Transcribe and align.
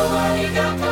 You're 0.00 0.89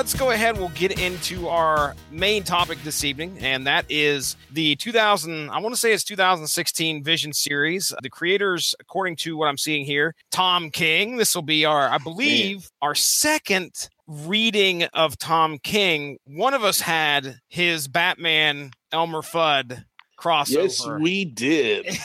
let's 0.00 0.14
go 0.14 0.30
ahead. 0.30 0.56
We'll 0.56 0.70
get 0.70 0.98
into 0.98 1.48
our 1.48 1.94
main 2.10 2.42
topic 2.42 2.82
this 2.84 3.04
evening, 3.04 3.36
and 3.42 3.66
that 3.66 3.84
is 3.90 4.34
the 4.50 4.74
2000, 4.76 5.50
I 5.50 5.58
want 5.58 5.74
to 5.74 5.78
say 5.78 5.92
it's 5.92 6.04
2016 6.04 7.04
Vision 7.04 7.34
series. 7.34 7.92
The 8.02 8.08
creators, 8.08 8.74
according 8.80 9.16
to 9.16 9.36
what 9.36 9.48
I'm 9.48 9.58
seeing 9.58 9.84
here, 9.84 10.14
Tom 10.30 10.70
King. 10.70 11.18
This 11.18 11.34
will 11.34 11.42
be 11.42 11.66
our, 11.66 11.86
I 11.86 11.98
believe, 11.98 12.70
our 12.80 12.94
second 12.94 13.90
reading 14.06 14.84
of 14.94 15.18
Tom 15.18 15.58
King. 15.58 16.16
One 16.24 16.54
of 16.54 16.64
us 16.64 16.80
had 16.80 17.40
his 17.48 17.86
Batman 17.86 18.70
Elmer 18.92 19.20
Fudd 19.20 19.84
crossover. 20.20 20.62
Yes, 20.62 20.86
we 20.86 21.24
did. 21.24 21.86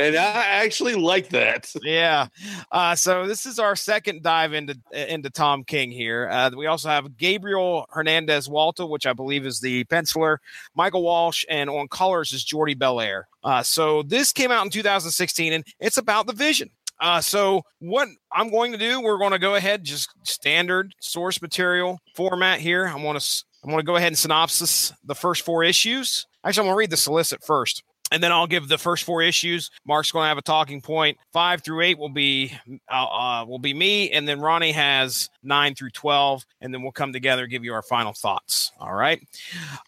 and 0.00 0.16
I 0.16 0.44
actually 0.46 0.94
like 0.94 1.30
that. 1.30 1.72
yeah. 1.82 2.28
Uh, 2.70 2.94
so 2.94 3.26
this 3.26 3.46
is 3.46 3.58
our 3.58 3.76
second 3.76 4.22
dive 4.22 4.52
into 4.52 4.78
into 4.92 5.30
Tom 5.30 5.64
King 5.64 5.90
here. 5.90 6.28
Uh, 6.30 6.50
we 6.56 6.66
also 6.66 6.88
have 6.88 7.16
Gabriel 7.16 7.86
Hernandez 7.90 8.48
Walta, 8.48 8.88
which 8.88 9.06
I 9.06 9.12
believe 9.12 9.46
is 9.46 9.60
the 9.60 9.84
penciler, 9.84 10.38
Michael 10.74 11.02
Walsh, 11.02 11.44
and 11.48 11.68
on 11.68 11.88
colors 11.88 12.32
is 12.32 12.44
Jordie 12.44 12.76
Bellaire. 12.76 13.24
Uh, 13.42 13.62
so 13.62 14.02
this 14.02 14.32
came 14.32 14.50
out 14.50 14.64
in 14.64 14.70
2016, 14.70 15.52
and 15.52 15.64
it's 15.80 15.98
about 15.98 16.26
the 16.26 16.32
Vision. 16.32 16.70
Uh, 17.00 17.20
so 17.20 17.62
what 17.78 18.08
I'm 18.32 18.50
going 18.50 18.72
to 18.72 18.78
do, 18.78 19.00
we're 19.00 19.18
going 19.18 19.30
to 19.30 19.38
go 19.38 19.54
ahead, 19.54 19.84
just 19.84 20.10
standard 20.24 20.94
source 21.00 21.40
material 21.40 22.00
format 22.14 22.60
here. 22.60 22.88
I 22.88 22.96
want 22.96 23.20
to 23.20 23.44
I'm 23.62 23.70
going 23.70 23.80
to 23.80 23.86
go 23.86 23.96
ahead 23.96 24.08
and 24.08 24.18
synopsis 24.18 24.92
the 25.04 25.14
first 25.14 25.44
four 25.44 25.64
issues. 25.64 26.26
Actually, 26.48 26.62
I'm 26.62 26.66
going 26.66 26.74
to 26.74 26.78
read 26.78 26.90
the 26.90 26.96
solicit 26.96 27.44
first 27.44 27.84
and 28.10 28.22
then 28.22 28.32
I'll 28.32 28.46
give 28.46 28.68
the 28.68 28.78
first 28.78 29.04
four 29.04 29.22
issues. 29.22 29.70
Mark's 29.86 30.10
going 30.10 30.24
to 30.24 30.28
have 30.28 30.38
a 30.38 30.42
talking 30.42 30.80
point. 30.80 31.18
Five 31.32 31.62
through 31.62 31.82
eight 31.82 31.98
will 31.98 32.08
be 32.08 32.52
uh, 32.90 33.04
uh, 33.04 33.44
will 33.46 33.58
be 33.58 33.74
me, 33.74 34.10
and 34.10 34.26
then 34.26 34.40
Ronnie 34.40 34.72
has 34.72 35.28
nine 35.42 35.74
through 35.74 35.90
twelve, 35.90 36.44
and 36.60 36.72
then 36.72 36.82
we'll 36.82 36.92
come 36.92 37.12
together 37.12 37.46
give 37.46 37.64
you 37.64 37.72
our 37.74 37.82
final 37.82 38.12
thoughts. 38.12 38.72
All 38.80 38.94
right. 38.94 39.20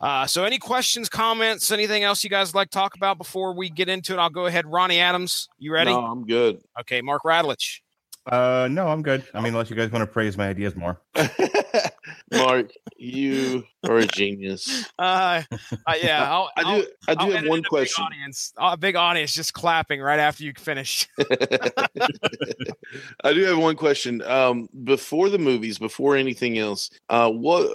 Uh, 0.01 0.27
so, 0.27 0.45
any 0.45 0.59
questions, 0.59 1.09
comments, 1.09 1.71
anything 1.71 2.03
else 2.03 2.23
you 2.23 2.31
guys 2.31 2.55
like 2.55 2.71
to 2.71 2.79
talk 2.79 2.95
about 2.95 3.19
before 3.19 3.55
we 3.55 3.71
get 3.71 3.89
into 3.89 4.13
it? 4.13 4.19
I'll 4.19 4.31
go 4.31 4.47
ahead. 4.47 4.67
Ronnie 4.67 5.01
Adams, 5.01 5.49
you 5.59 5.73
ready? 5.73 5.93
No, 5.93 6.01
I'm 6.01 6.27
good. 6.27 6.61
Okay, 6.81 7.01
Mark 7.01 7.23
Radulich. 7.23 7.81
Uh, 8.31 8.69
no, 8.71 8.87
I'm 8.87 9.03
good. 9.03 9.25
I 9.35 9.39
mean, 9.41 9.53
unless 9.53 9.71
you 9.71 9.77
guys 9.77 9.91
want 9.91 10.03
to 10.03 10.07
praise 10.07 10.39
my 10.39 10.49
ideas 10.49 10.77
more. 10.77 11.01
Mark, 12.33 12.71
you 12.97 13.65
are 13.89 13.99
a 13.99 14.07
genius. 14.07 14.87
Uh, 15.01 15.43
uh, 15.87 15.95
yeah, 16.03 16.25
I'll, 16.31 16.51
I 16.57 16.63
do. 16.63 16.69
I'll- 16.69 16.85
I 17.09 17.15
do 17.15 17.21
I'll 17.21 17.27
have 17.29 17.37
edit 17.39 17.49
one 17.51 17.59
a 17.59 17.63
big 17.63 17.69
question. 17.69 18.05
Audience, 18.05 18.53
a 18.59 18.77
big 18.77 18.95
audience, 18.97 19.35
just 19.35 19.55
clapping 19.55 20.01
right 20.01 20.21
after 20.21 20.45
you 20.45 20.53
finish. 20.59 21.09
I 23.25 23.33
do 23.33 23.43
have 23.45 23.59
one 23.59 23.77
question. 23.77 24.23
Um, 24.23 24.69
before 24.85 25.31
the 25.31 25.39
movies, 25.39 25.79
before 25.79 26.17
anything 26.17 26.59
else, 26.59 26.91
uh, 27.09 27.31
what 27.31 27.67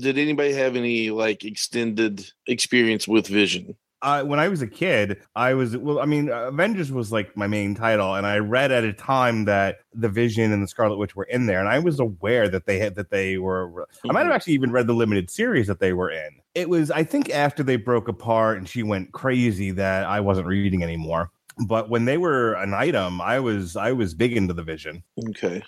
did 0.00 0.18
anybody 0.18 0.52
have 0.52 0.74
any 0.76 1.10
like 1.10 1.44
extended 1.44 2.28
experience 2.46 3.06
with 3.08 3.26
Vision? 3.28 3.76
Uh, 4.04 4.22
when 4.22 4.38
I 4.38 4.48
was 4.48 4.60
a 4.60 4.66
kid, 4.66 5.22
I 5.34 5.54
was 5.54 5.78
well. 5.78 5.98
I 5.98 6.04
mean, 6.04 6.28
Avengers 6.28 6.92
was 6.92 7.10
like 7.10 7.34
my 7.38 7.46
main 7.46 7.74
title, 7.74 8.14
and 8.14 8.26
I 8.26 8.36
read 8.36 8.70
at 8.70 8.84
a 8.84 8.92
time 8.92 9.46
that 9.46 9.78
the 9.94 10.10
Vision 10.10 10.52
and 10.52 10.62
the 10.62 10.68
Scarlet 10.68 10.98
Witch 10.98 11.16
were 11.16 11.24
in 11.24 11.46
there, 11.46 11.58
and 11.58 11.70
I 11.70 11.78
was 11.78 11.98
aware 11.98 12.46
that 12.50 12.66
they 12.66 12.78
had 12.78 12.96
that 12.96 13.08
they 13.08 13.38
were. 13.38 13.88
I 14.06 14.12
might 14.12 14.24
have 14.26 14.32
actually 14.32 14.52
even 14.52 14.72
read 14.72 14.86
the 14.86 14.92
limited 14.92 15.30
series 15.30 15.66
that 15.68 15.80
they 15.80 15.94
were 15.94 16.10
in. 16.10 16.28
It 16.54 16.68
was, 16.68 16.90
I 16.90 17.02
think, 17.02 17.30
after 17.30 17.62
they 17.62 17.76
broke 17.76 18.06
apart 18.06 18.58
and 18.58 18.68
she 18.68 18.82
went 18.82 19.12
crazy 19.12 19.70
that 19.70 20.04
I 20.04 20.20
wasn't 20.20 20.48
reading 20.48 20.82
anymore. 20.82 21.30
But 21.66 21.88
when 21.88 22.04
they 22.04 22.18
were 22.18 22.54
an 22.54 22.74
item, 22.74 23.20
I 23.22 23.40
was 23.40 23.74
I 23.74 23.92
was 23.92 24.12
big 24.12 24.36
into 24.36 24.52
the 24.52 24.62
Vision. 24.62 25.02
Okay. 25.30 25.62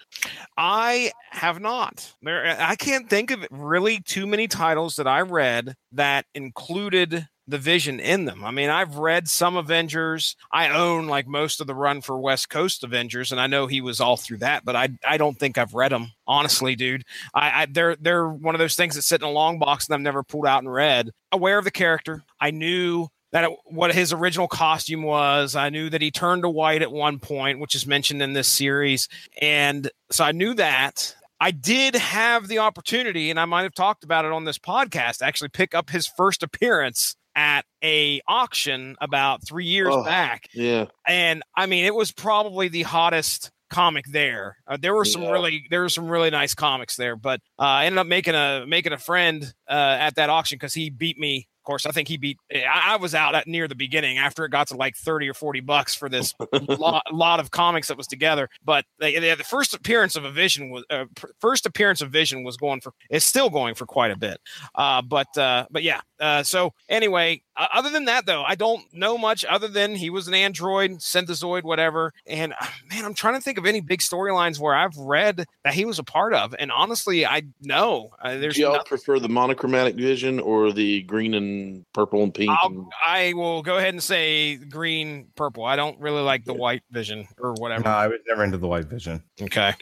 I 0.59 1.13
have 1.31 1.61
not. 1.61 2.13
There, 2.23 2.57
I 2.61 2.77
can't 2.77 3.09
think 3.09 3.31
of 3.31 3.47
really 3.51 4.01
too 4.01 4.27
many 4.27 4.47
titles 4.47 4.97
that 4.97 5.07
I 5.07 5.21
read 5.21 5.75
that 5.93 6.27
included 6.35 7.27
the 7.49 7.59
Vision 7.59 8.01
in 8.01 8.25
them. 8.25 8.45
I 8.45 8.51
mean, 8.51 8.71
I've 8.71 8.97
read 8.97 9.29
some 9.29 9.57
Avengers. 9.57 10.37
I 10.51 10.69
own 10.69 11.07
like 11.07 11.27
most 11.29 11.61
of 11.61 11.67
the 11.67 11.75
run 11.75 12.01
for 12.01 12.19
West 12.19 12.51
Coast 12.51 12.83
Avengers, 12.83 13.31
and 13.33 13.41
I 13.41 13.47
know 13.47 13.67
he 13.67 13.81
was 13.81 14.01
all 14.01 14.17
through 14.17 14.39
that. 14.39 14.65
But 14.65 14.77
I, 14.77 14.89
I 15.07 15.17
don't 15.17 15.39
think 15.39 15.57
I've 15.57 15.75
read 15.75 15.93
them 15.93 16.13
honestly, 16.27 16.75
dude. 16.75 17.05
I, 17.35 17.63
I 17.63 17.67
they're 17.67 17.97
they're 17.97 18.29
one 18.29 18.55
of 18.55 18.59
those 18.59 18.75
things 18.75 18.97
that 18.97 19.03
sit 19.03 19.21
in 19.21 19.29
a 19.29 19.31
long 19.31 19.59
box 19.59 19.87
and 19.87 19.95
I've 19.95 20.01
never 20.01 20.23
pulled 20.23 20.47
out 20.47 20.63
and 20.63 20.73
read. 20.73 21.11
Aware 21.33 21.59
of 21.59 21.65
the 21.65 21.71
character, 21.71 22.25
I 22.41 22.51
knew 22.51 23.09
that 23.33 23.45
it, 23.45 23.51
what 23.67 23.95
his 23.95 24.13
original 24.13 24.49
costume 24.49 25.03
was. 25.03 25.55
I 25.55 25.69
knew 25.69 25.91
that 25.91 26.03
he 26.03 26.11
turned 26.11 26.43
to 26.43 26.49
white 26.49 26.83
at 26.83 26.93
one 26.93 27.19
point, 27.19 27.61
which 27.61 27.75
is 27.75 27.87
mentioned 27.87 28.23
in 28.23 28.33
this 28.33 28.49
series, 28.49 29.09
and 29.41 29.91
so 30.11 30.25
I 30.25 30.33
knew 30.33 30.55
that. 30.55 31.15
I 31.39 31.51
did 31.51 31.95
have 31.95 32.49
the 32.49 32.61
opportunity, 32.61 33.29
and 33.29 33.39
I 33.39 33.45
might 33.45 33.65
have 33.65 33.75
talked 33.75 34.05
about 34.05 34.25
it 34.25 34.33
on 34.33 34.47
this 34.47 34.57
podcast. 34.57 35.21
Actually, 35.21 35.51
pick 35.51 35.75
up 35.75 35.91
his 35.91 36.07
first 36.07 36.43
appearance 36.43 37.15
at 37.37 37.65
a 37.85 38.21
auction 38.27 38.97
about 39.01 39.47
three 39.47 39.67
years 39.67 39.95
Oh. 39.95 40.03
back, 40.03 40.49
Yeah. 40.55 40.87
and 41.07 41.43
I 41.55 41.67
mean, 41.67 41.85
it 41.85 41.95
was 41.95 42.11
probably 42.11 42.67
the 42.69 42.83
hottest 42.83 43.51
comic 43.69 44.07
there. 44.11 44.57
Uh, 44.67 44.77
there 44.81 44.95
were 44.95 45.05
some 45.05 45.23
Yeah. 45.23 45.31
really 45.31 45.67
there 45.71 45.81
were 45.83 45.89
some 45.89 46.09
really 46.09 46.31
nice 46.31 46.55
comics 46.55 46.97
there, 46.97 47.15
but 47.17 47.41
uh, 47.59 47.63
I 47.63 47.87
ended 47.87 47.99
up 47.99 48.07
making 48.07 48.35
a 48.35 48.65
making 48.67 48.93
a 48.93 48.99
friend 48.99 49.45
uh, 49.69 49.97
at 50.01 50.15
that 50.17 50.31
auction 50.31 50.57
because 50.57 50.75
he 50.75 50.89
beat 50.91 51.19
me. 51.19 51.47
Of 51.63 51.67
course, 51.69 51.85
I 51.85 51.91
think 51.91 52.07
he 52.07 52.17
beat. 52.17 52.37
I, 52.55 52.93
I 52.93 52.97
was 52.97 53.13
out 53.13 53.35
at 53.35 53.49
near 53.49 53.67
the 53.67 53.75
beginning 53.75 54.19
after 54.19 54.45
it 54.45 54.51
got 54.51 54.69
to 54.69 54.77
like 54.77 54.95
thirty 54.95 55.29
or 55.29 55.35
forty 55.35 55.59
bucks 55.59 55.97
for 55.97 56.09
this 56.09 56.33
lot, 56.69 57.03
lot 57.13 57.41
of 57.41 57.51
comics 57.51 57.89
that 57.89 57.97
was 57.97 58.07
together. 58.07 58.49
But 58.65 58.85
they, 59.01 59.19
they, 59.19 59.35
the 59.35 59.43
first 59.43 59.75
appearance 59.75 60.15
of 60.15 60.25
a 60.25 60.31
Vision 60.31 60.71
was 60.71 60.85
uh, 60.91 61.07
first 61.41 61.67
appearance 61.67 62.01
of 62.03 62.13
Vision 62.13 62.45
was 62.45 62.57
going 62.57 62.81
for. 62.81 62.93
It's 63.11 63.25
still 63.25 63.51
going 63.51 63.75
for 63.75 63.85
quite 63.85 64.13
a 64.13 64.17
bit. 64.17 64.41
Uh, 64.77 65.03
but 65.03 65.37
uh, 65.37 65.67
but 65.73 65.83
yeah. 65.83 66.03
Uh, 66.19 66.43
so 66.43 66.73
anyway, 66.89 67.43
uh, 67.57 67.67
other 67.75 67.91
than 67.91 68.07
that 68.07 68.25
though, 68.27 68.43
I 68.43 68.55
don't 68.55 68.83
know 68.93 69.19
much 69.19 69.45
other 69.45 69.69
than 69.69 69.95
he 69.95 70.09
was 70.11 70.29
an 70.29 70.35
android, 70.35 70.93
synthezoid, 70.93 71.63
whatever. 71.63 72.13
And 72.27 72.53
uh, 72.61 72.67
man, 72.91 73.05
I'm 73.05 73.15
trying 73.15 73.35
to 73.35 73.41
think 73.41 73.59
of 73.59 73.67
any 73.67 73.81
big 73.81 74.01
storylines 74.01 74.59
where 74.59 74.75
I've 74.75 74.97
read 74.97 75.45
that 75.65 75.75
he 75.75 75.85
was 75.85 75.99
a 75.99 76.05
part 76.05 76.33
of. 76.35 76.55
And 76.59 76.73
honestly, 76.73 77.27
I 77.27 77.43
know 77.61 78.11
uh, 78.23 78.37
there's 78.39 78.55
Do 78.55 78.63
y'all 78.63 78.73
nothing- 78.73 78.87
prefer 78.87 79.19
the 79.19 79.29
monochromatic 79.29 79.95
Vision 79.97 80.41
or 80.41 80.73
the 80.73 81.03
green 81.03 81.35
and 81.35 81.85
purple 81.93 82.23
and 82.23 82.33
pink? 82.35 82.51
I'll, 82.51 82.69
and- 82.69 82.87
I 83.07 83.33
will 83.35 83.63
go 83.63 83.77
ahead 83.77 83.93
and 83.95 84.03
say 84.03 84.57
green, 84.57 85.29
purple. 85.37 85.65
I 85.65 85.77
don't 85.77 85.99
really 86.01 86.23
like 86.23 86.45
the 86.45 86.55
white 86.55 86.83
vision 86.91 87.29
or 87.39 87.53
whatever. 87.55 87.85
No, 87.85 87.91
I 87.91 88.07
was 88.09 88.21
never 88.29 88.43
into 88.45 88.59
the 88.59 88.69
White 88.69 88.87
Vision. 88.87 89.23
Okay. 89.41 89.75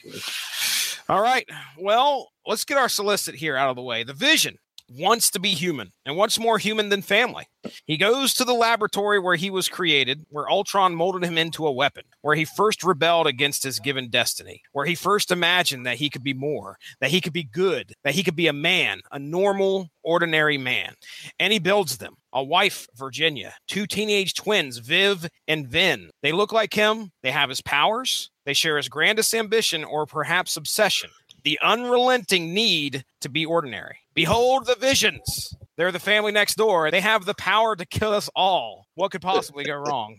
All 1.09 1.21
right. 1.21 1.49
Well, 1.79 2.31
let's 2.47 2.65
get 2.65 2.79
our 2.79 2.89
solicit 2.89 3.35
here 3.35 3.57
out 3.57 3.71
of 3.71 3.77
the 3.77 3.83
way. 3.83 4.05
The 4.05 4.15
vision 4.15 4.57
wants 4.89 5.31
to 5.31 5.41
be 5.41 5.51
human 5.51 5.93
and 6.05 6.17
what's 6.17 6.39
more 6.39 6.59
human 6.59 6.89
than 6.89 7.03
family. 7.03 7.47
He 7.87 7.97
goes 7.97 8.35
to 8.35 8.45
the 8.45 8.53
laboratory 8.53 9.19
where 9.19 9.37
he 9.37 9.51
was 9.51 9.69
created, 9.69 10.27
where 10.29 10.51
Ultron 10.51 10.95
molded 10.95 11.25
him 11.25 11.39
into 11.39 11.67
a 11.67 11.73
weapon, 11.73 12.05
where 12.21 12.37
he 12.37 12.45
first 12.45 12.85
rebelled 12.85 13.27
against 13.27 13.63
his 13.63 13.81
given 13.81 14.11
destiny, 14.11 14.61
where 14.73 14.85
he 14.85 14.95
first 14.95 15.31
imagined 15.31 15.87
that 15.87 15.97
he 15.97 16.11
could 16.11 16.23
be 16.23 16.35
more, 16.35 16.77
that 17.01 17.11
he 17.11 17.21
could 17.21 17.33
be 17.33 17.45
good, 17.45 17.95
that 18.05 18.15
he 18.15 18.23
could 18.23 18.37
be 18.37 18.47
a 18.47 18.53
man, 18.53 19.01
a 19.11 19.19
normal, 19.19 19.89
ordinary 20.03 20.59
man. 20.59 20.95
And 21.39 21.53
he 21.53 21.59
builds 21.59 21.99
them 21.99 22.17
a 22.33 22.43
wife, 22.43 22.87
Virginia, 22.97 23.55
two 23.69 23.87
teenage 23.87 24.35
twins, 24.35 24.79
Viv 24.79 25.27
and 25.49 25.69
Vin. 25.69 26.11
They 26.23 26.33
look 26.33 26.53
like 26.53 26.75
him, 26.75 27.13
they 27.23 27.31
have 27.31 27.49
his 27.49 27.63
powers, 27.63 28.31
they 28.45 28.53
share 28.53 28.77
his 28.77 28.89
grandest 28.89 29.33
ambition 29.35 29.85
or 29.85 30.05
perhaps 30.05 30.57
obsession 30.57 31.11
the 31.45 31.59
unrelenting 31.63 32.53
need 32.53 33.05
to 33.21 33.29
be 33.29 33.47
ordinary. 33.47 33.99
Behold 34.15 34.67
the 34.67 34.77
visions. 34.77 35.55
They're 35.77 35.91
the 35.91 35.99
family 35.99 36.31
next 36.31 36.55
door. 36.55 36.91
They 36.91 37.01
have 37.01 37.25
the 37.25 37.35
power 37.35 37.75
to 37.75 37.85
kill 37.85 38.13
us 38.13 38.31
all. 38.37 38.87
What 38.95 39.11
could 39.11 39.23
possibly 39.23 39.65
go 39.65 39.75
wrong? 39.89 40.17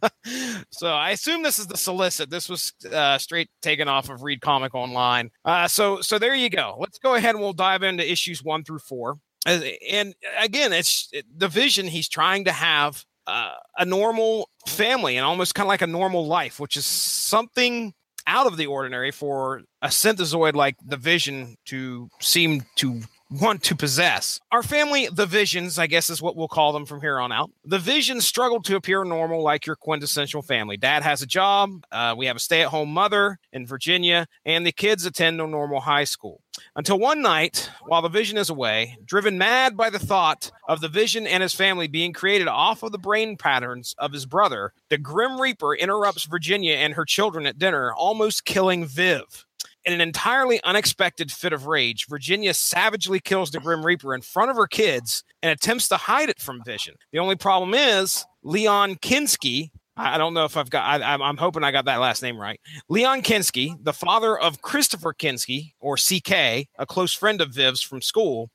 so 0.70 0.88
I 0.88 1.10
assume 1.10 1.42
this 1.42 1.58
is 1.58 1.66
the 1.66 1.76
solicit. 1.76 2.30
This 2.30 2.48
was 2.48 2.72
uh, 2.90 3.18
straight 3.18 3.50
taken 3.60 3.86
off 3.86 4.08
of 4.08 4.22
Read 4.22 4.40
Comic 4.40 4.74
Online. 4.74 5.30
Uh, 5.44 5.68
so 5.68 6.00
so 6.00 6.18
there 6.18 6.34
you 6.34 6.48
go. 6.48 6.76
Let's 6.78 6.98
go 6.98 7.14
ahead 7.14 7.34
and 7.34 7.42
we'll 7.42 7.52
dive 7.52 7.82
into 7.82 8.10
issues 8.10 8.42
one 8.42 8.64
through 8.64 8.78
four. 8.78 9.18
And 9.46 10.14
again, 10.40 10.72
it's 10.72 11.08
the 11.36 11.48
vision 11.48 11.86
he's 11.86 12.08
trying 12.08 12.46
to 12.46 12.52
have 12.52 13.04
uh, 13.26 13.54
a 13.76 13.84
normal 13.84 14.48
family 14.66 15.16
and 15.16 15.24
almost 15.24 15.54
kind 15.54 15.66
of 15.66 15.68
like 15.68 15.82
a 15.82 15.86
normal 15.86 16.26
life, 16.26 16.58
which 16.58 16.76
is 16.76 16.86
something 16.86 17.94
out 18.26 18.46
of 18.46 18.56
the 18.56 18.66
ordinary 18.66 19.10
for 19.10 19.62
a 19.82 19.88
synthezoid 19.88 20.54
like 20.54 20.76
the 20.84 20.96
Vision 20.96 21.56
to 21.66 22.08
seem 22.20 22.62
to 22.76 23.02
want 23.30 23.62
to 23.64 23.74
possess. 23.74 24.40
Our 24.52 24.62
family, 24.62 25.08
the 25.12 25.26
Visions, 25.26 25.78
I 25.78 25.86
guess 25.86 26.10
is 26.10 26.22
what 26.22 26.36
we'll 26.36 26.48
call 26.48 26.72
them 26.72 26.86
from 26.86 27.00
here 27.00 27.18
on 27.18 27.32
out. 27.32 27.50
The 27.64 27.78
Visions 27.78 28.26
struggle 28.26 28.62
to 28.62 28.76
appear 28.76 29.04
normal 29.04 29.42
like 29.42 29.66
your 29.66 29.76
quintessential 29.76 30.42
family. 30.42 30.76
Dad 30.76 31.02
has 31.02 31.22
a 31.22 31.26
job. 31.26 31.84
Uh, 31.90 32.14
we 32.16 32.26
have 32.26 32.36
a 32.36 32.40
stay 32.40 32.62
at 32.62 32.68
home 32.68 32.90
mother 32.90 33.38
in 33.52 33.66
Virginia, 33.66 34.26
and 34.44 34.66
the 34.66 34.72
kids 34.72 35.06
attend 35.06 35.40
a 35.40 35.46
normal 35.46 35.80
high 35.80 36.04
school. 36.04 36.40
Until 36.74 36.98
one 36.98 37.20
night, 37.20 37.70
while 37.86 38.02
the 38.02 38.08
Vision 38.08 38.38
is 38.38 38.48
away, 38.48 38.96
driven 39.04 39.36
mad 39.36 39.76
by 39.76 39.90
the 39.90 39.98
thought 39.98 40.50
of 40.68 40.80
the 40.80 40.88
Vision 40.88 41.26
and 41.26 41.42
his 41.42 41.54
family 41.54 41.86
being 41.86 42.12
created 42.12 42.48
off 42.48 42.82
of 42.82 42.92
the 42.92 42.98
brain 42.98 43.36
patterns 43.36 43.94
of 43.98 44.12
his 44.12 44.26
brother, 44.26 44.72
the 44.88 44.98
Grim 44.98 45.40
Reaper 45.40 45.74
interrupts 45.74 46.24
Virginia 46.24 46.74
and 46.74 46.94
her 46.94 47.04
children 47.04 47.46
at 47.46 47.58
dinner, 47.58 47.92
almost 47.92 48.44
killing 48.44 48.86
Viv. 48.86 49.45
In 49.86 49.92
an 49.92 50.00
entirely 50.00 50.60
unexpected 50.64 51.30
fit 51.30 51.52
of 51.52 51.68
rage, 51.68 52.06
Virginia 52.08 52.52
savagely 52.54 53.20
kills 53.20 53.52
the 53.52 53.60
Grim 53.60 53.86
Reaper 53.86 54.16
in 54.16 54.20
front 54.20 54.50
of 54.50 54.56
her 54.56 54.66
kids 54.66 55.22
and 55.44 55.52
attempts 55.52 55.86
to 55.88 55.96
hide 55.96 56.28
it 56.28 56.40
from 56.40 56.64
Vision. 56.64 56.96
The 57.12 57.20
only 57.20 57.36
problem 57.36 57.72
is 57.72 58.24
Leon 58.42 58.96
Kinsky. 58.96 59.70
I 59.96 60.18
don't 60.18 60.34
know 60.34 60.44
if 60.44 60.56
I've 60.56 60.70
got. 60.70 61.02
I, 61.02 61.14
I'm 61.14 61.36
hoping 61.36 61.62
I 61.62 61.70
got 61.70 61.84
that 61.84 62.00
last 62.00 62.20
name 62.20 62.36
right. 62.36 62.60
Leon 62.88 63.22
Kinsky, 63.22 63.76
the 63.80 63.92
father 63.92 64.36
of 64.36 64.60
Christopher 64.60 65.14
Kinsky, 65.14 65.74
or 65.78 65.94
CK, 65.96 66.66
a 66.78 66.84
close 66.86 67.14
friend 67.14 67.40
of 67.40 67.54
Viv's 67.54 67.80
from 67.80 68.02
school, 68.02 68.50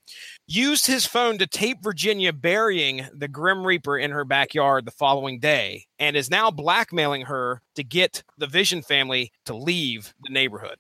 used 0.48 0.86
his 0.86 1.06
phone 1.06 1.38
to 1.38 1.48
tape 1.48 1.78
Virginia 1.82 2.34
burying 2.34 3.08
the 3.16 3.30
Grim 3.30 3.66
Reaper 3.66 3.98
in 3.98 4.12
her 4.12 4.26
backyard 4.26 4.84
the 4.84 4.92
following 4.92 5.40
day, 5.40 5.86
and 5.98 6.18
is 6.18 6.30
now 6.30 6.52
blackmailing 6.52 7.22
her 7.24 7.62
to 7.76 7.86
get 7.86 8.22
the 8.38 8.48
Vision 8.48 8.82
family 8.82 9.32
to 9.46 9.56
leave 9.56 10.14
the 10.24 10.34
neighborhood. 10.34 10.78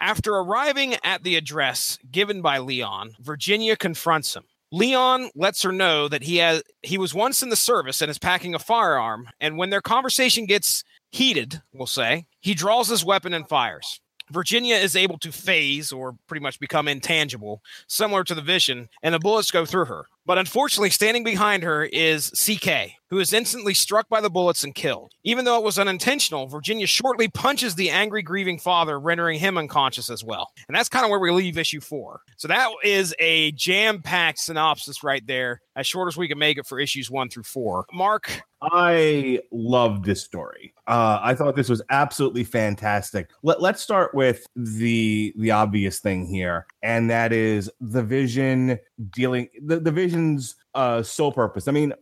After 0.00 0.34
arriving 0.34 0.96
at 1.04 1.22
the 1.22 1.36
address 1.36 1.98
given 2.10 2.42
by 2.42 2.58
Leon, 2.58 3.16
Virginia 3.20 3.76
confronts 3.76 4.34
him. 4.34 4.44
Leon 4.70 5.30
lets 5.34 5.62
her 5.62 5.72
know 5.72 6.08
that 6.08 6.22
he 6.22 6.38
has 6.38 6.62
he 6.82 6.96
was 6.96 7.12
once 7.12 7.42
in 7.42 7.50
the 7.50 7.56
service 7.56 8.00
and 8.00 8.10
is 8.10 8.18
packing 8.18 8.54
a 8.54 8.58
firearm, 8.58 9.28
and 9.40 9.58
when 9.58 9.70
their 9.70 9.82
conversation 9.82 10.46
gets 10.46 10.82
heated, 11.10 11.60
we'll 11.74 11.86
say, 11.86 12.26
he 12.40 12.54
draws 12.54 12.88
his 12.88 13.04
weapon 13.04 13.34
and 13.34 13.48
fires. 13.48 14.00
Virginia 14.30 14.76
is 14.76 14.96
able 14.96 15.18
to 15.18 15.30
phase 15.30 15.92
or 15.92 16.16
pretty 16.26 16.42
much 16.42 16.58
become 16.58 16.88
intangible, 16.88 17.62
similar 17.86 18.24
to 18.24 18.34
the 18.34 18.40
vision, 18.40 18.88
and 19.02 19.14
the 19.14 19.18
bullets 19.18 19.50
go 19.50 19.66
through 19.66 19.84
her. 19.84 20.06
But 20.24 20.38
unfortunately, 20.38 20.90
standing 20.90 21.24
behind 21.24 21.64
her 21.64 21.84
is 21.84 22.30
CK, 22.30 22.92
who 23.10 23.18
is 23.18 23.32
instantly 23.32 23.74
struck 23.74 24.08
by 24.08 24.20
the 24.20 24.30
bullets 24.30 24.62
and 24.62 24.74
killed. 24.74 25.12
Even 25.24 25.44
though 25.44 25.58
it 25.58 25.64
was 25.64 25.78
unintentional, 25.78 26.46
Virginia 26.46 26.86
shortly 26.86 27.28
punches 27.28 27.74
the 27.74 27.90
angry, 27.90 28.22
grieving 28.22 28.58
father, 28.58 29.00
rendering 29.00 29.40
him 29.40 29.58
unconscious 29.58 30.08
as 30.08 30.22
well. 30.22 30.52
And 30.68 30.76
that's 30.76 30.88
kind 30.88 31.04
of 31.04 31.10
where 31.10 31.18
we 31.18 31.32
leave 31.32 31.58
issue 31.58 31.80
four. 31.80 32.20
So 32.36 32.46
that 32.48 32.70
is 32.84 33.14
a 33.18 33.50
jam 33.52 34.00
packed 34.00 34.38
synopsis 34.38 35.02
right 35.02 35.26
there, 35.26 35.60
as 35.74 35.86
short 35.86 36.08
as 36.08 36.16
we 36.16 36.28
can 36.28 36.38
make 36.38 36.56
it 36.56 36.66
for 36.66 36.78
issues 36.78 37.10
one 37.10 37.28
through 37.28 37.42
four. 37.42 37.84
Mark, 37.92 38.42
I 38.62 39.40
love 39.50 40.04
this 40.04 40.22
story. 40.22 40.72
Uh, 40.86 41.18
I 41.20 41.34
thought 41.34 41.56
this 41.56 41.68
was 41.68 41.82
absolutely 41.90 42.44
fantastic. 42.44 43.30
Let, 43.42 43.60
let's 43.60 43.82
start 43.82 44.14
with 44.14 44.46
the 44.54 45.32
the 45.36 45.50
obvious 45.50 45.98
thing 45.98 46.26
here, 46.26 46.66
and 46.82 47.10
that 47.10 47.32
is 47.32 47.70
the 47.80 48.02
vision 48.02 48.78
dealing 49.10 49.48
the, 49.64 49.80
the 49.80 49.90
vision's 50.12 50.56
uh, 50.74 51.02
sole 51.02 51.32
purpose. 51.32 51.68
I 51.68 51.72
mean, 51.72 51.92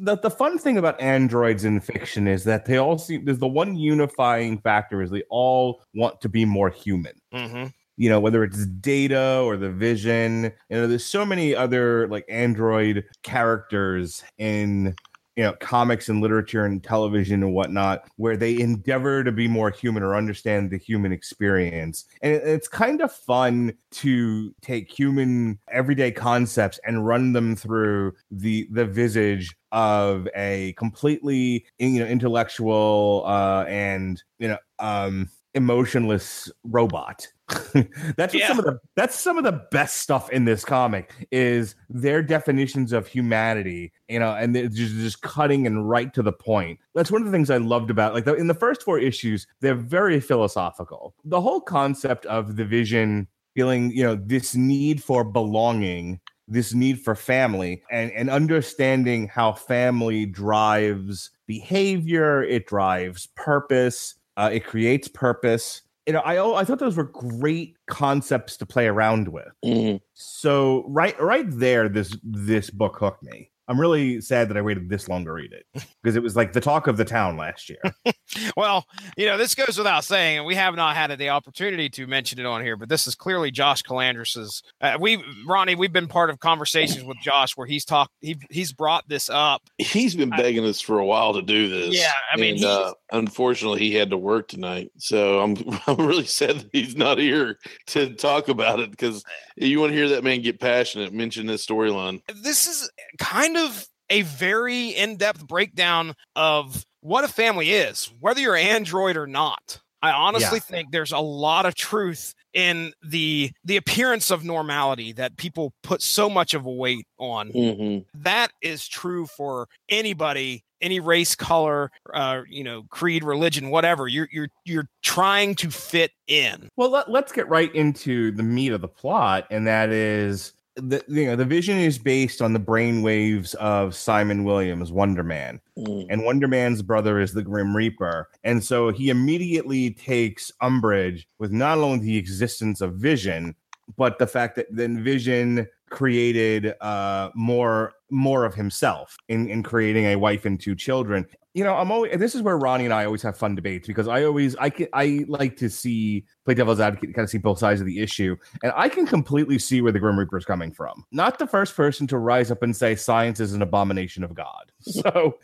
the, 0.00 0.16
the 0.16 0.30
fun 0.30 0.58
thing 0.58 0.78
about 0.78 1.00
androids 1.00 1.64
in 1.64 1.80
fiction 1.80 2.28
is 2.28 2.44
that 2.44 2.66
they 2.66 2.78
all 2.78 2.98
seem 2.98 3.24
there's 3.24 3.38
the 3.38 3.48
one 3.48 3.76
unifying 3.76 4.58
factor 4.58 5.02
is 5.02 5.10
they 5.10 5.24
all 5.30 5.82
want 5.94 6.20
to 6.20 6.28
be 6.28 6.44
more 6.44 6.70
human 6.70 7.12
mm-hmm. 7.32 7.66
you 7.96 8.08
know 8.08 8.20
whether 8.20 8.44
it's 8.44 8.66
data 8.66 9.40
or 9.44 9.56
the 9.56 9.70
vision 9.70 10.44
you 10.44 10.52
know 10.76 10.86
there's 10.86 11.04
so 11.04 11.24
many 11.24 11.54
other 11.54 12.06
like 12.08 12.24
android 12.28 13.04
characters 13.22 14.22
in 14.38 14.94
you 15.40 15.46
know 15.46 15.54
comics 15.54 16.10
and 16.10 16.20
literature 16.20 16.66
and 16.66 16.84
television 16.84 17.42
and 17.42 17.54
whatnot 17.54 18.04
where 18.16 18.36
they 18.36 18.60
endeavor 18.60 19.24
to 19.24 19.32
be 19.32 19.48
more 19.48 19.70
human 19.70 20.02
or 20.02 20.14
understand 20.14 20.70
the 20.70 20.76
human 20.76 21.12
experience. 21.12 22.04
And 22.20 22.34
it's 22.34 22.68
kind 22.68 23.00
of 23.00 23.10
fun 23.10 23.72
to 23.92 24.54
take 24.60 24.92
human 24.92 25.58
everyday 25.72 26.12
concepts 26.12 26.78
and 26.84 27.06
run 27.06 27.32
them 27.32 27.56
through 27.56 28.12
the 28.30 28.68
the 28.70 28.84
visage 28.84 29.56
of 29.72 30.28
a 30.36 30.74
completely 30.76 31.64
you 31.78 32.00
know 32.00 32.06
intellectual 32.06 33.24
uh 33.26 33.64
and 33.66 34.22
you 34.38 34.48
know 34.48 34.58
um 34.78 35.30
emotionless 35.54 36.52
robot 36.64 37.26
that's 38.16 38.34
Yeah. 38.34 38.48
some 38.48 38.58
of 38.58 38.64
the 38.64 38.78
that's 38.96 39.18
some 39.18 39.38
of 39.38 39.44
the 39.44 39.64
best 39.70 39.98
stuff 39.98 40.30
in 40.30 40.44
this 40.44 40.64
comic 40.64 41.28
is 41.30 41.74
their 41.88 42.22
definitions 42.22 42.92
of 42.92 43.06
humanity 43.06 43.92
you 44.08 44.18
know 44.18 44.34
and 44.34 44.54
they're 44.54 44.68
just, 44.68 44.94
just 44.94 45.22
cutting 45.22 45.66
and 45.66 45.88
right 45.88 46.12
to 46.14 46.22
the 46.22 46.32
point 46.32 46.78
that's 46.94 47.10
one 47.10 47.20
of 47.22 47.26
the 47.26 47.32
things 47.32 47.50
i 47.50 47.56
loved 47.56 47.90
about 47.90 48.14
like 48.14 48.24
the, 48.24 48.34
in 48.34 48.46
the 48.46 48.54
first 48.54 48.82
four 48.82 48.98
issues 48.98 49.46
they're 49.60 49.74
very 49.74 50.20
philosophical 50.20 51.14
the 51.24 51.40
whole 51.40 51.60
concept 51.60 52.26
of 52.26 52.56
the 52.56 52.64
vision 52.64 53.26
feeling 53.54 53.90
you 53.90 54.02
know 54.02 54.14
this 54.14 54.54
need 54.54 55.02
for 55.02 55.24
belonging 55.24 56.20
this 56.46 56.74
need 56.74 57.00
for 57.00 57.14
family 57.14 57.82
and 57.90 58.10
and 58.12 58.28
understanding 58.30 59.28
how 59.28 59.52
family 59.52 60.26
drives 60.26 61.30
behavior 61.46 62.42
it 62.42 62.66
drives 62.66 63.26
purpose 63.36 64.14
uh, 64.36 64.50
it 64.52 64.64
creates 64.64 65.08
purpose 65.08 65.82
you 66.10 66.14
know, 66.14 66.22
I 66.22 66.60
I 66.60 66.64
thought 66.64 66.80
those 66.80 66.96
were 66.96 67.04
great 67.04 67.76
concepts 67.86 68.56
to 68.56 68.66
play 68.66 68.88
around 68.88 69.28
with. 69.28 69.46
Mhm. 69.64 70.00
So 70.14 70.84
right 70.88 71.14
right 71.22 71.46
there, 71.48 71.88
this 71.88 72.16
this 72.24 72.68
book 72.68 72.96
hooked 72.98 73.22
me. 73.22 73.52
I'm 73.70 73.80
really 73.80 74.20
sad 74.20 74.48
that 74.48 74.56
I 74.56 74.62
waited 74.62 74.88
this 74.88 75.08
long 75.08 75.24
to 75.26 75.32
read 75.32 75.52
it 75.52 75.64
because 76.02 76.16
it 76.16 76.22
was 76.24 76.34
like 76.34 76.52
the 76.52 76.60
talk 76.60 76.88
of 76.88 76.96
the 76.96 77.04
town 77.04 77.36
last 77.36 77.70
year. 77.70 77.80
Well, 78.56 78.86
you 79.16 79.26
know, 79.26 79.36
this 79.36 79.56
goes 79.56 79.76
without 79.76 80.04
saying, 80.04 80.38
and 80.38 80.46
we 80.46 80.54
have 80.54 80.76
not 80.76 80.94
had 80.94 81.10
the 81.18 81.30
opportunity 81.30 81.88
to 81.90 82.06
mention 82.06 82.38
it 82.38 82.46
on 82.46 82.62
here, 82.62 82.76
but 82.76 82.88
this 82.88 83.08
is 83.08 83.16
clearly 83.16 83.50
Josh 83.50 83.82
Calandris's. 83.82 84.62
Uh, 84.80 84.96
we, 85.00 85.22
Ronnie, 85.46 85.74
we've 85.74 85.92
been 85.92 86.06
part 86.06 86.30
of 86.30 86.38
conversations 86.38 87.04
with 87.04 87.16
Josh 87.20 87.56
where 87.56 87.66
he's 87.66 87.84
talked, 87.84 88.12
he, 88.20 88.36
he's 88.50 88.72
brought 88.72 89.08
this 89.08 89.28
up. 89.30 89.62
He's 89.78 90.14
been 90.14 90.32
I- 90.32 90.36
begging 90.36 90.64
us 90.64 90.80
for 90.80 90.98
a 90.98 91.04
while 91.04 91.34
to 91.34 91.42
do 91.42 91.68
this. 91.68 91.98
Yeah, 91.98 92.12
I 92.32 92.36
mean, 92.36 92.56
and, 92.56 92.64
uh, 92.64 92.94
unfortunately, 93.10 93.80
he 93.80 93.94
had 93.94 94.10
to 94.10 94.16
work 94.16 94.46
tonight, 94.46 94.90
so 94.98 95.40
I'm 95.40 95.56
I'm 95.88 96.06
really 96.06 96.26
sad 96.26 96.60
that 96.60 96.70
he's 96.72 96.96
not 96.96 97.18
here 97.18 97.58
to 97.88 98.14
talk 98.14 98.48
about 98.48 98.78
it 98.78 98.92
because 98.92 99.24
you 99.56 99.80
want 99.80 99.90
to 99.90 99.96
hear 99.96 100.08
that 100.10 100.22
man 100.24 100.40
get 100.40 100.60
passionate, 100.60 101.12
mention 101.12 101.46
this 101.46 101.66
storyline. 101.66 102.20
This 102.42 102.66
is 102.66 102.88
kind 103.18 103.56
of 103.56 103.59
a 104.08 104.22
very 104.22 104.88
in 104.88 105.16
depth 105.16 105.46
breakdown 105.46 106.14
of 106.36 106.84
what 107.00 107.24
a 107.24 107.28
family 107.28 107.70
is, 107.70 108.10
whether 108.20 108.40
you're 108.40 108.56
Android 108.56 109.16
or 109.16 109.26
not. 109.26 109.80
I 110.02 110.12
honestly 110.12 110.56
Yeah. 110.56 110.76
think 110.76 110.90
there's 110.92 111.12
a 111.12 111.18
lot 111.18 111.66
of 111.66 111.74
truth 111.74 112.34
in 112.54 112.92
the 113.02 113.52
the 113.64 113.76
appearance 113.76 114.30
of 114.30 114.42
normality 114.44 115.12
that 115.12 115.36
people 115.36 115.72
put 115.82 116.02
so 116.02 116.28
much 116.28 116.54
of 116.54 116.66
a 116.66 116.70
weight 116.70 117.06
on. 117.18 117.52
Mhm. 117.52 118.04
that 118.14 118.50
is 118.62 118.88
true 118.88 119.26
for 119.26 119.68
anybody 119.88 120.64
any 120.80 120.98
race 120.98 121.34
color 121.36 121.90
uh 122.14 122.40
you 122.48 122.64
know 122.64 122.82
creed 122.90 123.22
religion 123.22 123.68
whatever 123.70 124.08
you're 124.08 124.28
you're 124.32 124.48
you're 124.64 124.88
trying 125.02 125.54
to 125.54 125.70
fit 125.70 126.10
in 126.26 126.68
well, 126.76 126.88
let, 126.90 127.10
let's 127.10 127.30
get 127.32 127.46
right 127.48 127.72
into 127.74 128.30
the 128.32 128.42
meat 128.42 128.72
of 128.72 128.80
the 128.80 128.88
plot, 128.88 129.46
and 129.50 129.66
that 129.66 129.90
is 129.90 130.54
the 130.80 131.04
you 131.08 131.26
know 131.26 131.36
the 131.36 131.44
vision 131.44 131.78
is 131.78 131.98
based 131.98 132.40
on 132.42 132.52
the 132.52 132.60
brainwaves 132.60 133.54
of 133.56 133.94
Simon 133.94 134.44
Williams, 134.44 134.90
Wonder 134.92 135.22
Man. 135.22 135.60
Mhm. 135.78 136.06
and 136.10 136.24
Wonder 136.24 136.48
Man's 136.48 136.82
brother 136.82 137.20
is 137.20 137.32
the 137.32 137.42
Grim 137.42 137.74
Reaper. 137.76 138.28
And 138.44 138.62
so 138.62 138.90
he 138.90 139.08
immediately 139.10 139.90
takes 139.92 140.52
umbrage 140.60 141.26
with 141.38 141.52
not 141.52 141.78
only 141.78 142.04
the 142.04 142.16
existence 142.18 142.80
of 142.80 142.94
Vision, 142.96 143.54
but 143.96 144.18
the 144.18 144.26
fact 144.26 144.56
that 144.56 144.66
then 144.70 145.02
Vision 145.02 145.66
created 145.90 146.74
uh 146.80 147.30
more 147.34 147.92
more 148.10 148.44
of 148.44 148.54
himself 148.54 149.16
in 149.28 149.48
in 149.48 149.62
creating 149.62 150.06
a 150.06 150.16
wife 150.16 150.44
and 150.44 150.60
two 150.60 150.74
children. 150.74 151.26
You 151.54 151.64
know 151.64 151.74
i'm 151.74 151.90
always 151.90 152.16
this 152.16 152.36
is 152.36 152.42
where 152.42 152.56
ronnie 152.56 152.84
and 152.84 152.94
i 152.94 153.04
always 153.04 153.22
have 153.22 153.36
fun 153.36 153.56
debates 153.56 153.88
because 153.88 154.06
i 154.06 154.22
always 154.22 154.54
i 154.56 154.70
can 154.70 154.86
i 154.92 155.24
like 155.26 155.56
to 155.56 155.68
see 155.68 156.24
play 156.44 156.54
devil's 156.54 156.78
advocate 156.78 157.12
kind 157.12 157.24
of 157.24 157.30
see 157.30 157.38
both 157.38 157.58
sides 157.58 157.80
of 157.80 157.86
the 157.86 157.98
issue. 157.98 158.36
And 158.62 158.72
i 158.76 158.88
can 158.88 159.04
completely 159.04 159.58
see 159.58 159.82
where 159.82 159.90
the 159.90 159.98
grim 159.98 160.18
reaper 160.18 160.38
is 160.38 160.44
coming 160.44 160.70
from. 160.70 161.04
Not 161.10 161.38
the 161.40 161.48
first 161.48 161.74
person 161.74 162.06
to 162.08 162.18
rise 162.18 162.52
up 162.52 162.62
and 162.62 162.76
say 162.76 162.94
science 162.94 163.40
is 163.40 163.52
an 163.52 163.62
abomination 163.62 164.22
of 164.24 164.34
god. 164.34 164.72
So 164.80 165.38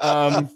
um 0.00 0.50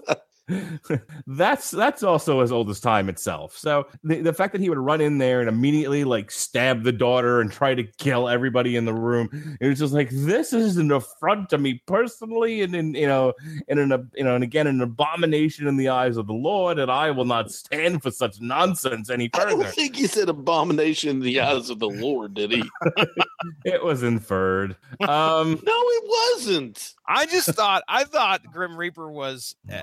that's 1.27 1.71
that's 1.71 2.03
also 2.03 2.41
as 2.41 2.51
old 2.53 2.69
as 2.71 2.81
time 2.81 3.09
itself. 3.09 3.57
So 3.57 3.87
the, 4.03 4.21
the 4.21 4.33
fact 4.33 4.53
that 4.53 4.61
he 4.61 4.69
would 4.69 4.79
run 4.79 5.01
in 5.01 5.19
there 5.19 5.41
and 5.41 5.49
immediately 5.49 6.05
like 6.05 6.31
stab 6.31 6.83
the 6.83 6.93
daughter 6.93 7.41
and 7.41 7.51
try 7.51 7.75
to 7.75 7.85
kill 7.99 8.29
everybody 8.29 8.77
in 8.77 8.85
the 8.85 8.95
room, 8.95 9.29
it 9.61 9.69
was 9.69 9.79
just 9.79 9.93
like 9.93 10.11
this 10.11 10.53
is 10.53 10.77
an 10.77 10.91
affront 10.91 11.49
to 11.51 11.59
me 11.59 11.83
personally, 11.87 12.63
and 12.63 12.75
in 12.75 12.95
you 12.95 13.07
know, 13.07 13.33
and 13.69 13.79
an 13.79 14.11
you 14.15 14.25
know, 14.25 14.35
and 14.35 14.45
again 14.45 14.67
an 14.67 14.81
abomination 14.81 15.67
in 15.67 15.77
the 15.77 15.89
eyes 15.89 16.17
of 16.17 16.27
the 16.27 16.33
Lord, 16.33 16.79
and 16.79 16.91
I 16.91 17.11
will 17.11 17.25
not 17.25 17.51
stand 17.51 18.03
for 18.03 18.11
such 18.11 18.41
nonsense 18.41 19.11
any 19.11 19.31
I 19.35 19.39
further. 19.39 19.63
don't 19.63 19.75
think 19.75 19.97
he 19.97 20.07
said 20.07 20.29
abomination 20.29 21.11
in 21.11 21.21
the 21.21 21.41
eyes 21.41 21.71
of 21.71 21.79
the 21.79 21.89
Lord, 21.89 22.35
did 22.35 22.53
he? 22.53 22.63
it 23.65 23.83
was 23.83 24.03
inferred. 24.03 24.77
Um, 25.01 25.61
No, 25.73 25.73
it 25.77 26.05
wasn't. 26.09 26.95
I 27.07 27.27
just 27.27 27.49
thought 27.51 27.83
I 27.89 28.05
thought 28.05 28.43
Grim 28.53 28.77
Reaper 28.77 29.11
was 29.11 29.55
uh, 29.73 29.81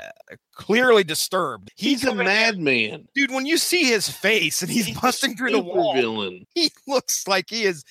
clearly 0.60 1.04
disturbed. 1.06 1.72
He's 1.78 2.04
a 2.04 2.14
madman. 2.14 3.08
dude. 3.16 3.32
When 3.32 3.46
you 3.46 3.58
see 3.58 3.86
his 3.86 4.10
face 4.10 4.62
and 4.62 4.70
he's, 4.70 4.88
He's 4.88 5.00
busting 5.00 5.38
through 5.38 5.54
the 5.54 5.60
wall, 5.62 5.94
villain. 5.96 6.46
he 6.54 6.70
looks 6.86 7.28
like 7.28 7.46
he 7.50 7.64
is 7.64 7.84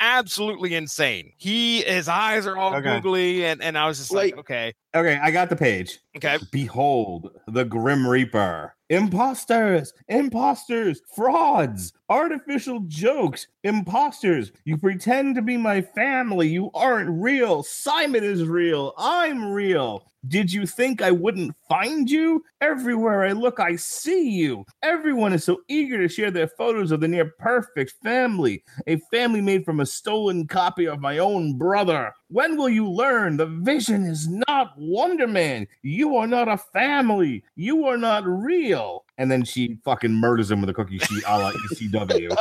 absolutely 0.00 0.74
insane. 0.74 1.32
He 1.36 1.82
his 1.82 2.08
eyes 2.08 2.46
are 2.46 2.56
all 2.56 2.74
Okay. 2.76 2.82
googly, 2.96 3.44
and 3.44 3.62
and 3.62 3.76
I 3.76 3.86
was 3.86 3.98
just 3.98 4.10
like, 4.12 4.32
Like- 4.36 4.40
okay, 4.40 4.72
okay, 4.94 5.18
I 5.22 5.30
got 5.30 5.48
the 5.50 5.56
page. 5.56 6.00
okay. 6.16 6.38
Behold 6.50 7.30
the 7.48 7.64
Grim 7.64 8.06
Reaper. 8.06 8.74
Imposters, 8.90 9.94
imposters, 10.08 11.00
frauds, 11.14 11.92
artificial 12.10 12.80
jokes, 12.86 13.46
imposters. 13.64 14.52
You 14.64 14.76
pretend 14.76 15.36
to 15.36 15.42
be 15.42 15.56
my 15.56 15.80
family. 15.80 16.48
You 16.48 16.70
aren't 16.74 17.10
real. 17.10 17.62
Simon 17.62 18.22
is 18.22 18.44
real. 18.44 18.92
I'm 18.98 19.50
real. 19.50 20.06
Did 20.28 20.52
you 20.52 20.66
think 20.66 21.02
I 21.02 21.10
wouldn't 21.10 21.54
find 21.68 22.10
you? 22.10 22.44
Everywhere 22.60 23.24
I 23.24 23.32
look, 23.32 23.60
I 23.60 23.76
see 23.76 24.30
you. 24.30 24.64
Everyone 24.82 25.32
is 25.34 25.44
so 25.44 25.60
eager 25.68 25.98
to 25.98 26.08
share 26.08 26.30
their 26.30 26.48
photos 26.48 26.92
of 26.92 27.00
the 27.00 27.08
near 27.08 27.32
perfect 27.38 27.94
family, 28.02 28.64
a 28.86 28.98
family 29.10 29.42
made 29.42 29.64
from 29.64 29.80
a 29.80 29.86
stolen 29.86 30.46
copy 30.46 30.86
of 30.86 31.00
my 31.00 31.18
own 31.18 31.58
brother. 31.58 32.12
When 32.34 32.56
will 32.56 32.68
you 32.68 32.90
learn 32.90 33.36
the 33.36 33.46
vision 33.46 34.02
is 34.02 34.26
not 34.48 34.72
Wonder 34.76 35.28
Man? 35.28 35.68
You 35.82 36.16
are 36.16 36.26
not 36.26 36.48
a 36.48 36.56
family. 36.56 37.44
You 37.54 37.86
are 37.86 37.96
not 37.96 38.26
real. 38.26 39.04
And 39.18 39.30
then 39.30 39.44
she 39.44 39.78
fucking 39.84 40.12
murders 40.12 40.50
him 40.50 40.60
with 40.60 40.68
a 40.68 40.74
cookie 40.74 40.98
sheet 40.98 41.22
a 41.28 41.38
la 41.38 41.52
ECW. 41.52 42.36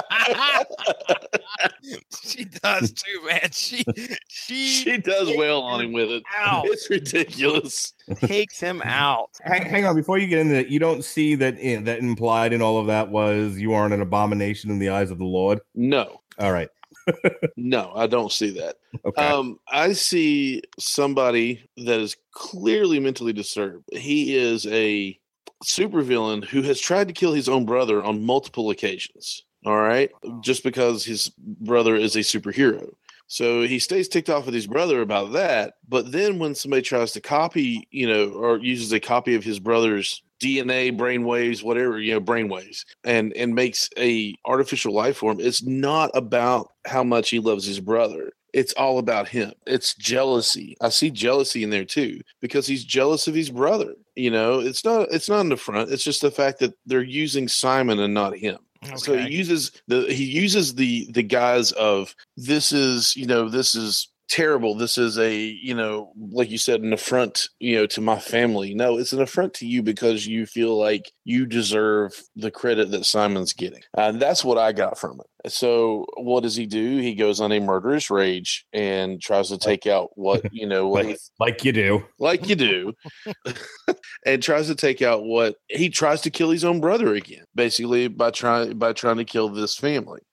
she 2.23 2.45
does 2.45 2.91
too, 2.91 3.25
man. 3.27 3.50
She 3.51 3.83
she, 4.29 4.65
She 4.83 4.97
does 4.97 5.29
well 5.38 5.62
on 5.62 5.81
him 5.81 5.93
with 5.93 6.09
it. 6.09 6.23
out, 6.39 6.65
It's 6.65 6.89
ridiculous. 6.89 7.93
takes 8.21 8.59
him 8.59 8.81
out. 8.83 9.29
hang, 9.43 9.62
hang 9.62 9.85
on, 9.85 9.95
before 9.95 10.17
you 10.17 10.25
get 10.25 10.39
into 10.39 10.55
that, 10.55 10.69
you 10.69 10.79
don't 10.79 11.03
see 11.03 11.35
that 11.35 11.59
in, 11.59 11.83
that 11.83 12.00
implied 12.00 12.51
in 12.51 12.63
all 12.63 12.79
of 12.79 12.88
that 12.88 13.09
was 13.09 13.59
you 13.59 13.73
aren't 13.73 13.93
an 13.93 14.01
abomination 14.01 14.71
in 14.71 14.79
the 14.79 14.89
eyes 14.89 15.12
of 15.12 15.19
the 15.19 15.23
Lord. 15.23 15.59
No, 15.75 16.19
All 16.39 16.51
right. 16.51 16.69
no, 17.57 17.91
I 17.95 18.07
don't 18.07 18.31
see 18.31 18.51
that. 18.51 18.77
Okay. 19.05 19.25
Um, 19.25 19.60
I 19.72 19.93
see 19.93 20.63
somebody 20.79 21.67
that 21.77 22.00
is 22.00 22.15
clearly 22.31 23.00
mentally 23.00 23.33
disturbed. 23.33 23.86
He 23.91 24.36
is 24.36 24.65
a 24.67 25.19
supervillain 25.63 26.43
who 26.43 26.62
has 26.63 26.79
tried 26.79 27.07
to 27.07 27.13
kill 27.13 27.33
his 27.33 27.50
own 27.50 27.65
brother 27.65 28.03
on 28.03 28.25
multiple 28.25 28.69
occasions. 28.69 29.43
All 29.65 29.77
right, 29.77 30.12
just 30.41 30.63
because 30.63 31.05
his 31.05 31.29
brother 31.38 31.95
is 31.95 32.17
a 32.17 32.19
superhero. 32.19 32.93
So 33.27 33.63
he 33.63 33.79
stays 33.79 34.07
ticked 34.07 34.29
off 34.29 34.45
with 34.45 34.53
his 34.53 34.67
brother 34.67 35.01
about 35.01 35.33
that. 35.33 35.75
But 35.87 36.11
then 36.11 36.39
when 36.39 36.55
somebody 36.55 36.81
tries 36.81 37.11
to 37.13 37.21
copy, 37.21 37.87
you 37.91 38.07
know, 38.07 38.29
or 38.29 38.57
uses 38.57 38.91
a 38.91 38.99
copy 38.99 39.35
of 39.35 39.43
his 39.43 39.59
brother's 39.59 40.21
DNA, 40.39 40.95
brainwaves, 40.95 41.63
whatever, 41.63 41.99
you 41.99 42.13
know, 42.13 42.21
brainwaves, 42.21 42.85
and 43.03 43.33
and 43.33 43.55
makes 43.55 43.89
a 43.97 44.35
artificial 44.45 44.93
life 44.93 45.17
form, 45.17 45.39
it's 45.39 45.63
not 45.63 46.11
about 46.13 46.73
how 46.85 47.03
much 47.03 47.29
he 47.29 47.39
loves 47.39 47.65
his 47.65 47.79
brother. 47.79 48.33
It's 48.53 48.73
all 48.73 48.99
about 48.99 49.27
him. 49.27 49.51
It's 49.65 49.95
jealousy. 49.95 50.77
I 50.79 50.89
see 50.89 51.09
jealousy 51.09 51.63
in 51.63 51.71
there 51.71 51.85
too 51.85 52.21
because 52.39 52.67
he's 52.67 52.83
jealous 52.83 53.27
of 53.27 53.33
his 53.33 53.49
brother. 53.49 53.95
You 54.15 54.29
know, 54.29 54.59
it's 54.59 54.85
not 54.85 55.07
it's 55.11 55.29
not 55.29 55.41
in 55.41 55.49
the 55.49 55.57
front. 55.57 55.91
It's 55.91 56.03
just 56.03 56.21
the 56.21 56.29
fact 56.29 56.59
that 56.59 56.73
they're 56.85 57.01
using 57.01 57.47
Simon 57.47 57.99
and 57.99 58.13
not 58.13 58.37
him. 58.37 58.59
So 58.95 59.17
he 59.17 59.29
uses 59.35 59.71
the 59.87 60.05
he 60.13 60.25
uses 60.25 60.75
the 60.75 61.07
the 61.11 61.23
guise 61.23 61.71
of 61.73 62.15
this 62.37 62.71
is 62.71 63.15
you 63.15 63.25
know 63.25 63.49
this 63.49 63.75
is 63.75 64.09
terrible. 64.33 64.73
This 64.73 64.97
is 64.97 65.19
a 65.19 65.37
you 65.37 65.75
know 65.75 66.11
like 66.31 66.49
you 66.49 66.57
said 66.57 66.81
an 66.81 66.91
affront 66.91 67.49
you 67.59 67.75
know 67.75 67.85
to 67.87 68.01
my 68.01 68.17
family. 68.17 68.73
No, 68.73 68.97
it's 68.97 69.13
an 69.13 69.21
affront 69.21 69.53
to 69.55 69.67
you 69.67 69.83
because 69.83 70.25
you 70.25 70.47
feel 70.47 70.75
like 70.75 71.11
you 71.23 71.45
deserve 71.45 72.19
the 72.35 72.49
credit 72.49 72.89
that 72.91 73.05
Simon's 73.05 73.53
getting. 73.53 73.83
And 73.95 74.19
that's 74.19 74.43
what 74.43 74.57
I 74.57 74.71
got 74.71 74.97
from 74.97 75.19
it. 75.19 75.51
So 75.51 76.07
what 76.17 76.41
does 76.41 76.55
he 76.55 76.65
do? 76.65 76.97
He 76.97 77.13
goes 77.13 77.39
on 77.39 77.51
a 77.51 77.59
murderous 77.59 78.09
rage 78.09 78.65
and 78.73 79.21
tries 79.21 79.49
to 79.49 79.57
take 79.59 79.85
out 79.85 80.09
what 80.15 80.41
you 80.51 80.65
know 80.65 80.87
what 80.87 81.05
he 81.05 81.11
like, 81.11 81.19
like 81.39 81.63
you 81.63 81.71
do. 81.71 82.03
like 82.17 82.49
you 82.49 82.55
do, 82.55 82.93
and 84.25 84.41
tries 84.41 84.65
to 84.65 84.75
take 84.75 85.03
out 85.03 85.25
what 85.25 85.57
he 85.69 85.89
tries 85.89 86.21
to 86.21 86.31
kill 86.31 86.49
his 86.49 86.65
own 86.65 86.81
brother 86.81 87.13
again, 87.13 87.45
basically 87.53 88.07
by 88.07 88.31
trying 88.31 88.79
by 88.79 88.93
trying 88.93 89.17
to 89.17 89.25
kill 89.25 89.49
this 89.49 89.77
family 89.77 90.21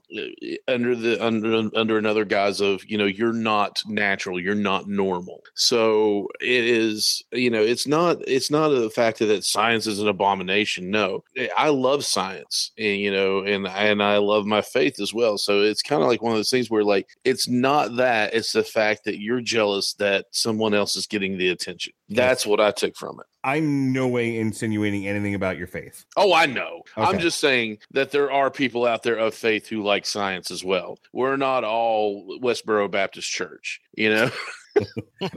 under 0.67 0.95
the 0.95 1.23
under 1.23 1.69
under 1.75 1.97
another 1.97 2.25
guise 2.25 2.61
of 2.61 2.83
you 2.89 2.97
know 2.97 3.05
you're 3.05 3.33
not 3.33 3.81
natural, 3.87 4.39
you're 4.39 4.55
not 4.55 4.87
normal. 4.87 5.41
So 5.55 6.27
it 6.39 6.65
is 6.65 7.23
you 7.31 7.49
know 7.49 7.61
it's 7.61 7.87
not 7.87 8.17
it's 8.27 8.51
not 8.51 8.67
a 8.67 8.89
fact 8.89 9.19
that 9.19 9.43
science 9.43 9.87
is 9.87 9.99
an 9.99 10.07
abomination. 10.07 10.89
No, 10.89 11.23
I 11.57 11.69
love 11.69 12.05
science, 12.05 12.71
and 12.77 12.99
you 12.99 13.11
know, 13.11 13.39
and 13.39 13.67
and 13.67 14.03
I 14.03 14.17
love 14.17 14.45
my 14.45 14.61
faith 14.61 14.99
as 14.99 15.13
well. 15.13 15.37
So 15.37 15.61
it's 15.61 15.81
kind 15.81 16.01
of 16.01 16.07
like 16.07 16.21
one 16.21 16.33
of 16.33 16.37
those 16.37 16.51
things 16.51 16.69
where 16.69 16.83
like 16.83 17.09
it's 17.23 17.47
not 17.47 17.95
that 17.97 18.33
it's 18.33 18.51
the 18.51 18.63
fact 18.63 19.05
that 19.05 19.19
you're 19.19 19.41
jealous 19.41 19.93
that 19.93 20.25
someone 20.31 20.73
else 20.73 20.95
is 20.95 21.07
getting 21.07 21.37
the 21.37 21.49
attention. 21.49 21.93
That's 22.09 22.45
what 22.45 22.59
I 22.59 22.71
took 22.71 22.95
from 22.95 23.19
it. 23.19 23.25
I'm 23.43 23.91
no 23.91 24.07
way 24.07 24.37
insinuating 24.37 25.07
anything 25.07 25.33
about 25.35 25.57
your 25.57 25.67
faith. 25.67 26.05
Oh, 26.15 26.33
I 26.33 26.45
know. 26.45 26.83
I'm 26.95 27.19
just 27.19 27.39
saying 27.39 27.79
that 27.91 28.11
there 28.11 28.31
are 28.31 28.51
people 28.51 28.85
out 28.85 29.03
there 29.03 29.17
of 29.17 29.33
faith 29.33 29.67
who 29.67 29.81
like 29.83 30.05
science 30.05 30.51
as 30.51 30.63
well. 30.63 30.99
We're 31.11 31.37
not 31.37 31.63
all 31.63 32.39
Westboro 32.39 32.89
Baptist 32.91 33.29
Church, 33.29 33.81
you 33.95 34.09
know. 34.13 34.29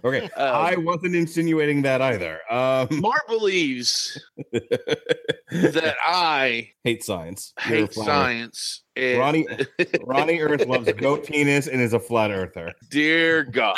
Okay. 0.04 0.30
Um, 0.36 0.54
I 0.54 0.76
wasn't 0.76 1.16
insinuating 1.16 1.82
that 1.82 2.00
either. 2.00 2.40
Um, 2.50 2.86
Mark 3.00 3.26
believes 3.26 4.16
that 4.52 5.96
I 6.06 6.70
hate 6.84 7.02
science. 7.02 7.52
You're 7.68 7.78
hate 7.78 7.92
science. 7.94 8.82
And 8.94 9.18
Ronnie- 9.18 9.48
Ronnie 10.02 10.38
Earth 10.40 10.66
loves 10.66 10.90
goat 10.92 11.26
penis 11.26 11.66
and 11.66 11.80
is 11.80 11.94
a 11.94 11.98
flat 11.98 12.30
earther. 12.30 12.72
Dear 12.90 13.42
God. 13.42 13.76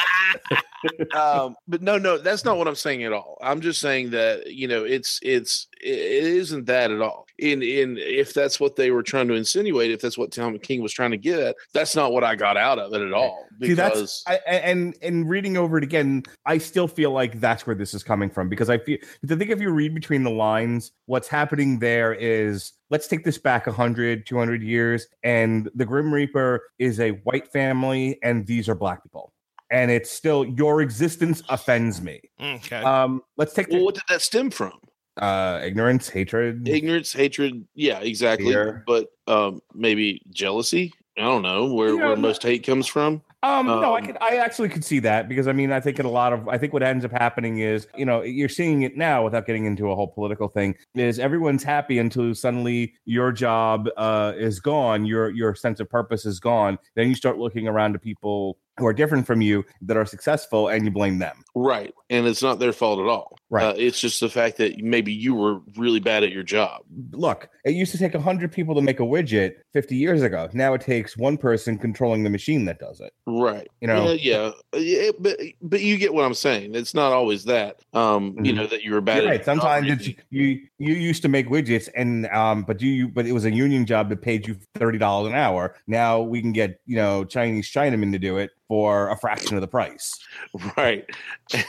Um, 1.15 1.57
but 1.69 1.83
no, 1.83 1.99
no, 1.99 2.19
that's 2.19 2.45
not 2.45 2.59
what 2.59 2.69
I'm 2.69 2.75
saying 2.75 3.05
at 3.05 3.13
all. 3.13 3.39
I'm 3.41 3.61
just 3.61 3.81
saying 3.81 4.11
that 4.11 4.53
you 4.53 4.69
know 4.69 4.85
it's 4.85 5.19
it's 5.23 5.69
it 5.81 6.25
isn't 6.25 6.67
that 6.67 6.91
at 6.91 7.01
all. 7.01 7.27
In 7.39 7.63
in 7.63 7.99
if 7.99 8.33
that's 8.33 8.59
what 8.59 8.77
they 8.77 8.91
were 8.91 9.03
trying 9.03 9.29
to 9.29 9.35
insinuate, 9.35 9.91
if 9.91 10.01
that's 10.01 10.17
what 10.17 10.33
Tom 10.33 10.59
King 10.59 10.83
was 10.83 10.93
trying 10.93 11.11
to 11.11 11.17
get 11.19 11.39
at, 11.39 11.57
that's 11.75 11.95
not 11.95 12.13
what 12.13 12.25
I 12.25 12.35
got 12.35 12.57
out 12.57 12.79
of 12.79 12.93
it 12.95 13.03
at 13.03 13.13
all. 13.13 13.47
See, 13.63 13.75
that's 13.75 14.23
Because 14.25 14.25
I- 14.27 14.55
and 14.57 14.97
and 15.03 15.29
reading 15.29 15.57
over 15.57 15.79
it 15.79 15.85
again, 15.85 16.23
I 16.47 16.59
still 16.59 16.89
feel 16.89 17.11
like 17.11 17.41
that's 17.41 17.67
where 17.67 17.77
this 17.77 17.95
is 17.95 18.03
coming 18.03 18.31
from 18.31 18.49
because 18.49 18.71
I 18.71 18.79
feel 18.79 18.99
I 19.25 19.35
think 19.35 19.51
if 19.51 19.61
you 19.61 19.71
read 19.71 19.95
between 19.95 20.23
the 20.23 20.31
lines, 20.31 20.93
what's 21.07 21.29
happening 21.29 21.79
there 21.79 22.15
is 22.15 22.73
let's 22.91 23.09
take 23.09 23.25
this 23.25 23.39
back 23.39 23.67
100, 23.67 24.27
200 24.27 24.63
years, 24.63 25.07
and 25.23 25.69
the 25.75 25.85
Grim 25.85 26.13
Reaper 26.13 26.63
is 26.79 27.01
a 27.01 27.11
white 27.11 27.49
family, 27.53 28.19
and 28.23 28.47
these 28.47 28.69
are 28.69 28.75
black 28.75 29.03
people, 29.03 29.33
and 29.71 29.91
it's 29.91 30.11
still 30.11 30.45
your 30.45 30.81
existence 30.83 31.43
offends 31.49 32.01
me. 32.01 32.21
Okay. 32.41 32.83
Um, 32.83 33.23
let's 33.37 33.55
take 33.55 33.69
well, 33.69 33.79
the, 33.79 33.85
what 33.85 33.95
did 33.95 34.05
that 34.09 34.23
stem 34.23 34.51
from? 34.51 34.73
uh 35.19 35.61
ignorance, 35.65 36.11
hatred. 36.11 36.69
Ignorance, 36.69 37.13
hatred, 37.13 37.67
yeah, 37.75 38.01
exactly. 38.01 38.53
Fear. 38.53 38.85
But 38.87 39.07
um, 39.27 39.61
maybe 39.75 40.21
jealousy. 40.31 40.93
I 41.19 41.23
don't 41.23 41.41
know 41.41 41.73
where, 41.73 41.95
Yeah, 41.95 42.09
where 42.09 42.17
most 42.17 42.43
hate 42.43 42.67
comes 42.67 42.87
from. 42.87 43.23
Um, 43.43 43.67
no, 43.67 43.95
I 43.95 44.01
Um, 44.01 44.07
could, 44.07 44.19
I 44.21 44.37
actually 44.37 44.69
could 44.69 44.85
see 44.85 44.99
that 45.01 45.29
because 45.29 45.49
I 45.49 45.53
mean, 45.53 45.73
I 45.73 45.81
think 45.81 45.99
in 45.99 46.05
a 46.05 46.11
lot 46.11 46.35
of, 46.35 46.47
I 46.49 46.59
think 46.59 46.75
what 46.75 46.83
ends 46.83 47.05
up 47.07 47.13
happening 47.13 47.61
is, 47.61 47.87
you 47.97 48.05
know, 48.05 48.21
you're 48.23 48.51
seeing 48.51 48.83
it 48.83 48.97
now 48.99 49.25
without 49.25 49.47
getting 49.47 49.65
into 49.65 49.91
a 49.91 49.95
whole 49.95 50.09
political 50.09 50.49
thing. 50.49 50.75
Is 50.95 51.19
everyone's 51.19 51.63
happy 51.63 51.99
until 51.99 52.35
suddenly 52.35 52.93
your 53.07 53.33
job 53.33 53.89
uh, 53.97 54.33
is 54.37 54.61
gone, 54.61 55.07
your 55.07 55.31
your 55.31 55.55
sense 55.55 55.81
of 55.81 55.89
purpose 55.89 56.27
is 56.27 56.41
gone. 56.41 56.79
Then 56.95 57.09
you 57.09 57.15
start 57.15 57.39
looking 57.39 57.67
around 57.69 57.95
to 57.95 57.99
people 57.99 58.59
who 58.79 58.87
are 58.87 58.93
different 58.93 59.27
from 59.27 59.41
you 59.41 59.65
that 59.83 59.97
are 59.97 60.05
successful 60.05 60.69
and 60.69 60.85
you 60.85 60.91
blame 60.91 61.19
them. 61.19 61.43
Right. 61.55 61.95
And 62.11 62.27
it's 62.27 62.43
not 62.43 62.59
their 62.59 62.73
fault 62.73 63.01
at 63.01 63.07
all. 63.07 63.37
Right. 63.51 63.65
Uh, 63.67 63.75
it's 63.77 64.01
just 64.01 64.21
the 64.21 64.29
fact 64.29 64.59
that 64.59 64.79
maybe 64.79 65.13
you 65.13 65.35
were 65.35 65.61
really 65.77 66.01
bad 66.01 66.23
at 66.25 66.31
your 66.33 66.43
job. 66.43 66.83
Look, 67.13 67.49
it 67.65 67.75
used 67.75 67.93
to 67.93 67.99
take 67.99 68.15
100 68.15 68.53
people 68.53 68.75
to 68.75 68.83
make 68.83 69.01
a 69.01 69.05
widget 69.05 69.55
50 69.73 69.97
years 69.97 70.23
ago. 70.23 70.49
Now 70.53 70.75
it 70.75 70.81
takes 70.83 71.17
one 71.17 71.37
person 71.37 71.79
controlling 71.79 72.23
the 72.23 72.31
machine 72.31 72.65
that 72.67 72.79
does 72.79 73.01
it. 73.01 73.13
Right. 73.27 73.69
You 73.81 73.89
know? 73.89 74.13
Yeah. 74.13 74.51
Yeah. 74.75 75.11
But 75.19 75.39
but 75.63 75.81
you 75.81 75.97
get 75.97 76.13
what 76.15 76.25
I'm 76.25 76.35
saying. 76.35 76.75
It's 76.75 76.95
not 76.95 77.13
always 77.13 77.45
that. 77.45 77.81
Um. 77.95 78.35
You 78.43 78.53
Mhm. 78.53 78.57
know 78.57 78.67
that 78.67 78.83
you 78.83 78.93
were 78.93 79.01
bad. 79.01 79.23
You're 79.23 79.33
at 79.33 79.37
right. 79.37 79.45
Sometimes 79.45 79.91
it's 79.91 80.09
you 80.31 80.61
you 80.79 80.95
used 80.95 81.23
to 81.23 81.29
make 81.29 81.49
widgets 81.49 81.89
and 81.97 82.27
um 82.29 82.63
but 82.63 82.81
you 82.83 83.09
but 83.09 83.27
it 83.27 83.33
was 83.33 83.45
a 83.45 83.51
union 83.51 83.87
job 83.87 84.09
that 84.11 84.23
paid 84.23 84.47
you 84.47 84.57
thirty 84.75 84.99
dollars 84.99 85.31
an 85.33 85.39
hour. 85.39 85.75
Now 85.87 86.21
we 86.21 86.41
can 86.41 86.53
get 86.53 86.81
you 86.87 86.97
know 86.97 87.25
Chinese 87.25 87.71
Chinamen 87.71 88.13
to 88.13 88.19
do 88.19 88.37
it 88.39 88.51
for 88.69 89.11
a 89.11 89.17
fraction 89.17 89.57
of 89.57 89.61
the 89.61 89.69
price. 89.69 90.19
right. 90.77 91.09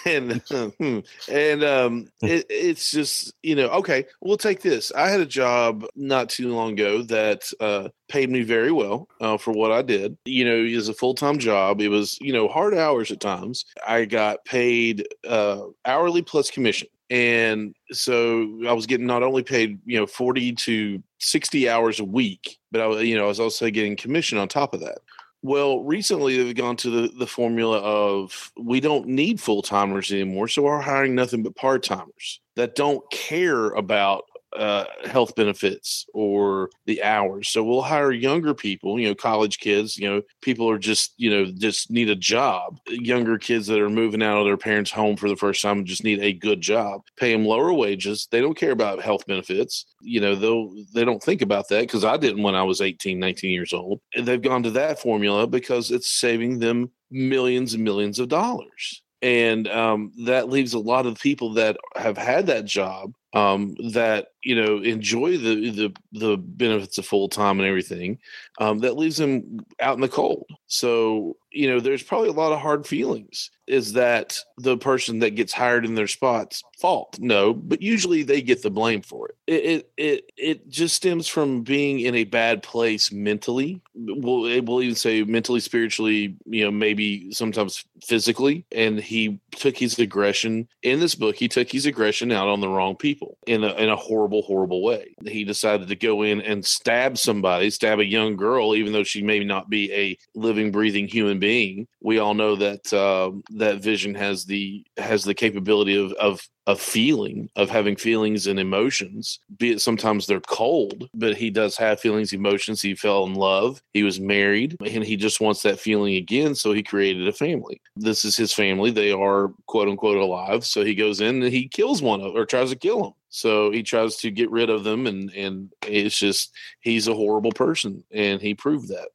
And 0.05 0.41
hmm, 0.79 0.99
and 1.29 1.63
um 1.63 2.07
it, 2.21 2.45
it's 2.49 2.91
just 2.91 3.33
you 3.43 3.55
know 3.55 3.67
okay 3.69 4.05
we'll 4.21 4.37
take 4.37 4.61
this. 4.61 4.91
I 4.93 5.09
had 5.09 5.19
a 5.19 5.25
job 5.25 5.85
not 5.95 6.29
too 6.29 6.53
long 6.53 6.73
ago 6.73 7.01
that 7.03 7.51
uh 7.59 7.89
paid 8.09 8.29
me 8.29 8.41
very 8.41 8.71
well 8.71 9.09
uh, 9.19 9.37
for 9.37 9.51
what 9.51 9.71
i 9.71 9.81
did. 9.81 10.17
You 10.25 10.45
know 10.45 10.55
it 10.55 10.75
was 10.75 10.89
a 10.89 10.93
full-time 10.93 11.37
job. 11.37 11.81
It 11.81 11.89
was 11.89 12.17
you 12.21 12.33
know 12.33 12.47
hard 12.47 12.73
hours 12.73 13.11
at 13.11 13.19
times. 13.19 13.65
I 13.87 14.05
got 14.05 14.45
paid 14.45 15.07
uh 15.27 15.61
hourly 15.85 16.21
plus 16.21 16.49
commission. 16.49 16.87
And 17.09 17.73
so 17.91 18.59
i 18.67 18.73
was 18.73 18.85
getting 18.85 19.07
not 19.07 19.23
only 19.23 19.43
paid 19.43 19.79
you 19.85 19.97
know 19.97 20.05
40 20.05 20.53
to 20.53 21.03
60 21.19 21.69
hours 21.69 21.99
a 21.99 22.03
week 22.03 22.57
but 22.71 22.81
i 22.81 22.87
was 22.87 23.03
you 23.03 23.15
know 23.15 23.25
i 23.25 23.27
was 23.27 23.39
also 23.39 23.69
getting 23.69 23.95
commission 23.95 24.37
on 24.37 24.47
top 24.47 24.73
of 24.73 24.81
that 24.81 24.99
well, 25.43 25.83
recently 25.83 26.41
they've 26.41 26.55
gone 26.55 26.75
to 26.77 26.89
the, 26.89 27.07
the 27.17 27.27
formula 27.27 27.79
of 27.79 28.51
we 28.59 28.79
don't 28.79 29.07
need 29.07 29.39
full 29.39 29.61
timers 29.61 30.11
anymore, 30.11 30.47
so 30.47 30.63
we're 30.63 30.81
hiring 30.81 31.15
nothing 31.15 31.43
but 31.43 31.55
part 31.55 31.83
timers 31.83 32.39
that 32.55 32.75
don't 32.75 33.09
care 33.11 33.69
about 33.71 34.23
uh, 34.57 34.85
health 35.05 35.35
benefits 35.35 36.05
or 36.13 36.69
the 36.85 37.03
hours. 37.03 37.49
So 37.49 37.63
we'll 37.63 37.81
hire 37.81 38.11
younger 38.11 38.53
people, 38.53 38.99
you 38.99 39.07
know, 39.07 39.15
college 39.15 39.59
kids, 39.59 39.97
you 39.97 40.09
know, 40.09 40.21
people 40.41 40.69
are 40.69 40.79
just, 40.79 41.13
you 41.17 41.29
know, 41.29 41.45
just 41.45 41.91
need 41.91 42.09
a 42.09 42.15
job. 42.15 42.79
Younger 42.87 43.37
kids 43.37 43.67
that 43.67 43.79
are 43.79 43.89
moving 43.89 44.23
out 44.23 44.39
of 44.39 44.45
their 44.45 44.57
parents' 44.57 44.91
home 44.91 45.15
for 45.15 45.29
the 45.29 45.35
first 45.35 45.61
time 45.61 45.85
just 45.85 46.03
need 46.03 46.19
a 46.19 46.33
good 46.33 46.61
job. 46.61 47.01
Pay 47.17 47.31
them 47.31 47.45
lower 47.45 47.71
wages. 47.71 48.27
They 48.31 48.41
don't 48.41 48.57
care 48.57 48.71
about 48.71 49.01
health 49.01 49.25
benefits. 49.27 49.85
You 50.01 50.21
know, 50.21 50.35
they'll 50.35 50.73
they 50.93 51.05
don't 51.05 51.21
think 51.21 51.41
about 51.41 51.69
that 51.69 51.81
because 51.81 52.03
I 52.03 52.17
didn't 52.17 52.43
when 52.43 52.55
I 52.55 52.63
was 52.63 52.81
18, 52.81 53.19
19 53.19 53.51
years 53.51 53.73
old. 53.73 54.01
And 54.15 54.25
they've 54.25 54.41
gone 54.41 54.63
to 54.63 54.71
that 54.71 54.99
formula 54.99 55.47
because 55.47 55.91
it's 55.91 56.09
saving 56.09 56.59
them 56.59 56.91
millions 57.11 57.73
and 57.73 57.83
millions 57.83 58.19
of 58.19 58.27
dollars 58.27 59.01
and 59.21 59.67
um, 59.67 60.11
that 60.25 60.49
leaves 60.49 60.73
a 60.73 60.79
lot 60.79 61.05
of 61.05 61.19
people 61.19 61.53
that 61.53 61.77
have 61.95 62.17
had 62.17 62.47
that 62.47 62.65
job 62.65 63.13
um, 63.37 63.75
that 63.91 64.29
you 64.41 64.55
know 64.55 64.77
enjoy 64.77 65.37
the 65.37 65.69
the 65.69 65.93
the 66.11 66.37
benefits 66.37 66.97
of 66.97 67.05
full 67.05 67.29
time 67.29 67.59
and 67.59 67.67
everything. 67.67 68.17
Um, 68.59 68.79
that 68.79 68.97
leaves 68.97 69.17
them 69.17 69.59
out 69.79 69.93
in 69.93 70.01
the 70.01 70.09
cold. 70.09 70.47
So 70.65 71.37
you 71.51 71.69
know, 71.69 71.79
there's 71.79 72.03
probably 72.03 72.29
a 72.29 72.33
lot 72.33 72.51
of 72.51 72.59
hard 72.59 72.85
feelings. 72.85 73.51
Is 73.67 73.93
that 73.93 74.39
the 74.57 74.77
person 74.77 75.19
that 75.19 75.31
gets 75.31 75.53
hired 75.53 75.85
in 75.85 75.95
their 75.95 76.07
spot's 76.07 76.63
fault? 76.79 77.17
No, 77.19 77.53
but 77.53 77.81
usually 77.81 78.23
they 78.23 78.41
get 78.41 78.63
the 78.63 78.69
blame 78.69 79.01
for 79.01 79.29
it. 79.29 79.35
It 79.47 79.63
it 79.63 79.91
it, 79.97 80.31
it 80.37 80.69
just 80.69 80.95
stems 80.95 81.27
from 81.27 81.61
being 81.61 81.99
in 81.99 82.15
a 82.15 82.23
bad 82.23 82.63
place 82.63 83.11
mentally. 83.11 83.81
We'll 83.93 84.61
we'll 84.63 84.81
even 84.81 84.95
say 84.95 85.23
mentally, 85.23 85.59
spiritually, 85.59 86.35
you 86.45 86.65
know, 86.65 86.71
maybe 86.71 87.31
sometimes 87.33 87.85
physically. 88.03 88.65
And 88.71 88.99
he 88.99 89.39
took 89.57 89.77
his 89.77 89.97
aggression 89.99 90.67
in 90.83 90.99
this 90.99 91.15
book. 91.15 91.35
He 91.35 91.47
took 91.47 91.71
his 91.71 91.85
aggression 91.85 92.31
out 92.31 92.47
on 92.47 92.61
the 92.61 92.69
wrong 92.69 92.95
people 92.95 93.37
in 93.47 93.63
a 93.63 93.73
in 93.73 93.89
a 93.89 93.95
horrible, 93.95 94.41
horrible 94.43 94.83
way. 94.83 95.15
He 95.25 95.43
decided 95.43 95.87
to 95.87 95.95
go 95.95 96.21
in 96.23 96.41
and 96.41 96.65
stab 96.65 97.17
somebody, 97.17 97.69
stab 97.69 97.99
a 97.99 98.05
young 98.05 98.35
girl, 98.35 98.75
even 98.75 98.93
though 98.93 99.03
she 99.03 99.21
may 99.21 99.43
not 99.43 99.69
be 99.69 99.91
a 99.93 100.17
living, 100.35 100.71
breathing 100.71 101.07
human 101.07 101.39
being. 101.39 101.87
We 102.01 102.19
all 102.19 102.33
know 102.33 102.55
that 102.55 102.93
uh, 102.93 103.31
that 103.57 103.81
vision 103.81 104.15
has 104.15 104.45
the 104.45 104.85
has 104.97 105.23
the 105.23 105.33
capability 105.33 105.97
of 105.97 106.13
of 106.13 106.41
of 106.67 106.81
feeling, 106.81 107.49
of 107.55 107.69
having 107.69 107.95
feelings 107.95 108.45
and 108.45 108.59
emotions, 108.59 109.39
be 109.57 109.71
it 109.71 109.79
sometimes 109.79 110.27
they're 110.27 110.41
cold, 110.41 111.09
but 111.13 111.37
he 111.37 111.49
does 111.49 111.77
have 111.77 111.99
feelings, 111.99 112.33
emotions. 112.33 112.81
He 112.81 112.93
fell 112.93 113.25
in 113.25 113.35
love. 113.35 113.81
He 113.93 114.03
was 114.03 114.19
married 114.19 114.75
and 114.85 115.03
he 115.03 115.15
just 115.15 115.39
wants 115.39 115.63
that 115.63 115.79
feeling 115.79 116.15
again. 116.15 116.53
So 116.55 116.73
he 116.73 116.83
created 116.83 117.25
a 117.25 117.31
family. 117.31 117.81
This 117.95 118.25
is 118.25 118.35
his 118.35 118.51
family. 118.51 118.91
They 118.91 119.13
are 119.13 119.53
quote 119.65 119.87
unquote 119.87 120.17
alive. 120.17 120.65
So 120.65 120.83
he 120.83 120.93
goes 120.93 121.21
in 121.21 121.41
and 121.41 121.53
he 121.53 121.69
kills 121.69 122.01
one 122.01 122.19
of 122.19 122.35
or 122.35 122.45
tries 122.45 122.69
to 122.71 122.75
kill 122.75 123.01
them. 123.01 123.13
So 123.29 123.71
he 123.71 123.81
tries 123.81 124.17
to 124.17 124.29
get 124.29 124.51
rid 124.51 124.69
of 124.69 124.83
them 124.83 125.07
and 125.07 125.31
and 125.31 125.73
it's 125.83 126.19
just 126.19 126.51
he's 126.81 127.07
a 127.07 127.13
horrible 127.13 127.53
person 127.53 128.03
and 128.11 128.41
he 128.41 128.53
proved 128.53 128.89
that. 128.89 129.07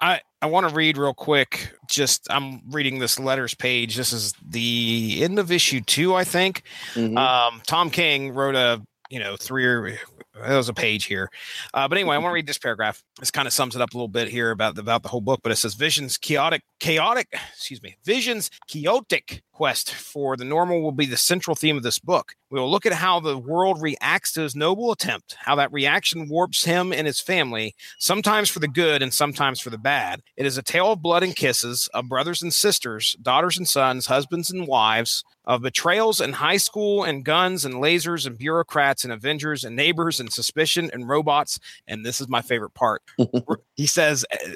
I, 0.00 0.20
I 0.44 0.46
want 0.46 0.68
to 0.68 0.74
read 0.74 0.98
real 0.98 1.14
quick. 1.14 1.72
Just 1.88 2.26
I'm 2.28 2.60
reading 2.70 2.98
this 2.98 3.18
letters 3.18 3.54
page. 3.54 3.96
This 3.96 4.12
is 4.12 4.34
the 4.46 5.20
end 5.22 5.38
of 5.38 5.50
issue 5.50 5.80
two, 5.80 6.14
I 6.14 6.24
think. 6.24 6.64
Mhm. 6.92 7.16
Um, 7.16 7.62
Tom 7.66 7.88
King 7.88 8.34
wrote 8.34 8.54
a 8.54 8.82
you 9.08 9.20
know 9.20 9.36
three 9.36 9.64
or 9.64 9.98
there 10.34 10.56
was 10.58 10.68
a 10.68 10.74
page 10.74 11.04
here, 11.04 11.30
uh, 11.72 11.88
but 11.88 11.96
anyway, 11.96 12.16
I 12.16 12.18
want 12.18 12.32
to 12.32 12.34
read 12.34 12.46
this 12.46 12.58
paragraph. 12.58 13.02
This 13.20 13.30
kind 13.30 13.46
of 13.48 13.54
sums 13.54 13.74
it 13.74 13.80
up 13.80 13.94
a 13.94 13.96
little 13.96 14.08
bit 14.08 14.28
here 14.28 14.50
about 14.50 14.74
the, 14.74 14.82
about 14.82 15.02
the 15.02 15.08
whole 15.08 15.22
book. 15.22 15.40
But 15.42 15.50
it 15.52 15.56
says 15.56 15.72
Vision's 15.74 16.18
chaotic 16.18 16.60
chaotic 16.78 17.28
excuse 17.54 17.82
me 17.82 17.96
Vision's 18.04 18.50
chaotic 18.68 19.42
quest 19.54 19.94
for 19.94 20.36
the 20.36 20.44
normal 20.44 20.82
will 20.82 20.92
be 20.92 21.06
the 21.06 21.16
central 21.16 21.54
theme 21.54 21.78
of 21.78 21.82
this 21.82 21.98
book. 21.98 22.34
We 22.54 22.60
will 22.60 22.70
look 22.70 22.86
at 22.86 22.92
how 22.92 23.18
the 23.18 23.36
world 23.36 23.82
reacts 23.82 24.30
to 24.34 24.42
his 24.42 24.54
noble 24.54 24.92
attempt, 24.92 25.34
how 25.40 25.56
that 25.56 25.72
reaction 25.72 26.28
warps 26.28 26.62
him 26.62 26.92
and 26.92 27.04
his 27.04 27.20
family, 27.20 27.74
sometimes 27.98 28.48
for 28.48 28.60
the 28.60 28.68
good 28.68 29.02
and 29.02 29.12
sometimes 29.12 29.58
for 29.58 29.70
the 29.70 29.76
bad. 29.76 30.22
It 30.36 30.46
is 30.46 30.56
a 30.56 30.62
tale 30.62 30.92
of 30.92 31.02
blood 31.02 31.24
and 31.24 31.34
kisses, 31.34 31.88
of 31.92 32.08
brothers 32.08 32.42
and 32.42 32.54
sisters, 32.54 33.16
daughters 33.20 33.58
and 33.58 33.66
sons, 33.66 34.06
husbands 34.06 34.52
and 34.52 34.68
wives, 34.68 35.24
of 35.44 35.62
betrayals 35.62 36.20
in 36.20 36.34
high 36.34 36.56
school 36.56 37.02
and 37.02 37.24
guns 37.24 37.64
and 37.64 37.74
lasers 37.74 38.24
and 38.24 38.38
bureaucrats 38.38 39.02
and 39.02 39.12
avengers 39.12 39.64
and 39.64 39.74
neighbors 39.74 40.20
and 40.20 40.32
suspicion 40.32 40.90
and 40.92 41.08
robots. 41.08 41.58
And 41.88 42.06
this 42.06 42.20
is 42.20 42.28
my 42.28 42.40
favorite 42.40 42.74
part. 42.74 43.02
he 43.74 43.88
says, 43.88 44.24
uh, 44.32 44.50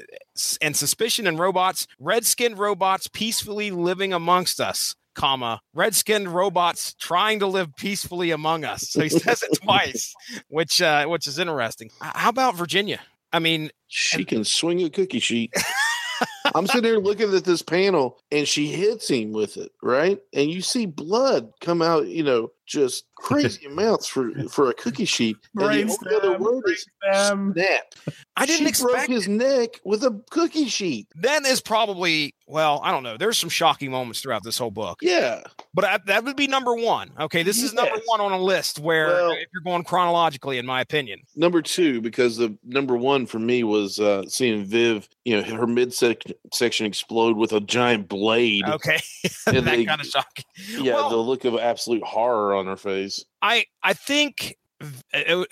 and 0.62 0.76
suspicion 0.76 1.26
and 1.26 1.36
robots, 1.36 1.88
red 1.98 2.24
skinned 2.24 2.58
robots 2.58 3.08
peacefully 3.08 3.72
living 3.72 4.12
amongst 4.12 4.60
us. 4.60 4.94
Comma, 5.18 5.60
red 5.74 5.94
skinned 5.96 6.28
robots 6.28 6.94
trying 6.94 7.40
to 7.40 7.46
live 7.48 7.74
peacefully 7.76 8.30
among 8.30 8.64
us. 8.64 8.88
So 8.88 9.02
he 9.02 9.08
says 9.08 9.42
it 9.42 9.58
twice, 9.60 10.14
which 10.48 10.80
uh, 10.80 11.06
which 11.06 11.26
is 11.26 11.38
interesting. 11.40 11.90
How 12.00 12.30
about 12.30 12.54
Virginia? 12.54 13.00
I 13.32 13.40
mean, 13.40 13.70
She 13.88 14.24
can 14.24 14.44
swing 14.44 14.82
a 14.84 14.88
cookie 14.90 15.18
sheet. 15.20 15.52
I'm 16.54 16.66
sitting 16.66 16.82
there 16.82 16.98
looking 16.98 17.32
at 17.34 17.44
this 17.44 17.62
panel 17.62 18.18
and 18.30 18.46
she 18.46 18.68
hits 18.68 19.08
him 19.08 19.32
with 19.32 19.56
it, 19.56 19.72
right? 19.82 20.18
And 20.32 20.50
you 20.50 20.60
see 20.62 20.86
blood 20.86 21.52
come 21.60 21.82
out, 21.82 22.06
you 22.08 22.22
know, 22.22 22.50
just 22.66 23.04
crazy 23.16 23.66
amounts 23.66 24.06
for 24.06 24.30
for 24.48 24.68
a 24.70 24.74
cookie 24.74 25.04
sheet. 25.06 25.36
And 25.56 25.88
the 25.90 25.96
only 26.04 26.16
other 26.16 26.38
word 26.38 26.62
is 26.66 26.86
stem. 27.12 27.52
snap. 27.54 27.94
I 28.36 28.46
didn't 28.46 28.74
she 28.74 28.82
broke 28.82 28.92
expect 28.94 29.10
his 29.10 29.26
neck 29.28 29.80
with 29.84 30.04
a 30.04 30.20
cookie 30.30 30.68
sheet. 30.68 31.08
that 31.16 31.44
is 31.46 31.60
probably 31.60 32.34
well, 32.46 32.80
I 32.82 32.92
don't 32.92 33.02
know. 33.02 33.18
There's 33.18 33.36
some 33.36 33.50
shocking 33.50 33.90
moments 33.90 34.20
throughout 34.20 34.42
this 34.42 34.56
whole 34.56 34.70
book, 34.70 35.00
Yeah. 35.02 35.42
but 35.74 35.84
I, 35.84 35.98
that 36.06 36.24
would 36.24 36.36
be 36.36 36.46
number 36.46 36.74
one. 36.74 37.10
Okay, 37.20 37.42
this 37.42 37.62
is 37.62 37.74
number 37.74 37.96
one 38.06 38.22
on 38.22 38.32
a 38.32 38.38
list 38.40 38.78
where, 38.78 39.08
Well- 39.08 39.32
if 39.32 39.48
you're 39.52 39.62
going 39.62 39.84
chronologically, 39.84 40.56
in 40.56 40.64
my 40.64 40.80
opinion, 40.80 41.20
Number 41.36 41.60
two, 41.60 42.00
because 42.00 42.38
the 42.38 42.56
number 42.64 42.96
one 42.96 43.26
for 43.26 43.38
me 43.38 43.64
was 43.64 44.00
uh, 44.00 44.24
seeing 44.28 44.64
Viv, 44.64 45.06
you 45.26 45.36
know, 45.36 45.42
her 45.56 45.66
midsection 45.66 46.32
section 46.52 46.86
explode 46.86 47.36
with 47.36 47.52
a 47.52 47.60
giant 47.60 48.08
blade. 48.08 48.64
okay, 48.66 48.98
that 49.46 49.64
kind 49.86 50.00
of 50.00 50.06
shocking. 50.06 50.44
Yeah, 50.70 50.94
Well- 50.94 51.10
the 51.10 51.16
look 51.16 51.44
of 51.44 51.56
absolute 51.58 52.02
horror 52.04 52.54
on 52.54 52.66
her 52.66 52.76
face. 52.76 53.24
I 53.42 53.64
I 53.82 53.92
think 53.94 54.56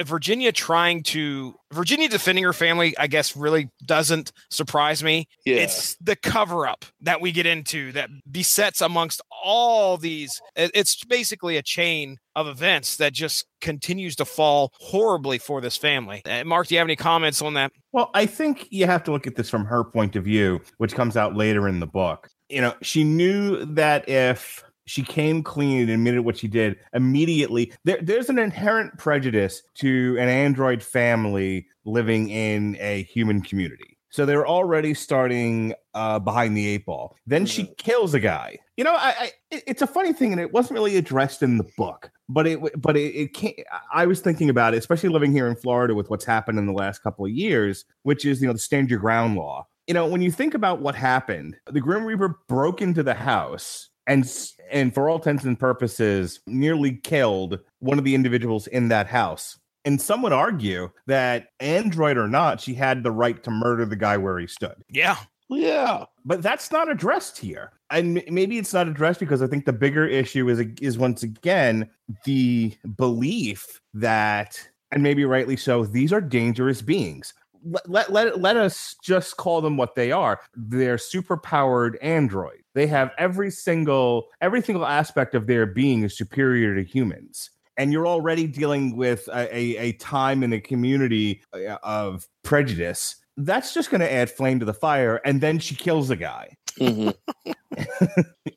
Virginia 0.03 0.53
trying 0.53 1.03
to 1.05 1.55
Virginia 1.73 2.09
defending 2.09 2.45
her 2.45 2.53
family, 2.53 2.97
I 2.97 3.07
guess, 3.07 3.37
really 3.37 3.71
doesn't 3.85 4.33
surprise 4.51 5.03
me. 5.03 5.29
Yeah. 5.45 5.57
It's 5.57 5.97
the 5.97 6.17
cover 6.17 6.67
up 6.67 6.85
that 7.01 7.21
we 7.21 7.33
get 7.33 7.47
into 7.47 7.93
that 7.93 8.09
besets 8.31 8.81
amongst 8.81 9.21
all 9.43 9.97
these. 9.97 10.41
It's 10.55 11.05
basically 11.05 11.57
a 11.57 11.63
chain 11.63 12.19
of 12.37 12.47
events 12.47 12.97
that 12.99 13.13
just 13.13 13.47
continues 13.61 14.15
to 14.17 14.25
fall 14.25 14.73
horribly 14.81 15.39
for 15.39 15.61
this 15.61 15.77
family. 15.77 16.23
Uh, 16.25 16.45
Mark, 16.45 16.69
do 16.69 16.75
you 16.75 16.79
have 16.79 16.87
any 16.87 16.97
comments 16.97 17.43
on 17.43 17.55
that? 17.55 17.73
Well, 17.93 18.11
I 18.15 18.27
think 18.27 18.69
you 18.71 18.87
have 18.87 19.03
to 19.05 19.13
look 19.13 19.27
at 19.27 19.37
this 19.37 19.51
from 19.51 19.65
her 19.65 19.83
point 19.85 20.17
of 20.17 20.25
view, 20.25 20.61
which 20.79 20.95
comes 20.95 21.17
out 21.17 21.35
later 21.35 21.67
in 21.67 21.81
the 21.81 21.87
book. 21.87 22.29
You 22.49 22.61
know, 22.61 22.75
she 22.83 23.03
knew 23.03 23.65
that 23.75 24.09
if 24.09 24.63
she 24.87 25.03
came 25.03 25.43
clean 25.43 25.83
and 25.83 25.91
admitted 25.91 26.23
what 26.25 26.37
she 26.39 26.49
did 26.49 26.77
immediately, 26.95 27.73
there, 27.85 27.99
there's 28.01 28.29
an 28.29 28.39
inherent 28.39 28.97
prejudice 28.99 29.63
to 29.77 30.17
an 30.19 30.29
android 30.29 30.83
family 30.83 31.67
living 31.85 32.29
in 32.31 32.77
a 32.81 33.03
human 33.05 33.41
community. 33.43 33.99
So 34.11 34.25
they're 34.25 34.47
already 34.47 34.95
starting 34.95 35.75
uh, 35.93 36.19
behind 36.21 36.57
the 36.57 36.67
eight 36.69 36.87
ball. 36.87 37.17
Then 37.27 37.45
she 37.45 37.65
Mhm. 37.65 37.77
kills 37.77 38.15
a 38.15 38.21
guy. 38.21 38.59
You 38.77 38.85
know, 38.85 38.95
I, 38.95 39.15
I 39.19 39.31
it- 39.51 39.65
it's 39.67 39.83
a 39.83 39.87
funny 39.87 40.13
thing, 40.15 40.33
and 40.33 40.41
it 40.41 40.53
wasn't 40.53 40.75
really 40.75 40.97
addressed 40.97 41.43
in 41.43 41.59
the 41.59 41.67
book, 41.77 42.11
but 42.29 42.47
it 42.47 42.61
but 42.81 42.97
it, 42.97 43.15
it 43.15 43.35
can't. 43.35 43.57
I 43.93 44.07
was 44.07 44.21
thinking 44.21 44.49
about 44.49 44.73
it, 44.75 44.79
especially 44.79 45.11
living 45.11 45.33
here 45.33 45.47
in 45.49 45.57
Florida 45.57 45.95
with 45.95 46.09
what's 46.09 46.25
happened 46.25 46.59
in 46.59 46.67
the 46.67 46.73
last 46.73 47.03
couple 47.03 47.27
of 47.27 47.31
years, 47.33 47.85
which 48.05 48.25
is 48.25 48.41
you 48.41 48.47
know 48.47 48.53
the 48.55 48.59
stand 48.59 48.89
your 48.91 49.01
ground 49.01 49.37
law. 49.37 49.67
You 49.87 49.95
know, 49.95 50.07
when 50.07 50.23
you 50.23 50.31
think 50.31 50.55
about 50.55 50.81
what 50.81 50.95
happened, 50.95 51.57
the 51.71 51.81
Grim 51.81 52.05
Reaper 52.05 52.39
broke 52.49 52.81
into 52.81 53.03
the 53.03 53.15
house 53.15 53.91
and 54.07 54.31
and 54.71 54.95
for 54.95 55.09
all 55.09 55.17
intents 55.17 55.45
and 55.45 55.59
purposes 55.59 56.41
nearly 56.47 56.97
killed 56.97 57.61
one 57.81 57.99
of 57.99 58.05
the 58.05 58.15
individuals 58.15 58.67
in 58.69 58.89
that 58.89 59.07
house. 59.07 59.59
And 59.85 60.01
some 60.01 60.23
would 60.23 60.33
argue 60.33 60.91
that 61.07 61.49
android 61.61 62.17
or 62.19 62.27
not, 62.27 62.61
she 62.61 62.75
had 62.75 63.05
the 63.05 63.13
right 63.13 63.41
to 63.45 63.51
murder 63.51 63.85
the 63.85 63.95
guy 63.95 64.17
where 64.17 64.39
he 64.39 64.49
stood. 64.49 64.75
Yeah. 64.91 65.17
Yeah. 65.49 66.07
But 66.25 66.43
that's 66.43 66.73
not 66.73 66.91
addressed 66.91 67.39
here. 67.39 67.73
And 67.91 68.19
m- 68.19 68.35
maybe 68.35 68.59
it's 68.59 68.75
not 68.75 68.89
addressed 68.89 69.21
because 69.21 69.43
I 69.43 69.47
think 69.47 69.65
the 69.65 69.73
bigger 69.73 70.05
issue 70.05 70.49
is 70.49 70.61
is 70.81 70.99
once 70.99 71.23
again 71.23 71.89
the 72.25 72.77
belief 72.97 73.81
that 73.95 74.61
and 74.91 75.03
maybe 75.03 75.25
rightly 75.25 75.57
so 75.57 75.85
these 75.85 76.13
are 76.13 76.21
dangerous 76.21 76.83
beings. 76.83 77.33
Let, 77.67 77.91
let, 77.91 78.13
let, 78.13 78.41
let 78.41 78.57
us 78.57 78.97
just 79.03 79.37
call 79.37 79.61
them 79.61 79.77
what 79.77 79.95
they 79.95 80.13
are. 80.13 80.41
They're 80.55 80.99
super 80.99 81.37
powered 81.37 81.99
android. 82.01 82.63
They 82.75 82.87
have 82.87 83.11
every 83.19 83.51
single 83.51 84.29
every 84.41 84.63
single 84.63 84.87
aspect 84.87 85.35
of 85.35 85.47
their 85.47 85.67
being 85.67 86.03
is 86.03 86.17
superior 86.17 86.75
to 86.75 86.85
humans 86.85 87.51
and 87.77 87.93
you're 87.93 88.07
already 88.07 88.47
dealing 88.47 88.97
with 88.97 89.29
a, 89.29 89.55
a, 89.55 89.77
a 89.77 89.93
time 89.93 90.43
in 90.43 90.53
a 90.53 90.61
community 90.61 91.43
uh, 91.53 91.77
of 91.83 92.27
prejudice, 92.43 93.17
that's 93.37 93.75
just 93.75 93.91
going 93.91 94.01
to 94.01 94.11
add 94.11 94.31
flame 94.31 94.59
to 94.61 94.65
the 94.65 94.75
fire. 94.75 95.21
And 95.25 95.41
then 95.41 95.59
she 95.59 95.75
kills 95.75 96.11
a 96.11 96.17
guy. 96.17 96.57
hmm 96.79 97.11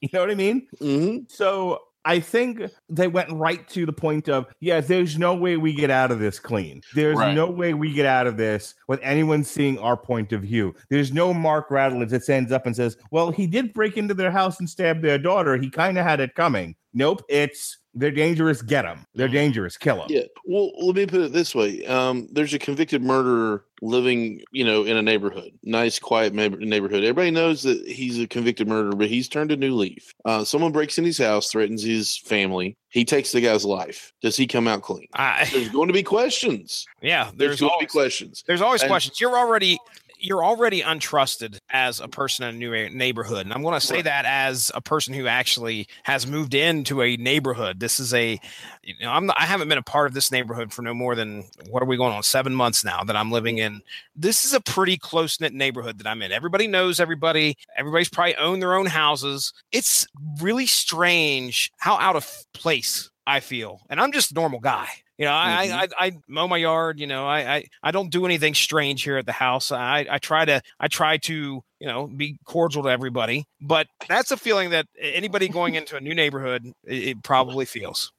You 0.01 0.09
know 0.13 0.21
what 0.21 0.31
I 0.31 0.35
mean? 0.35 0.67
hmm 0.79 1.17
So 1.27 1.79
I 2.05 2.19
think 2.21 2.61
they 2.87 3.07
went 3.07 3.29
right 3.31 3.67
to 3.69 3.85
the 3.85 3.93
point 3.93 4.29
of, 4.29 4.47
yeah, 4.61 4.79
there's 4.79 5.17
no 5.17 5.35
way 5.35 5.57
we 5.57 5.73
get 5.73 5.89
out 5.89 6.11
of 6.11 6.19
this 6.19 6.39
clean. 6.39 6.81
There's 6.95 7.17
Right. 7.17 7.35
no 7.35 7.49
way 7.49 7.73
we 7.73 7.91
get 7.93 8.05
out 8.05 8.25
of 8.25 8.37
this 8.37 8.75
with 8.87 8.99
anyone 9.03 9.43
seeing 9.43 9.77
our 9.79 9.97
point 9.97 10.31
of 10.31 10.41
view. 10.41 10.73
There's 10.89 11.11
no 11.11 11.33
Mark 11.33 11.69
Radulich 11.69 12.09
that 12.09 12.23
stands 12.23 12.51
up 12.51 12.65
and 12.65 12.75
says, 12.75 12.97
well, 13.11 13.31
he 13.31 13.47
did 13.47 13.73
break 13.73 13.97
into 13.97 14.13
their 14.13 14.31
house 14.31 14.59
and 14.59 14.69
stab 14.69 15.01
their 15.01 15.17
daughter. 15.17 15.57
He 15.57 15.69
kind 15.69 15.97
of 15.97 16.05
had 16.05 16.19
it 16.19 16.35
coming. 16.35 16.75
Nope. 16.93 17.23
It's 17.29 17.77
they're 17.95 18.11
dangerous. 18.11 18.61
Get 18.61 18.83
them. 18.83 19.05
They're 19.15 19.27
dangerous. 19.27 19.75
Kill 19.77 19.97
them. 19.97 20.07
Yeah. 20.09 20.23
Well, 20.45 20.71
let 20.85 20.95
me 20.95 21.05
put 21.05 21.21
it 21.21 21.33
this 21.33 21.55
way. 21.55 21.85
Um, 21.85 22.27
there's 22.31 22.53
a 22.53 22.59
convicted 22.59 23.01
murderer 23.03 23.65
living, 23.81 24.41
you 24.51 24.63
know, 24.63 24.83
in 24.83 24.95
a 24.97 25.01
neighborhood, 25.01 25.51
nice, 25.63 25.97
quiet 25.99 26.33
neighborhood. 26.33 27.03
Everybody 27.03 27.31
knows 27.31 27.63
that 27.63 27.85
he's 27.87 28.19
a 28.19 28.27
convicted 28.27 28.67
murderer, 28.67 28.95
but 28.95 29.07
he's 29.07 29.27
turned 29.27 29.51
a 29.51 29.57
new 29.57 29.73
leaf. 29.75 30.13
Uh, 30.25 30.43
someone 30.43 30.71
breaks 30.71 30.97
in 30.97 31.03
his 31.05 31.17
house, 31.17 31.49
threatens 31.51 31.81
his 31.83 32.17
family. 32.17 32.77
He 32.89 33.05
takes 33.05 33.31
the 33.31 33.41
guy's 33.41 33.65
life. 33.65 34.11
Does 34.21 34.35
he 34.37 34.47
come 34.47 34.67
out 34.67 34.81
clean? 34.83 35.07
I, 35.13 35.47
There's 35.51 35.69
going 35.69 35.87
to 35.87 35.93
be 35.93 36.03
questions. 36.03 36.85
yeah. 37.01 37.25
There's, 37.35 37.37
There's 37.37 37.59
going 37.61 37.69
to 37.69 37.73
be 37.73 37.73
always, 37.85 37.91
questions. 37.91 38.43
there's 38.47 38.61
always 38.61 38.81
And- 38.81 38.89
questions. 38.89 39.19
You're 39.19 39.37
already 39.37 39.79
you're 40.19 40.43
already 40.43 40.81
untrusted 40.81 41.59
as 41.69 41.99
a 41.99 42.07
person 42.07 42.45
in 42.45 42.55
a 42.55 42.57
new 42.57 42.89
neighborhood, 42.89 43.45
and 43.45 43.53
I'm 43.53 43.61
going 43.61 43.79
to 43.79 43.85
say 43.85 44.01
that 44.01 44.25
as 44.25 44.71
a 44.75 44.81
person 44.81 45.13
who 45.13 45.27
actually 45.27 45.87
has 46.03 46.27
moved 46.27 46.53
into 46.53 47.01
a 47.01 47.15
neighborhood. 47.17 47.79
This 47.79 47.99
is 47.99 48.13
a, 48.13 48.39
you 48.83 48.95
know, 49.01 49.11
I'm 49.11 49.31
I 49.31 49.45
haven't 49.45 49.69
been 49.69 49.77
a 49.77 49.83
part 49.83 50.07
of 50.07 50.13
this 50.13 50.31
neighborhood 50.31 50.73
for 50.73 50.81
no 50.81 50.93
more 50.93 51.15
than 51.15 51.45
what 51.69 51.81
are 51.81 51.85
we 51.85 51.97
going 51.97 52.13
on 52.13 52.23
seven 52.23 52.53
months 52.53 52.83
now 52.83 53.03
that 53.03 53.15
I'm 53.15 53.31
living 53.31 53.57
in. 53.57 53.81
This 54.15 54.45
is 54.45 54.53
a 54.53 54.61
pretty 54.61 54.97
close 54.97 55.39
knit 55.39 55.53
neighborhood 55.53 55.97
that 55.99 56.07
I'm 56.07 56.21
in. 56.21 56.31
Everybody 56.31 56.67
knows 56.67 56.99
everybody. 56.99 57.57
Everybody's 57.77 58.09
probably 58.09 58.35
owned 58.35 58.61
their 58.61 58.75
own 58.75 58.87
houses. 58.87 59.53
It's 59.71 60.05
really 60.41 60.65
strange 60.65 61.71
how 61.77 61.97
out 61.97 62.15
of 62.15 62.29
place 62.53 63.09
I 63.25 63.39
feel, 63.39 63.81
and 63.89 64.01
I'm 64.01 64.11
just 64.11 64.31
a 64.31 64.35
normal 64.35 64.59
guy. 64.59 64.89
You 65.19 65.25
know, 65.25 65.33
I, 65.33 65.67
Mhm. 65.67 65.73
I, 65.73 65.83
I 65.83 66.05
I 66.07 66.11
mow 66.29 66.47
my 66.47 66.55
yard. 66.57 66.97
You 66.99 67.05
know, 67.05 67.27
I, 67.27 67.55
I 67.55 67.65
I 67.83 67.91
don't 67.91 68.09
do 68.09 68.25
anything 68.25 68.53
strange 68.55 69.03
here 69.03 69.17
at 69.17 69.25
the 69.25 69.33
house. 69.33 69.69
I 69.71 70.07
I 70.09 70.17
try 70.17 70.45
to 70.45 70.61
I 70.79 70.87
try 70.87 71.17
to 71.17 71.61
you 71.79 71.87
know 71.87 72.07
be 72.07 72.37
cordial 72.45 72.83
to 72.83 72.89
everybody. 72.89 73.45
But 73.59 73.87
that's 74.07 74.31
a 74.31 74.37
feeling 74.37 74.69
that 74.69 74.87
anybody 74.97 75.49
going 75.49 75.75
into 75.75 75.97
a 75.97 75.99
new 75.99 76.15
neighborhood 76.15 76.65
it, 76.85 77.03
it 77.09 77.23
probably 77.23 77.65
feels. 77.65 78.13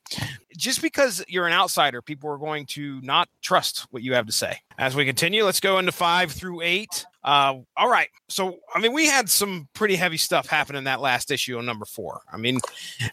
Just 0.57 0.83
because 0.83 1.25
you're 1.27 1.47
an 1.47 1.55
outsider, 1.55 2.03
people 2.03 2.29
are 2.29 2.37
going 2.37 2.67
to 2.67 3.01
not 3.01 3.29
trust 3.41 3.87
what 3.91 4.03
you 4.03 4.13
have 4.13 4.27
to 4.27 4.33
say. 4.33 4.59
As 4.77 4.95
we 4.95 5.07
continue, 5.07 5.45
let's 5.45 5.61
go 5.61 5.79
into 5.79 5.93
five 5.93 6.31
through 6.33 6.61
eight. 6.61 7.07
Uh, 7.23 7.57
all 7.77 7.89
right. 7.89 8.09
So, 8.29 8.57
I 8.75 8.81
mean, 8.81 8.93
we 8.93 9.07
had 9.07 9.29
some 9.29 9.69
pretty 9.75 9.97
heavy 9.97 10.17
stuff 10.17 10.47
happen 10.47 10.77
in 10.77 10.85
that 10.85 11.01
last 11.01 11.31
issue 11.31 11.59
on 11.59 11.67
number 11.67 11.85
four. 11.85 12.23
I 12.33 12.37
mean, 12.37 12.59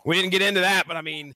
we 0.05 0.15
didn't 0.15 0.31
get 0.31 0.41
into 0.41 0.61
that, 0.61 0.87
but 0.87 0.95
I 0.95 1.01
mean, 1.01 1.33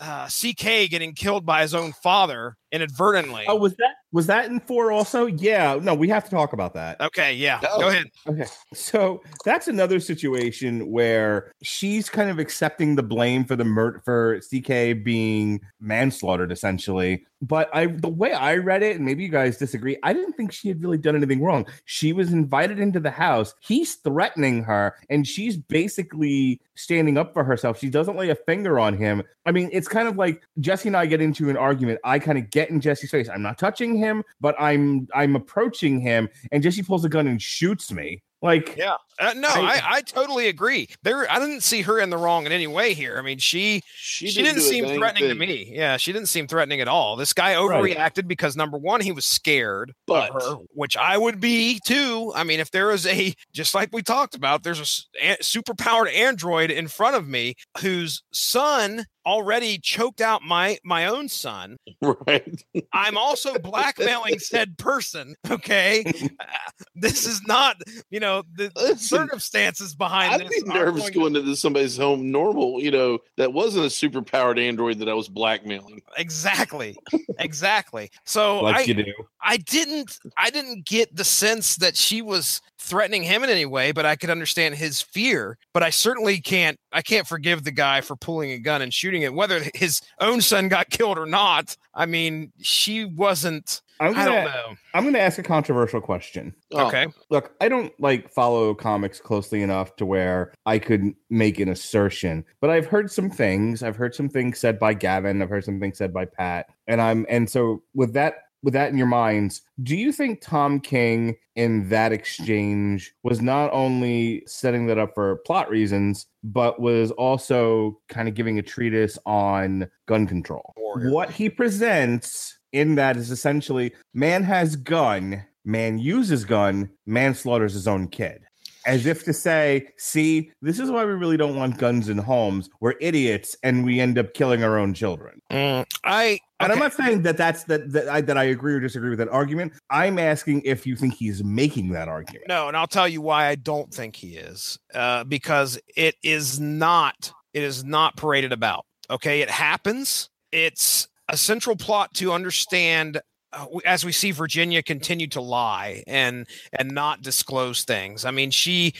uh, 0.00 0.26
CK 0.26 0.90
getting 0.90 1.14
killed 1.14 1.44
by 1.44 1.62
his 1.62 1.74
own 1.74 1.92
father 1.92 2.56
inadvertently. 2.74 3.44
Oh, 3.46 3.54
was 3.56 3.76
that 3.76 3.94
was 4.12 4.26
that 4.26 4.46
in 4.46 4.60
four 4.60 4.90
also? 4.90 5.26
Yeah. 5.26 5.78
No, 5.80 5.94
we 5.94 6.08
have 6.08 6.24
to 6.24 6.30
talk 6.30 6.52
about 6.52 6.74
that. 6.74 7.00
okay. 7.00 7.32
Yeah. 7.32 7.60
Oh. 7.68 7.80
Go 7.80 7.88
ahead. 7.88 8.06
Okay. 8.28 8.46
So 8.72 9.22
that's 9.44 9.68
another 9.68 10.00
situation 10.00 10.90
where 10.90 11.52
she's 11.62 12.10
kind 12.10 12.30
of 12.30 12.38
accepting 12.38 12.96
the 12.96 13.02
blame 13.02 13.44
for 13.44 13.56
the 13.56 13.64
murder 13.64 14.02
for 14.04 14.40
CK 14.40 15.04
being 15.04 15.60
manslaughtered 15.80 16.50
essentially. 16.50 17.24
But 17.40 17.68
I 17.74 17.86
the 17.86 18.08
way 18.08 18.32
I 18.32 18.56
read 18.56 18.82
it, 18.82 18.96
and 18.96 19.04
maybe 19.04 19.22
you 19.22 19.28
guys 19.30 19.58
disagree, 19.58 19.96
I 20.02 20.12
didn't 20.12 20.32
think 20.32 20.50
she 20.50 20.68
had 20.68 20.82
really 20.82 20.98
done 20.98 21.14
anything 21.14 21.42
wrong. 21.42 21.66
She 21.84 22.12
was 22.12 22.32
invited 22.32 22.78
into 22.80 23.00
the 23.00 23.10
house. 23.10 23.54
He's 23.60 23.96
threatening 23.96 24.64
her, 24.64 24.96
and 25.10 25.26
she's 25.26 25.56
basically 25.56 26.60
standing 26.76 27.18
up 27.18 27.32
for 27.32 27.44
herself. 27.44 27.78
She 27.78 27.88
doesn't 27.88 28.16
lay 28.16 28.30
a 28.30 28.34
finger 28.34 28.78
on 28.78 28.96
him. 28.96 29.22
I 29.46 29.52
mean, 29.52 29.70
it's 29.72 29.88
kind 29.88 30.08
of 30.08 30.16
like 30.16 30.42
Jesse 30.60 30.88
and 30.88 30.96
I 30.96 31.06
get 31.06 31.20
into 31.20 31.50
an 31.50 31.56
argument. 31.56 32.00
I 32.04 32.18
kind 32.18 32.38
of 32.38 32.50
get 32.50 32.70
in 32.70 32.80
Jesse's 32.80 33.10
face. 33.10 33.28
I'm 33.28 33.42
not 33.42 33.58
touching 33.58 33.96
him, 33.96 34.22
but 34.40 34.54
I'm 34.58 35.08
I'm 35.14 35.36
approaching 35.36 36.00
him, 36.00 36.28
and 36.52 36.62
Jesse 36.62 36.82
pulls 36.82 37.04
a 37.04 37.08
gun 37.08 37.26
and 37.26 37.40
shoots 37.40 37.92
me. 37.92 38.22
Like, 38.44 38.76
Yeah. 38.76 38.96
Uh, 39.18 39.32
no, 39.36 39.48
I- 39.48 39.52
I, 39.76 39.82
I 39.92 40.00
totally 40.02 40.48
agree. 40.48 40.88
There, 41.02 41.30
I 41.30 41.38
didn't 41.38 41.62
see 41.62 41.82
her 41.82 41.98
in 42.00 42.10
the 42.10 42.16
wrong 42.16 42.46
in 42.46 42.52
any 42.52 42.66
way 42.66 42.92
here. 42.94 43.16
I 43.16 43.22
mean, 43.22 43.38
she 43.38 43.80
She, 43.96 44.28
she, 44.28 44.42
didn't 44.42 44.56
do 44.56 44.60
a 44.60 44.64
seem 44.64 44.84
dang 44.84 44.98
threatening 44.98 45.28
to 45.28 45.34
me. 45.36 45.70
Yeah, 45.72 45.96
she 45.96 46.12
didn't 46.12 46.26
seem 46.28 46.46
threatening 46.48 46.80
at 46.80 46.88
all. 46.88 47.14
This 47.16 47.32
guy 47.32 47.54
overreacted 47.54 48.26
because 48.28 48.56
number 48.56 48.76
one, 48.76 49.00
he 49.00 49.12
was 49.12 49.24
scared 49.24 49.92
But- 50.06 50.30
of 50.30 50.42
her, 50.42 50.56
which 50.74 50.96
I 50.96 51.16
would 51.16 51.40
be 51.40 51.80
too. 51.86 52.32
I 52.34 52.42
mean, 52.44 52.58
if 52.60 52.70
there 52.72 52.90
is 52.90 53.06
a 53.06 53.34
just 53.54 53.74
like 53.74 53.90
we 53.92 54.02
talked 54.02 54.34
about, 54.34 54.62
there's 54.64 55.06
a, 55.22 55.36
super 55.42 55.74
powered 55.74 56.08
android 56.08 56.70
in 56.70 56.88
front 56.88 57.16
of 57.16 57.26
me 57.28 57.54
whose 57.80 58.22
son 58.32 59.06
already 59.26 59.78
choked 59.78 60.20
out 60.20 60.42
my 60.42 60.78
my 60.84 61.06
own 61.06 61.28
son. 61.28 61.76
Right. 62.02 62.62
I'm 62.92 63.16
also 63.16 63.58
blackmailing 63.58 64.38
said 64.38 64.76
person. 64.78 65.34
Okay, 65.50 66.04
Uh, 66.40 66.46
this 66.94 67.26
is 67.26 67.40
not 67.46 67.76
you 68.10 68.20
know 68.20 68.42
the 68.56 68.70
Listen, 68.76 68.98
circumstances 68.98 69.94
behind 69.94 70.34
I'd 70.34 70.40
this. 70.48 70.62
be 70.64 70.70
are 70.70 70.74
nervous 70.74 71.02
going 71.02 71.12
to- 71.12 71.18
going 71.18 71.36
into 71.36 71.56
somebody's 71.56 71.96
home 71.96 72.30
normal, 72.30 72.80
you 72.82 72.90
know, 72.90 73.18
that 73.36 73.52
wasn't 73.52 73.86
a 73.86 73.90
super 73.90 74.22
powered 74.22 74.58
android 74.58 74.98
that 74.98 75.08
I 75.08 75.14
was 75.14 75.28
blackmailing. 75.28 76.02
exactly 76.16 76.96
exactly 77.38 78.10
so 78.24 78.60
like 78.62 78.76
I, 78.76 78.80
you 78.82 78.94
do. 78.94 79.12
I 79.42 79.56
didn't 79.58 80.18
I 80.36 80.50
didn't 80.50 80.86
get 80.86 81.14
the 81.16 81.24
sense 81.24 81.76
that 81.76 81.96
she 81.96 82.22
was 82.22 82.60
threatening 82.84 83.22
him 83.22 83.42
in 83.42 83.50
any 83.50 83.66
way, 83.66 83.92
but 83.92 84.06
I 84.06 84.16
could 84.16 84.30
understand 84.30 84.74
his 84.74 85.00
fear. 85.00 85.58
But 85.72 85.82
I 85.82 85.90
certainly 85.90 86.40
can't 86.40 86.78
I 86.92 87.02
can't 87.02 87.26
forgive 87.26 87.64
the 87.64 87.72
guy 87.72 88.00
for 88.00 88.14
pulling 88.16 88.52
a 88.52 88.58
gun 88.58 88.82
and 88.82 88.92
shooting 88.92 89.22
it, 89.22 89.34
whether 89.34 89.62
his 89.74 90.00
own 90.20 90.40
son 90.40 90.68
got 90.68 90.90
killed 90.90 91.18
or 91.18 91.26
not. 91.26 91.76
I 91.94 92.06
mean, 92.06 92.52
she 92.60 93.04
wasn't 93.04 93.80
I'm 94.00 94.10
I 94.10 94.24
gonna, 94.24 94.30
don't 94.30 94.44
know. 94.44 94.76
I'm 94.94 95.04
gonna 95.04 95.18
ask 95.18 95.38
a 95.38 95.42
controversial 95.42 96.00
question. 96.00 96.54
Oh, 96.72 96.88
Okay. 96.88 97.06
Look, 97.30 97.52
I 97.60 97.68
don't 97.68 97.92
like 98.00 98.30
follow 98.30 98.74
comics 98.74 99.20
closely 99.20 99.62
enough 99.62 99.96
to 99.96 100.06
where 100.06 100.52
I 100.66 100.78
could 100.78 101.12
make 101.30 101.60
an 101.60 101.68
assertion, 101.68 102.44
but 102.60 102.70
I've 102.70 102.86
heard 102.86 103.10
some 103.10 103.30
things. 103.30 103.82
I've 103.82 103.96
heard 103.96 104.14
some 104.14 104.28
things 104.28 104.58
said 104.58 104.78
by 104.78 104.94
Gavin. 104.94 105.40
I've 105.40 105.48
heard 105.48 105.64
some 105.64 105.80
things 105.80 105.98
said 105.98 106.12
by 106.12 106.24
Pat, 106.24 106.66
and 106.86 107.00
I'm 107.00 107.24
and 107.28 107.48
so 107.48 107.82
with 107.94 108.12
that 108.14 108.34
with 108.64 108.72
that 108.72 108.90
in 108.90 108.96
your 108.96 109.06
minds, 109.06 109.60
do 109.82 109.94
you 109.94 110.10
think 110.10 110.40
Tom 110.40 110.80
King 110.80 111.36
in 111.54 111.88
that 111.90 112.12
exchange 112.12 113.14
was 113.22 113.42
not 113.42 113.70
only 113.72 114.42
setting 114.46 114.86
that 114.86 114.98
up 114.98 115.14
for 115.14 115.36
plot 115.46 115.68
reasons, 115.68 116.26
but 116.42 116.80
was 116.80 117.10
also 117.12 118.00
kind 118.08 118.26
of 118.26 118.34
giving 118.34 118.58
a 118.58 118.62
treatise 118.62 119.18
on 119.26 119.88
gun 120.06 120.26
control? 120.26 120.72
Warrior. 120.78 121.12
What 121.12 121.30
he 121.30 121.50
presents 121.50 122.58
in 122.72 122.94
that 122.94 123.18
is 123.18 123.30
essentially 123.30 123.92
man 124.14 124.42
has 124.42 124.76
gun, 124.76 125.44
man 125.66 125.98
uses 125.98 126.46
gun, 126.46 126.90
man 127.04 127.34
slaughters 127.34 127.74
his 127.74 127.86
own 127.86 128.08
kid. 128.08 128.43
As 128.86 129.06
if 129.06 129.24
to 129.24 129.32
say, 129.32 129.88
see, 129.96 130.50
this 130.62 130.78
is 130.78 130.90
why 130.90 131.04
we 131.04 131.12
really 131.12 131.36
don't 131.36 131.56
want 131.56 131.78
guns 131.78 132.08
in 132.08 132.18
homes. 132.18 132.68
We're 132.80 132.94
idiots 133.00 133.56
and 133.62 133.84
we 133.84 134.00
end 134.00 134.18
up 134.18 134.34
killing 134.34 134.64
our 134.64 134.78
own 134.78 134.94
children. 134.94 135.40
Mm, 135.50 135.86
I 136.04 136.38
And 136.60 136.72
I'm 136.72 136.78
not 136.78 136.92
saying 136.92 137.22
that 137.22 137.36
that's 137.36 137.64
that 137.64 137.92
that 137.92 138.08
I, 138.08 138.20
that 138.22 138.36
I 138.36 138.44
agree 138.44 138.74
or 138.74 138.80
disagree 138.80 139.10
with 139.10 139.18
that 139.18 139.28
argument. 139.28 139.72
I'm 139.90 140.18
asking 140.18 140.62
if 140.64 140.86
you 140.86 140.96
think 140.96 141.14
he's 141.14 141.42
making 141.42 141.90
that 141.90 142.08
argument. 142.08 142.46
No, 142.48 142.68
and 142.68 142.76
I'll 142.76 142.86
tell 142.86 143.08
you 143.08 143.20
why 143.20 143.46
I 143.46 143.54
don't 143.54 143.92
think 143.92 144.16
he 144.16 144.36
is. 144.36 144.78
Uh, 144.92 145.24
because 145.24 145.78
it 145.96 146.16
is 146.22 146.60
not. 146.60 147.32
It 147.52 147.62
is 147.62 147.84
not 147.84 148.16
paraded 148.16 148.52
about. 148.52 148.84
Okay, 149.10 149.40
it 149.42 149.50
happens. 149.50 150.30
It's 150.50 151.08
a 151.28 151.36
central 151.36 151.76
plot 151.76 152.14
to 152.14 152.32
understand. 152.32 153.20
Uh, 153.54 153.66
as 153.84 154.04
we 154.04 154.12
see 154.12 154.30
Virginia 154.30 154.82
continue 154.82 155.26
to 155.28 155.40
lie 155.40 156.02
and 156.06 156.46
and 156.72 156.90
not 156.90 157.22
disclose 157.22 157.84
things. 157.84 158.24
I 158.24 158.30
mean, 158.30 158.50
she 158.50 158.94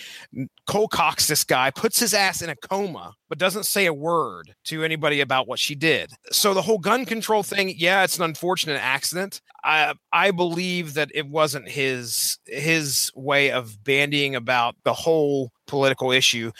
co-cocks 0.66 1.26
this 1.26 1.44
guy, 1.44 1.70
puts 1.70 1.98
his 2.00 2.14
ass 2.14 2.42
in 2.42 2.50
a 2.50 2.56
coma, 2.56 3.14
but 3.28 3.38
doesn't 3.38 3.64
say 3.64 3.86
a 3.86 3.92
word 3.92 4.54
to 4.64 4.82
anybody 4.82 5.20
about 5.20 5.46
what 5.46 5.58
she 5.58 5.74
did. 5.74 6.12
So 6.30 6.54
the 6.54 6.62
whole 6.62 6.78
gun 6.78 7.04
control 7.04 7.42
thing, 7.42 7.74
yeah, 7.76 8.04
it's 8.04 8.18
an 8.18 8.24
unfortunate 8.24 8.80
accident. 8.82 9.40
I 9.62 9.94
I 10.12 10.30
believe 10.30 10.94
that 10.94 11.10
it 11.14 11.28
wasn't 11.28 11.68
his 11.68 12.38
his 12.46 13.10
way 13.14 13.50
of 13.50 13.82
bandying 13.84 14.34
about 14.34 14.76
the 14.84 14.94
whole 14.94 15.52
political 15.66 16.12
issue. 16.12 16.52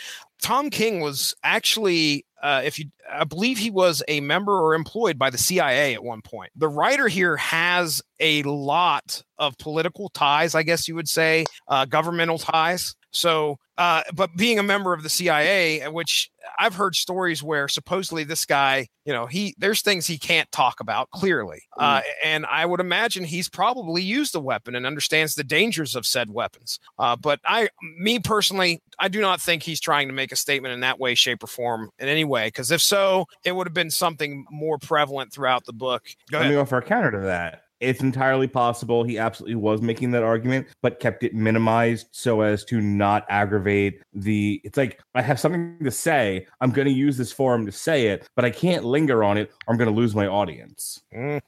Tom 0.45 0.69
King 0.69 1.01
was 1.01 1.35
actually, 1.43 2.27
uh, 2.43 2.61
if 2.63 2.79
you, 2.79 2.91
I 3.11 3.25
believe 3.25 3.57
he 3.57 3.71
was 3.71 4.03
a 4.09 4.21
member 4.21 4.53
or 4.53 4.75
employed 4.75 5.19
by 5.19 5.31
the 5.31 5.39
CIA 5.39 5.95
at 5.95 6.05
one 6.05 6.21
point. 6.21 6.53
The 6.55 6.69
writer 6.69 7.09
here 7.09 7.39
has 7.39 8.03
a 8.21 8.43
lot 8.43 9.23
of 9.39 9.57
political 9.57 10.11
ties, 10.11 10.55
I 10.55 10.63
guess 10.63 10.87
you 10.87 10.97
would 10.97 11.09
say, 11.09 11.47
uh, 11.67 11.87
governmental 11.87 12.37
ties. 12.37 12.95
So, 13.15 13.59
uh, 13.79 14.03
but 14.13 14.37
being 14.37 14.59
a 14.59 14.63
member 14.63 14.93
of 14.93 15.03
the 15.03 15.09
CIA, 15.09 15.89
which 15.89 16.31
I've 16.59 16.75
heard 16.75 16.97
stories 16.97 17.43
where 17.43 17.69
supposedly 17.69 18.25
this 18.25 18.45
guy, 18.45 18.89
you 19.05 19.13
know, 19.13 19.27
he 19.27 19.55
there's 19.57 19.83
things 19.83 20.07
he 20.07 20.19
can't 20.19 20.51
talk 20.51 20.81
about 20.81 21.11
clearly, 21.11 21.63
uh, 21.79 22.03
and 22.25 22.45
I 22.47 22.67
would 22.67 22.81
imagine 22.81 23.25
he's 23.25 23.49
probably 23.49 24.03
used 24.03 24.35
a 24.35 24.41
weapon 24.41 24.75
and 24.75 24.85
understands 24.85 25.35
the 25.37 25.45
dangers 25.45 25.95
of 25.95 26.07
said 26.07 26.31
weapons. 26.31 26.81
Uh, 26.99 27.15
but 27.17 27.41
I, 27.45 27.69
me 27.99 28.19
personally, 28.19 28.83
I 28.99 29.09
do 29.09 29.21
not 29.21 29.41
think 29.41 29.63
he's 29.63 29.81
trying 29.81 30.09
to 30.09 30.15
make 30.15 30.33
a 30.33 30.37
statement 30.37 30.75
in 30.75 30.81
that 30.81 30.99
way, 30.99 31.15
shape, 31.15 31.43
or 31.43 31.47
form 31.47 31.91
in 31.99 32.09
any 32.09 32.25
way. 32.25 32.49
Because 32.49 32.71
if 32.71 32.83
so, 32.83 33.27
it 33.45 33.53
would 33.53 33.67
have 33.67 33.75
been 33.75 33.91
something 33.91 34.45
more 34.51 34.79
prevalent 34.79 35.33
throughout 35.33 35.67
the 35.67 35.73
book. 35.73 36.05
Go 36.31 36.39
Let 36.39 36.47
ahead. 36.47 36.55
me 36.55 36.61
offer 36.61 36.79
a 36.79 36.83
counter 36.83 37.13
to 37.13 37.21
that. 37.21 37.64
It's 37.81 38.01
entirely 38.01 38.47
possible 38.47 39.05
he 39.05 39.19
absolutely 39.19 39.57
was 39.57 39.83
making 39.83 40.13
that 40.13 40.23
argument, 40.23 40.69
but 40.81 41.01
kept 41.01 41.23
it 41.23 41.35
minimized 41.35 42.09
so 42.13 42.41
as 42.41 42.65
to 42.67 42.81
not 42.81 43.27
aggravate 43.29 44.03
the. 44.13 44.61
It's 44.65 44.77
like 44.77 45.01
I 45.15 45.23
have 45.23 45.41
something 45.41 45.79
to 45.83 45.91
say. 45.91 46.47
I'm 46.61 46.71
going 46.71 46.89
to 46.89 46.95
use 46.95 47.17
this 47.17 47.33
forum 47.33 47.67
to 47.67 47.73
say 47.73 48.07
it, 48.09 48.29
but 48.37 48.45
I 48.45 48.51
can't 48.51 48.85
linger 48.85 49.25
on 49.25 49.37
it, 49.39 49.51
or 49.67 49.73
I'm 49.73 49.79
going 49.79 49.93
to 49.93 49.97
lose 49.97 50.15
my 50.15 50.27
audience. 50.27 51.03
Mm. 51.15 51.41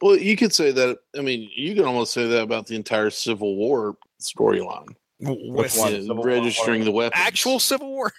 Well, 0.00 0.16
you 0.16 0.36
could 0.36 0.52
say 0.52 0.72
that. 0.72 0.98
I 1.16 1.20
mean, 1.20 1.48
you 1.54 1.74
can 1.74 1.84
almost 1.84 2.12
say 2.12 2.26
that 2.26 2.42
about 2.42 2.66
the 2.66 2.74
entire 2.74 3.10
Civil 3.10 3.56
War 3.56 3.96
storyline. 4.20 4.96
With 5.22 5.76
one? 5.76 5.92
Yeah, 5.92 6.00
Civil 6.00 6.16
War, 6.16 6.26
registering 6.26 6.84
the 6.84 6.90
weapon. 6.90 7.12
actual 7.14 7.60
Civil 7.60 7.90
War. 7.90 8.12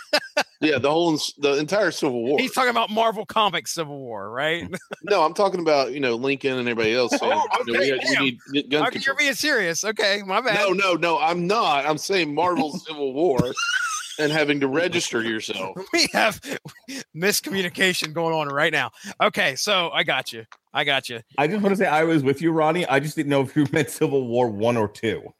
yeah, 0.60 0.78
the 0.78 0.90
whole 0.90 1.18
the 1.38 1.56
entire 1.58 1.90
Civil 1.90 2.22
War. 2.22 2.38
He's 2.38 2.52
talking 2.52 2.70
about 2.70 2.90
Marvel 2.90 3.24
Comics 3.24 3.72
Civil 3.72 3.98
War, 3.98 4.30
right? 4.30 4.68
no, 5.02 5.22
I'm 5.22 5.32
talking 5.32 5.60
about 5.60 5.92
you 5.92 6.00
know 6.00 6.14
Lincoln 6.14 6.58
and 6.58 6.68
everybody 6.68 6.94
else 6.94 7.12
saying 7.18 7.32
Oh, 7.34 7.64
you 7.66 7.72
know, 7.72 7.80
we, 7.80 7.92
okay, 7.94 8.04
we 8.06 8.24
need 8.24 8.38
get 8.52 8.68
gun 8.68 8.86
Okay, 8.88 9.00
you're 9.04 9.16
being 9.16 9.34
serious. 9.34 9.82
Okay, 9.82 10.22
my 10.26 10.42
bad. 10.42 10.60
No, 10.60 10.72
no, 10.72 10.94
no, 10.94 11.18
I'm 11.18 11.46
not. 11.46 11.86
I'm 11.86 11.98
saying 11.98 12.34
Marvel 12.34 12.70
Civil 12.86 13.14
War 13.14 13.38
and 14.18 14.30
having 14.30 14.60
to 14.60 14.68
register 14.68 15.22
yourself. 15.22 15.78
we 15.94 16.06
have 16.12 16.38
miscommunication 17.16 18.12
going 18.12 18.34
on 18.34 18.48
right 18.48 18.72
now. 18.72 18.90
Okay, 19.22 19.56
so 19.56 19.90
I 19.90 20.02
got 20.02 20.34
you. 20.34 20.44
I 20.74 20.84
got 20.84 21.08
you. 21.08 21.20
I 21.38 21.46
just 21.46 21.62
want 21.62 21.72
to 21.72 21.76
say 21.76 21.86
I 21.86 22.04
was 22.04 22.22
with 22.22 22.42
you, 22.42 22.52
Ronnie. 22.52 22.86
I 22.86 23.00
just 23.00 23.16
didn't 23.16 23.30
know 23.30 23.40
if 23.40 23.56
you 23.56 23.66
meant 23.72 23.88
Civil 23.88 24.26
War 24.26 24.48
one 24.48 24.76
or 24.76 24.88
two. 24.88 25.32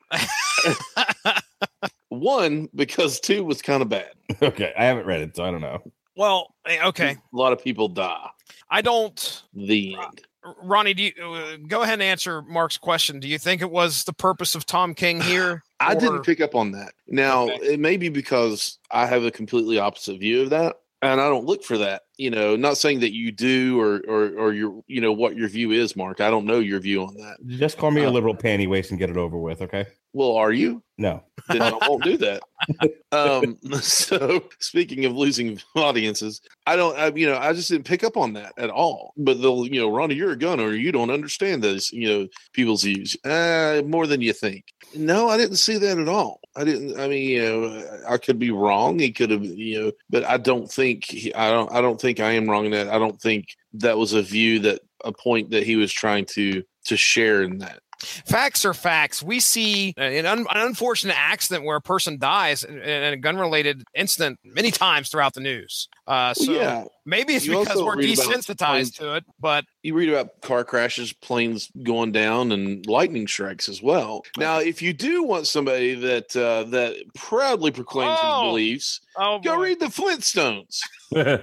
One 2.09 2.69
because 2.75 3.21
two 3.21 3.43
was 3.45 3.63
kind 3.63 3.83
of 3.83 3.89
bad. 3.89 4.11
Okay, 4.43 4.73
I 4.79 4.85
haven't 4.85 5.07
read 5.07 5.23
it, 5.23 5.35
so 5.37 5.45
I 5.45 5.51
don't 5.51 5.61
know. 5.63 5.83
well, 6.17 6.55
eh, 6.67 6.79
okay. 6.89 7.11
A 7.13 7.37
lot 7.37 7.53
of 7.53 7.63
people 7.63 7.89
die. 7.89 8.29
I 8.71 8.83
don't. 8.83 9.43
The 9.55 9.97
end. 9.99 10.21
Ronnie, 10.63 10.93
do 10.95 11.03
you 11.05 11.13
uh, 11.23 11.57
go 11.69 11.83
ahead 11.83 11.95
and 11.95 12.03
answer 12.03 12.43
Mark's 12.43 12.77
question? 12.77 13.21
Do 13.21 13.29
you 13.29 13.39
think 13.39 13.63
it 13.63 13.71
was 13.71 14.05
the 14.05 14.13
purpose 14.13 14.55
of 14.55 14.67
Tom 14.67 14.95
King 14.95 15.21
here? 15.23 15.63
I 15.81 15.95
or- 15.95 16.01
didn't 16.01 16.23
pick 16.25 16.41
up 16.41 16.55
on 16.55 16.73
that. 16.73 16.93
Now, 17.09 17.45
Okay. 17.45 17.75
it 17.75 17.81
may 17.81 17.97
be 17.97 18.09
because 18.09 18.79
I 18.91 19.07
have 19.07 19.25
a 19.25 19.31
completely 19.31 19.79
opposite 19.79 20.19
view 20.21 20.43
of 20.43 20.51
that. 20.51 20.77
And 21.01 21.21
I 21.21 21.29
don't 21.29 21.47
look 21.47 21.65
for 21.65 21.79
that, 21.79 22.03
you 22.17 22.31
know. 22.31 22.55
Not 22.55 22.77
saying 22.79 23.01
that 23.01 23.13
you 23.13 23.33
do, 23.33 23.81
or 23.81 24.03
or 24.07 24.29
or 24.39 24.53
your, 24.53 24.85
you 24.87 25.01
know, 25.01 25.13
what 25.13 25.35
your 25.37 25.49
view 25.49 25.73
is, 25.73 25.97
Mark. 25.97 26.21
I 26.21 26.31
don't 26.31 26.45
know 26.47 26.61
your 26.61 26.79
view 26.79 27.03
on 27.03 27.15
that. 27.17 27.39
Just 27.49 27.77
call 27.77 27.91
me 27.91 28.03
a 28.03 28.09
Uh, 28.09 28.13
liberal 28.13 28.37
panty 28.37 28.69
waste 28.69 28.91
and 28.91 29.01
get 29.01 29.11
it 29.11 29.17
over 29.17 29.37
with, 29.37 29.63
okay? 29.63 29.87
Well, 30.13 30.37
are 30.37 30.53
you? 30.53 30.83
No. 30.99 31.23
Then 31.49 31.63
I 31.63 31.79
won't 31.89 32.05
do 32.05 32.17
that. 32.19 32.43
Um, 33.11 33.59
so 33.81 34.45
speaking 34.59 35.05
of 35.05 35.15
losing 35.15 35.61
audiences, 35.75 36.41
I 36.67 36.77
don't, 36.77 36.97
I, 36.99 37.09
you 37.09 37.27
know, 37.27 37.37
I 37.37 37.53
just 37.53 37.71
didn't 37.71 37.87
pick 37.87 38.05
up 38.05 38.17
on 38.17 38.35
that 38.35 38.53
at 38.59 38.71
all. 38.71 39.15
But 39.17 39.41
they'll, 39.41 39.67
you 39.67 39.81
know, 39.81 39.91
Ronnie, 39.91 40.15
you're 40.15 40.33
a 40.33 40.37
gunner. 40.37 40.75
You 40.75 40.93
don't 40.93 41.11
understand 41.11 41.63
those, 41.63 41.93
you 41.93 42.09
know, 42.09 42.29
people's 42.53 42.85
views 42.85 43.17
uh, 43.25 43.83
more 43.87 44.07
than 44.07 44.21
you 44.21 44.33
think. 44.33 44.67
No, 44.95 45.29
I 45.29 45.37
didn't 45.37 45.57
see 45.57 45.79
that 45.79 45.99
at 45.99 46.09
all. 46.09 46.41
I 46.55 46.65
didn't. 46.65 47.01
I 47.01 47.09
mean, 47.09 47.29
you 47.29 47.43
know, 47.43 48.01
I 48.09 48.19
could 48.19 48.39
be 48.39 48.51
wrong. 48.51 48.99
He 48.99 49.11
could 49.11 49.31
have, 49.31 49.45
you 49.45 49.81
know, 49.81 49.93
but 50.11 50.25
I 50.25 50.37
don't 50.37 50.71
think. 50.71 51.05
He, 51.07 51.35
I 51.35 51.51
don't. 51.51 51.73
I 51.73 51.81
don't 51.81 52.01
think 52.01 52.21
I 52.21 52.33
am 52.33 52.49
wrong 52.49 52.67
in 52.67 52.73
that. 52.73 52.89
I 52.89 52.99
don't 52.99 53.21
think 53.21 53.57
that 53.75 53.97
was 53.97 54.13
a 54.13 54.23
view 54.23 54.59
that 54.61 54.81
a 55.05 55.13
point 55.13 55.51
that 55.51 55.65
he 55.65 55.77
was 55.77 55.93
trying 55.93 56.27
to 56.27 56.63
to 56.85 56.97
share 56.97 57.43
in 57.43 57.59
that. 57.59 57.81
Facts 58.03 58.65
are 58.65 58.75
facts. 58.75 59.23
We 59.23 59.41
see 59.41 59.95
an, 59.97 60.27
un- 60.27 60.47
an 60.51 60.67
unfortunate 60.67 61.17
accident 61.19 61.65
where 61.65 61.77
a 61.77 61.81
person 61.81 62.19
dies 62.19 62.65
in, 62.65 62.79
in 62.79 63.13
a 63.13 63.17
gun-related 63.17 63.85
incident 63.95 64.39
many 64.45 64.71
times 64.71 65.09
throughout 65.09 65.35
the 65.35 65.41
news. 65.41 65.89
Uh, 66.07 66.35
so 66.35 66.53
yeah, 66.53 66.85
maybe 67.07 67.35
it's 67.35 67.47
You 67.47 67.61
because 67.61 67.81
we're 67.81 67.97
desensitized 67.97 68.59
planes- 68.59 68.91
to 68.99 69.15
it. 69.17 69.25
But 69.41 69.65
you 69.83 69.95
read 69.95 70.09
about 70.09 70.41
car 70.43 70.65
crashes, 70.65 71.13
planes 71.13 71.71
going 71.83 72.13
down, 72.13 72.51
and 72.53 72.85
lightning 72.87 73.27
strikes 73.29 73.69
as 73.69 73.81
well. 73.83 74.23
Now, 74.37 74.59
if 74.59 74.83
you 74.83 74.93
do 74.93 75.23
want 75.23 75.47
somebody 75.47 75.95
that 75.95 76.35
uh, 76.37 76.65
that 76.71 76.97
proudly 77.15 77.71
proclaims 77.71 78.19
Oh, 78.23 78.43
his 78.43 78.51
beliefs, 78.51 79.01
oh, 79.17 79.39
go 79.41 79.57
boy. 79.57 79.63
read 79.63 79.81
the 79.81 79.87
Flintstones 79.87 80.81
or 81.15 81.41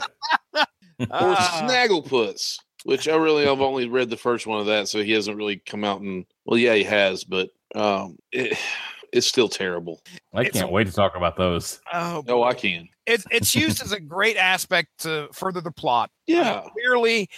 Ah. 1.12 1.66
Snagglepuss. 1.66 2.58
Which 2.86 3.08
I 3.08 3.16
really 3.16 3.48
I've 3.48 3.62
only 3.62 3.88
read 3.88 4.10
the 4.10 4.18
first 4.18 4.48
one 4.48 4.60
of 4.60 4.66
that, 4.68 4.88
so 4.88 5.04
he 5.04 5.12
hasn't 5.12 5.38
really 5.38 5.58
come 5.58 5.84
out 5.84 6.02
and 6.02 6.26
well, 6.46 6.58
yeah, 6.58 6.76
he 6.76 6.84
has, 6.84 7.24
but 7.24 7.50
um, 7.76 8.18
it, 8.32 8.58
it's 9.14 9.28
still 9.28 9.50
terrible. 9.50 10.02
I 10.34 10.46
can't 10.46 10.72
wait 10.72 10.88
to 10.88 10.94
talk 10.94 11.16
about 11.16 11.36
those. 11.36 11.82
Oh, 11.92 12.24
No. 12.28 12.44
I 12.44 12.54
can. 12.54 12.88
it's 13.08 13.26
it's 13.32 13.56
used 13.56 13.82
as 13.82 13.92
a 13.92 14.00
great 14.00 14.38
aspect 14.38 15.00
to 15.00 15.28
further 15.34 15.62
the 15.62 15.72
plot. 15.72 16.12
Yeah, 16.28 16.52
Uh, 16.52 16.70
clearly, 16.70 17.30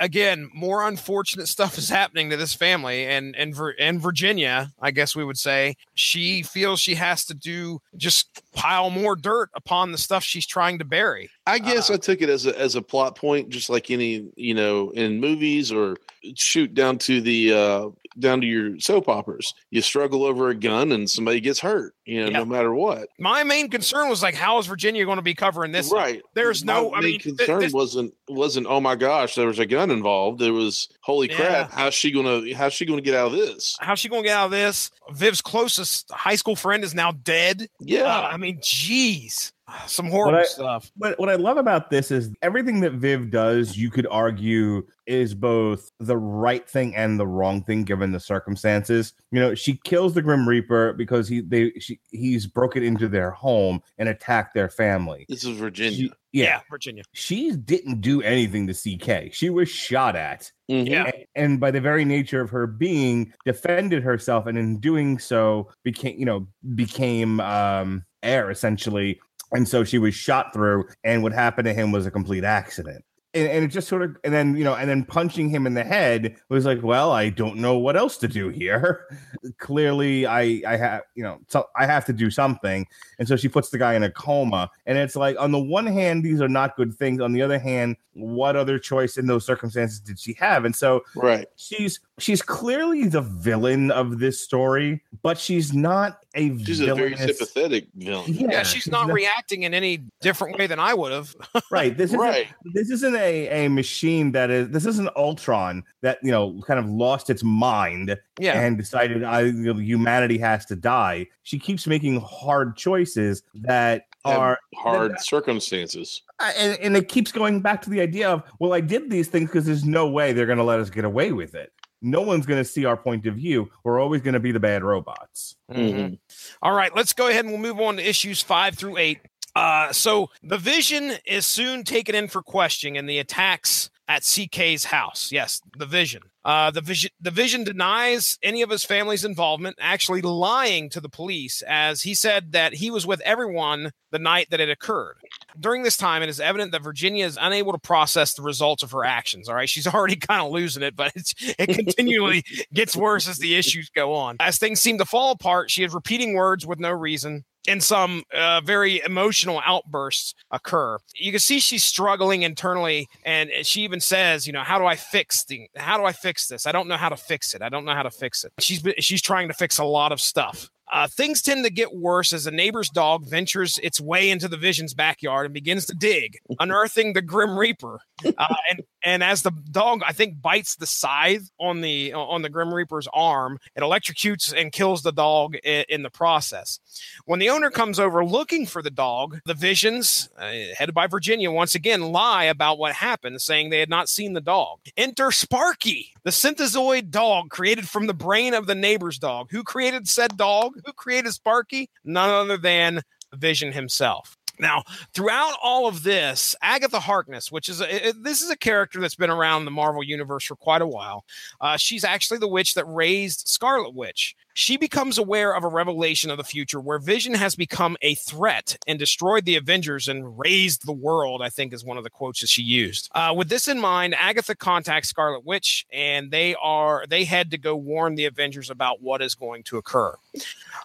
again, 0.00 0.50
more 0.52 0.88
unfortunate 0.88 1.46
stuff 1.48 1.78
is 1.78 1.88
happening 1.88 2.30
to 2.30 2.36
this 2.36 2.54
family, 2.54 3.06
and 3.06 3.36
and 3.36 3.54
and 3.78 4.00
Virginia, 4.00 4.72
I 4.80 4.90
guess 4.90 5.14
we 5.14 5.24
would 5.24 5.38
say, 5.38 5.76
she 5.94 6.42
feels 6.42 6.80
she 6.80 6.96
has 6.96 7.24
to 7.26 7.34
do 7.34 7.80
just 7.96 8.42
pile 8.52 8.90
more 8.90 9.14
dirt 9.14 9.50
upon 9.54 9.92
the 9.92 9.98
stuff 9.98 10.24
she's 10.24 10.46
trying 10.46 10.78
to 10.78 10.84
bury. 10.84 11.30
I 11.46 11.58
guess 11.58 11.90
I 11.90 11.96
took 11.96 12.22
it 12.22 12.28
as 12.28 12.46
a 12.46 12.58
as 12.58 12.74
a 12.74 12.82
plot 12.82 13.16
point, 13.16 13.50
just 13.50 13.70
like 13.70 13.90
any 13.90 14.28
you 14.36 14.54
know 14.54 14.90
in 14.90 15.20
movies 15.20 15.70
or 15.70 15.96
shoot 16.34 16.74
down 16.74 16.98
to 16.98 17.20
the 17.20 17.52
uh 17.52 17.90
down 18.18 18.40
to 18.40 18.46
your 18.46 18.78
soap 18.80 19.08
operas. 19.08 19.54
You 19.70 19.82
struggle 19.82 20.24
over 20.24 20.48
a 20.48 20.54
gun 20.54 20.92
and 20.92 21.08
somebody 21.08 21.40
gets 21.40 21.60
hurt. 21.60 21.94
You 22.10 22.22
know, 22.24 22.30
Yeah. 22.30 22.38
no 22.38 22.44
matter 22.44 22.74
what. 22.74 23.08
My 23.18 23.44
main 23.44 23.68
concern 23.70 24.08
was 24.08 24.22
like, 24.22 24.34
how 24.34 24.58
is 24.58 24.66
Virginia 24.66 25.04
going 25.04 25.16
to 25.18 25.22
be 25.22 25.34
covering 25.34 25.70
this? 25.70 25.92
up? 25.92 25.98
right. 25.98 26.20
There's 26.34 26.64
no- 26.64 26.90
My 26.90 26.98
I 26.98 27.00
main 27.02 27.10
mean, 27.12 27.20
concern 27.20 27.60
this- 27.60 27.72
wasn't 27.72 28.12
wasn't 28.28 28.66
oh 28.68 28.80
my 28.80 28.94
gosh 28.96 29.34
there 29.34 29.46
was 29.46 29.58
a 29.58 29.66
gun 29.66 29.90
involved. 29.90 30.38
There 30.40 30.52
was 30.52 30.88
holy 31.02 31.28
crap. 31.28 31.70
How's 31.72 31.94
she 31.94 32.10
gonna 32.10 32.54
how's 32.54 32.72
she 32.72 32.84
gonna 32.86 33.00
get 33.00 33.14
out 33.14 33.28
of 33.28 33.32
this? 33.32 33.76
How's 33.80 33.98
she 34.00 34.08
going 34.08 34.22
to 34.22 34.28
get 34.28 34.36
out 34.36 34.46
of 34.46 34.50
this? 34.50 34.90
Viv's 35.12 35.40
closest 35.40 36.10
high 36.10 36.34
school 36.36 36.56
friend 36.56 36.82
is 36.84 36.94
now 36.94 37.12
dead. 37.12 37.68
Yeah. 37.80 38.02
Uh, 38.04 38.28
I 38.32 38.36
mean, 38.36 38.58
geez. 38.62 39.52
Some 39.86 40.06
horrible 40.10 40.38
I- 40.38 40.44
stuff. 40.44 40.90
But 40.96 41.18
what 41.18 41.28
I 41.28 41.34
love 41.36 41.56
about 41.56 41.90
this 41.90 42.10
is 42.10 42.30
everything 42.42 42.80
that 42.80 42.92
Viv 42.92 43.30
does, 43.30 43.76
you 43.76 43.90
could 43.90 44.06
argue 44.10 44.86
is 45.06 45.34
both 45.34 45.90
the 45.98 46.16
right 46.16 46.68
thing 46.68 46.94
and 46.94 47.18
the 47.18 47.26
wrong 47.26 47.62
thing 47.64 47.82
given 47.84 48.12
the 48.12 48.20
circumstances. 48.20 49.12
You 49.32 49.40
know, 49.40 49.54
she 49.54 49.80
kills 49.84 50.14
the 50.14 50.22
Grim 50.22 50.48
Reaper 50.48 50.92
because 50.92 51.26
he 51.28 51.40
they 51.40 51.72
she, 51.80 51.98
he's 52.10 52.46
broken 52.46 52.82
into 52.82 53.08
their 53.08 53.30
home 53.30 53.82
and 53.98 54.08
attacked 54.08 54.54
their 54.54 54.68
family. 54.68 55.26
This 55.28 55.44
is 55.44 55.56
Virginia. 55.56 55.96
She- 55.96 56.12
Yeah, 56.32 56.44
yeah, 56.44 56.60
Virginia. 56.70 57.02
she 57.12 57.50
didn't 57.56 58.00
do 58.02 58.22
anything 58.22 58.68
to 58.68 58.72
CK. 58.74 59.32
She 59.34 59.50
was 59.50 59.68
shot 59.68 60.14
at. 60.14 60.52
Mhm. 60.70 60.88
Yeah. 60.88 61.10
A- 61.12 61.26
and 61.34 61.58
by 61.58 61.72
the 61.72 61.80
very 61.80 62.04
nature 62.04 62.40
of 62.40 62.50
her 62.50 62.68
being 62.68 63.32
defended 63.44 64.04
herself 64.04 64.46
and 64.46 64.56
in 64.56 64.78
doing 64.78 65.18
so 65.18 65.68
became 65.82 66.16
you 66.18 66.24
know 66.26 66.46
became 66.76 67.40
um 67.40 68.04
air 68.22 68.50
essentially 68.50 69.18
and 69.52 69.68
so 69.68 69.84
she 69.84 69.98
was 69.98 70.14
shot 70.14 70.52
through 70.52 70.86
and 71.04 71.22
what 71.22 71.32
happened 71.32 71.66
to 71.66 71.74
him 71.74 71.92
was 71.92 72.06
a 72.06 72.10
complete 72.10 72.44
accident. 72.44 73.04
And, 73.32 73.46
and 73.46 73.64
it 73.64 73.68
just 73.68 73.86
sort 73.86 74.02
of 74.02 74.16
and 74.24 74.34
then 74.34 74.56
you 74.56 74.64
know 74.64 74.74
and 74.74 74.90
then 74.90 75.04
punching 75.04 75.50
him 75.50 75.64
in 75.64 75.74
the 75.74 75.84
head 75.84 76.34
was 76.48 76.66
like 76.66 76.82
well 76.82 77.12
i 77.12 77.30
don't 77.30 77.58
know 77.58 77.78
what 77.78 77.96
else 77.96 78.16
to 78.18 78.26
do 78.28 78.48
here. 78.48 79.06
Clearly 79.58 80.26
i 80.26 80.60
i 80.66 80.76
have 80.76 81.02
you 81.14 81.22
know 81.22 81.38
so 81.46 81.68
i 81.76 81.86
have 81.86 82.04
to 82.06 82.12
do 82.12 82.28
something. 82.28 82.86
And 83.20 83.28
so 83.28 83.36
she 83.36 83.48
puts 83.48 83.70
the 83.70 83.78
guy 83.78 83.94
in 83.94 84.02
a 84.02 84.10
coma. 84.10 84.68
And 84.86 84.98
it's 84.98 85.14
like 85.14 85.38
on 85.38 85.52
the 85.52 85.60
one 85.60 85.86
hand 85.86 86.24
these 86.24 86.40
are 86.40 86.48
not 86.48 86.76
good 86.76 86.92
things. 86.94 87.20
On 87.20 87.32
the 87.32 87.42
other 87.42 87.58
hand 87.60 87.96
what 88.14 88.56
other 88.56 88.80
choice 88.80 89.16
in 89.16 89.26
those 89.28 89.46
circumstances 89.46 90.00
did 90.00 90.18
she 90.18 90.32
have? 90.34 90.64
And 90.64 90.74
so 90.74 91.02
Right. 91.14 91.46
she's 91.54 92.00
she's 92.20 92.42
clearly 92.42 93.06
the 93.08 93.20
villain 93.22 93.90
of 93.90 94.18
this 94.18 94.40
story 94.40 95.02
but 95.22 95.38
she's 95.38 95.72
not 95.74 96.18
a 96.36 96.56
She's 96.58 96.80
a 96.80 96.94
very 96.94 97.16
sympathetic 97.16 97.88
villain. 97.94 98.24
Yeah, 98.32 98.62
she's 98.62 98.86
not 98.88 99.12
reacting 99.12 99.64
in 99.64 99.74
any 99.74 100.04
different 100.20 100.56
way 100.58 100.68
than 100.68 100.78
I 100.78 100.94
would 100.94 101.10
have. 101.12 101.34
right 101.70 101.96
this 101.96 102.10
isn't 102.10 102.20
Right. 102.20 102.46
this 102.72 102.90
isn't 102.90 103.16
a, 103.16 103.64
a 103.66 103.68
machine 103.68 104.32
that 104.32 104.50
is 104.50 104.68
this 104.70 104.86
isn't 104.86 105.10
ultron 105.16 105.82
that 106.02 106.18
you 106.22 106.30
know 106.30 106.60
kind 106.66 106.78
of 106.78 106.86
lost 106.86 107.30
its 107.30 107.42
mind 107.42 108.16
Yeah. 108.38 108.60
and 108.60 108.76
decided 108.78 109.24
I, 109.24 109.40
you 109.42 109.74
know, 109.74 109.80
humanity 109.80 110.38
has 110.38 110.64
to 110.66 110.76
die 110.76 111.26
she 111.42 111.58
keeps 111.58 111.86
making 111.86 112.20
hard 112.20 112.76
choices 112.76 113.42
that 113.54 114.04
are 114.24 114.58
hard 114.76 115.18
circumstances. 115.20 116.22
Uh, 116.38 116.52
and, 116.58 116.78
and 116.80 116.96
it 116.96 117.08
keeps 117.08 117.32
going 117.32 117.60
back 117.60 117.80
to 117.82 117.90
the 117.90 118.00
idea 118.00 118.28
of 118.30 118.42
well 118.60 118.72
i 118.72 118.80
did 118.80 119.10
these 119.10 119.28
things 119.28 119.48
because 119.50 119.64
there's 119.66 119.84
no 119.84 120.08
way 120.08 120.32
they're 120.32 120.46
going 120.46 120.58
to 120.58 120.64
let 120.64 120.78
us 120.78 120.90
get 120.90 121.04
away 121.04 121.32
with 121.32 121.54
it 121.54 121.72
no 122.02 122.22
one's 122.22 122.46
going 122.46 122.58
to 122.62 122.64
see 122.68 122.84
our 122.84 122.96
point 122.96 123.26
of 123.26 123.34
view 123.34 123.70
we're 123.84 124.00
always 124.00 124.20
going 124.22 124.34
to 124.34 124.40
be 124.40 124.52
the 124.52 124.60
bad 124.60 124.82
robots 124.82 125.56
Mhm. 125.70 126.18
All 126.62 126.72
right, 126.72 126.94
let's 126.96 127.12
go 127.12 127.28
ahead 127.28 127.44
and 127.44 127.52
we'll 127.52 127.62
move 127.62 127.80
on 127.80 127.96
to 127.96 128.08
issues 128.08 128.42
five 128.42 128.76
through 128.76 128.96
eight. 128.96 129.20
Uh, 129.54 129.92
so 129.92 130.28
the 130.42 130.58
Vision 130.58 131.12
is 131.24 131.46
soon 131.46 131.84
taken 131.84 132.14
in 132.14 132.26
for 132.28 132.42
questioning 132.42 132.96
and 132.98 133.08
the 133.08 133.18
attacks 133.18 133.90
at 134.08 134.22
CK's 134.22 134.84
house. 134.84 135.30
Yes, 135.30 135.60
the 135.76 135.86
Vision. 135.86 136.22
Uh, 136.44 136.70
the 136.70 136.80
Vision. 136.80 137.10
The 137.20 137.30
Vision 137.30 137.64
denies 137.64 138.38
any 138.42 138.62
of 138.62 138.70
his 138.70 138.84
family's 138.84 139.24
involvement, 139.24 139.76
actually 139.78 140.22
lying 140.22 140.88
to 140.90 141.00
the 141.00 141.08
police, 141.08 141.62
as 141.62 142.02
he 142.02 142.14
said 142.14 142.52
that 142.52 142.74
he 142.74 142.90
was 142.90 143.06
with 143.06 143.20
everyone 143.20 143.92
the 144.10 144.18
night 144.18 144.48
that 144.50 144.60
it 144.60 144.70
occurred. 144.70 145.16
During 145.58 145.82
this 145.82 145.96
time, 145.96 146.22
it 146.22 146.28
is 146.28 146.40
evident 146.40 146.72
that 146.72 146.82
Virginia 146.82 147.26
is 147.26 147.38
unable 147.40 147.72
to 147.72 147.78
process 147.78 148.34
the 148.34 148.42
results 148.42 148.82
of 148.82 148.90
her 148.92 149.04
actions. 149.04 149.48
All 149.48 149.54
right, 149.54 149.68
she's 149.68 149.86
already 149.94 150.16
kind 150.16 150.42
of 150.42 150.50
losing 150.50 150.82
it, 150.82 150.96
but 150.96 151.12
it 151.14 151.74
continually 151.74 152.42
gets 152.72 152.96
worse 152.96 153.28
as 153.28 153.38
the 153.38 153.56
issues 153.56 153.90
go 153.90 154.14
on. 154.14 154.36
As 154.40 154.58
things 154.58 154.80
seem 154.80 154.98
to 154.98 155.04
fall 155.04 155.32
apart, 155.32 155.70
she 155.70 155.84
is 155.84 155.92
repeating 155.92 156.34
words 156.34 156.66
with 156.66 156.80
no 156.80 156.90
reason. 156.90 157.44
And 157.70 157.82
some 157.82 158.24
uh, 158.34 158.60
very 158.62 159.00
emotional 159.04 159.62
outbursts 159.64 160.34
occur. 160.50 160.98
You 161.14 161.30
can 161.32 161.40
see 161.40 161.60
she's 161.60 161.84
struggling 161.84 162.42
internally, 162.42 163.08
and 163.24 163.50
she 163.62 163.82
even 163.82 164.00
says, 164.00 164.46
"You 164.46 164.52
know, 164.52 164.62
how 164.62 164.78
do 164.78 164.86
I 164.86 164.96
fix 164.96 165.44
the? 165.44 165.68
How 165.76 165.96
do 165.96 166.04
I 166.04 166.12
fix 166.12 166.48
this? 166.48 166.66
I 166.66 166.72
don't 166.72 166.88
know 166.88 166.96
how 166.96 167.08
to 167.08 167.16
fix 167.16 167.54
it. 167.54 167.62
I 167.62 167.68
don't 167.68 167.84
know 167.84 167.94
how 167.94 168.02
to 168.02 168.10
fix 168.10 168.44
it." 168.44 168.52
She's 168.58 168.82
she's 168.98 169.22
trying 169.22 169.48
to 169.48 169.54
fix 169.54 169.78
a 169.78 169.84
lot 169.84 170.12
of 170.12 170.20
stuff. 170.20 170.68
Uh, 170.92 171.06
things 171.06 171.40
tend 171.40 171.64
to 171.64 171.70
get 171.70 171.94
worse 171.94 172.32
as 172.32 172.46
a 172.46 172.50
neighbor's 172.50 172.90
dog 172.90 173.24
ventures 173.24 173.78
its 173.82 174.00
way 174.00 174.28
into 174.28 174.48
the 174.48 174.56
Vision's 174.56 174.92
backyard 174.92 175.46
and 175.46 175.54
begins 175.54 175.86
to 175.86 175.94
dig, 175.94 176.38
unearthing 176.58 177.12
the 177.12 177.22
Grim 177.22 177.56
Reaper. 177.56 178.00
Uh, 178.24 178.54
and 178.70 178.80
and 179.04 179.22
as 179.22 179.42
the 179.42 179.50
dog, 179.50 180.02
I 180.06 180.12
think, 180.12 180.40
bites 180.40 180.76
the 180.76 180.86
scythe 180.86 181.50
on 181.58 181.80
the 181.80 182.12
on 182.12 182.42
the 182.42 182.48
Grim 182.48 182.72
Reaper's 182.72 183.08
arm, 183.12 183.58
it 183.74 183.80
electrocutes 183.80 184.52
and 184.52 184.72
kills 184.72 185.02
the 185.02 185.12
dog 185.12 185.56
in, 185.56 185.84
in 185.88 186.02
the 186.02 186.10
process. 186.10 186.80
When 187.24 187.38
the 187.38 187.50
owner 187.50 187.70
comes 187.70 187.98
over 187.98 188.24
looking 188.24 188.66
for 188.66 188.82
the 188.82 188.90
dog, 188.90 189.40
the 189.44 189.54
Visions, 189.54 190.28
uh, 190.38 190.52
headed 190.76 190.94
by 190.94 191.06
Virginia, 191.06 191.50
once 191.50 191.74
again 191.74 192.12
lie 192.12 192.44
about 192.44 192.78
what 192.78 192.92
happened, 192.94 193.40
saying 193.40 193.70
they 193.70 193.80
had 193.80 193.90
not 193.90 194.08
seen 194.08 194.32
the 194.32 194.40
dog. 194.40 194.80
Enter 194.96 195.30
Sparky, 195.30 196.12
the 196.24 196.30
synthezoid 196.30 197.10
dog 197.10 197.50
created 197.50 197.88
from 197.88 198.06
the 198.06 198.14
brain 198.14 198.54
of 198.54 198.66
the 198.66 198.74
neighbor's 198.74 199.18
dog. 199.18 199.48
Who 199.50 199.62
created 199.62 200.08
said 200.08 200.36
dog? 200.36 200.74
Who 200.84 200.92
created 200.92 201.32
Sparky? 201.32 201.90
None 202.04 202.30
other 202.30 202.56
than 202.56 203.02
Vision 203.34 203.72
himself. 203.72 204.36
Now, 204.60 204.82
throughout 205.14 205.54
all 205.62 205.86
of 205.88 206.02
this, 206.02 206.54
Agatha 206.62 207.00
Harkness, 207.00 207.50
which 207.50 207.68
is 207.68 207.80
a, 207.80 208.08
it- 208.08 208.22
this 208.22 208.42
is 208.42 208.50
a 208.50 208.56
character 208.56 209.00
that's 209.00 209.14
been 209.14 209.30
around 209.30 209.64
the 209.64 209.70
Marvel 209.70 210.02
universe 210.02 210.44
for 210.44 210.56
quite 210.56 210.82
a 210.82 210.86
while. 210.86 211.24
Uh, 211.60 211.76
she's 211.76 212.04
actually 212.04 212.38
the 212.38 212.48
witch 212.48 212.74
that 212.74 212.84
raised 212.84 213.48
Scarlet 213.48 213.94
Witch. 213.94 214.36
She 214.54 214.76
becomes 214.76 215.18
aware 215.18 215.54
of 215.54 215.64
a 215.64 215.68
revelation 215.68 216.30
of 216.30 216.36
the 216.36 216.44
future 216.44 216.80
where 216.80 216.98
Vision 216.98 217.34
has 217.34 217.54
become 217.54 217.96
a 218.02 218.14
threat 218.16 218.76
and 218.86 218.98
destroyed 218.98 219.44
the 219.44 219.56
Avengers 219.56 220.08
and 220.08 220.38
razed 220.38 220.86
the 220.86 220.92
world. 220.92 221.40
I 221.42 221.48
think 221.48 221.72
is 221.72 221.84
one 221.84 221.96
of 221.96 222.04
the 222.04 222.10
quotes 222.10 222.40
that 222.40 222.48
she 222.48 222.62
used. 222.62 223.10
Uh, 223.14 223.32
with 223.36 223.48
this 223.48 223.68
in 223.68 223.78
mind, 223.78 224.14
Agatha 224.14 224.54
contacts 224.54 225.08
Scarlet 225.08 225.44
Witch, 225.44 225.86
and 225.92 226.30
they 226.30 226.54
are 226.56 227.04
they 227.08 227.24
head 227.24 227.50
to 227.52 227.58
go 227.58 227.76
warn 227.76 228.14
the 228.14 228.26
Avengers 228.26 228.70
about 228.70 229.02
what 229.02 229.22
is 229.22 229.34
going 229.34 229.62
to 229.64 229.76
occur. 229.76 230.14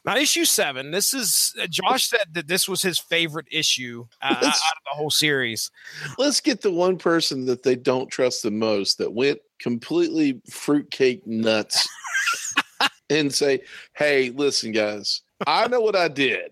Now, 0.05 0.15
issue 0.15 0.45
seven. 0.45 0.91
This 0.91 1.13
is 1.13 1.55
uh, 1.61 1.67
Josh 1.67 2.05
said 2.05 2.33
that 2.33 2.47
this 2.47 2.69
was 2.69 2.81
his 2.81 2.99
favorite 2.99 3.47
issue 3.51 4.05
uh, 4.21 4.35
out 4.35 4.43
of 4.43 4.51
the 4.51 4.95
whole 4.95 5.11
series. 5.11 5.71
Let's 6.17 6.39
get 6.39 6.61
the 6.61 6.71
one 6.71 6.97
person 6.97 7.45
that 7.45 7.63
they 7.63 7.75
don't 7.75 8.09
trust 8.09 8.43
the 8.43 8.51
most 8.51 8.97
that 8.99 9.11
went 9.11 9.39
completely 9.59 10.41
fruitcake 10.51 11.25
nuts 11.25 11.87
and 13.09 13.33
say, 13.33 13.61
"Hey, 13.95 14.31
listen, 14.31 14.71
guys, 14.71 15.21
I 15.45 15.67
know 15.67 15.81
what 15.81 15.95
I 15.95 16.07
did. 16.07 16.51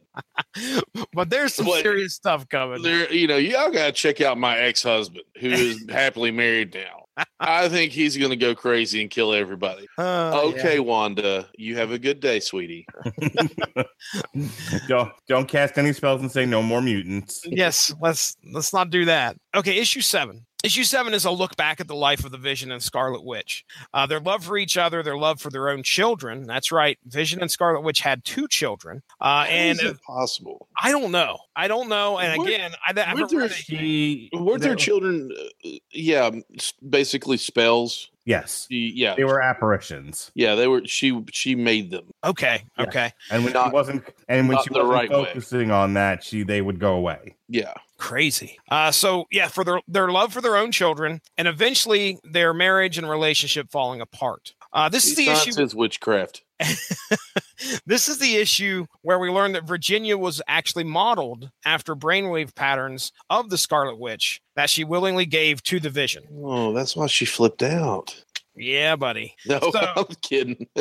but 1.13 1.30
there's 1.30 1.54
some 1.54 1.66
What- 1.66 1.82
serious 1.82 2.16
stuff 2.16 2.48
coming. 2.50 2.82
There, 2.82 3.12
you 3.12 3.28
know, 3.28 3.38
y'all 3.38 3.72
got 3.72 3.88
to 3.88 3.92
check 3.92 4.22
out 4.22 4.38
my 4.38 4.58
ex-husband 4.58 5.24
who 5.39 5.50
is 5.50 5.86
happily 5.89 6.32
married 6.32 6.74
now. 6.74 7.00
I 7.39 7.70
think 7.70 7.92
he's 7.92 8.18
going 8.18 8.32
to 8.32 8.36
go 8.36 8.56
crazy 8.56 9.00
and 9.02 9.10
kill 9.10 9.34
everybody. 9.34 9.88
Uh, 10.00 10.42
okay, 10.46 10.80
Wanda, 10.80 11.48
you 11.56 11.78
have 11.78 11.92
a 11.92 12.00
good 12.00 12.20
day, 12.20 12.39
sweetie. 12.39 12.86
don't 14.88 15.12
don't 15.28 15.48
cast 15.48 15.78
any 15.78 15.94
spells 15.94 16.22
and 16.22 16.32
say 16.32 16.46
no 16.46 16.62
more 16.62 16.82
mutants 16.82 17.42
yes 17.46 17.94
let's 18.02 18.36
let's 18.52 18.74
not 18.74 18.89
do 18.89 19.06
that 19.06 19.38
okay 19.56 19.78
issue 19.78 20.02
seven 20.02 20.46
issue 20.63 20.84
seven 20.84 21.13
is 21.13 21.26
a 21.26 21.32
look 21.32 21.56
back 21.58 21.80
at 21.80 21.88
the 21.88 21.95
life 21.95 22.23
of 22.23 22.32
the 22.32 22.38
vision 22.38 22.71
and 22.71 22.82
scarlet 22.82 23.23
witch. 23.23 23.65
Uh, 23.93 24.06
their 24.06 24.19
love 24.19 24.43
for 24.43 24.58
each 24.58 24.78
other 24.78 25.04
their 25.04 25.17
love 25.17 25.39
for 25.39 25.49
their 25.49 25.69
own 25.69 25.84
children. 25.84 26.43
That's 26.43 26.71
right 26.71 26.97
vision 27.06 27.41
and 27.41 27.52
scarlet 27.52 27.82
witch 27.82 27.99
had 27.99 28.23
two 28.23 28.47
children 28.47 29.04
uh, 29.21 29.45
and 29.49 29.80
is 29.80 29.86
it 29.86 30.02
possible? 30.02 30.67
i 30.82 30.91
don't 30.91 31.12
know 31.12 31.38
i 31.56 31.68
don't 31.68 31.89
know 31.89 32.18
and 32.20 32.38
Weren't- 32.39 32.50
again 32.50 32.72
i, 32.88 32.94
I 32.96 33.04
haven't 33.04 33.32
weren't 33.32 33.50
there 33.50 33.50
she 33.50 34.30
Weren't 34.34 34.62
their 34.62 34.70
there- 34.72 34.76
children, 34.76 35.32
uh, 35.66 35.70
yeah, 35.92 36.32
basically 36.88 37.38
spells? 37.38 38.10
yes 38.26 38.68
She- 38.72 38.94
yeah, 38.96 39.16
they 39.16 39.24
were 39.26 39.42
apparitions 39.42 40.32
yeah, 40.36 40.56
they 40.56 40.68
were. 40.68 40.82
She 40.86 41.24
she 41.32 41.56
made 41.56 41.92
them. 41.92 42.06
okay 42.24 42.63
Yeah. 42.78 42.84
okay 42.86 43.12
and 43.32 43.44
when 43.44 43.54
Not- 43.54 43.68
she 43.68 43.74
wasn't 43.74 44.04
and 44.28 44.48
when 44.48 44.58
she 44.63 44.70
wasn't 44.72 44.92
right 44.92 45.10
way. 45.10 45.26
focusing 45.26 45.72
on 45.72 45.94
that 45.96 46.24
she 46.24 46.44
they 46.44 46.62
would 46.62 46.80
go 46.80 46.94
away 46.94 47.36
Yeah, 47.50 47.74
crazy 47.98 48.58
uh, 48.70 48.92
so 48.92 49.26
yeah 49.32 49.48
for 49.48 49.63
their 49.63 49.82
their 49.88 50.10
love 50.10 50.32
for 50.34 50.42
their 50.42 50.56
own 50.56 50.72
children 50.72 51.22
and 51.38 51.48
eventually 51.48 52.18
their 52.24 52.54
marriage 52.54 52.98
and 52.98 53.10
relationship 53.10 53.70
falling 53.72 54.02
apart 54.02 54.54
uh, 54.72 54.89
this 54.89 55.06
is 55.06 55.16
the 55.16 55.28
issue 55.28 55.50
nonsense 55.52 55.76
witchcraft. 55.76 56.44
this 57.86 58.08
is 58.08 58.17
the 58.19 58.36
issue 58.36 58.86
where 59.02 59.19
we 59.19 59.30
learn 59.30 59.54
that 59.54 59.67
Virginia 59.67 60.17
was 60.17 60.41
actually 60.47 60.84
modeled 60.84 61.49
after 61.65 61.95
brainwave 61.95 62.56
patterns 62.56 63.12
of 63.30 63.49
the 63.49 63.58
Scarlet 63.58 63.99
Witch 63.99 64.41
that 64.56 64.69
she 64.69 64.84
willingly 64.84 65.26
gave 65.26 65.63
to 65.63 65.80
the 65.80 65.89
Vision. 65.89 66.23
Oh, 66.43 66.73
that's 66.73 66.95
why 66.95 67.08
she 67.08 67.26
flipped 67.26 67.63
out. 67.63 68.23
Yeah, 68.56 68.96
buddy. 68.96 69.36
No, 69.46 69.60
So- 69.60 69.94
I'm 69.96 70.06
kidding. 70.22 70.68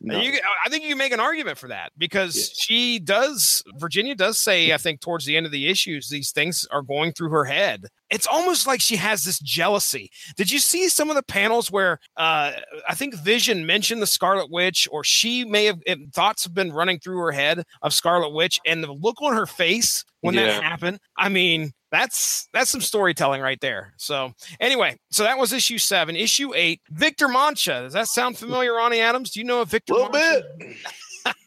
No. 0.00 0.20
You, 0.20 0.32
I 0.64 0.68
think 0.68 0.84
you 0.84 0.90
can 0.90 0.98
make 0.98 1.12
an 1.12 1.18
argument 1.18 1.58
for 1.58 1.66
that 1.68 1.90
because 1.98 2.36
Yeah. 2.36 2.54
she 2.56 2.98
does. 3.00 3.64
Virginia 3.78 4.14
does 4.14 4.38
say, 4.38 4.72
I 4.72 4.76
think, 4.76 5.00
towards 5.00 5.24
the 5.26 5.36
end 5.36 5.44
of 5.44 5.50
the 5.50 5.66
issues, 5.68 6.08
these 6.08 6.30
things 6.30 6.66
are 6.70 6.82
going 6.82 7.12
through 7.12 7.30
her 7.30 7.44
head. 7.44 7.86
It's 8.08 8.28
almost 8.28 8.68
like 8.68 8.80
she 8.80 8.94
has 8.94 9.24
this 9.24 9.40
jealousy. 9.40 10.08
Did 10.36 10.52
you 10.52 10.60
see 10.60 10.88
some 10.88 11.10
of 11.10 11.16
the 11.16 11.22
panels 11.24 11.72
where 11.72 11.98
uh, 12.16 12.52
I 12.88 12.94
think 12.94 13.16
Vision 13.16 13.66
mentioned 13.66 14.00
the 14.00 14.06
Scarlet 14.06 14.52
Witch, 14.52 14.86
or 14.92 15.02
she 15.02 15.44
may 15.44 15.64
have 15.64 15.80
it- 15.84 16.14
thoughts 16.14 16.44
have 16.44 16.54
been 16.54 16.72
running 16.72 17.00
through 17.00 17.18
her 17.18 17.32
head 17.32 17.64
of 17.82 17.92
Scarlet 17.92 18.30
Witch, 18.32 18.60
and 18.64 18.84
the 18.84 18.92
look 18.92 19.20
on 19.20 19.34
her 19.34 19.46
face 19.46 20.04
when 20.20 20.34
Yeah. 20.34 20.46
that 20.46 20.62
happened. 20.62 21.00
I 21.18 21.28
mean, 21.28 21.72
that's 21.90 22.48
that's 22.52 22.70
some 22.70 22.80
storytelling 22.80 23.40
right 23.40 23.60
there. 23.60 23.94
So 23.96 24.32
anyway, 24.60 24.98
so 25.10 25.22
that 25.22 25.38
was 25.38 25.52
issue 25.52 25.78
seven. 25.78 26.16
Issue 26.16 26.52
eight, 26.54 26.80
Victor 26.90 27.28
Mancha. 27.28 27.82
Does 27.82 27.92
that 27.92 28.08
sound 28.08 28.38
familiar, 28.38 28.74
Ronnie 28.74 29.00
Adams? 29.00 29.30
Do 29.30 29.40
you 29.40 29.46
know 29.46 29.60
of 29.60 29.70
Victor? 29.70 29.92
A 29.92 29.96
little 29.96 30.10
Mancha? 30.10 30.42
bit. 30.58 30.76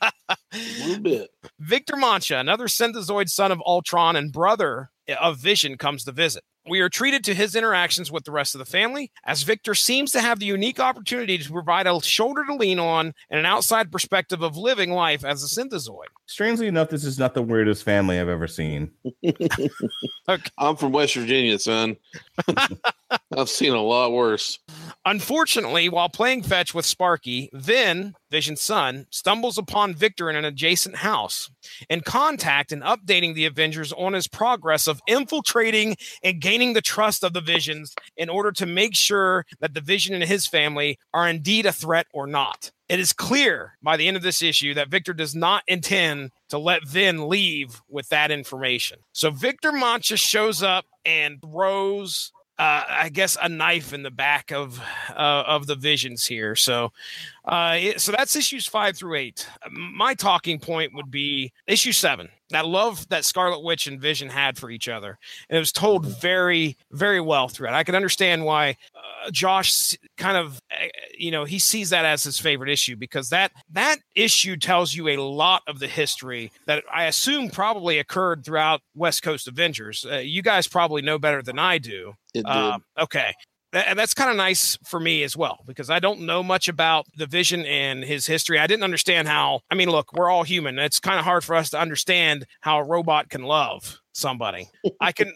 A 0.02 0.12
little 0.88 1.02
bit. 1.02 1.30
Victor 1.60 1.95
Mancha, 1.95 2.38
another 2.38 2.67
synthezoid 2.67 3.30
son 3.30 3.52
of 3.52 3.62
Ultron 3.65 4.15
and 4.15 4.32
brother 4.32 4.89
of 5.19 5.38
Vision, 5.38 5.78
comes 5.78 6.04
to 6.06 6.12
visit. 6.12 6.43
We 6.70 6.82
are 6.82 6.90
treated 6.90 7.24
to 7.24 7.34
his 7.34 7.56
interactions 7.56 8.12
with 8.12 8.26
the 8.26 8.32
rest 8.32 8.54
of 8.54 8.60
the 8.60 8.66
family, 8.66 9.12
as 9.26 9.42
Victor 9.42 9.74
seems 9.74 10.12
to 10.12 10.22
have 10.22 10.38
the 10.40 10.46
unique 10.46 10.80
opportunity 10.80 11.38
to 11.40 11.52
provide 11.52 11.88
a 11.88 12.00
shoulder 12.04 12.46
to 12.46 12.56
lean 12.56 12.78
on 12.78 13.14
and 13.32 13.40
an 13.40 13.46
outside 13.48 13.92
perspective 13.92 14.44
of 14.44 14.56
living 14.56 14.92
life 14.92 15.26
as 15.26 15.44
a 15.44 15.48
synthezoid. 15.48 16.06
Strangely 16.28 16.68
enough, 16.68 16.90
this 16.90 17.04
is 17.04 17.18
not 17.18 17.34
the 17.34 17.42
weirdest 17.42 17.84
family 17.84 18.20
I've 18.20 18.30
ever 18.30 18.48
seen. 18.48 18.92
I'm 20.60 20.76
from 20.76 20.92
West 20.92 21.15
Virginia, 21.15 21.58
son. 21.58 21.98
I've 23.36 23.50
seen 23.50 23.74
a 23.74 23.82
lot 23.82 24.12
worse. 24.12 24.60
Unfortunately, 25.06 25.90
while 25.90 26.10
playing 26.10 26.44
fetch 26.44 26.76
with 26.76 26.86
Sparky, 26.86 27.50
Vin, 27.54 28.13
Vision's 28.30 28.62
son, 28.62 29.08
stumbles 29.10 29.58
upon 29.58 29.94
Victor 29.94 30.30
in 30.30 30.36
an 30.36 30.46
adjacent 30.46 30.98
house. 30.98 31.50
In 31.90 32.02
contact 32.02 32.71
and 32.71 32.84
updating 32.84 33.34
the 33.34 33.46
Avengers 33.46 33.92
on 33.94 34.13
his 34.13 34.27
progress 34.27 34.88
of 34.88 35.02
infiltrating 35.08 35.96
and 36.23 36.42
gaining 36.42 36.73
the 36.73 36.82
trust 36.82 37.23
of 37.23 37.34
the 37.34 37.42
Visions 37.42 37.96
in 38.15 38.30
order 38.30 38.52
to 38.52 38.65
make 38.65 38.96
sure 38.96 39.46
that 39.60 39.73
the 39.73 39.82
Vision 39.82 40.13
and 40.13 40.23
his 40.23 40.46
family 40.46 41.00
are 41.13 41.27
indeed 41.27 41.65
a 41.65 41.71
threat 41.71 42.08
or 42.13 42.27
not. 42.27 42.71
It 42.90 43.00
is 43.00 43.13
clear 43.13 43.77
by 43.84 43.98
the 43.98 44.08
end 44.08 44.17
of 44.17 44.23
this 44.23 44.42
issue 44.42 44.73
that 44.73 44.90
Victor 44.90 45.13
does 45.13 45.36
not 45.36 45.63
intend 45.67 46.32
to 46.50 46.58
let 46.58 46.88
Vin 46.88 47.30
leave 47.30 47.82
with 47.88 48.10
that 48.10 48.32
information. 48.32 49.00
So 49.13 49.30
Victor 49.30 49.71
Mancha 49.71 50.17
shows 50.17 50.63
up 50.63 50.86
and 51.06 51.40
throws 51.40 52.32
uh, 52.60 52.84
I 52.90 53.10
guess 53.10 53.38
a 53.42 53.48
knife 53.48 53.94
in 53.94 54.04
the 54.04 54.12
back 54.12 54.52
of 54.52 54.82
uh, 55.10 55.44
of 55.48 55.66
the 55.66 55.76
visions 55.76 56.26
here. 56.26 56.58
So, 56.58 56.92
uh, 57.46 57.78
it, 57.80 58.02
so 58.02 58.12
that's 58.12 58.36
issues 58.36 58.68
five 58.68 58.98
through 58.98 59.16
eight. 59.16 59.48
My 59.72 60.14
talking 60.14 60.60
point 60.60 60.94
would 60.94 61.10
be 61.10 61.54
issue 61.68 61.94
seven. 61.94 62.28
That 62.50 62.66
love 62.66 63.08
that 63.10 63.24
Scarlet 63.24 63.64
Witch 63.64 63.88
and 63.88 64.02
Vision 64.02 64.28
had 64.28 64.58
for 64.58 64.70
each 64.70 64.90
other, 64.90 65.18
and 65.50 65.56
it 65.56 65.60
was 65.60 65.72
told 65.72 66.06
very, 66.06 66.76
very 66.92 67.22
well 67.22 67.48
throughout. 67.48 67.76
I 67.76 67.84
can 67.84 67.96
understand 67.96 68.44
why 68.44 68.76
uh, 68.94 69.32
Josh 69.32 69.96
kind 70.18 70.36
of, 70.36 70.62
you 71.20 71.32
know, 71.32 71.46
he 71.46 71.60
sees 71.60 71.90
that 71.90 72.06
as 72.06 72.24
his 72.24 72.40
favorite 72.40 72.70
issue 72.70 72.96
because 72.96 73.30
that 73.30 73.52
that 73.72 73.98
issue 74.15 74.58
tells 74.58 74.96
you 74.96 75.10
a 75.10 75.17
lot 75.17 75.62
of 75.67 75.80
the 75.80 75.88
history 75.88 76.52
that 76.65 76.84
I 76.92 77.06
assume 77.06 77.50
probably 77.50 78.00
occurred 78.00 78.46
throughout 78.46 78.82
West 78.96 79.22
Coast 79.22 79.48
Avengers. 79.48 80.06
Uh, 80.10 80.17
you 80.17 80.42
guys 80.42 80.67
probably 80.67 81.02
know 81.02 81.20
better 81.20 81.42
than 81.42 81.60
I 81.60 81.78
do. 81.78 82.13
It 82.34 82.46
did. 82.46 82.52
Um, 82.52 82.84
okay. 82.98 83.34
And 83.72 84.00
that's 84.00 84.15
kind 84.15 84.32
of 84.32 84.36
nice 84.36 84.80
for 84.84 85.00
me 85.00 85.22
as 85.22 85.38
well 85.38 85.60
because 85.67 85.92
I 85.92 86.00
don't 86.00 86.22
know 86.22 86.42
much 86.42 86.67
about 86.67 87.06
the 87.15 87.28
vision 87.28 87.65
and 87.67 88.04
his 88.04 88.26
history. 88.26 88.58
I 88.58 88.65
didn't 88.65 88.84
understand 88.84 89.28
how. 89.28 89.62
I 89.70 89.76
mean, 89.76 89.90
look, 89.92 90.12
we're 90.13 90.30
all 90.30 90.42
human. 90.42 90.80
It's 90.80 91.00
kind 91.00 91.20
of 91.20 91.26
hard 91.26 91.44
for 91.44 91.56
us 91.56 91.70
to 91.72 91.80
understand 91.80 92.48
how 92.62 92.80
a 92.80 92.84
robot 92.84 93.30
can 93.30 93.44
love 93.44 94.00
somebody. 94.14 94.70
I 95.02 95.12
can, 95.12 95.34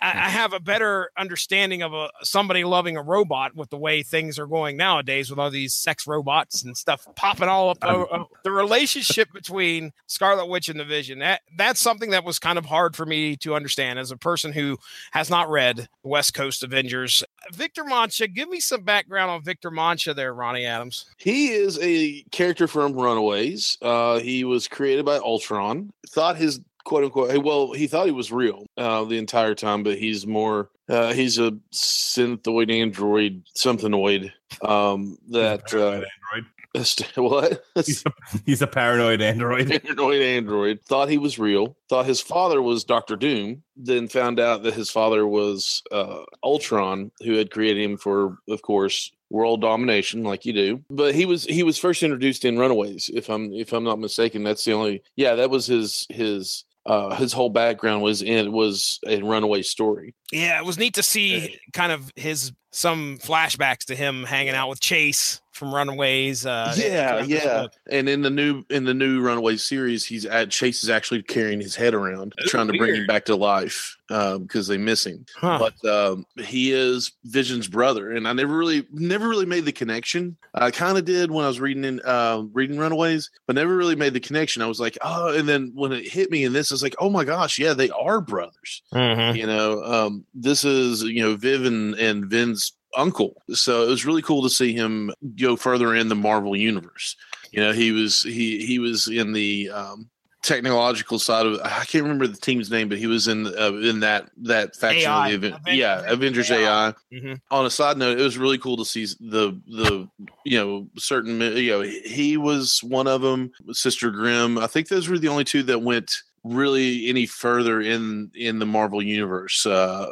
I, 0.00 0.28
have 0.28 0.52
a 0.52 0.60
better 0.60 1.10
understanding 1.18 1.82
of 1.82 1.92
a 1.92 2.10
somebody 2.22 2.64
loving 2.64 2.96
a 2.96 3.02
robot 3.02 3.54
with 3.54 3.70
the 3.70 3.78
way 3.78 4.02
things 4.02 4.38
are 4.38 4.46
going 4.46 4.76
nowadays 4.76 5.30
with 5.30 5.38
all 5.38 5.50
these 5.50 5.74
sex 5.74 6.06
robots 6.06 6.62
and 6.62 6.76
stuff 6.76 7.06
popping 7.16 7.48
all 7.48 7.70
up. 7.70 7.84
Um, 7.84 8.26
the 8.44 8.50
relationship 8.50 9.32
between 9.32 9.92
Scarlet 10.06 10.46
Witch 10.46 10.68
and 10.68 10.78
the 10.78 10.84
Vision 10.84 11.18
that 11.20 11.42
that's 11.56 11.80
something 11.80 12.10
that 12.10 12.24
was 12.24 12.38
kind 12.38 12.58
of 12.58 12.66
hard 12.66 12.96
for 12.96 13.06
me 13.06 13.36
to 13.36 13.54
understand 13.54 13.98
as 13.98 14.10
a 14.10 14.16
person 14.16 14.52
who 14.52 14.76
has 15.12 15.30
not 15.30 15.48
read 15.48 15.88
West 16.02 16.34
Coast 16.34 16.62
Avengers. 16.62 17.24
Victor 17.52 17.84
Mancha, 17.84 18.28
give 18.28 18.48
me 18.48 18.60
some 18.60 18.82
background 18.82 19.30
on 19.30 19.42
Victor 19.42 19.70
Mancha 19.70 20.14
there, 20.14 20.34
Ronnie 20.34 20.66
Adams. 20.66 21.06
He 21.16 21.48
is 21.48 21.78
a 21.80 22.22
character 22.32 22.66
from 22.66 22.92
Runaways. 22.92 23.78
Uh, 23.80 24.18
he 24.18 24.44
was 24.44 24.68
created 24.68 25.04
by 25.04 25.16
Ultron. 25.16 25.92
Thought 26.08 26.36
his 26.36 26.60
quote 26.86 27.04
unquote, 27.04 27.44
well, 27.44 27.72
he 27.72 27.86
thought 27.86 28.06
he 28.06 28.12
was 28.12 28.32
real 28.32 28.64
uh, 28.78 29.04
the 29.04 29.18
entire 29.18 29.54
time, 29.54 29.82
but 29.82 29.98
he's 29.98 30.26
more, 30.26 30.70
uh, 30.88 31.12
he's 31.12 31.36
a 31.38 31.50
synthoid 31.72 32.72
android, 32.72 33.42
somethingoid. 33.54 34.32
Um, 34.62 35.18
that, 35.30 35.74
uh, 35.74 36.02
android. 36.34 36.46
what? 37.14 37.64
He's 37.74 38.04
a, 38.04 38.12
he's 38.44 38.62
a 38.62 38.66
paranoid 38.66 39.20
android. 39.20 39.68
paranoid 39.82 40.22
android 40.22 40.80
thought 40.82 41.08
he 41.08 41.18
was 41.18 41.38
real 41.38 41.76
thought 41.88 42.04
his 42.04 42.20
father 42.20 42.60
was 42.60 42.84
dr 42.84 43.16
doom 43.16 43.62
then 43.76 44.08
found 44.08 44.38
out 44.38 44.62
that 44.62 44.74
his 44.74 44.90
father 44.90 45.26
was 45.26 45.82
uh, 45.90 46.22
ultron 46.42 47.10
who 47.24 47.34
had 47.34 47.50
created 47.50 47.82
him 47.82 47.96
for 47.96 48.36
of 48.48 48.60
course 48.60 49.10
world 49.30 49.60
domination 49.60 50.22
like 50.22 50.44
you 50.44 50.52
do 50.52 50.84
but 50.90 51.14
he 51.14 51.24
was 51.24 51.44
he 51.44 51.62
was 51.62 51.78
first 51.78 52.02
introduced 52.02 52.44
in 52.44 52.58
runaways 52.58 53.10
if 53.14 53.28
i'm 53.30 53.52
if 53.52 53.72
i'm 53.72 53.84
not 53.84 53.98
mistaken 53.98 54.42
that's 54.42 54.64
the 54.64 54.72
only 54.72 55.02
yeah 55.16 55.34
that 55.34 55.50
was 55.50 55.66
his 55.66 56.06
his 56.10 56.64
uh 56.86 57.14
his 57.16 57.32
whole 57.32 57.50
background 57.50 58.02
was 58.02 58.22
in 58.22 58.52
was 58.52 58.98
a 59.06 59.20
runaway 59.22 59.62
story. 59.62 60.14
Yeah, 60.32 60.58
it 60.58 60.64
was 60.64 60.78
neat 60.78 60.94
to 60.94 61.02
see 61.02 61.58
kind 61.72 61.92
of 61.92 62.10
his 62.16 62.52
some 62.72 63.18
flashbacks 63.18 63.86
to 63.86 63.94
him 63.94 64.24
hanging 64.24 64.54
out 64.54 64.68
with 64.68 64.80
Chase 64.80 65.40
from 65.56 65.74
Runaways. 65.74 66.44
Uh, 66.46 66.74
yeah 66.76 67.22
yeah 67.24 67.66
and 67.90 68.08
in 68.08 68.22
the 68.22 68.30
new 68.30 68.62
in 68.70 68.84
the 68.84 68.94
new 68.94 69.20
runaway 69.20 69.56
series 69.56 70.04
he's 70.04 70.24
at 70.26 70.50
chase 70.50 70.84
is 70.84 70.90
actually 70.90 71.22
carrying 71.22 71.60
his 71.60 71.74
head 71.74 71.94
around 71.94 72.34
Ooh, 72.40 72.46
trying 72.46 72.68
to 72.68 72.76
bring 72.78 72.94
him 72.94 73.06
back 73.06 73.24
to 73.26 73.34
life 73.36 73.96
because 74.08 74.68
they 74.68 74.76
miss 74.78 75.04
him 75.04 75.26
Huh. 75.36 75.58
but 75.58 75.88
um, 75.90 76.24
he 76.38 76.70
is 76.72 77.12
Vision's 77.24 77.66
brother, 77.66 78.12
and 78.12 78.28
I 78.28 78.32
never 78.32 78.56
really, 78.56 78.86
never 78.92 79.28
really 79.28 79.46
made 79.46 79.64
the 79.64 79.72
connection. 79.72 80.36
I 80.54 80.70
kind 80.70 80.96
of 80.96 81.04
did 81.04 81.30
when 81.30 81.44
I 81.44 81.48
was 81.48 81.58
reading 81.58 81.84
in 81.84 82.00
uh, 82.04 82.44
reading 82.52 82.78
Runaways, 82.78 83.30
but 83.46 83.56
never 83.56 83.76
really 83.76 83.96
made 83.96 84.12
the 84.12 84.20
connection. 84.20 84.62
I 84.62 84.66
was 84.66 84.78
like, 84.78 84.96
oh, 85.02 85.36
and 85.36 85.48
then 85.48 85.72
when 85.74 85.90
it 85.92 86.06
hit 86.06 86.30
me 86.30 86.44
in 86.44 86.52
this, 86.52 86.70
I 86.70 86.74
was 86.74 86.82
like, 86.84 86.94
oh 87.00 87.10
my 87.10 87.24
gosh, 87.24 87.58
yeah, 87.58 87.74
they 87.74 87.90
are 87.90 88.20
brothers. 88.20 88.82
Mhm. 88.94 89.36
You 89.36 89.46
know, 89.46 89.82
um, 89.82 90.24
this 90.34 90.64
is 90.64 91.02
you 91.02 91.22
know 91.22 91.34
Viv 91.34 91.64
and, 91.64 91.94
and 91.96 92.26
Vin's 92.26 92.72
uncle, 92.96 93.42
so 93.52 93.82
it 93.84 93.88
was 93.88 94.04
really 94.06 94.22
cool 94.22 94.42
to 94.42 94.50
see 94.50 94.72
him 94.72 95.12
go 95.38 95.54
further 95.56 95.94
in 95.94 96.08
the 96.08 96.14
Marvel 96.14 96.56
universe. 96.56 97.16
You 97.52 97.60
know, 97.60 97.72
he 97.72 97.92
was 97.92 98.22
he 98.22 98.64
he 98.66 98.78
was 98.78 99.08
in 99.08 99.32
the 99.32 99.70
um, 99.70 100.08
technological 100.42 101.18
side 101.18 101.44
of 101.46 101.60
I 101.62 101.84
can't 101.84 102.02
remember 102.04 102.26
the 102.26 102.36
team's 102.36 102.70
name, 102.70 102.88
but 102.88 102.98
he 102.98 103.06
was 103.06 103.28
in 103.28 103.46
uh, 103.46 103.72
in 103.74 104.00
that 104.00 104.30
that 104.42 104.76
faction 104.76 105.10
AI. 105.10 105.28
of 105.30 105.40
the 105.40 105.48
event. 105.48 105.62
Aven- 105.66 105.78
yeah, 105.78 106.02
Avengers 106.06 106.50
AI. 106.50 106.88
AI. 106.88 106.94
Mhm. 107.12 107.40
On 107.50 107.66
a 107.66 107.70
side 107.70 107.96
note, 107.98 108.18
it 108.18 108.22
was 108.22 108.38
really 108.38 108.58
cool 108.58 108.76
to 108.76 108.84
see 108.84 109.04
the 109.20 109.60
the 109.66 110.08
you 110.44 110.58
know 110.58 110.88
certain 110.96 111.40
you 111.40 111.70
know 111.72 111.80
he 111.82 112.36
was 112.36 112.82
one 112.82 113.06
of 113.06 113.22
them. 113.22 113.50
Sister 113.72 114.10
Grimm. 114.10 114.58
I 114.58 114.66
think 114.66 114.88
those 114.88 115.08
were 115.08 115.18
the 115.18 115.28
only 115.28 115.44
two 115.44 115.62
that 115.64 115.80
went 115.82 116.22
really 116.52 117.08
any 117.08 117.26
further 117.26 117.80
in 117.80 118.30
in 118.34 118.58
the 118.58 118.66
Marvel 118.66 119.02
universe. 119.02 119.66
Uh, 119.66 120.06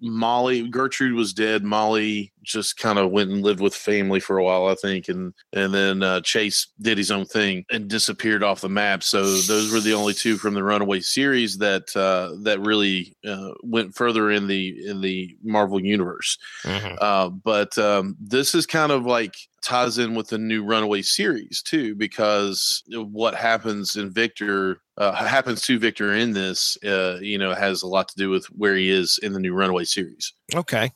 Molly 0.00 0.68
Gertrude 0.68 1.14
was 1.14 1.32
dead. 1.32 1.62
Molly 1.62 2.32
just 2.42 2.76
kind 2.76 2.98
of 2.98 3.10
went 3.10 3.30
and 3.30 3.42
lived 3.42 3.60
with 3.60 3.74
family 3.74 4.18
for 4.20 4.38
a 4.38 4.44
while, 4.44 4.66
I 4.66 4.74
think, 4.74 5.08
and 5.08 5.32
and 5.52 5.72
then 5.74 6.02
uh, 6.02 6.20
Chase 6.22 6.68
did 6.80 6.98
his 6.98 7.10
own 7.10 7.26
thing 7.26 7.64
and 7.70 7.88
disappeared 7.88 8.42
off 8.42 8.62
the 8.62 8.68
map. 8.68 9.02
So 9.02 9.22
those 9.22 9.72
were 9.72 9.80
the 9.80 9.94
only 9.94 10.14
two 10.14 10.36
from 10.36 10.54
the 10.54 10.64
Runaway 10.64 11.00
series 11.00 11.58
that 11.58 11.94
uh, 11.96 12.36
that 12.42 12.60
really 12.60 13.16
uh, 13.26 13.52
went 13.62 13.94
further 13.94 14.30
in 14.30 14.46
the 14.46 14.86
in 14.86 15.00
the 15.00 15.36
Marvel 15.42 15.80
universe. 15.84 16.38
Mhm. 16.64 16.96
Uh, 17.00 17.28
but 17.28 17.76
um, 17.78 18.16
this 18.20 18.54
is 18.54 18.66
kind 18.66 18.92
of 18.92 19.04
like 19.04 19.34
ties 19.62 19.98
in 19.98 20.14
with 20.14 20.28
the 20.28 20.38
new 20.38 20.64
Runaway 20.64 21.02
series 21.02 21.62
too, 21.62 21.94
because 21.94 22.82
what 22.88 23.34
happens 23.34 23.96
in 23.96 24.10
Victor 24.10 24.80
uh, 24.96 25.12
happens 25.12 25.62
to 25.62 25.78
Victor 25.78 26.14
in 26.14 26.32
this, 26.32 26.76
uh, 26.84 27.18
you 27.20 27.38
know, 27.38 27.54
has 27.54 27.82
a 27.82 27.86
lot 27.86 28.08
to 28.08 28.16
do 28.16 28.28
with 28.28 28.44
where 28.46 28.76
he 28.76 28.90
is 28.90 29.18
in 29.22 29.32
the 29.32 29.40
new 29.40 29.54
Runaway 29.54 29.84
series. 29.84 30.32
Okay, 30.54 30.90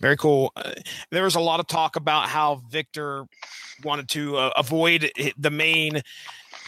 very 0.00 0.16
cool. 0.16 0.52
Uh, 0.56 0.72
there 1.10 1.24
was 1.24 1.36
a 1.36 1.40
lot 1.40 1.60
of 1.60 1.66
talk 1.66 1.96
about 1.96 2.28
how 2.28 2.62
Victor 2.70 3.24
wanted 3.82 4.08
to 4.10 4.36
uh, 4.36 4.50
avoid 4.56 5.10
the 5.38 5.50
main 5.50 6.02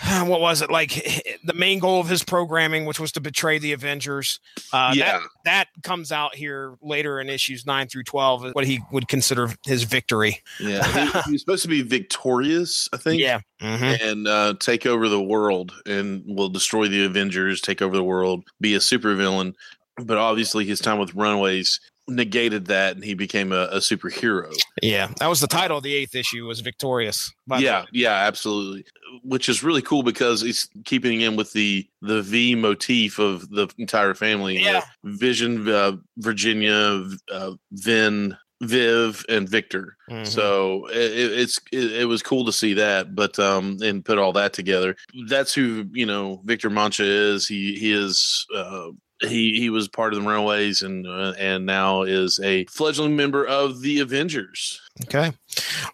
what 0.24 0.40
was 0.40 0.62
it 0.62 0.70
like 0.70 0.90
the 1.44 1.54
main 1.54 1.78
goal 1.78 2.00
of 2.00 2.08
his 2.08 2.22
programming, 2.22 2.84
which 2.84 3.00
was 3.00 3.12
to 3.12 3.20
betray 3.20 3.58
the 3.58 3.72
Avengers. 3.72 4.40
Uh, 4.72 4.92
Yeah. 4.94 5.18
that, 5.18 5.22
that 5.44 5.68
comes 5.82 6.12
out 6.12 6.34
here 6.34 6.76
later 6.82 7.20
in 7.20 7.28
issues 7.28 7.66
nine 7.66 7.88
through 7.88 8.04
twelve. 8.04 8.44
What 8.52 8.66
he 8.66 8.80
would 8.92 9.08
consider 9.08 9.50
his 9.64 9.84
victory. 9.84 10.42
Yeah, 10.60 10.84
he, 11.12 11.20
he 11.26 11.32
was 11.32 11.40
supposed 11.40 11.62
to 11.62 11.68
be 11.68 11.82
victorious, 11.82 12.88
I 12.92 12.96
think. 12.96 13.20
Yeah. 13.20 13.40
Mhm. 13.60 14.00
and 14.10 14.28
uh, 14.28 14.54
take 14.60 14.86
over 14.86 15.08
the 15.08 15.20
world 15.22 15.72
and 15.84 16.22
will 16.26 16.48
destroy 16.48 16.86
the 16.88 17.04
Avengers, 17.04 17.60
take 17.60 17.82
over 17.82 17.96
the 17.96 18.04
world, 18.04 18.44
be 18.60 18.74
a 18.74 18.78
supervillain. 18.78 19.54
But 20.00 20.16
obviously, 20.16 20.64
his 20.64 20.78
time 20.78 20.98
with 21.00 21.12
Runaways 21.16 21.80
negated 22.06 22.66
that, 22.66 22.94
and 22.94 23.04
he 23.04 23.14
became 23.14 23.52
a, 23.52 23.64
a 23.72 23.78
superhero. 23.78 24.54
Yeah, 24.80 25.08
that 25.18 25.26
was 25.26 25.40
the 25.40 25.46
title 25.48 25.78
of 25.78 25.82
the 25.82 25.92
eighth 25.94 26.14
issue. 26.14 26.46
Was 26.46 26.60
victorious. 26.60 27.32
yeah, 27.58 27.84
yeah, 27.92 28.12
absolutely. 28.12 28.84
Which 29.22 29.48
is 29.48 29.62
really 29.62 29.82
cool 29.82 30.02
because 30.02 30.40
he's 30.40 30.68
keeping 30.84 31.20
in 31.22 31.36
with 31.36 31.52
the 31.52 31.86
the 32.02 32.22
V 32.22 32.54
motif 32.54 33.18
of 33.18 33.48
the 33.50 33.68
entire 33.78 34.14
family. 34.14 34.58
Yeah. 34.58 34.82
Vision, 35.04 35.68
uh, 35.68 35.92
Virginia, 36.18 37.04
uh, 37.32 37.52
Vin, 37.72 38.36
Viv, 38.62 39.24
and 39.28 39.48
Victor. 39.48 39.96
Mhm. 40.10 40.26
So 40.26 40.86
it- 40.88 41.38
it's 41.38 41.58
it, 41.72 41.92
it 41.92 42.04
was 42.06 42.22
cool 42.22 42.44
to 42.44 42.52
see 42.52 42.74
that, 42.74 43.14
but 43.14 43.38
um, 43.38 43.78
and 43.82 44.04
put 44.04 44.18
all 44.18 44.32
that 44.32 44.52
together. 44.52 44.96
That's 45.28 45.54
who 45.54 45.86
you 45.92 46.06
know 46.06 46.42
Victor 46.44 46.70
Mancha 46.70 47.04
is. 47.04 47.46
He 47.48 47.74
he 47.78 47.92
is. 47.92 48.46
Uh, 48.54 48.88
he 49.20 49.58
he 49.58 49.70
was 49.70 49.88
part 49.88 50.12
of 50.12 50.22
the 50.22 50.28
Runaways 50.28 50.82
and 50.82 51.06
uh, 51.06 51.34
and 51.38 51.66
now 51.66 52.02
is 52.02 52.38
a 52.42 52.64
fledgling 52.66 53.16
member 53.16 53.44
of 53.44 53.80
the 53.80 54.00
Avengers. 54.00 54.80
Okay. 55.04 55.32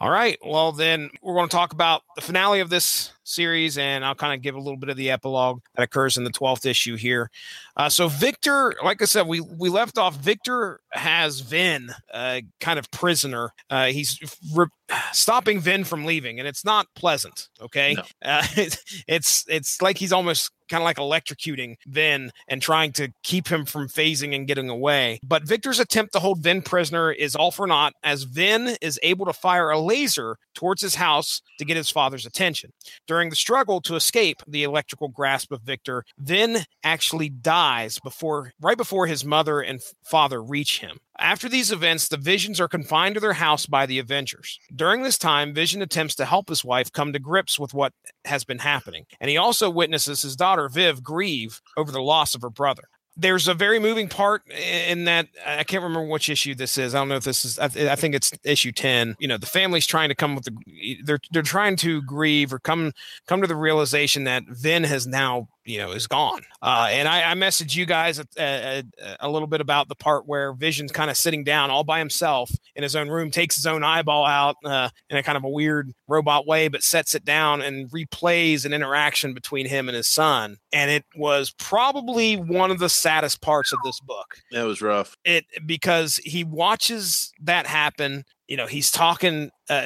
All 0.00 0.10
right. 0.10 0.38
Well, 0.44 0.72
then 0.72 1.10
we're 1.22 1.34
going 1.34 1.48
to 1.48 1.54
talk 1.54 1.72
about 1.72 2.02
the 2.16 2.22
finale 2.22 2.60
of 2.60 2.70
this 2.70 3.12
series, 3.24 3.76
and 3.76 4.04
I'll 4.04 4.14
kind 4.14 4.34
of 4.34 4.42
give 4.42 4.54
a 4.54 4.60
little 4.60 4.78
bit 4.78 4.88
of 4.88 4.96
the 4.96 5.10
epilogue 5.10 5.60
that 5.74 5.82
occurs 5.82 6.16
in 6.16 6.24
the 6.24 6.30
12th 6.30 6.66
issue 6.66 6.96
here. 6.96 7.30
Uh, 7.76 7.88
so, 7.88 8.08
Victor, 8.08 8.74
like 8.82 9.02
I 9.02 9.06
said, 9.06 9.26
we, 9.26 9.40
we 9.40 9.68
left 9.68 9.98
off. 9.98 10.16
Victor 10.16 10.80
has 10.92 11.40
Vin 11.40 11.90
uh, 12.12 12.40
kind 12.60 12.78
of 12.78 12.90
prisoner. 12.90 13.52
Uh, 13.68 13.86
he's 13.86 14.18
re- 14.54 14.66
stopping 15.12 15.60
Vin 15.60 15.84
from 15.84 16.04
leaving, 16.04 16.38
and 16.38 16.48
it's 16.48 16.64
not 16.64 16.86
pleasant. 16.94 17.48
Okay. 17.60 17.94
No. 17.94 18.02
Uh, 18.24 18.42
it's, 18.56 19.04
it's, 19.06 19.44
it's 19.48 19.82
like 19.82 19.98
he's 19.98 20.12
almost 20.12 20.50
kind 20.68 20.80
of 20.80 20.84
like 20.84 20.96
electrocuting 20.96 21.76
Vin 21.86 22.30
and 22.48 22.62
trying 22.62 22.92
to 22.92 23.12
keep 23.22 23.48
him 23.48 23.64
from 23.64 23.86
phasing 23.86 24.34
and 24.34 24.46
getting 24.46 24.70
away. 24.70 25.20
But 25.22 25.46
Victor's 25.46 25.78
attempt 25.78 26.14
to 26.14 26.20
hold 26.20 26.42
Vin 26.42 26.62
prisoner 26.62 27.12
is 27.12 27.36
all 27.36 27.50
for 27.50 27.66
naught, 27.66 27.92
as 28.02 28.22
Vin 28.22 28.76
is 28.80 28.98
able 29.02 29.26
to 29.26 29.32
fire 29.32 29.70
a 29.70 29.78
laser 29.78 30.36
towards 30.54 30.80
his 30.80 30.94
house 30.94 31.42
to 31.58 31.64
get 31.64 31.76
his 31.76 31.90
father's 31.90 32.26
attention. 32.26 32.70
During 33.06 33.30
the 33.30 33.36
struggle 33.36 33.80
to 33.82 33.94
escape 33.94 34.42
the 34.46 34.62
electrical 34.62 35.08
grasp 35.08 35.52
of 35.52 35.62
Victor, 35.62 36.04
Vin 36.18 36.64
actually 36.82 37.28
dies 37.28 37.98
before 37.98 38.52
right 38.60 38.76
before 38.76 39.06
his 39.06 39.24
mother 39.24 39.60
and 39.60 39.82
father 40.02 40.42
reach 40.42 40.80
him. 40.80 40.98
After 41.18 41.48
these 41.48 41.70
events, 41.70 42.08
the 42.08 42.16
Visions 42.16 42.60
are 42.60 42.68
confined 42.68 43.14
to 43.14 43.20
their 43.20 43.34
house 43.34 43.66
by 43.66 43.86
the 43.86 43.98
Avengers. 43.98 44.58
During 44.74 45.02
this 45.02 45.18
time, 45.18 45.54
Vision 45.54 45.80
attempts 45.80 46.16
to 46.16 46.24
help 46.24 46.48
his 46.48 46.64
wife 46.64 46.92
come 46.92 47.12
to 47.12 47.18
grips 47.18 47.58
with 47.58 47.72
what 47.72 47.92
has 48.24 48.44
been 48.44 48.58
happening, 48.58 49.06
and 49.20 49.30
he 49.30 49.36
also 49.36 49.70
witnesses 49.70 50.22
his 50.22 50.36
daughter 50.36 50.68
Viv 50.68 51.02
grieve 51.02 51.60
over 51.76 51.92
the 51.92 52.02
loss 52.02 52.34
of 52.34 52.42
her 52.42 52.50
brother. 52.50 52.84
There's 53.16 53.46
a 53.46 53.54
very 53.54 53.78
moving 53.78 54.08
part 54.08 54.42
in 54.50 55.04
that 55.04 55.28
I 55.46 55.62
can't 55.62 55.84
remember 55.84 56.10
which 56.10 56.28
issue 56.28 56.56
this 56.56 56.76
is. 56.76 56.96
I 56.96 56.98
don't 56.98 57.08
know 57.08 57.14
if 57.14 57.22
this 57.22 57.44
is. 57.44 57.60
I, 57.60 57.66
I 57.66 57.94
think 57.94 58.16
it's 58.16 58.32
issue 58.42 58.72
ten. 58.72 59.14
You 59.20 59.28
know, 59.28 59.38
the 59.38 59.46
family's 59.46 59.86
trying 59.86 60.08
to 60.08 60.16
come 60.16 60.34
with 60.34 60.46
the. 60.46 60.98
They're 61.04 61.20
they're 61.30 61.42
trying 61.42 61.76
to 61.76 62.02
grieve 62.02 62.52
or 62.52 62.58
come 62.58 62.90
come 63.28 63.40
to 63.40 63.46
the 63.46 63.54
realization 63.54 64.24
that 64.24 64.42
Vin 64.48 64.82
has 64.82 65.06
now 65.06 65.46
you 65.64 65.78
know 65.78 65.92
is 65.92 66.06
gone. 66.06 66.42
Uh, 66.62 66.88
and 66.90 67.08
I, 67.08 67.32
I 67.32 67.34
messaged 67.34 67.74
you 67.74 67.86
guys 67.86 68.18
a, 68.18 68.26
a, 68.38 68.82
a 69.20 69.28
little 69.28 69.48
bit 69.48 69.60
about 69.60 69.88
the 69.88 69.94
part 69.94 70.26
where 70.26 70.52
Vision's 70.52 70.92
kind 70.92 71.10
of 71.10 71.16
sitting 71.16 71.44
down 71.44 71.70
all 71.70 71.84
by 71.84 71.98
himself 71.98 72.50
in 72.74 72.82
his 72.82 72.96
own 72.96 73.08
room, 73.08 73.30
takes 73.30 73.54
his 73.56 73.66
own 73.66 73.82
eyeball 73.84 74.24
out 74.26 74.56
uh, 74.64 74.88
in 75.10 75.16
a 75.16 75.22
kind 75.22 75.36
of 75.36 75.44
a 75.44 75.48
weird 75.48 75.92
robot 76.08 76.46
way, 76.46 76.68
but 76.68 76.82
sets 76.82 77.14
it 77.14 77.24
down 77.24 77.62
and 77.62 77.90
replays 77.90 78.64
an 78.64 78.72
interaction 78.72 79.34
between 79.34 79.66
him 79.66 79.88
and 79.88 79.96
his 79.96 80.06
son. 80.06 80.56
And 80.72 80.90
it 80.90 81.04
was 81.16 81.52
probably 81.58 82.36
one 82.36 82.70
of 82.70 82.78
the 82.78 82.88
saddest 82.88 83.40
parts 83.40 83.72
of 83.72 83.78
this 83.84 84.00
book 84.00 84.36
That 84.52 84.64
was 84.64 84.82
rough. 84.82 85.16
it 85.24 85.44
because 85.66 86.16
he 86.24 86.44
watches 86.44 87.32
that 87.42 87.66
happen 87.66 88.24
you 88.48 88.56
know 88.56 88.66
he's 88.66 88.90
talking 88.90 89.50
uh, 89.70 89.82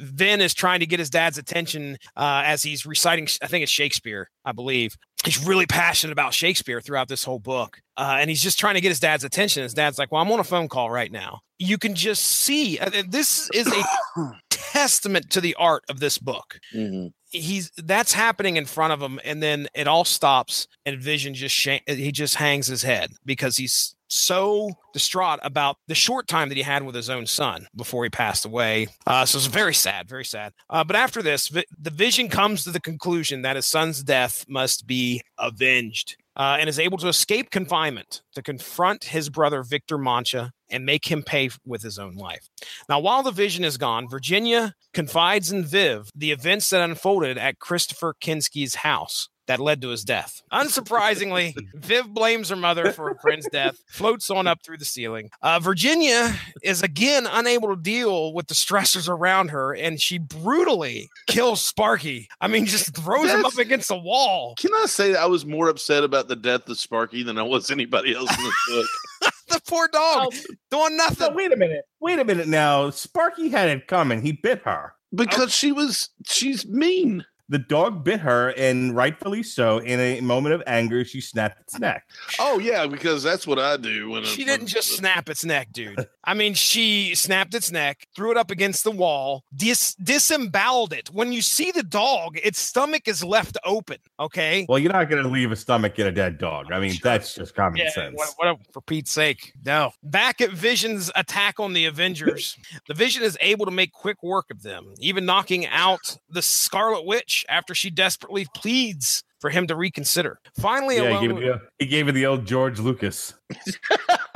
vin 0.00 0.40
is 0.40 0.52
trying 0.54 0.80
to 0.80 0.86
get 0.86 0.98
his 0.98 1.08
dad's 1.10 1.38
attention 1.38 1.96
uh, 2.16 2.42
as 2.44 2.62
he's 2.62 2.84
reciting 2.84 3.26
i 3.42 3.46
think 3.46 3.62
it's 3.62 3.72
shakespeare 3.72 4.28
i 4.44 4.52
believe. 4.52 4.96
He's 5.24 5.46
really 5.46 5.66
passionate 5.66 6.12
about 6.12 6.34
shakespeare 6.34 6.80
throughout 6.80 7.06
this 7.06 7.22
whole 7.22 7.38
book 7.38 7.80
uh, 7.96 8.16
and 8.18 8.28
he's 8.28 8.42
just 8.42 8.58
trying 8.58 8.74
to 8.74 8.80
get 8.80 8.88
his 8.88 8.98
dad's 8.98 9.22
attention. 9.22 9.62
His 9.62 9.72
dad's 9.74 9.96
like 9.98 10.10
well 10.10 10.20
i'm 10.20 10.30
on 10.32 10.40
a 10.40 10.44
phone 10.44 10.68
call 10.68 10.90
right 10.90 11.12
now. 11.12 11.40
You 11.60 11.78
can 11.78 11.94
just 11.94 12.24
see 12.24 12.78
uh, 12.80 12.90
this 13.08 13.48
is 13.54 13.68
a 13.68 13.82
testament 14.50 15.30
to 15.30 15.40
the 15.40 15.54
art 15.54 15.84
of 15.88 16.00
this 16.00 16.18
book. 16.18 16.58
Mhm. 16.74 17.12
he's 17.30 17.70
that's 17.76 18.12
happening 18.12 18.56
in 18.56 18.66
front 18.66 18.92
of 18.92 19.00
him 19.00 19.20
and 19.24 19.42
then 19.42 19.66
it 19.74 19.86
all 19.86 20.04
stops 20.04 20.66
and 20.84 21.00
vision 21.00 21.34
just 21.34 21.54
sh- 21.54 21.78
he 21.86 22.10
just 22.12 22.34
hangs 22.34 22.66
his 22.66 22.82
head 22.82 23.10
because 23.24 23.56
he's 23.56 23.94
so 24.12 24.70
distraught 24.92 25.40
about 25.42 25.76
the 25.88 25.94
short 25.94 26.28
time 26.28 26.48
that 26.48 26.56
he 26.56 26.62
had 26.62 26.84
with 26.84 26.94
his 26.94 27.08
own 27.08 27.26
son 27.26 27.66
before 27.74 28.04
he 28.04 28.10
passed 28.10 28.44
away. 28.44 28.88
Uh, 29.06 29.24
so 29.24 29.38
it's 29.38 29.46
very 29.46 29.74
sad 29.74 30.08
very 30.08 30.24
sad. 30.24 30.52
Uh, 30.68 30.84
but 30.84 30.96
after 30.96 31.22
this 31.22 31.48
vi- 31.48 31.64
the 31.80 31.90
vision 31.90 32.28
comes 32.28 32.64
to 32.64 32.70
the 32.70 32.80
conclusion 32.80 33.42
that 33.42 33.56
his 33.56 33.66
son's 33.66 34.02
death 34.02 34.44
must 34.48 34.86
be 34.86 35.22
avenged 35.38 36.16
uh, 36.36 36.56
and 36.58 36.68
is 36.68 36.78
able 36.78 36.98
to 36.98 37.08
escape 37.08 37.50
confinement 37.50 38.22
to 38.34 38.42
confront 38.42 39.04
his 39.04 39.28
brother 39.28 39.62
victor 39.62 39.98
mancha 39.98 40.52
and 40.70 40.86
make 40.86 41.10
him 41.10 41.22
pay 41.22 41.50
with 41.66 41.82
his 41.82 41.98
own 41.98 42.14
life. 42.14 42.48
Now, 42.88 43.00
while 43.00 43.22
the 43.22 43.30
vision 43.30 43.64
is 43.64 43.76
gone, 43.76 44.08
Virginia 44.08 44.74
confides 44.94 45.52
in 45.52 45.64
Viv 45.64 46.10
the 46.14 46.32
events 46.32 46.70
that 46.70 46.82
unfolded 46.82 47.36
at 47.36 47.58
Christopher 47.58 48.14
Kinski's 48.20 48.76
house 48.76 49.28
that 49.46 49.60
led 49.60 49.82
to 49.82 49.88
his 49.88 50.04
death. 50.04 50.42
Unsurprisingly, 50.52 51.54
Viv 51.74 52.08
blames 52.08 52.48
her 52.48 52.56
mother 52.56 52.92
for 52.92 53.08
her 53.08 53.14
friend's 53.20 53.48
death, 53.50 53.76
floats 53.88 54.30
on 54.30 54.46
up 54.46 54.62
through 54.64 54.78
the 54.78 54.84
ceiling. 54.84 55.30
Uh, 55.42 55.58
Virginia 55.58 56.34
is 56.62 56.82
again 56.82 57.26
unable 57.30 57.68
to 57.74 57.80
deal 57.80 58.32
with 58.32 58.46
the 58.48 58.54
stressors 58.54 59.08
around 59.08 59.48
her, 59.50 59.74
and 59.74 60.00
she 60.00 60.18
brutally 60.18 61.08
kills 61.26 61.60
Sparky. 61.60 62.28
I 62.40 62.48
mean, 62.48 62.66
just 62.66 62.94
throws 62.96 63.30
him 63.30 63.44
up 63.44 63.58
against 63.58 63.88
the 63.88 63.96
wall. 63.98 64.54
Can 64.58 64.70
I 64.74 64.86
say 64.86 65.12
that 65.12 65.20
I 65.20 65.26
was 65.26 65.44
more 65.44 65.68
upset 65.68 66.04
about 66.04 66.28
the 66.28 66.36
death 66.36 66.68
of 66.68 66.78
Sparky 66.78 67.22
than 67.22 67.38
I 67.38 67.42
was 67.42 67.70
anybody 67.70 68.14
else 68.14 68.30
in 68.36 68.44
the 68.44 68.52
book? 68.68 68.86
The 69.48 69.60
poor 69.68 69.86
dog 69.92 70.32
doing 70.70 70.88
So 70.92 70.96
nothing. 70.96 71.34
wait 71.34 71.52
a 71.52 71.56
minute. 71.56 71.84
Wait 72.00 72.18
a 72.18 72.24
minute 72.24 72.48
now. 72.48 72.88
Sparky 72.88 73.50
had 73.50 73.68
it 73.68 73.86
coming. 73.86 74.22
He 74.22 74.32
bit 74.32 74.62
her. 74.64 74.94
because 75.14 75.52
she 75.54 75.72
was 75.72 76.08
she's 76.26 76.66
mean. 76.66 77.26
The 77.52 77.58
dog 77.58 78.02
bit 78.02 78.18
her, 78.20 78.48
and 78.56 78.96
rightfully 78.96 79.42
so. 79.42 79.76
In 79.76 80.00
a 80.00 80.20
moment 80.22 80.54
of 80.54 80.62
anger, 80.66 81.04
she 81.04 81.20
snapped 81.20 81.60
its 81.60 81.78
neck. 81.78 82.08
Oh 82.40 82.58
yeah, 82.58 82.86
because 82.86 83.22
that's 83.22 83.46
what 83.46 83.58
I 83.58 83.76
do 83.76 84.08
when 84.08 84.24
She 84.24 84.42
I- 84.42 84.46
didn't 84.46 84.68
just 84.68 84.88
snap 84.96 85.28
its 85.28 85.44
neck, 85.44 85.68
dude. 85.70 86.06
I 86.24 86.32
mean, 86.34 86.54
she 86.54 87.14
snapped 87.14 87.54
its 87.54 87.70
neck, 87.70 88.06
threw 88.16 88.30
it 88.30 88.36
up 88.38 88.50
against 88.50 88.84
the 88.84 88.90
wall, 88.90 89.44
dis- 89.54 89.94
disemboweled 89.96 90.92
it. 90.94 91.10
When 91.12 91.32
you 91.32 91.42
see 91.42 91.70
the 91.72 91.82
dog, 91.82 92.38
its 92.42 92.58
stomach 92.58 93.06
is 93.06 93.22
left 93.22 93.58
open. 93.66 93.98
Okay. 94.18 94.64
Well, 94.68 94.78
you're 94.78 94.92
not 94.92 95.10
going 95.10 95.22
to 95.22 95.28
leave 95.28 95.52
a 95.52 95.56
stomach 95.56 95.98
in 95.98 96.06
a 96.06 96.12
dead 96.12 96.38
dog. 96.38 96.72
I 96.72 96.80
mean, 96.80 96.94
that's 97.02 97.34
just 97.34 97.54
common 97.54 97.76
Yeah, 97.78 97.90
sense. 97.90 98.14
what, 98.16 98.32
what, 98.38 98.58
for 98.72 98.80
Pete's 98.80 99.10
sake, 99.10 99.52
no. 99.64 99.90
Back 100.02 100.40
at 100.40 100.50
Vision's 100.52 101.10
attack 101.16 101.60
on 101.60 101.74
the 101.74 101.84
Avengers, 101.86 102.56
the 102.88 102.94
Vision 102.94 103.22
is 103.22 103.36
able 103.42 103.66
to 103.66 103.72
make 103.72 103.92
quick 103.92 104.22
work 104.22 104.46
of 104.50 104.62
them, 104.62 104.94
even 105.00 105.26
knocking 105.26 105.66
out 105.66 106.16
the 106.30 106.40
Scarlet 106.40 107.04
Witch 107.04 107.41
after 107.48 107.74
she 107.74 107.90
desperately 107.90 108.46
pleads 108.54 109.22
for 109.40 109.50
him 109.50 109.66
to 109.66 109.74
reconsider. 109.76 110.38
Finally, 110.60 110.96
yeah, 110.96 111.02
he 111.02 111.08
alone 111.08 111.20
gave, 111.22 111.30
it 111.30 111.34
with- 111.34 111.44
the, 111.44 111.60
he 111.78 111.86
gave 111.86 112.08
it 112.08 112.12
the 112.12 112.26
old 112.26 112.46
George 112.46 112.78
Lucas. 112.78 113.34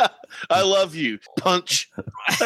I 0.51 0.63
love 0.63 0.95
you. 0.95 1.19
Punch. 1.39 1.91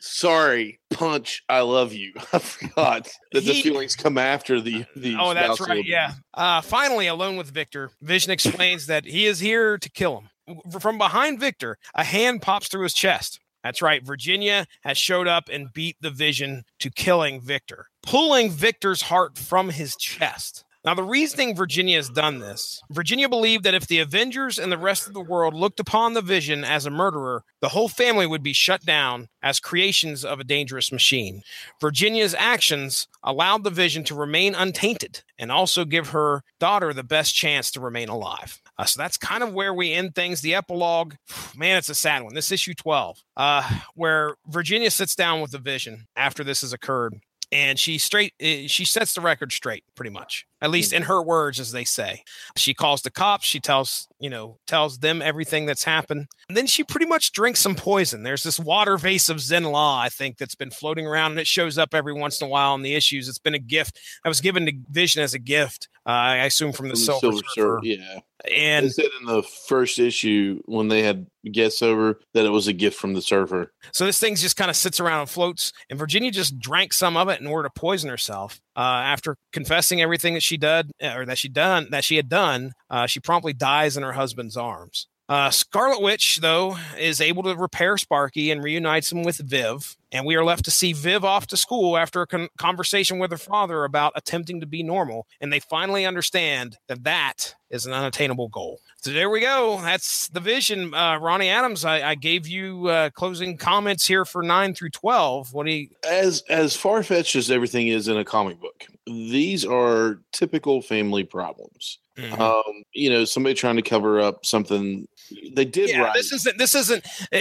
Sorry, 0.00 0.78
punch. 0.90 1.42
I 1.48 1.60
love 1.60 1.92
you. 1.92 2.12
I 2.32 2.38
forgot 2.38 3.08
that 3.32 3.44
the 3.44 3.52
He- 3.52 3.62
feelings 3.62 3.96
come 3.96 4.16
after 4.16 4.60
the 4.60 4.84
the. 4.94 5.16
Oh, 5.18 5.34
that's 5.34 5.60
right. 5.60 5.80
abuse. 5.80 5.88
Yeah. 5.88 6.12
Uh, 6.34 6.60
finally, 6.60 7.08
alone 7.08 7.36
with 7.36 7.50
Victor, 7.50 7.90
Vision 8.00 8.30
explains 8.30 8.86
that 8.86 9.04
he 9.04 9.26
is 9.26 9.40
here 9.40 9.76
to 9.78 9.90
kill 9.90 10.20
him. 10.46 10.60
From 10.80 10.98
behind 10.98 11.40
Victor, 11.40 11.78
a 11.94 12.04
hand 12.04 12.42
pops 12.42 12.68
through 12.68 12.84
his 12.84 12.94
chest. 12.94 13.40
That's 13.68 13.82
right. 13.82 14.02
Virginia 14.02 14.64
has 14.80 14.96
showed 14.96 15.28
up 15.28 15.50
and 15.52 15.70
beat 15.74 15.98
the 16.00 16.08
Vision 16.08 16.64
to 16.78 16.88
killing 16.88 17.38
Victor, 17.38 17.88
pulling 18.02 18.50
Victor's 18.50 19.02
heart 19.02 19.36
from 19.36 19.68
his 19.68 19.94
chest. 19.94 20.64
Now, 20.86 20.94
the 20.94 21.02
reasoning 21.02 21.54
Virginia 21.54 21.96
has 21.96 22.08
done 22.08 22.38
this, 22.38 22.80
Virginia 22.88 23.28
believed 23.28 23.64
that 23.64 23.74
if 23.74 23.86
the 23.86 23.98
Avengers 23.98 24.58
and 24.58 24.72
the 24.72 24.78
rest 24.78 25.06
of 25.06 25.12
the 25.12 25.20
world 25.20 25.52
looked 25.52 25.80
upon 25.80 26.14
the 26.14 26.22
Vision 26.22 26.64
as 26.64 26.86
a 26.86 26.90
murderer, 26.90 27.44
the 27.60 27.68
whole 27.68 27.88
family 27.88 28.26
would 28.26 28.42
be 28.42 28.54
shut 28.54 28.86
down 28.86 29.28
as 29.42 29.60
creations 29.60 30.24
of 30.24 30.40
a 30.40 30.44
dangerous 30.44 30.90
machine. 30.90 31.42
Virginia's 31.78 32.34
actions 32.38 33.06
allowed 33.22 33.64
the 33.64 33.70
Vision 33.70 34.02
to 34.04 34.14
remain 34.14 34.54
untainted 34.54 35.24
and 35.38 35.52
also 35.52 35.84
give 35.84 36.08
her 36.08 36.42
daughter 36.58 36.94
the 36.94 37.04
best 37.04 37.34
chance 37.34 37.70
to 37.72 37.80
remain 37.80 38.08
alive. 38.08 38.62
Uh, 38.78 38.84
so 38.84 39.00
that's 39.00 39.16
kind 39.16 39.42
of 39.42 39.52
where 39.52 39.74
we 39.74 39.92
end 39.92 40.14
things. 40.14 40.40
The 40.40 40.54
epilogue, 40.54 41.14
man, 41.56 41.76
it's 41.76 41.88
a 41.88 41.94
sad 41.94 42.22
one. 42.22 42.34
This 42.34 42.52
issue 42.52 42.74
12, 42.74 43.18
uh, 43.36 43.78
where 43.94 44.36
Virginia 44.46 44.90
sits 44.90 45.16
down 45.16 45.40
with 45.40 45.50
the 45.50 45.58
Vision 45.58 46.06
after 46.16 46.44
this 46.44 46.60
has 46.60 46.72
occurred 46.72 47.20
and 47.50 47.78
she 47.78 47.98
straight 47.98 48.34
eh, 48.40 48.66
she 48.66 48.84
sets 48.84 49.14
the 49.14 49.20
record 49.20 49.52
straight 49.52 49.84
pretty 49.94 50.10
much 50.10 50.46
at 50.60 50.70
least 50.70 50.92
in 50.92 51.02
her 51.02 51.22
words 51.22 51.58
as 51.58 51.72
they 51.72 51.84
say 51.84 52.22
she 52.56 52.74
calls 52.74 53.02
the 53.02 53.10
cops 53.10 53.46
she 53.46 53.60
tells 53.60 54.08
you 54.18 54.28
know 54.28 54.58
tells 54.66 54.98
them 54.98 55.22
everything 55.22 55.64
that's 55.66 55.84
happened 55.84 56.26
and 56.48 56.56
then 56.56 56.66
she 56.66 56.84
pretty 56.84 57.06
much 57.06 57.32
drinks 57.32 57.60
some 57.60 57.74
poison 57.74 58.22
there's 58.22 58.42
this 58.42 58.60
water 58.60 58.98
vase 58.98 59.28
of 59.28 59.38
Zenn-La 59.38 60.00
i 60.00 60.08
think 60.08 60.36
that's 60.36 60.54
been 60.54 60.70
floating 60.70 61.06
around 61.06 61.32
and 61.32 61.40
it 61.40 61.46
shows 61.46 61.78
up 61.78 61.94
every 61.94 62.12
once 62.12 62.40
in 62.40 62.46
a 62.46 62.50
while 62.50 62.74
in 62.74 62.82
the 62.82 62.94
issues 62.94 63.28
it's 63.28 63.38
been 63.38 63.54
a 63.54 63.58
gift 63.58 63.98
i 64.24 64.28
was 64.28 64.40
given 64.40 64.66
to 64.66 64.72
vision 64.90 65.22
as 65.22 65.34
a 65.34 65.38
gift 65.38 65.88
uh, 66.08 66.10
i 66.10 66.46
assume 66.46 66.72
from 66.72 66.88
the 66.88 66.94
From 66.94 67.00
silver, 67.00 67.20
Silver 67.20 67.36
Surfer. 67.36 67.52
Surfer, 67.54 67.80
yeah. 67.82 68.20
and 68.52 68.86
they 68.86 68.90
said 68.90 69.10
in 69.20 69.26
the 69.26 69.42
first 69.42 69.98
issue 69.98 70.60
when 70.64 70.88
they 70.88 71.02
had 71.02 71.26
guests 71.52 71.82
over 71.82 72.18
that 72.34 72.44
it 72.44 72.50
was 72.50 72.66
a 72.66 72.72
gift 72.72 72.98
from 72.98 73.14
the 73.14 73.22
surfer. 73.22 73.72
So 73.92 74.06
this 74.06 74.18
thing 74.18 74.34
just 74.36 74.56
kind 74.56 74.70
of 74.70 74.76
sits 74.76 75.00
around 75.00 75.20
and 75.20 75.30
floats. 75.30 75.72
And 75.90 75.98
Virginia 75.98 76.30
just 76.30 76.58
drank 76.58 76.92
some 76.92 77.16
of 77.16 77.28
it 77.28 77.40
in 77.40 77.46
order 77.46 77.68
to 77.68 77.72
poison 77.74 78.10
herself. 78.10 78.60
Uh, 78.76 78.80
after 78.80 79.36
confessing 79.52 80.00
everything 80.00 80.34
that 80.34 80.42
she 80.42 80.56
did 80.56 80.90
or 81.02 81.26
that 81.26 81.38
she 81.38 81.48
done 81.48 81.88
that 81.90 82.04
she 82.04 82.16
had 82.16 82.28
done, 82.28 82.72
uh, 82.90 83.06
she 83.06 83.20
promptly 83.20 83.52
dies 83.52 83.96
in 83.96 84.02
her 84.02 84.12
husband's 84.12 84.56
arms. 84.56 85.08
Uh, 85.28 85.50
Scarlet 85.50 86.00
Witch, 86.00 86.38
though, 86.40 86.78
is 86.98 87.20
able 87.20 87.42
to 87.42 87.54
repair 87.54 87.98
Sparky 87.98 88.50
and 88.50 88.64
reunites 88.64 89.12
him 89.12 89.24
with 89.24 89.36
Viv. 89.36 89.96
And 90.10 90.24
we 90.24 90.36
are 90.36 90.44
left 90.44 90.64
to 90.64 90.70
see 90.70 90.92
Viv 90.92 91.24
off 91.24 91.46
to 91.48 91.56
school 91.56 91.96
after 91.96 92.22
a 92.22 92.26
con- 92.26 92.48
conversation 92.56 93.18
with 93.18 93.30
her 93.30 93.36
father 93.38 93.84
about 93.84 94.12
attempting 94.16 94.60
to 94.60 94.66
be 94.66 94.82
normal. 94.82 95.26
And 95.40 95.52
they 95.52 95.60
finally 95.60 96.06
understand 96.06 96.78
that 96.88 97.04
that 97.04 97.54
is 97.70 97.84
an 97.84 97.92
unattainable 97.92 98.48
goal. 98.48 98.80
So 99.02 99.12
there 99.12 99.28
we 99.28 99.40
go. 99.40 99.78
That's 99.82 100.28
the 100.28 100.40
vision. 100.40 100.94
Uh, 100.94 101.18
Ronnie 101.18 101.50
Adams, 101.50 101.84
I, 101.84 102.10
I 102.10 102.14
gave 102.14 102.48
you 102.48 102.88
uh, 102.88 103.10
closing 103.10 103.58
comments 103.58 104.06
here 104.06 104.24
for 104.24 104.42
9 104.42 104.74
through 104.74 104.90
12. 104.90 105.52
What 105.52 105.66
do 105.66 105.72
you. 105.72 105.88
As 106.08 106.42
as 106.48 106.74
far 106.74 107.02
fetched 107.02 107.36
as 107.36 107.50
everything 107.50 107.88
is 107.88 108.08
in 108.08 108.16
a 108.16 108.24
comic 108.24 108.60
book, 108.60 108.86
these 109.06 109.64
are 109.64 110.20
typical 110.32 110.80
family 110.80 111.24
problems. 111.24 111.98
Mhm. 112.16 112.38
Um, 112.40 112.82
you 112.92 113.10
know, 113.10 113.24
somebody 113.24 113.54
trying 113.54 113.76
to 113.76 113.82
cover 113.82 114.20
up 114.20 114.44
something 114.44 115.06
they 115.52 115.64
did 115.64 115.90
yeah, 115.90 116.00
right. 116.00 116.14
this 116.14 116.32
isn't 116.32 116.58
this 116.58 116.74
isn't 116.74 117.06
uh, 117.32 117.38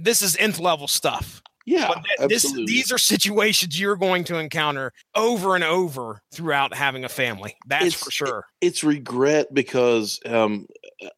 this 0.00 0.22
is 0.22 0.36
nth 0.36 0.60
level 0.60 0.86
stuff. 0.86 1.42
Yeah, 1.68 1.88
But 1.88 2.04
th- 2.18 2.28
this, 2.30 2.52
these 2.52 2.90
are 2.92 2.98
situations 2.98 3.78
you're 3.78 3.96
going 3.96 4.24
to 4.24 4.38
encounter 4.38 4.92
over 5.14 5.54
and 5.54 5.62
over 5.64 6.22
throughout 6.32 6.74
having 6.74 7.04
a 7.04 7.08
family. 7.08 7.56
That's 7.66 7.86
It's- 7.86 8.02
for 8.02 8.10
sure. 8.10 8.46
it's 8.60 8.82
regret 8.82 9.52
because 9.52 10.20
um, 10.26 10.66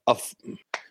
a, 0.06 0.10
f- 0.10 0.34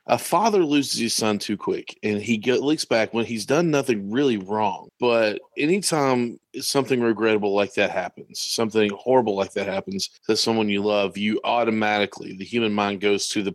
a 0.10 0.18
father 0.18 0.66
loses 0.66 1.00
his 1.00 1.16
son 1.16 1.38
too 1.38 1.56
quick 1.56 1.98
and 2.04 2.22
he 2.22 2.38
go, 2.38 2.56
looks 2.56 2.84
back 2.84 3.14
when 3.14 3.26
he's 3.26 3.46
done 3.46 3.70
nothing 3.72 4.12
really 4.12 4.38
wrong. 4.38 4.90
But 5.00 5.40
anytime 5.56 6.40
something 6.60 7.02
regrettable 7.02 7.54
like 7.54 7.74
that 7.74 7.92
happens 7.92 8.40
something 8.40 8.90
horrible 8.98 9.36
like 9.36 9.54
that 9.54 9.68
happens 9.68 10.10
to 10.28 10.36
someone 10.36 10.68
you 10.68 10.82
love 10.82 11.18
you 11.18 11.40
automatically 11.44 12.36
the 12.38 12.46
human 12.46 12.74
mind 12.74 13.00
goes 13.00 13.28
to 13.28 13.44
the 13.44 13.54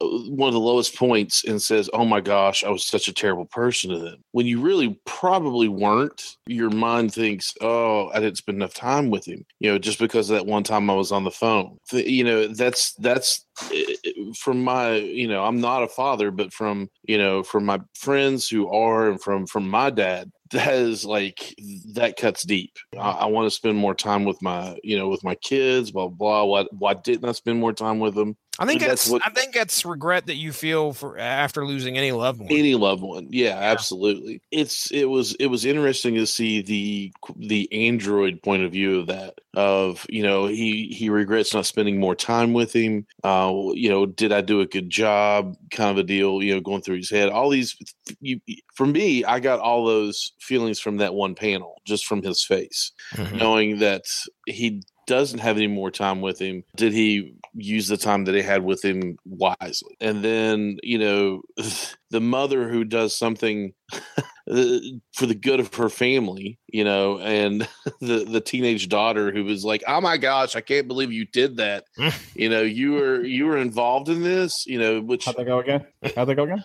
uh, 0.00 0.06
one 0.30 0.48
of 0.48 0.54
the 0.54 0.60
lowest 0.60 0.96
points 0.96 1.44
and 1.44 1.60
says 1.60 1.90
oh 1.92 2.04
my 2.04 2.20
gosh 2.20 2.64
i 2.64 2.70
was 2.70 2.84
such 2.84 3.08
a 3.08 3.12
terrible 3.12 3.44
person 3.46 3.90
to 3.90 3.98
them. 3.98 4.22
When 4.32 4.46
you 4.46 4.60
really 4.60 4.98
probably 5.04 5.68
weren't 5.68 6.36
your 6.46 6.70
mind 6.70 7.12
thinks 7.12 7.54
oh 7.60 8.08
i 8.10 8.20
didn't 8.20 8.38
spend 8.38 8.56
enough 8.56 8.74
time 8.74 9.10
with 9.10 9.26
him 9.26 9.44
you 9.58 9.70
know 9.70 9.78
just 9.78 9.98
because 9.98 10.30
of 10.30 10.36
that 10.36 10.46
one 10.46 10.64
time 10.64 10.88
i 10.88 10.94
was 10.94 11.12
on 11.12 11.24
the 11.24 11.30
phone. 11.30 11.76
You 11.92 12.24
know 12.24 12.46
that's 12.46 12.94
that's 12.94 13.44
eh, 13.72 13.94
from 14.38 14.64
my 14.64 14.94
you 14.94 15.28
know 15.28 15.44
i'm 15.44 15.60
not 15.60 15.82
a 15.82 15.88
father 15.90 16.30
but 16.30 16.52
from 16.52 16.88
you 17.02 17.18
know 17.18 17.42
from 17.42 17.64
my 17.66 17.80
friends 17.94 18.48
who 18.48 18.68
are 18.68 19.10
and 19.10 19.20
from 19.22 19.46
from 19.46 19.68
my 19.68 19.90
dad 19.90 20.30
that 20.52 20.74
is 20.74 21.04
like 21.04 21.54
that 21.94 22.16
cuts 22.16 22.42
deep. 22.42 22.72
I, 22.98 23.10
I 23.10 23.24
want 23.26 23.46
to 23.46 23.50
spend 23.52 23.78
more 23.78 23.94
time 23.94 24.24
with 24.24 24.42
my 24.42 24.76
you 24.82 24.98
know 24.98 25.08
with 25.08 25.22
my 25.22 25.36
kids 25.36 25.92
blah 25.92 26.08
blah 26.08 26.42
why, 26.44 26.64
why 26.76 26.94
didn't 26.94 27.28
i 27.28 27.32
spend 27.32 27.60
more 27.60 27.72
time 27.72 28.00
with 28.00 28.14
them? 28.16 28.36
I 28.58 28.66
think 28.66 28.80
that's, 28.80 29.04
that's 29.04 29.10
what- 29.10 29.22
I 29.24 29.30
think 29.30 29.54
that's 29.54 29.84
regret 29.86 30.26
that 30.26 30.34
you 30.34 30.52
feel 30.52 30.92
for 30.92 31.16
after 31.18 31.64
losing 31.64 31.96
any 31.96 32.12
loved 32.12 32.40
one. 32.40 32.48
any 32.50 32.74
loved 32.74 33.02
one. 33.02 33.28
Yeah, 33.30 33.56
absolutely. 33.56 34.42
It's 34.50 34.90
it 34.90 35.04
was 35.06 35.34
it 35.36 35.46
was 35.46 35.64
interesting 35.64 36.16
to 36.16 36.26
see 36.26 36.60
the 36.62 37.12
the 37.36 37.68
android 37.72 38.42
point 38.42 38.64
of 38.64 38.72
view 38.72 38.98
of 38.98 39.06
that 39.06 39.38
of 39.54 40.06
you 40.08 40.22
know 40.22 40.46
he 40.46 40.86
he 40.88 41.10
regrets 41.10 41.52
not 41.54 41.66
spending 41.66 41.98
more 41.98 42.14
time 42.14 42.52
with 42.52 42.72
him. 42.72 43.06
Uh 43.24 43.52
you 43.74 43.88
know 43.88 44.06
did 44.06 44.32
i 44.32 44.40
do 44.40 44.60
a 44.60 44.66
good 44.66 44.88
job 44.90 45.56
kind 45.70 45.90
of 45.90 45.98
a 45.98 46.02
deal 46.06 46.42
you 46.42 46.54
know 46.54 46.60
going 46.60 46.82
through 46.82 46.96
his 46.96 47.10
head? 47.10 47.28
All 47.30 47.50
these 47.50 47.76
you 48.20 48.40
for 48.74 48.86
me 48.86 49.24
i 49.24 49.40
got 49.40 49.60
all 49.60 49.84
those 49.84 50.32
feelings 50.40 50.78
from 50.80 50.96
that 50.98 51.14
one 51.14 51.34
panel 51.34 51.80
just 51.84 52.06
from 52.06 52.22
his 52.22 52.44
face 52.44 52.92
Mhm. 53.16 53.38
knowing 53.38 53.78
that 53.80 54.04
he 54.46 54.82
doesn't 55.06 55.40
have 55.40 55.56
any 55.56 55.66
more 55.66 55.90
time 55.90 56.20
with 56.20 56.38
him. 56.38 56.62
Did 56.76 56.92
he 56.92 57.34
use 57.54 57.88
the 57.88 57.96
time 57.96 58.24
that 58.26 58.34
he 58.36 58.42
had 58.42 58.62
with 58.62 58.84
him 58.84 59.16
wisely? 59.24 59.96
And 60.00 60.22
then 60.24 60.78
you 60.84 60.98
know 60.98 61.42
the 62.10 62.20
mother 62.20 62.68
who 62.68 62.84
does 62.84 63.16
something 63.16 63.72
uh, 63.92 64.78
for 65.14 65.26
the 65.26 65.34
good 65.34 65.60
of 65.60 65.72
her 65.74 65.88
family 65.88 66.58
you 66.68 66.82
know 66.84 67.18
and 67.20 67.68
the 68.00 68.24
the 68.24 68.40
teenage 68.40 68.88
daughter 68.88 69.32
who 69.32 69.44
was 69.44 69.64
like 69.64 69.82
oh 69.86 70.00
my 70.00 70.16
gosh 70.16 70.56
i 70.56 70.60
can't 70.60 70.88
believe 70.88 71.12
you 71.12 71.24
did 71.26 71.56
that 71.56 71.84
you 72.34 72.48
know 72.48 72.62
you 72.62 72.92
were 72.92 73.22
you 73.22 73.46
were 73.46 73.58
involved 73.58 74.08
in 74.08 74.22
this 74.22 74.66
you 74.66 74.78
know 74.78 75.00
which 75.00 75.24
How'd 75.24 75.36
that 75.36 75.46
go 75.46 75.60
again? 75.60 75.86
How'd 76.16 76.28
that 76.28 76.34
go 76.34 76.44
again? 76.44 76.64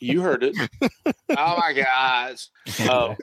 you 0.00 0.22
heard 0.22 0.42
it 0.42 0.56
oh 1.36 1.58
my 1.58 1.72
gosh 1.72 2.48
oh 2.88 3.16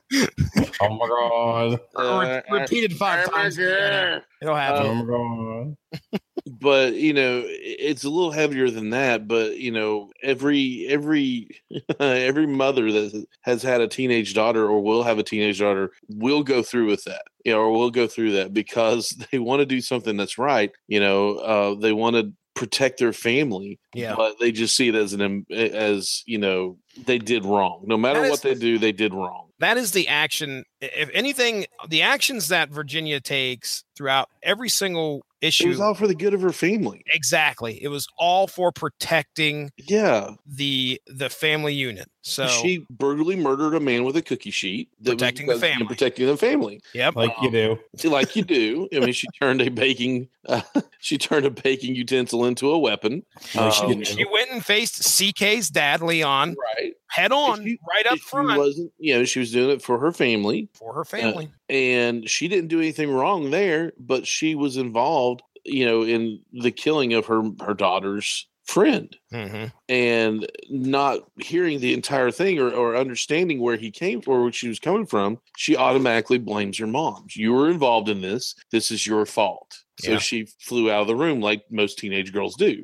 oh 0.81 0.89
my 0.97 1.07
god. 1.07 1.79
uh, 1.95 2.41
Re- 2.51 2.59
repeated 2.59 2.93
five 2.93 3.27
oh 3.27 3.31
my 3.31 3.43
times. 3.43 3.57
Yeah, 3.57 4.15
God. 4.15 4.23
It'll 4.41 4.55
happen. 4.55 4.85
Oh 4.85 4.95
my 4.95 5.77
god. 6.11 6.21
But 6.59 6.95
you 6.95 7.13
know 7.13 7.43
it's 7.45 8.03
a 8.03 8.09
little 8.09 8.31
heavier 8.31 8.69
than 8.69 8.89
that 8.89 9.27
but 9.27 9.57
you 9.57 9.71
know 9.71 10.11
every 10.21 10.85
every 10.89 11.47
every 11.99 12.45
mother 12.47 12.91
that 12.91 13.25
has 13.41 13.63
had 13.63 13.79
a 13.81 13.87
teenage 13.87 14.33
daughter 14.33 14.65
or 14.67 14.81
will 14.81 15.03
have 15.03 15.17
a 15.19 15.23
teenage 15.23 15.59
daughter 15.59 15.91
will 16.09 16.43
go 16.43 16.61
through 16.61 16.87
with 16.87 17.03
that 17.05 17.23
you 17.45 17.51
know 17.53 17.59
or 17.59 17.71
will 17.71 17.91
go 17.91 18.07
through 18.07 18.31
that 18.33 18.53
because 18.53 19.09
they 19.31 19.39
want 19.39 19.61
to 19.61 19.65
do 19.65 19.79
something 19.81 20.17
that's 20.17 20.37
right 20.37 20.71
you 20.87 20.99
know 20.99 21.35
uh 21.37 21.75
they 21.75 21.93
want 21.93 22.15
to 22.15 22.33
protect 22.53 22.99
their 22.99 23.13
family 23.13 23.79
Yeah. 23.95 24.13
but 24.15 24.37
they 24.39 24.51
just 24.51 24.75
see 24.75 24.89
it 24.89 24.95
as 24.95 25.13
an 25.13 25.45
as 25.49 26.21
you 26.25 26.37
know 26.37 26.77
they 27.05 27.17
did 27.17 27.45
wrong 27.45 27.83
no 27.87 27.97
matter 27.97 28.23
is- 28.25 28.29
what 28.29 28.41
they 28.41 28.55
do 28.55 28.77
they 28.77 28.91
did 28.91 29.13
wrong 29.13 29.47
that 29.59 29.77
is 29.77 29.91
the 29.91 30.07
action. 30.07 30.63
If 30.82 31.09
anything, 31.13 31.65
the 31.89 32.01
actions 32.01 32.47
that 32.47 32.69
Virginia 32.69 33.19
takes 33.19 33.84
throughout 33.95 34.29
every 34.41 34.69
single 34.69 35.23
issue 35.41 35.65
it 35.65 35.69
was 35.69 35.79
all 35.79 35.95
for 35.95 36.05
the 36.07 36.13
good 36.15 36.36
of 36.36 36.41
her 36.41 36.51
family 36.51 37.03
exactly. 37.13 37.84
It 37.84 37.88
was 37.88 38.07
all 38.17 38.47
for 38.47 38.71
protecting 38.71 39.71
yeah 39.75 40.32
the 40.45 41.01
the 41.07 41.29
family 41.29 41.73
unit. 41.73 42.07
So 42.21 42.47
she 42.47 42.86
brutally 42.91 43.36
murdered 43.36 43.73
a 43.75 43.79
man 43.79 44.03
with 44.03 44.15
a 44.15 44.21
cookie 44.21 44.51
sheet 44.51 44.89
that 45.01 45.11
was 45.11 45.15
Protecting 45.15 45.47
the 45.47 45.53
because- 45.55 45.69
family. 45.69 45.88
protecting 45.88 46.27
the 46.27 46.38
family 46.38 46.82
yep. 46.93 47.15
Like 47.15 47.32
you 47.41 47.49
do. 47.51 47.79
Like 48.09 48.36
you 48.36 48.43
do. 48.43 48.88
I 48.95 48.99
mean, 48.99 49.13
she 49.13 49.27
turned 49.39 49.61
a 49.61 49.69
baking, 49.69 50.29
uh, 50.47 50.61
she 50.99 51.17
turned 51.17 51.45
a 51.47 51.51
baking 51.51 51.95
utensil 51.95 52.45
into 52.45 52.69
a 52.71 52.77
weapon. 52.77 53.23
Um, 53.57 53.71
you 53.89 53.95
do. 53.95 54.05
she 54.05 54.25
went 54.32 54.51
and 54.51 54.63
faced 54.63 55.01
CK's 55.01 55.69
dad, 55.71 56.01
Leon, 56.01 56.55
right. 56.77 56.93
head 57.07 57.32
on, 57.32 57.63
she- 57.65 57.79
right 57.89 58.05
up 58.05 58.17
She 58.17 58.23
front 58.23 58.57
wasn't, 58.59 58.91
you 58.99 59.15
know, 59.15 59.25
she 59.25 59.39
was 59.39 59.51
doing 59.51 59.71
it 59.71 59.82
for 59.82 59.97
her 59.97 60.11
family, 60.11 60.69
for 60.74 60.93
her 60.93 61.05
family. 61.05 61.49
and 61.69 62.30
she 62.30 62.47
didn't 62.47 62.69
do 62.69 62.80
anything 62.80 63.11
wrong 63.11 63.51
there, 63.51 63.93
but 63.99 64.26
she 64.28 64.55
was 64.55 64.78
involved, 64.78 65.41
you 65.65 65.86
know, 65.86 66.03
in 66.03 66.41
the 66.53 66.72
killing 66.72 67.13
of 67.13 67.26
her 67.28 67.43
her 67.65 67.74
daughter's 67.74 68.47
friend. 68.65 69.15
hmm 69.32 69.65
and 69.89 70.49
not 70.69 71.19
hearing 71.41 71.80
the 71.82 71.93
entire 71.93 72.32
thing 72.32 72.57
or, 72.59 72.69
or 72.72 72.95
understanding 72.95 73.59
where 73.59 73.76
he 73.76 73.91
came 73.91 74.22
or 74.26 74.43
where 74.43 74.51
she 74.53 74.69
was 74.69 74.80
coming 74.80 75.05
from, 75.05 75.38
she 75.57 75.76
automatically 75.76 76.38
blames 76.38 76.78
her 76.78 76.88
mom. 76.88 77.26
You 77.32 77.51
were 77.51 77.69
involved 77.69 78.07
in 78.07 78.22
this. 78.22 78.55
This 78.72 78.89
is 78.91 79.05
your 79.05 79.26
fault. 79.26 79.78
So 79.99 80.11
Yeah. 80.11 80.17
she 80.19 80.47
flew 80.61 80.89
out 80.89 81.01
of 81.01 81.07
the 81.07 81.15
room 81.17 81.41
like 81.41 81.63
most 81.69 81.99
teenage 81.99 82.32
girls 82.32 82.55
do. 82.55 82.82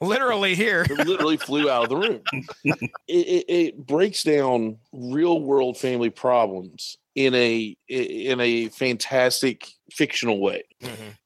Literally 0.00 0.56
here. 0.56 0.84
Literally 0.90 1.36
flew 1.36 1.70
out 1.70 1.84
of 1.84 1.88
the 1.90 1.96
room. 1.96 2.22
It, 3.06 3.26
it, 3.26 3.44
it 3.48 3.86
breaks 3.86 4.22
down 4.22 4.78
real 4.92 5.40
world 5.40 5.76
family 5.78 6.10
problems 6.10 6.96
in 7.14 7.34
a 7.34 7.76
in 7.88 8.40
a 8.40 8.68
fantastic 8.68 9.68
fictional 9.90 10.40
way. 10.40 10.62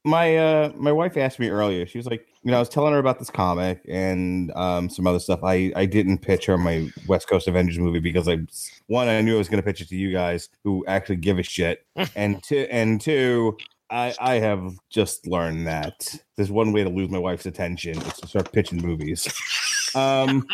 my 0.05 0.37
uh 0.37 0.73
my 0.75 0.93
wife 0.93 1.17
asked 1.17 1.39
me 1.39 1.49
earlier 1.49 1.87
she 1.87 1.99
was 1.99 2.07
like 2.07 2.27
you 2.43 2.51
know 2.51 2.57
i 2.57 2.61
was 2.61 2.69
telling 2.69 2.93
her 2.93 2.99
about 2.99 3.19
this 3.19 3.31
comic 3.31 3.81
and 3.89 4.51
um 4.57 4.89
some 4.89 5.07
other 5.07 5.19
stuff 5.19 5.41
i 5.45 5.73
i 5.77 5.87
didn't 5.87 6.19
pitch 6.19 6.47
her 6.47 6.59
my 6.59 6.89
west 7.07 7.29
coast 7.29 7.47
avengers 7.47 7.79
movie 7.79 8.01
because 8.01 8.29
i 8.29 8.39
one 8.87 9.09
i 9.09 9.21
knew 9.21 9.35
i 9.35 9.39
was 9.39 9.49
going 9.49 9.63
to 9.63 9.63
pitch 9.63 9.81
it 9.81 9.89
to 9.89 9.97
you 9.97 10.13
guys 10.13 10.49
who 10.65 10.85
actually 10.87 11.17
give 11.17 11.39
a 11.39 11.43
shit 11.43 11.87
and 12.17 12.43
two 12.43 12.67
and 12.71 13.01
two 13.01 13.57
I, 13.91 14.15
I 14.19 14.35
have 14.37 14.77
just 14.91 15.27
learned 15.27 15.67
that 15.69 16.17
there's 16.37 16.51
one 16.51 16.73
way 16.73 16.83
to 16.83 16.89
lose 16.89 17.11
my 17.11 17.19
wife's 17.19 17.47
attention 17.47 17.97
is 17.99 18.15
to 18.15 18.27
start 18.27 18.51
pitching 18.51 18.81
movies. 18.81 19.29
Um, 19.95 20.47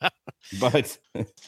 but 0.60 0.98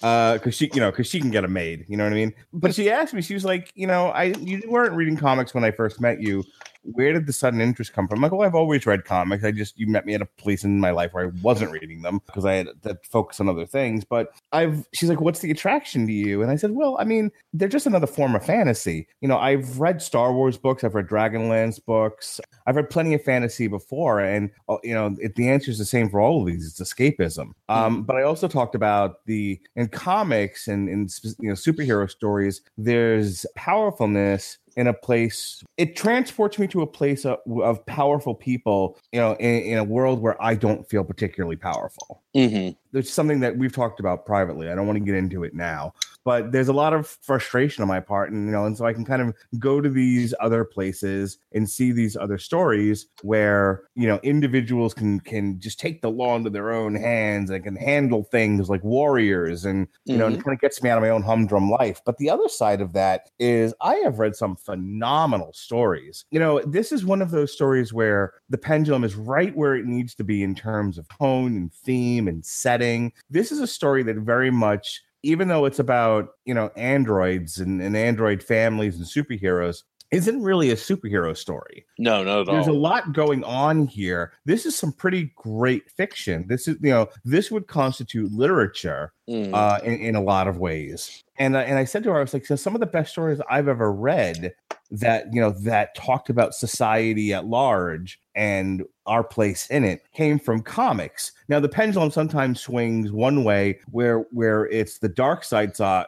uh, 0.02 0.34
because 0.34 0.54
she, 0.54 0.70
you 0.74 0.80
know, 0.80 0.90
because 0.90 1.06
she 1.06 1.20
can 1.20 1.30
get 1.30 1.44
a 1.44 1.48
maid, 1.48 1.84
you 1.88 1.96
know 1.96 2.04
what 2.04 2.12
I 2.12 2.16
mean. 2.16 2.34
But 2.52 2.74
she 2.74 2.90
asked 2.90 3.14
me, 3.14 3.22
she 3.22 3.34
was 3.34 3.44
like, 3.44 3.70
you 3.74 3.86
know, 3.86 4.08
I 4.08 4.24
you 4.40 4.62
weren't 4.68 4.92
reading 4.92 5.16
comics 5.16 5.54
when 5.54 5.64
I 5.64 5.70
first 5.70 6.00
met 6.00 6.20
you 6.20 6.44
where 6.92 7.12
did 7.12 7.26
the 7.26 7.32
sudden 7.32 7.60
interest 7.60 7.92
come 7.92 8.06
from? 8.06 8.18
I'm 8.18 8.22
like, 8.22 8.32
well, 8.32 8.46
I've 8.46 8.54
always 8.54 8.86
read 8.86 9.04
comics. 9.04 9.44
I 9.44 9.50
just 9.50 9.78
you 9.78 9.86
met 9.86 10.06
me 10.06 10.14
at 10.14 10.22
a 10.22 10.26
place 10.26 10.64
in 10.64 10.80
my 10.80 10.90
life 10.90 11.12
where 11.12 11.26
I 11.26 11.30
wasn't 11.42 11.72
reading 11.72 12.02
them 12.02 12.20
because 12.26 12.44
I 12.44 12.54
had 12.54 12.68
to 12.82 12.98
focus 13.10 13.40
on 13.40 13.48
other 13.48 13.66
things. 13.66 14.04
But 14.04 14.32
I've 14.52 14.86
she's 14.92 15.08
like, 15.08 15.20
what's 15.20 15.40
the 15.40 15.50
attraction 15.50 16.06
to 16.06 16.12
you? 16.12 16.42
And 16.42 16.50
I 16.50 16.56
said, 16.56 16.72
well, 16.72 16.96
I 16.98 17.04
mean, 17.04 17.30
they're 17.52 17.68
just 17.68 17.86
another 17.86 18.06
form 18.06 18.34
of 18.34 18.44
fantasy. 18.44 19.08
You 19.20 19.28
know, 19.28 19.38
I've 19.38 19.78
read 19.78 20.02
Star 20.02 20.32
Wars 20.32 20.56
books, 20.56 20.84
I've 20.84 20.94
read 20.94 21.08
Dragonlance 21.08 21.84
books, 21.84 22.40
I've 22.66 22.76
read 22.76 22.90
plenty 22.90 23.14
of 23.14 23.22
fantasy 23.22 23.66
before, 23.66 24.20
and 24.20 24.50
uh, 24.68 24.76
you 24.82 24.94
know, 24.94 25.14
it, 25.20 25.34
the 25.34 25.48
answer 25.48 25.70
is 25.70 25.78
the 25.78 25.84
same 25.84 26.08
for 26.08 26.20
all 26.20 26.40
of 26.40 26.46
these. 26.46 26.66
It's 26.66 26.92
escapism. 26.92 27.52
Um, 27.68 28.02
but 28.02 28.16
I 28.16 28.22
also 28.22 28.48
talked 28.48 28.74
about 28.74 29.24
the 29.26 29.60
in 29.74 29.88
comics 29.88 30.68
and 30.68 30.88
in 30.88 31.08
you 31.40 31.48
know 31.48 31.54
superhero 31.54 32.08
stories, 32.08 32.62
there's 32.78 33.46
powerfulness 33.56 34.58
in 34.76 34.86
a 34.86 34.92
place 34.92 35.62
it 35.76 35.96
transports 35.96 36.58
me 36.58 36.66
to 36.66 36.82
a 36.82 36.86
place 36.86 37.24
of, 37.24 37.38
of 37.62 37.84
powerful 37.86 38.34
people 38.34 38.98
you 39.12 39.20
know 39.20 39.32
in, 39.34 39.62
in, 39.62 39.78
a 39.78 39.84
world 39.84 40.20
where 40.20 40.40
i 40.42 40.54
don't 40.54 40.88
feel 40.88 41.02
particularly 41.02 41.56
powerful 41.56 42.22
mm-hmm. 42.34 42.70
there's 42.92 43.10
something 43.10 43.40
that 43.40 43.56
we've 43.56 43.72
talked 43.72 44.00
about 44.00 44.26
privately 44.26 44.68
i 44.68 44.74
don't 44.74 44.86
want 44.86 44.98
to 44.98 45.04
get 45.04 45.14
into 45.14 45.44
it 45.44 45.54
now 45.54 45.92
but 46.26 46.50
there's 46.50 46.68
a 46.68 46.72
lot 46.74 46.92
of 46.92 47.06
frustration 47.22 47.82
on 47.82 47.88
my 47.88 48.00
part 48.00 48.32
and 48.32 48.46
you 48.46 48.52
know 48.52 48.66
and 48.66 48.76
so 48.76 48.84
i 48.84 48.92
can 48.92 49.04
kind 49.04 49.22
of 49.22 49.32
go 49.58 49.80
to 49.80 49.88
these 49.88 50.34
other 50.40 50.64
places 50.64 51.38
and 51.52 51.70
see 51.70 51.92
these 51.92 52.16
other 52.16 52.36
stories 52.36 53.06
where 53.22 53.84
you 53.94 54.06
know 54.06 54.18
individuals 54.22 54.92
can 54.92 55.20
can 55.20 55.58
just 55.60 55.78
take 55.80 56.02
the 56.02 56.10
law 56.10 56.36
into 56.36 56.50
their 56.50 56.72
own 56.72 56.94
hands 56.94 57.48
and 57.50 57.64
can 57.64 57.76
handle 57.76 58.24
things 58.24 58.68
like 58.68 58.82
warriors 58.82 59.64
and 59.64 59.86
you 60.04 60.12
mm-hmm. 60.12 60.20
know 60.20 60.26
and 60.26 60.44
kind 60.44 60.54
of 60.54 60.60
gets 60.60 60.82
me 60.82 60.90
out 60.90 60.98
of 60.98 61.02
my 61.02 61.10
own 61.10 61.22
humdrum 61.22 61.70
life. 61.70 62.00
But 62.04 62.18
the 62.18 62.30
other 62.30 62.48
side 62.48 62.80
of 62.80 62.92
that 62.94 63.30
is 63.38 63.72
i 63.80 63.94
have 63.96 64.18
read 64.18 64.34
some 64.34 64.56
phenomenal 64.56 65.52
stories. 65.52 66.24
You 66.30 66.40
know 66.40 66.60
this 66.60 66.92
is 66.92 67.04
one 67.04 67.22
of 67.22 67.30
those 67.30 67.52
stories 67.52 67.92
where 67.92 68.34
the 68.48 68.58
pendulum 68.58 69.04
is 69.04 69.14
right 69.14 69.54
where 69.56 69.76
it 69.76 69.86
needs 69.86 70.14
to 70.16 70.24
be 70.24 70.42
in 70.42 70.54
terms 70.54 70.98
of 70.98 71.08
tone 71.08 71.56
and 71.56 71.72
theme 71.72 72.28
and 72.28 72.44
setting. 72.44 73.12
This 73.30 73.52
is 73.52 73.60
a 73.60 73.66
story 73.66 74.02
that 74.04 74.16
very 74.16 74.50
much 74.50 75.02
even 75.26 75.48
though 75.48 75.64
it's 75.64 75.78
about 75.78 76.28
you 76.44 76.54
know 76.54 76.70
androids 76.76 77.58
and, 77.58 77.82
and 77.82 77.96
android 77.96 78.42
families 78.42 78.96
and 78.96 79.04
superheroes 79.04 79.82
isn't 80.12 80.42
really 80.42 80.70
a 80.70 80.76
superhero 80.76 81.36
story. 81.36 81.84
No, 81.98 82.22
no. 82.22 82.44
There's 82.44 82.68
a 82.68 82.72
lot 82.72 83.12
going 83.12 83.42
on 83.42 83.86
here. 83.86 84.32
This 84.44 84.64
is 84.64 84.76
some 84.76 84.92
pretty 84.92 85.32
great 85.34 85.90
fiction. 85.90 86.46
This 86.46 86.68
is, 86.68 86.76
you 86.80 86.90
know, 86.90 87.08
this 87.24 87.50
would 87.50 87.66
constitute 87.66 88.32
literature 88.32 89.12
mm. 89.28 89.52
uh, 89.52 89.80
in, 89.82 89.94
in 89.94 90.14
a 90.14 90.22
lot 90.22 90.46
of 90.46 90.58
ways. 90.58 91.24
And 91.38 91.56
uh, 91.56 91.60
and 91.60 91.78
I 91.78 91.84
said 91.84 92.02
to 92.04 92.10
her, 92.10 92.18
I 92.18 92.20
was 92.20 92.34
like, 92.34 92.46
so 92.46 92.56
some 92.56 92.74
of 92.74 92.80
the 92.80 92.86
best 92.86 93.12
stories 93.12 93.40
I've 93.48 93.68
ever 93.68 93.92
read 93.92 94.54
that 94.90 95.26
you 95.32 95.40
know 95.40 95.50
that 95.50 95.94
talked 95.94 96.30
about 96.30 96.54
society 96.54 97.32
at 97.32 97.46
large 97.46 98.20
and 98.34 98.84
our 99.06 99.24
place 99.24 99.66
in 99.68 99.82
it 99.82 100.02
came 100.12 100.38
from 100.38 100.60
comics. 100.60 101.32
Now 101.48 101.58
the 101.58 101.68
pendulum 101.68 102.10
sometimes 102.10 102.60
swings 102.60 103.10
one 103.10 103.44
way 103.44 103.80
where 103.90 104.20
where 104.30 104.66
it's 104.66 104.98
the 104.98 105.08
dark 105.08 105.42
side 105.42 105.80
uh 105.80 106.04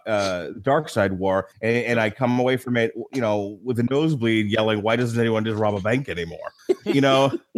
Darkseid 0.61 1.13
War 1.13 1.49
and, 1.63 1.85
and, 1.87 2.01
I 2.01 2.11
come 2.11 2.39
away 2.39 2.57
from 2.57 2.77
it 2.77 2.93
you 3.13 3.21
know 3.21 3.59
with 3.65 3.79
a 3.79 3.85
nosebleed 3.85 4.51
yelling 4.51 4.83
why 4.83 4.97
doesn't 4.97 5.19
anyone 5.19 5.45
just 5.45 5.59
rob 5.59 5.75
a 5.75 5.81
bank 5.81 6.09
anymore? 6.09 6.53
You 6.85 7.01
know? 7.01 7.39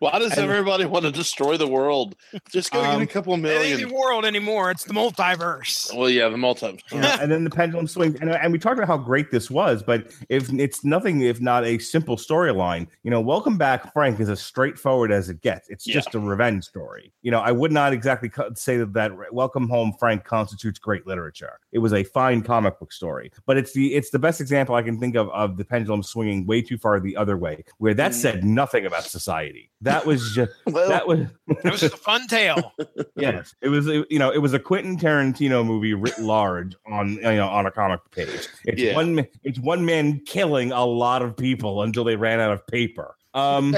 Why 0.00 0.18
does 0.18 0.32
and, 0.32 0.40
everybody 0.40 0.84
want 0.84 1.04
to 1.04 1.12
destroy 1.12 1.56
the 1.56 1.66
world? 1.68 2.16
Just 2.50 2.72
go 2.72 2.82
um, 2.82 2.98
get 2.98 3.08
a 3.08 3.12
couple 3.12 3.36
million 3.36 3.78
it 3.78 3.82
ain't 3.82 3.88
the 3.88 3.94
world 3.94 4.24
anymore 4.24 4.70
it's 4.72 4.84
the 4.84 4.92
multiverse. 4.92 5.94
Well 5.94 6.10
yeah 6.10 6.28
the 6.28 6.36
multiverse 6.36 6.59
yeah, 6.92 7.18
and 7.20 7.30
then 7.30 7.44
the 7.44 7.50
pendulum 7.60 7.86
swings. 7.86 8.16
And, 8.20 8.30
and 8.30 8.52
we 8.52 8.58
talked 8.58 8.76
about 8.78 8.88
how 8.88 8.98
great 8.98 9.30
this 9.30 9.50
was 9.50 9.82
but 9.82 10.12
if 10.28 10.52
it's 10.52 10.84
nothing 10.84 11.22
if 11.22 11.40
not 11.40 11.64
a 11.64 11.78
simple 11.78 12.16
storyline. 12.16 12.86
You 13.02 13.10
know 13.10 13.20
welcome 13.20 13.56
back 13.56 13.92
frank 13.92 14.20
is 14.20 14.28
as 14.28 14.40
straightforward 14.40 15.12
as 15.12 15.28
it 15.28 15.40
gets. 15.40 15.68
It's 15.68 15.86
yeah. 15.86 15.94
just 15.94 16.14
a 16.14 16.18
revenge 16.18 16.64
story. 16.64 17.12
You 17.22 17.30
know 17.30 17.40
i 17.40 17.52
would 17.52 17.72
not 17.72 17.92
exactly 17.92 18.30
say 18.54 18.76
that 18.76 18.92
that 18.94 19.12
welcome 19.32 19.68
home 19.68 19.94
frank 19.98 20.24
constitutes 20.24 20.78
great 20.78 21.06
literature. 21.06 21.58
It 21.72 21.78
was 21.78 21.92
a 21.92 22.04
fine 22.04 22.42
comic 22.42 22.78
book 22.78 22.92
story. 22.92 23.32
But 23.46 23.56
it's 23.56 23.72
the 23.72 23.94
it's 23.94 24.10
the 24.10 24.18
best 24.18 24.40
example 24.40 24.74
i 24.74 24.82
can 24.82 24.98
think 24.98 25.16
of 25.16 25.28
of 25.30 25.56
the 25.56 25.64
pendulum 25.64 26.02
swinging 26.02 26.46
way 26.46 26.62
too 26.62 26.78
far 26.78 27.00
the 27.00 27.16
other 27.16 27.36
way 27.36 27.64
where 27.78 27.94
that 27.94 28.12
mm. 28.12 28.14
said 28.14 28.44
nothing 28.44 28.86
about 28.86 29.04
society. 29.04 29.70
That 29.80 30.04
was 30.06 30.34
just 30.34 30.52
well, 30.66 30.88
that 30.88 31.06
was 31.06 31.20
it 31.48 31.70
was 31.70 31.80
just 31.80 31.94
a 31.94 31.98
fun 31.98 32.26
tale. 32.26 32.72
Yes. 33.16 33.54
It 33.60 33.68
was 33.68 33.86
you 33.86 34.18
know 34.18 34.30
it 34.30 34.38
was 34.38 34.54
a 34.54 34.58
quentin 34.58 34.96
tarantino 34.96 35.64
movie 35.66 35.92
writ 35.92 36.18
large 36.18 36.49
on 36.58 37.12
you 37.12 37.22
know 37.22 37.48
on 37.48 37.66
a 37.66 37.70
comic 37.70 38.00
page 38.10 38.48
it's 38.64 38.80
yeah. 38.80 38.94
one 38.94 39.26
it's 39.42 39.58
one 39.58 39.84
man 39.84 40.20
killing 40.26 40.72
a 40.72 40.84
lot 40.84 41.22
of 41.22 41.36
people 41.36 41.82
until 41.82 42.04
they 42.04 42.16
ran 42.16 42.40
out 42.40 42.52
of 42.52 42.66
paper 42.66 43.16
um 43.34 43.76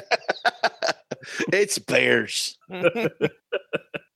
it's 1.52 1.78
bears 1.78 2.58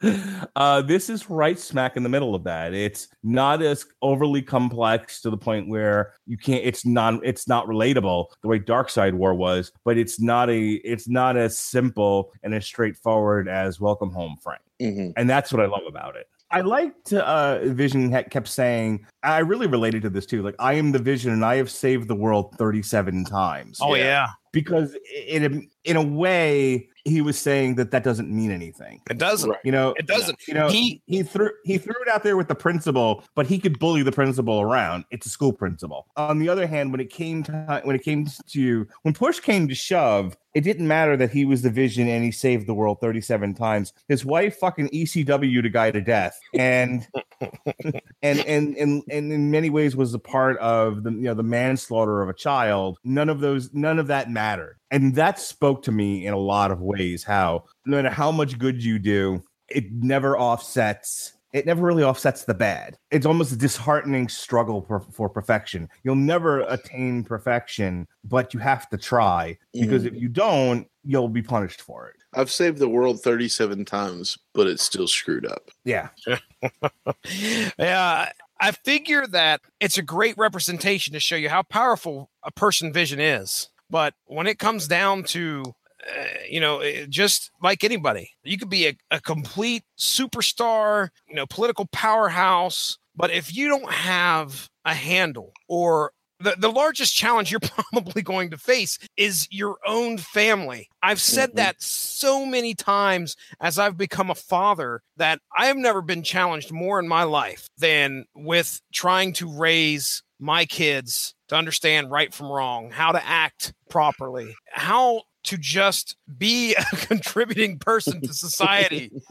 uh, 0.56 0.82
this 0.82 1.08
is 1.08 1.28
right 1.30 1.58
smack 1.58 1.96
in 1.96 2.02
the 2.02 2.08
middle 2.08 2.34
of 2.34 2.44
that. 2.44 2.74
It's 2.74 3.08
not 3.22 3.62
as 3.62 3.86
overly 4.02 4.42
complex 4.42 5.20
to 5.22 5.30
the 5.30 5.36
point 5.36 5.68
where 5.68 6.12
you 6.26 6.36
can't. 6.36 6.64
It's 6.64 6.84
non. 6.84 7.20
It's 7.24 7.48
not 7.48 7.66
relatable 7.66 8.26
the 8.42 8.48
way 8.48 8.58
Darkseid 8.58 9.14
War 9.14 9.34
was, 9.34 9.72
but 9.84 9.96
it's 9.96 10.20
not 10.20 10.50
a. 10.50 10.72
It's 10.84 11.08
not 11.08 11.36
as 11.36 11.58
simple 11.58 12.32
and 12.42 12.54
as 12.54 12.66
straightforward 12.66 13.48
as 13.48 13.80
Welcome 13.80 14.10
Home, 14.10 14.36
Frank. 14.42 14.62
Mm-hmm. 14.80 15.12
And 15.16 15.28
that's 15.28 15.52
what 15.52 15.62
I 15.62 15.66
love 15.66 15.84
about 15.88 16.16
it. 16.16 16.28
I 16.50 16.60
liked 16.60 17.12
uh, 17.12 17.58
Vision 17.64 18.10
kept 18.30 18.48
saying, 18.48 19.04
I 19.22 19.38
really 19.38 19.66
related 19.66 20.02
to 20.02 20.10
this 20.10 20.26
too. 20.26 20.42
Like, 20.42 20.54
I 20.58 20.74
am 20.74 20.92
the 20.92 20.98
Vision 20.98 21.32
and 21.32 21.44
I 21.44 21.56
have 21.56 21.70
saved 21.70 22.08
the 22.08 22.14
world 22.14 22.54
37 22.56 23.24
times. 23.24 23.78
Oh, 23.80 23.94
yeah. 23.94 24.04
yeah. 24.04 24.26
Because 24.52 24.96
in 25.26 25.44
a, 25.44 25.90
in 25.90 25.96
a 25.96 26.02
way, 26.02 26.88
he 27.06 27.20
was 27.20 27.38
saying 27.38 27.76
that 27.76 27.92
that 27.92 28.02
doesn't 28.02 28.28
mean 28.30 28.50
anything. 28.50 29.00
It 29.08 29.18
doesn't. 29.18 29.54
You 29.64 29.72
know, 29.72 29.94
it 29.96 30.06
doesn't. 30.06 30.38
You 30.48 30.54
know, 30.54 30.68
he 30.68 31.00
he 31.06 31.22
threw 31.22 31.50
he 31.64 31.78
threw 31.78 31.94
it 32.02 32.08
out 32.08 32.22
there 32.22 32.36
with 32.36 32.48
the 32.48 32.54
principal, 32.54 33.24
but 33.34 33.46
he 33.46 33.58
could 33.58 33.78
bully 33.78 34.02
the 34.02 34.12
principal 34.12 34.60
around. 34.60 35.04
It's 35.10 35.26
a 35.26 35.30
school 35.30 35.52
principal. 35.52 36.08
On 36.16 36.38
the 36.38 36.48
other 36.48 36.66
hand, 36.66 36.90
when 36.90 37.00
it 37.00 37.10
came 37.10 37.42
to 37.44 37.80
when 37.84 37.94
it 37.94 38.02
came 38.02 38.26
to 38.48 38.88
when 39.02 39.14
push 39.14 39.40
came 39.40 39.68
to 39.68 39.74
shove, 39.74 40.36
it 40.56 40.64
didn't 40.64 40.88
matter 40.88 41.18
that 41.18 41.30
he 41.30 41.44
was 41.44 41.60
the 41.60 41.68
vision 41.68 42.08
and 42.08 42.24
he 42.24 42.30
saved 42.30 42.66
the 42.66 42.72
world 42.72 42.98
37 43.02 43.52
times. 43.52 43.92
His 44.08 44.24
wife 44.24 44.56
fucking 44.56 44.88
ECW 44.88 45.62
to 45.62 45.68
guy 45.68 45.90
to 45.90 46.00
death. 46.00 46.40
And 46.54 47.06
and 48.22 48.40
and 48.40 48.74
and 48.76 49.02
and 49.10 49.32
in 49.32 49.50
many 49.50 49.68
ways 49.68 49.94
was 49.94 50.14
a 50.14 50.18
part 50.18 50.56
of 50.58 51.02
the 51.02 51.10
you 51.10 51.24
know 51.24 51.34
the 51.34 51.42
manslaughter 51.42 52.22
of 52.22 52.30
a 52.30 52.34
child. 52.34 52.98
None 53.04 53.28
of 53.28 53.40
those 53.40 53.74
none 53.74 53.98
of 53.98 54.06
that 54.06 54.30
mattered. 54.30 54.78
And 54.90 55.14
that 55.16 55.38
spoke 55.38 55.82
to 55.82 55.92
me 55.92 56.26
in 56.26 56.32
a 56.32 56.38
lot 56.38 56.70
of 56.70 56.80
ways 56.80 57.24
how 57.24 57.64
no 57.86 57.96
matter 57.96 58.10
how 58.10 58.30
much 58.30 58.58
good 58.58 58.82
you 58.82 58.98
do, 58.98 59.42
it 59.68 59.90
never 59.92 60.38
offsets 60.38 61.36
it 61.56 61.64
never 61.64 61.86
really 61.86 62.02
offsets 62.02 62.44
the 62.44 62.52
bad. 62.52 62.98
It's 63.10 63.24
almost 63.24 63.50
a 63.50 63.56
disheartening 63.56 64.28
struggle 64.28 64.82
for, 64.82 65.00
for 65.00 65.30
perfection. 65.30 65.88
You'll 66.04 66.14
never 66.14 66.60
attain 66.60 67.24
perfection, 67.24 68.06
but 68.24 68.52
you 68.52 68.60
have 68.60 68.90
to 68.90 68.98
try 68.98 69.56
because 69.72 70.02
mm. 70.02 70.08
if 70.08 70.20
you 70.20 70.28
don't, 70.28 70.86
you'll 71.02 71.30
be 71.30 71.40
punished 71.40 71.80
for 71.80 72.08
it. 72.08 72.16
I've 72.34 72.50
saved 72.50 72.76
the 72.76 72.90
world 72.90 73.22
37 73.22 73.86
times, 73.86 74.36
but 74.52 74.66
it's 74.66 74.82
still 74.82 75.08
screwed 75.08 75.46
up. 75.46 75.70
Yeah. 75.84 76.08
yeah. 77.78 78.30
I 78.60 78.70
figure 78.72 79.26
that 79.28 79.62
it's 79.80 79.96
a 79.96 80.02
great 80.02 80.36
representation 80.36 81.14
to 81.14 81.20
show 81.20 81.36
you 81.36 81.48
how 81.48 81.62
powerful 81.62 82.30
a 82.42 82.50
person 82.50 82.92
vision 82.92 83.20
is. 83.20 83.70
But 83.90 84.14
when 84.26 84.46
it 84.46 84.58
comes 84.58 84.88
down 84.88 85.24
to 85.24 85.74
uh, 86.06 86.24
you 86.48 86.60
know, 86.60 86.80
eh, 86.80 87.06
just 87.08 87.50
like 87.62 87.82
anybody, 87.82 88.30
you 88.44 88.58
could 88.58 88.70
be 88.70 88.86
a, 88.86 88.96
a 89.10 89.20
complete 89.20 89.82
superstar, 89.98 91.08
you 91.28 91.34
know, 91.34 91.46
political 91.46 91.86
powerhouse. 91.86 92.98
But 93.16 93.30
if 93.30 93.56
you 93.56 93.68
don't 93.68 93.90
have 93.90 94.68
a 94.84 94.94
handle 94.94 95.52
or 95.68 96.12
the, 96.38 96.54
the 96.58 96.70
largest 96.70 97.14
challenge 97.14 97.50
you're 97.50 97.60
probably 97.90 98.22
going 98.22 98.50
to 98.50 98.58
face 98.58 98.98
is 99.16 99.48
your 99.50 99.78
own 99.86 100.18
family. 100.18 100.88
I've 101.02 101.20
said 101.20 101.50
mm-hmm. 101.50 101.56
that 101.56 101.82
so 101.82 102.44
many 102.44 102.74
times 102.74 103.36
as 103.60 103.78
I've 103.78 103.96
become 103.96 104.30
a 104.30 104.34
father 104.34 105.02
that 105.16 105.40
I 105.56 105.66
have 105.66 105.76
never 105.76 106.02
been 106.02 106.22
challenged 106.22 106.70
more 106.70 106.98
in 106.98 107.08
my 107.08 107.22
life 107.22 107.66
than 107.78 108.26
with 108.34 108.80
trying 108.92 109.32
to 109.34 109.50
raise 109.50 110.22
my 110.38 110.64
kids 110.64 111.34
to 111.48 111.56
understand 111.56 112.10
right 112.10 112.32
from 112.32 112.50
wrong, 112.50 112.90
how 112.90 113.12
to 113.12 113.24
act 113.24 113.72
properly, 113.88 114.54
how 114.70 115.22
to 115.44 115.56
just 115.56 116.16
be 116.36 116.74
a 116.92 116.96
contributing 116.96 117.78
person 117.78 118.20
to 118.20 118.34
society. 118.34 119.10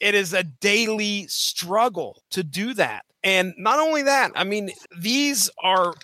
it 0.00 0.14
is 0.14 0.32
a 0.32 0.42
daily 0.42 1.26
struggle 1.28 2.22
to 2.30 2.42
do 2.42 2.74
that. 2.74 3.04
And 3.22 3.54
not 3.56 3.78
only 3.78 4.02
that, 4.02 4.32
I 4.34 4.44
mean, 4.44 4.70
these 4.98 5.50
are 5.62 5.94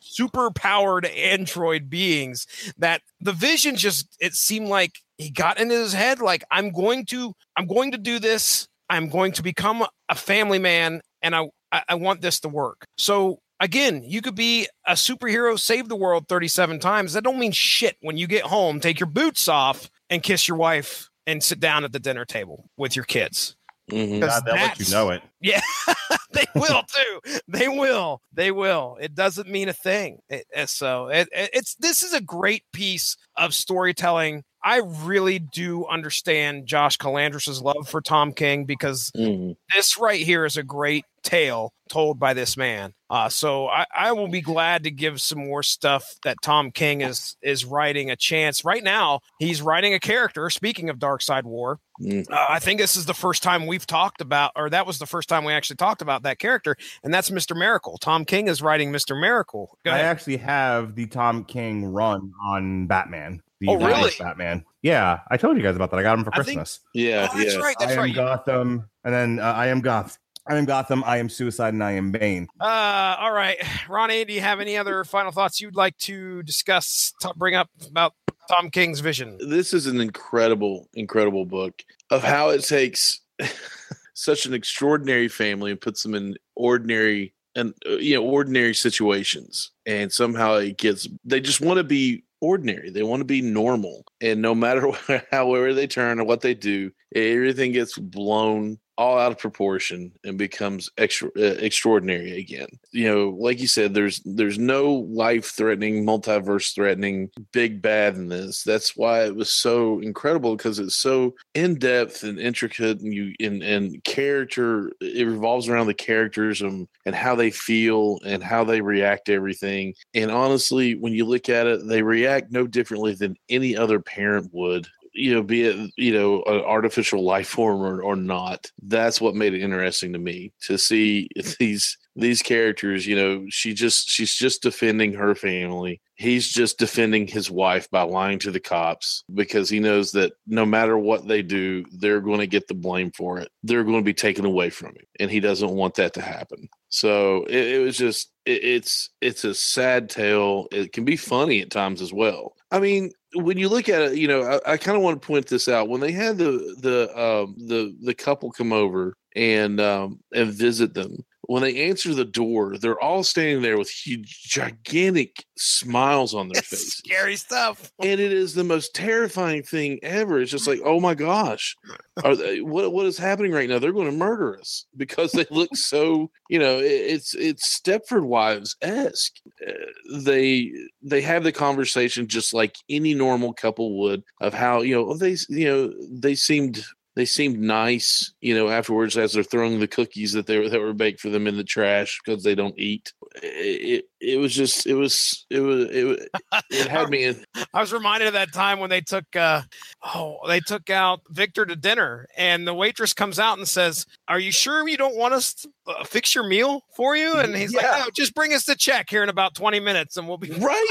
super 0.00 0.50
powered 0.50 1.06
android 1.06 1.88
beings 1.88 2.46
that 2.78 3.00
the 3.20 3.32
vision 3.32 3.76
just 3.76 4.16
it 4.18 4.34
seemed 4.34 4.66
like 4.66 4.98
he 5.18 5.30
got 5.30 5.60
into 5.60 5.74
his 5.74 5.92
head 5.92 6.20
like 6.20 6.42
i'm 6.50 6.72
going 6.72 7.06
to 7.06 7.32
i'm 7.56 7.66
going 7.66 7.92
to 7.92 7.98
do 7.98 8.18
this 8.18 8.66
i'm 8.88 9.08
going 9.08 9.30
to 9.30 9.42
become 9.42 9.86
a 10.08 10.14
family 10.16 10.58
man 10.58 11.00
and 11.22 11.36
i 11.36 11.48
i, 11.70 11.82
I 11.90 11.94
want 11.94 12.22
this 12.22 12.40
to 12.40 12.48
work 12.48 12.86
so 12.98 13.38
again 13.60 14.02
you 14.04 14.20
could 14.22 14.34
be 14.34 14.66
a 14.86 14.92
superhero 14.94 15.58
save 15.58 15.88
the 15.88 15.96
world 15.96 16.26
37 16.28 16.80
times 16.80 17.12
that 17.12 17.22
don't 17.24 17.38
mean 17.38 17.52
shit 17.52 17.96
when 18.00 18.16
you 18.16 18.26
get 18.26 18.42
home 18.44 18.80
take 18.80 18.98
your 18.98 19.08
boots 19.08 19.46
off 19.48 19.90
and 20.08 20.22
kiss 20.22 20.48
your 20.48 20.56
wife 20.56 21.08
and 21.26 21.42
sit 21.44 21.60
down 21.60 21.84
at 21.84 21.92
the 21.92 22.00
dinner 22.00 22.24
table 22.24 22.68
with 22.76 22.96
your 22.96 23.04
kids 23.04 23.56
Mhm. 23.90 24.20
Because 24.20 24.34
God, 24.40 24.42
they'll 24.46 24.54
let 24.54 24.78
you 24.78 24.94
know 24.94 25.10
it. 25.10 25.20
yeah, 25.40 25.60
they 26.32 26.44
will 26.54 26.84
too. 26.84 27.40
They 27.48 27.66
will. 27.66 28.22
They 28.32 28.52
will. 28.52 28.96
It 29.00 29.16
doesn't 29.16 29.48
mean 29.48 29.68
a 29.68 29.72
thing. 29.72 30.20
It, 30.28 30.46
it- 30.54 30.68
so 30.68 31.08
it, 31.08 31.28
it- 31.32 31.50
it's 31.52 31.74
this 31.74 32.04
is 32.04 32.12
a 32.14 32.20
great 32.20 32.62
piece 32.72 33.16
of 33.36 33.52
storytelling. 33.52 34.44
I 34.62 34.82
really 34.84 35.38
do 35.38 35.86
understand 35.86 36.66
Josh 36.66 36.98
Calandris's 36.98 37.62
love 37.62 37.88
for 37.88 38.00
Tom 38.00 38.32
King 38.32 38.64
because 38.64 39.10
Mhm. 39.16 39.56
this 39.74 39.98
right 39.98 40.20
here 40.20 40.44
is 40.44 40.56
a 40.56 40.62
great 40.62 41.04
tale 41.22 41.72
told 41.90 42.18
by 42.18 42.32
this 42.32 42.56
man. 42.56 42.94
Uh, 43.10 43.28
so 43.28 43.68
I, 43.68 43.84
I 43.94 44.12
will 44.12 44.28
be 44.28 44.40
glad 44.40 44.84
to 44.84 44.90
give 44.90 45.20
some 45.20 45.38
more 45.46 45.62
stuff 45.62 46.14
that 46.24 46.36
Tom 46.42 46.70
King 46.70 47.00
is 47.02 47.36
is 47.42 47.64
writing 47.64 48.10
a 48.10 48.16
chance. 48.16 48.64
Right 48.64 48.82
now, 48.82 49.20
he's 49.38 49.60
writing 49.60 49.92
a 49.94 49.98
character. 50.00 50.48
Speaking 50.50 50.88
of 50.88 50.98
Darkseid 50.98 51.44
War, 51.44 51.78
Mm. 52.00 52.30
uh, 52.30 52.46
I 52.48 52.58
think 52.60 52.80
this 52.80 52.96
is 52.96 53.04
the 53.04 53.12
first 53.14 53.42
time 53.42 53.66
we've 53.66 53.86
talked 53.86 54.22
about, 54.22 54.52
or 54.56 54.70
that 54.70 54.86
was 54.86 54.98
the 54.98 55.06
first 55.06 55.28
time 55.28 55.44
we 55.44 55.52
actually 55.52 55.76
talked 55.76 56.00
about 56.00 56.22
that 56.22 56.38
character, 56.38 56.74
and 57.04 57.12
that's 57.12 57.28
Mr. 57.28 57.54
Miracle. 57.54 57.98
Tom 57.98 58.24
King 58.24 58.48
is 58.48 58.62
writing 58.62 58.90
Mr. 58.90 59.18
Miracle. 59.20 59.76
I 59.84 60.00
actually 60.00 60.38
have 60.38 60.94
the 60.94 61.06
Tom 61.06 61.44
King 61.44 61.84
run 61.84 62.32
on 62.42 62.86
Batman. 62.86 63.42
The 63.60 63.68
Oh, 63.68 63.76
really? 63.76 64.12
Batman. 64.18 64.64
Yeah, 64.82 65.20
I 65.30 65.36
told 65.36 65.56
you 65.56 65.62
guys 65.62 65.76
about 65.76 65.90
that. 65.90 65.98
I 65.98 66.02
got 66.02 66.18
him 66.18 66.24
for 66.24 66.30
I 66.32 66.36
think- 66.42 66.58
Christmas. 66.58 66.80
Yeah, 66.94 67.28
oh, 67.32 67.38
that's 67.38 67.54
yeah. 67.54 67.60
right. 67.60 67.76
That's 67.78 67.90
I 67.92 67.94
am 67.94 68.00
right. 68.00 68.14
Gotham, 68.14 68.88
and 69.04 69.14
then 69.14 69.38
uh, 69.38 69.52
I 69.52 69.66
am 69.66 69.80
Goth. 69.80 70.18
I 70.48 70.56
am 70.56 70.64
Gotham. 70.64 71.04
I 71.04 71.18
am 71.18 71.28
Suicide, 71.28 71.74
and 71.74 71.84
I 71.84 71.92
am 71.92 72.10
Bane. 72.10 72.48
Uh, 72.58 73.16
all 73.20 73.32
right, 73.32 73.58
Ronnie, 73.88 74.24
do 74.24 74.32
you 74.32 74.40
have 74.40 74.60
any 74.60 74.76
other 74.78 75.04
final 75.04 75.30
thoughts 75.32 75.60
you'd 75.60 75.76
like 75.76 75.96
to 75.98 76.42
discuss, 76.42 77.12
to 77.20 77.32
bring 77.36 77.54
up 77.54 77.68
about 77.86 78.14
Tom 78.48 78.70
King's 78.70 79.00
vision? 79.00 79.36
This 79.46 79.74
is 79.74 79.86
an 79.86 80.00
incredible, 80.00 80.88
incredible 80.94 81.44
book 81.44 81.82
of 82.10 82.24
how 82.24 82.48
it 82.48 82.64
takes 82.64 83.20
such 84.14 84.46
an 84.46 84.54
extraordinary 84.54 85.28
family 85.28 85.70
and 85.70 85.80
puts 85.80 86.02
them 86.02 86.14
in 86.14 86.36
ordinary 86.56 87.34
and 87.54 87.74
uh, 87.86 87.96
you 87.96 88.14
know 88.14 88.24
ordinary 88.24 88.74
situations, 88.74 89.72
and 89.84 90.10
somehow 90.10 90.54
it 90.54 90.78
gets. 90.78 91.06
They 91.24 91.40
just 91.40 91.60
want 91.60 91.76
to 91.78 91.84
be 91.84 92.24
ordinary. 92.40 92.90
They 92.90 93.02
want 93.02 93.20
to 93.20 93.24
be 93.24 93.42
normal, 93.42 94.04
and 94.20 94.42
no 94.42 94.54
matter 94.54 94.88
where, 95.06 95.26
however 95.30 95.74
they 95.74 95.86
turn 95.86 96.20
or 96.20 96.24
what 96.24 96.40
they 96.40 96.54
do, 96.54 96.90
everything 97.14 97.72
gets 97.72 97.98
blown 97.98 98.78
all 99.00 99.18
out 99.18 99.32
of 99.32 99.38
proportion 99.38 100.12
and 100.24 100.36
becomes 100.36 100.90
extra 100.98 101.28
uh, 101.38 101.56
extraordinary 101.58 102.38
again. 102.38 102.68
You 102.92 103.08
know, 103.08 103.28
like 103.30 103.58
you 103.58 103.66
said, 103.66 103.94
there's 103.94 104.20
there's 104.26 104.58
no 104.58 104.92
life 104.92 105.46
threatening, 105.46 106.04
multiverse 106.04 106.74
threatening 106.74 107.30
big 107.50 107.80
bad 107.80 108.16
in 108.16 108.28
this. 108.28 108.62
That's 108.62 108.94
why 108.94 109.24
it 109.24 109.34
was 109.34 109.50
so 109.50 110.00
incredible 110.00 110.54
because 110.54 110.78
it's 110.78 110.96
so 110.96 111.34
in 111.54 111.78
depth 111.78 112.24
and 112.24 112.38
intricate, 112.38 113.00
and 113.00 113.14
you 113.14 113.32
and 113.40 113.62
and 113.62 114.04
character. 114.04 114.92
It 115.00 115.26
revolves 115.26 115.66
around 115.66 115.86
the 115.86 115.94
characters 115.94 116.60
and 116.60 116.86
and 117.06 117.14
how 117.14 117.34
they 117.34 117.50
feel 117.50 118.18
and 118.26 118.44
how 118.44 118.64
they 118.64 118.82
react 118.82 119.24
to 119.26 119.32
everything. 119.32 119.94
And 120.12 120.30
honestly, 120.30 120.94
when 120.94 121.14
you 121.14 121.24
look 121.24 121.48
at 121.48 121.66
it, 121.66 121.88
they 121.88 122.02
react 122.02 122.52
no 122.52 122.66
differently 122.66 123.14
than 123.14 123.38
any 123.48 123.78
other 123.78 123.98
parent 123.98 124.50
would 124.52 124.86
you 125.12 125.34
know, 125.34 125.42
be 125.42 125.62
it 125.62 125.90
you 125.96 126.12
know 126.12 126.42
an 126.44 126.60
artificial 126.60 127.24
life 127.24 127.48
form 127.48 127.82
or, 127.82 128.02
or 128.02 128.16
not. 128.16 128.70
That's 128.82 129.20
what 129.20 129.34
made 129.34 129.54
it 129.54 129.62
interesting 129.62 130.12
to 130.12 130.18
me 130.18 130.52
to 130.62 130.78
see 130.78 131.28
these 131.58 131.98
these 132.16 132.42
characters. 132.42 133.06
You 133.06 133.16
know, 133.16 133.46
she 133.48 133.74
just 133.74 134.08
she's 134.08 134.34
just 134.34 134.62
defending 134.62 135.14
her 135.14 135.34
family. 135.34 136.00
He's 136.14 136.48
just 136.48 136.78
defending 136.78 137.26
his 137.26 137.50
wife 137.50 137.90
by 137.90 138.02
lying 138.02 138.38
to 138.40 138.50
the 138.50 138.60
cops 138.60 139.24
because 139.32 139.70
he 139.70 139.80
knows 139.80 140.12
that 140.12 140.32
no 140.46 140.66
matter 140.66 140.98
what 140.98 141.26
they 141.26 141.40
do, 141.42 141.84
they're 141.92 142.20
going 142.20 142.40
to 142.40 142.46
get 142.46 142.68
the 142.68 142.74
blame 142.74 143.10
for 143.12 143.38
it. 143.38 143.50
They're 143.62 143.84
going 143.84 144.00
to 144.00 144.04
be 144.04 144.14
taken 144.14 144.44
away 144.44 144.70
from 144.70 144.88
him, 144.88 145.06
and 145.18 145.30
he 145.30 145.40
doesn't 145.40 145.70
want 145.70 145.94
that 145.94 146.14
to 146.14 146.20
happen. 146.20 146.68
So 146.90 147.44
it, 147.44 147.74
it 147.74 147.78
was 147.82 147.96
just 147.96 148.30
it, 148.44 148.62
it's 148.62 149.10
it's 149.20 149.44
a 149.44 149.54
sad 149.54 150.10
tale. 150.10 150.66
It 150.70 150.92
can 150.92 151.04
be 151.04 151.16
funny 151.16 151.62
at 151.62 151.70
times 151.70 152.02
as 152.02 152.12
well. 152.12 152.54
I 152.70 152.78
mean, 152.78 153.10
when 153.34 153.58
you 153.58 153.68
look 153.68 153.88
at 153.88 154.02
it, 154.02 154.18
you 154.18 154.28
know, 154.28 154.42
I, 154.42 154.72
I 154.72 154.76
kind 154.76 154.96
of 154.96 155.02
want 155.02 155.20
to 155.20 155.26
point 155.26 155.46
this 155.46 155.68
out. 155.68 155.88
When 155.88 156.00
they 156.00 156.12
had 156.12 156.38
the 156.38 156.76
the 156.80 157.20
um, 157.20 157.56
the 157.58 157.96
the 158.02 158.14
couple 158.14 158.50
come 158.52 158.72
over 158.72 159.14
and 159.34 159.80
um, 159.80 160.20
and 160.34 160.52
visit 160.52 160.94
them, 160.94 161.24
when 161.50 161.62
they 161.62 161.88
answer 161.88 162.14
the 162.14 162.24
door, 162.24 162.78
they're 162.78 163.00
all 163.00 163.24
standing 163.24 163.60
there 163.60 163.76
with 163.76 163.90
huge, 163.90 164.44
gigantic 164.44 165.44
smiles 165.58 166.32
on 166.32 166.46
their 166.46 166.62
faces 166.62 166.98
scary 166.98 167.34
stuff. 167.34 167.90
and 167.98 168.20
it 168.20 168.32
is 168.32 168.54
the 168.54 168.62
most 168.62 168.94
terrifying 168.94 169.60
thing 169.64 169.98
ever. 170.04 170.40
It's 170.40 170.52
just 170.52 170.68
like, 170.68 170.78
oh 170.84 171.00
my 171.00 171.14
gosh, 171.14 171.74
are 172.22 172.36
they, 172.36 172.60
what 172.60 172.92
what 172.92 173.04
is 173.06 173.18
happening 173.18 173.50
right 173.50 173.68
now? 173.68 173.80
They're 173.80 173.92
going 173.92 174.12
to 174.12 174.16
murder 174.16 174.60
us 174.60 174.86
because 174.96 175.32
they 175.32 175.44
look 175.50 175.74
so, 175.74 176.30
you 176.48 176.60
know, 176.60 176.78
it, 176.78 176.84
it's 176.84 177.34
it's 177.34 177.80
Stepford 177.80 178.22
Wives 178.22 178.76
esque. 178.80 179.34
Uh, 179.66 179.72
they 180.20 180.70
they 181.02 181.20
have 181.20 181.42
the 181.42 181.50
conversation 181.50 182.28
just 182.28 182.54
like 182.54 182.76
any 182.88 183.12
normal 183.12 183.52
couple 183.54 183.98
would 183.98 184.22
of 184.40 184.54
how 184.54 184.82
you 184.82 184.94
know 184.94 185.16
they 185.16 185.36
you 185.48 185.64
know 185.64 185.92
they 186.12 186.36
seemed 186.36 186.84
they 187.20 187.26
seemed 187.26 187.60
nice, 187.60 188.32
you 188.40 188.54
know, 188.54 188.70
afterwards 188.70 189.18
as 189.18 189.34
they're 189.34 189.42
throwing 189.42 189.78
the 189.78 189.86
cookies 189.86 190.32
that 190.32 190.46
they 190.46 190.58
were 190.58 190.70
that 190.70 190.80
were 190.80 190.94
baked 190.94 191.20
for 191.20 191.28
them 191.28 191.46
in 191.46 191.58
the 191.58 191.62
trash 191.62 192.18
because 192.24 192.42
they 192.42 192.54
don't 192.54 192.78
eat. 192.78 193.12
It, 193.42 194.06
it 194.20 194.38
was 194.38 194.52
just 194.54 194.86
it 194.86 194.94
was 194.94 195.46
it 195.50 195.60
was 195.60 195.86
it, 195.90 196.30
it 196.70 196.88
had 196.88 197.08
me 197.10 197.24
in, 197.24 197.44
I 197.74 197.80
was 197.80 197.92
reminded 197.92 198.26
of 198.26 198.34
that 198.34 198.52
time 198.52 198.80
when 198.80 198.90
they 198.90 199.00
took 199.00 199.24
uh 199.36 199.62
oh 200.02 200.38
they 200.48 200.58
took 200.60 200.90
out 200.90 201.20
Victor 201.28 201.64
to 201.64 201.76
dinner 201.76 202.26
and 202.36 202.66
the 202.66 202.74
waitress 202.74 203.12
comes 203.12 203.38
out 203.38 203.58
and 203.58 203.68
says, 203.68 204.04
"Are 204.26 204.40
you 204.40 204.50
sure 204.50 204.86
you 204.88 204.96
don't 204.96 205.16
want 205.16 205.34
us 205.34 205.54
to 205.54 205.70
uh, 205.86 206.04
fix 206.04 206.34
your 206.34 206.46
meal 206.48 206.82
for 206.96 207.16
you?" 207.16 207.38
And 207.38 207.54
he's 207.54 207.72
Yeah. 207.72 207.82
like, 207.82 208.00
"No, 208.06 208.10
just 208.10 208.34
bring 208.34 208.52
us 208.52 208.64
the 208.64 208.74
check 208.74 209.08
here 209.08 209.22
in 209.22 209.28
about 209.28 209.54
20 209.54 209.78
minutes 209.78 210.16
and 210.16 210.26
we'll 210.26 210.38
be 210.38 210.50
right 210.50 210.86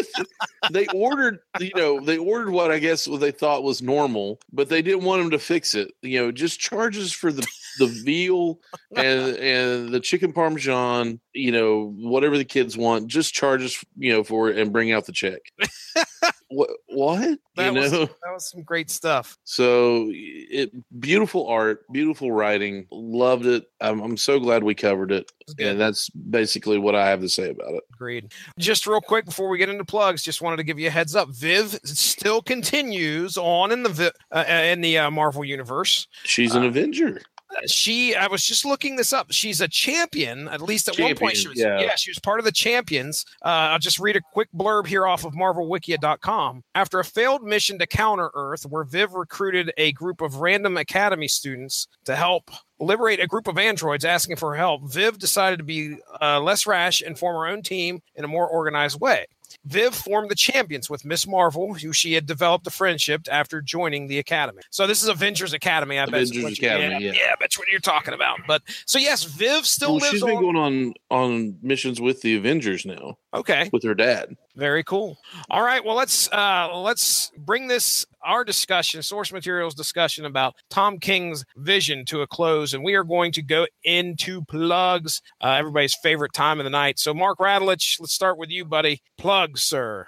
they 0.72 0.88
ordered 0.88 1.40
you 1.60 1.72
know 1.76 2.00
they 2.00 2.18
ordered 2.18 2.52
what 2.52 2.72
i 2.72 2.80
guess 2.80 3.08
what 3.08 3.20
they 3.20 3.32
thought 3.32 3.64
was 3.64 3.82
normal 3.82 4.40
but 4.52 4.70
they 4.70 4.82
didn't 4.82 5.04
want 5.04 5.22
them 5.22 5.32
to 5.32 5.40
fix 5.40 5.74
it 5.74 5.92
you 6.02 6.20
know 6.20 6.32
just 6.32 6.60
charges 6.60 7.12
for 7.12 7.32
the 7.32 7.46
the 7.80 7.88
veal 8.06 8.60
and 8.96 9.36
and 9.38 9.90
the 9.90 10.00
chicken 10.00 10.32
parmesan 10.32 11.20
you 11.34 11.52
know 11.52 11.94
whatever 11.98 12.38
the 12.38 12.46
kids 12.46 12.78
want 12.78 13.08
just 13.08 13.34
charges 13.34 13.84
you 13.98 14.14
know 14.14 14.24
for 14.24 14.50
it 14.50 14.58
and 14.60 14.72
bring 14.72 14.92
out 14.92 15.06
the 15.06 15.12
check 15.12 15.40
what 16.50 16.70
what 16.88 17.40
That 17.56 17.74
you 17.74 17.80
was- 17.80 17.92
know 17.92 18.06
That 18.06 18.34
was 18.34 18.50
some 18.50 18.64
great 18.64 18.90
stuff. 18.90 19.38
so 19.44 20.08
it 20.12 20.72
beautiful 21.00 21.48
art 21.48 21.86
beautiful 21.92 22.32
writing 22.32 22.88
loved 22.92 23.46
it 23.46 23.66
i'm, 23.82 24.02
I'm 24.02 24.18
so 24.18 24.40
glad 24.40 24.64
we 24.64 24.74
covered 24.76 25.12
it 25.12 25.32
It 25.58 25.68
and 25.68 25.80
that's 25.80 26.10
basically 26.10 26.78
what 26.80 26.96
i 26.96 27.08
have 27.08 27.22
to 27.22 27.30
say 27.30 27.50
about 27.52 27.74
it 27.76 27.84
Agreed. 27.94 28.32
Just 28.58 28.88
real 28.88 29.02
quick 29.02 29.26
before 29.26 29.50
we 29.50 29.58
get 29.58 29.68
into 29.68 29.84
plugs, 29.84 30.24
just 30.24 30.42
wanted 30.42 30.56
to 30.56 30.64
give 30.64 30.80
you 30.80 30.88
a 30.88 30.90
heads 30.90 31.18
up. 31.18 31.28
Viv 31.32 31.78
still 31.84 32.42
continues 32.42 33.36
on 33.38 33.74
in 33.74 33.84
the 33.84 34.14
uh, 34.32 34.46
uh, 34.48 34.52
in 34.54 34.80
the 34.80 34.98
uh, 34.98 35.12
Marvel 35.12 35.44
universe. 35.44 36.08
she's 36.24 36.56
an 36.56 36.64
avenger 36.64 37.18
Uh, 37.18 37.20
She, 37.68 38.16
I 38.16 38.28
was 38.28 38.46
just 38.46 38.66
looking 38.66 38.96
this 38.96 39.12
up. 39.12 39.32
She's 39.32 39.62
a 39.62 39.68
champion. 39.68 40.48
At 40.48 40.62
least 40.62 40.88
at 40.88 41.00
one 41.00 41.16
point, 41.16 41.38
she 41.38 41.48
was. 41.48 41.60
yeah. 41.60 41.80
Yeah. 41.80 41.96
she 41.96 42.12
was 42.12 42.20
part 42.20 42.40
of 42.40 42.46
the 42.46 42.52
champions. 42.52 43.26
Uh, 43.44 43.72
I'll 43.74 43.80
just 43.80 44.00
read 44.00 44.16
a 44.16 44.22
quick 44.22 44.50
blurb 44.56 44.88
here 44.88 45.06
off 45.08 45.26
of 45.26 45.34
MarvelWikia.com. 45.34 46.64
After 46.76 47.00
a 47.00 47.06
failed 47.06 47.44
mission 47.44 47.80
to 47.80 47.88
counter 47.88 48.30
Earth, 48.34 48.64
where 48.64 48.84
Viv 48.84 49.14
recruited 49.14 49.74
a 49.78 49.92
group 49.94 50.22
of 50.22 50.38
random 50.38 50.78
academy 50.78 51.28
students 51.28 51.88
to 52.06 52.16
help 52.16 52.52
liberate 52.80 53.20
a 53.20 53.28
group 53.28 53.48
of 53.48 53.58
androids 53.58 54.06
asking 54.06 54.36
for 54.38 54.56
help, 54.56 54.90
Viv 54.92 55.18
decided 55.18 55.58
to 55.58 55.66
be 55.66 55.98
uh, 56.22 56.40
less 56.40 56.66
rash 56.66 57.02
and 57.02 57.18
form 57.18 57.36
her 57.36 57.48
own 57.48 57.62
team 57.62 58.02
in 58.16 58.24
a 58.24 58.28
more 58.28 58.48
organized 58.48 59.00
way. 59.02 59.26
Viv 59.70 59.94
formed 59.94 60.30
the 60.32 60.36
champions 60.36 60.90
with 60.90 61.06
Miss 61.06 61.28
Marvel, 61.28 61.76
who 61.76 61.94
she 61.94 62.14
had 62.14 62.26
developed 62.26 62.66
a 62.68 62.72
friendship 62.72 63.28
after 63.32 63.62
joining 63.62 64.08
the 64.08 64.18
Academy. 64.20 64.62
So 64.72 64.88
this 64.88 65.04
is 65.04 65.10
Avengers 65.10 65.54
Academy. 65.54 66.00
I 66.00 66.06
bet 66.06 66.16
Avengers 66.16 66.44
what 66.44 66.58
you- 66.60 66.68
Academy, 66.68 67.06
yeah, 67.06 67.12
yeah. 67.14 67.20
yeah, 67.28 67.36
bet 67.40 67.56
you 67.56 67.62
what 67.62 67.68
you're 67.70 67.80
talking 67.80 68.14
about. 68.14 68.40
But 68.48 68.64
so 68.86 68.98
yes, 69.00 69.24
Viv 69.24 69.66
still 69.66 69.90
Well, 69.92 69.98
lives 70.00 70.10
she's 70.12 70.24
been 70.24 70.38
on. 70.38 70.42
going 70.44 70.56
on 70.58 70.94
on 71.12 71.58
missions 71.62 72.02
with 72.02 72.22
the 72.22 72.36
Avengers 72.36 72.86
now 72.86 73.18
okay, 73.34 73.70
with 73.72 73.84
her 73.84 73.94
dad. 73.96 74.36
very 74.56 74.84
cool. 74.84 75.18
All 75.50 75.62
right, 75.64 75.84
well 75.86 75.96
let's 75.96 76.30
uh 76.32 76.70
let's 76.76 77.32
bring 77.38 77.68
this 77.68 78.06
our 78.24 78.44
discussion, 78.44 79.02
source 79.02 79.32
materials 79.32 79.76
discussion 79.76 80.26
about 80.26 80.56
Tom 80.70 81.00
King's 81.00 81.46
vision 81.58 82.06
to 82.06 82.22
a 82.22 82.28
close, 82.28 82.74
and 82.74 82.84
we 82.84 82.96
are 82.96 83.04
going 83.04 83.32
to 83.34 83.42
go 83.42 83.66
into 83.84 84.44
plugs. 84.46 85.22
Uh, 85.42 85.52
everybody's 85.52 85.96
favorite 85.96 86.34
time 86.34 86.60
of 86.60 86.64
the 86.64 86.70
night. 86.70 87.00
So 87.00 87.14
Mark 87.14 87.40
Radulich, 87.40 88.00
let's 88.00 88.14
start 88.14 88.38
with 88.38 88.50
you, 88.50 88.66
buddy. 88.66 89.02
Plugs, 89.18 89.62
sir. 89.62 90.08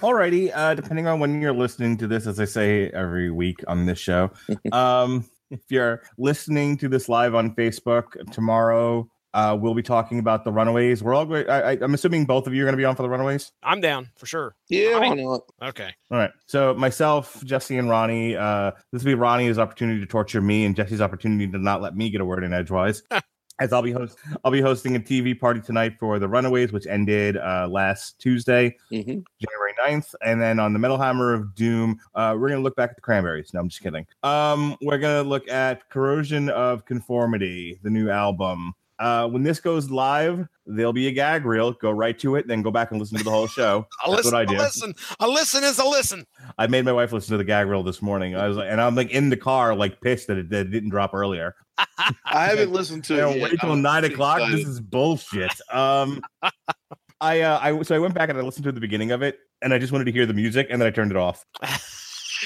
Alrighty, 0.00 0.50
uh, 0.54 0.74
depending 0.74 1.06
on 1.06 1.20
when 1.20 1.40
you're 1.40 1.52
listening 1.52 1.96
to 1.98 2.06
this, 2.06 2.26
as 2.26 2.40
I 2.40 2.44
say 2.44 2.88
every 2.90 3.30
week 3.30 3.58
on 3.66 3.86
this 3.86 3.98
show, 3.98 4.30
um, 4.72 5.24
if 5.50 5.60
you're 5.68 6.02
listening 6.18 6.76
to 6.78 6.88
this 6.88 7.08
live 7.08 7.34
on 7.34 7.54
Facebook 7.54 8.06
tomorrow, 8.32 9.08
uh, 9.34 9.56
we'll 9.58 9.74
be 9.74 9.82
talking 9.82 10.18
about 10.18 10.44
the 10.44 10.52
Runaways. 10.52 11.02
We're 11.02 11.14
all 11.14 11.24
great. 11.24 11.48
I, 11.48 11.72
I, 11.72 11.78
I'm 11.80 11.94
assuming 11.94 12.26
both 12.26 12.46
of 12.46 12.54
you 12.54 12.62
are 12.62 12.66
going 12.66 12.74
to 12.74 12.78
be 12.78 12.84
on 12.84 12.96
for 12.96 13.02
the 13.02 13.08
Runaways. 13.08 13.52
I'm 13.62 13.80
down 13.80 14.10
for 14.16 14.26
sure. 14.26 14.54
Yeah, 14.68 14.98
why 14.98 15.14
not? 15.14 15.42
Okay. 15.62 15.90
All 16.10 16.18
right. 16.18 16.30
So 16.46 16.74
myself, 16.74 17.42
Jesse, 17.44 17.78
and 17.78 17.88
Ronnie. 17.88 18.36
Uh, 18.36 18.72
this 18.92 19.02
will 19.02 19.10
be 19.10 19.14
Ronnie's 19.14 19.58
opportunity 19.58 20.00
to 20.00 20.06
torture 20.06 20.40
me, 20.40 20.64
and 20.64 20.76
Jesse's 20.76 21.00
opportunity 21.00 21.46
to 21.48 21.58
not 21.58 21.80
let 21.80 21.96
me 21.96 22.10
get 22.10 22.20
a 22.20 22.24
word 22.24 22.44
in 22.44 22.52
edgewise. 22.52 23.02
As 23.60 23.72
I'll 23.72 23.82
be 23.82 23.92
host, 23.92 24.18
I'll 24.44 24.50
be 24.50 24.62
hosting 24.62 24.96
a 24.96 24.98
TV 24.98 25.38
party 25.38 25.60
tonight 25.60 25.94
for 26.00 26.18
the 26.18 26.26
Runaways, 26.26 26.72
which 26.72 26.86
ended 26.86 27.36
uh, 27.36 27.68
last 27.70 28.18
Tuesday, 28.18 28.76
hmm 28.88 28.98
January 28.98 29.74
9th. 29.78 30.14
And 30.24 30.40
then 30.40 30.58
on 30.58 30.72
the 30.72 30.78
Metal 30.78 30.98
Hammer 30.98 31.32
of 31.32 31.54
Doom, 31.54 32.00
uh, 32.14 32.34
we're 32.36 32.48
gonna 32.48 32.62
look 32.62 32.76
back 32.76 32.90
at 32.90 32.96
the 32.96 33.02
Cranberries. 33.02 33.52
No, 33.54 33.60
I'm 33.60 33.68
just 33.68 33.82
kidding. 33.82 34.06
Um, 34.22 34.76
we're 34.82 34.98
gonna 34.98 35.22
look 35.22 35.48
at 35.48 35.88
Corrosion 35.90 36.48
of 36.48 36.84
Conformity, 36.86 37.78
the 37.82 37.90
new 37.90 38.10
album. 38.10 38.74
Uh, 39.02 39.26
when 39.26 39.42
this 39.42 39.58
goes 39.58 39.90
live, 39.90 40.46
there'll 40.64 40.92
be 40.92 41.08
a 41.08 41.10
gag 41.10 41.44
reel. 41.44 41.72
Go 41.72 41.90
right 41.90 42.16
to 42.20 42.36
it, 42.36 42.46
then 42.46 42.62
go 42.62 42.70
back 42.70 42.92
and 42.92 43.00
listen 43.00 43.18
to 43.18 43.24
the 43.24 43.30
whole 43.30 43.48
show. 43.48 43.84
That's 44.06 44.18
listen, 44.18 44.32
what 44.32 44.38
I 44.38 44.42
a 44.42 44.46
do. 44.46 44.56
listen, 44.56 44.94
a 45.18 45.26
listen 45.26 45.64
is 45.64 45.80
a 45.80 45.84
listen. 45.84 46.24
I 46.56 46.68
made 46.68 46.84
my 46.84 46.92
wife 46.92 47.12
listen 47.12 47.32
to 47.32 47.36
the 47.36 47.42
gag 47.42 47.66
reel 47.66 47.82
this 47.82 48.00
morning. 48.00 48.36
I 48.36 48.46
was 48.46 48.56
like, 48.56 48.68
and 48.70 48.80
I'm 48.80 48.94
like 48.94 49.10
in 49.10 49.28
the 49.28 49.36
car, 49.36 49.74
like 49.74 50.00
pissed 50.00 50.28
that 50.28 50.38
it, 50.38 50.50
that 50.50 50.66
it 50.66 50.70
didn't 50.70 50.90
drop 50.90 51.14
earlier. 51.14 51.56
I 51.98 52.46
haven't 52.46 52.70
listened 52.70 53.02
to 53.06 53.14
it. 53.14 53.36
yet. 53.38 53.42
wait 53.42 53.60
till 53.60 53.72
I'm 53.72 53.82
nine 53.82 54.04
o'clock. 54.04 54.38
excited. 54.38 54.60
This 54.60 54.68
is 54.68 54.80
bullshit. 54.80 55.52
Um, 55.72 56.22
I 57.20 57.40
uh, 57.40 57.58
I 57.60 57.82
so 57.82 57.96
I 57.96 57.98
went 57.98 58.14
back 58.14 58.28
and 58.28 58.38
I 58.38 58.42
listened 58.42 58.64
to 58.66 58.72
the 58.72 58.80
beginning 58.80 59.10
of 59.10 59.22
it, 59.22 59.40
and 59.62 59.74
I 59.74 59.80
just 59.80 59.90
wanted 59.90 60.04
to 60.04 60.12
hear 60.12 60.26
the 60.26 60.34
music, 60.34 60.68
and 60.70 60.80
then 60.80 60.86
I 60.86 60.92
turned 60.92 61.10
it 61.10 61.16
off. 61.16 61.44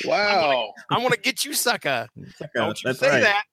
wow. 0.06 0.72
I 0.90 0.98
want 1.00 1.12
to 1.12 1.20
get 1.20 1.44
you, 1.44 1.52
sucker. 1.52 2.08
It's 2.16 2.40
like, 2.40 2.50
uh, 2.56 2.64
Don't 2.64 2.82
you 2.82 2.94
say 2.94 3.10
right. 3.10 3.22
that. 3.22 3.44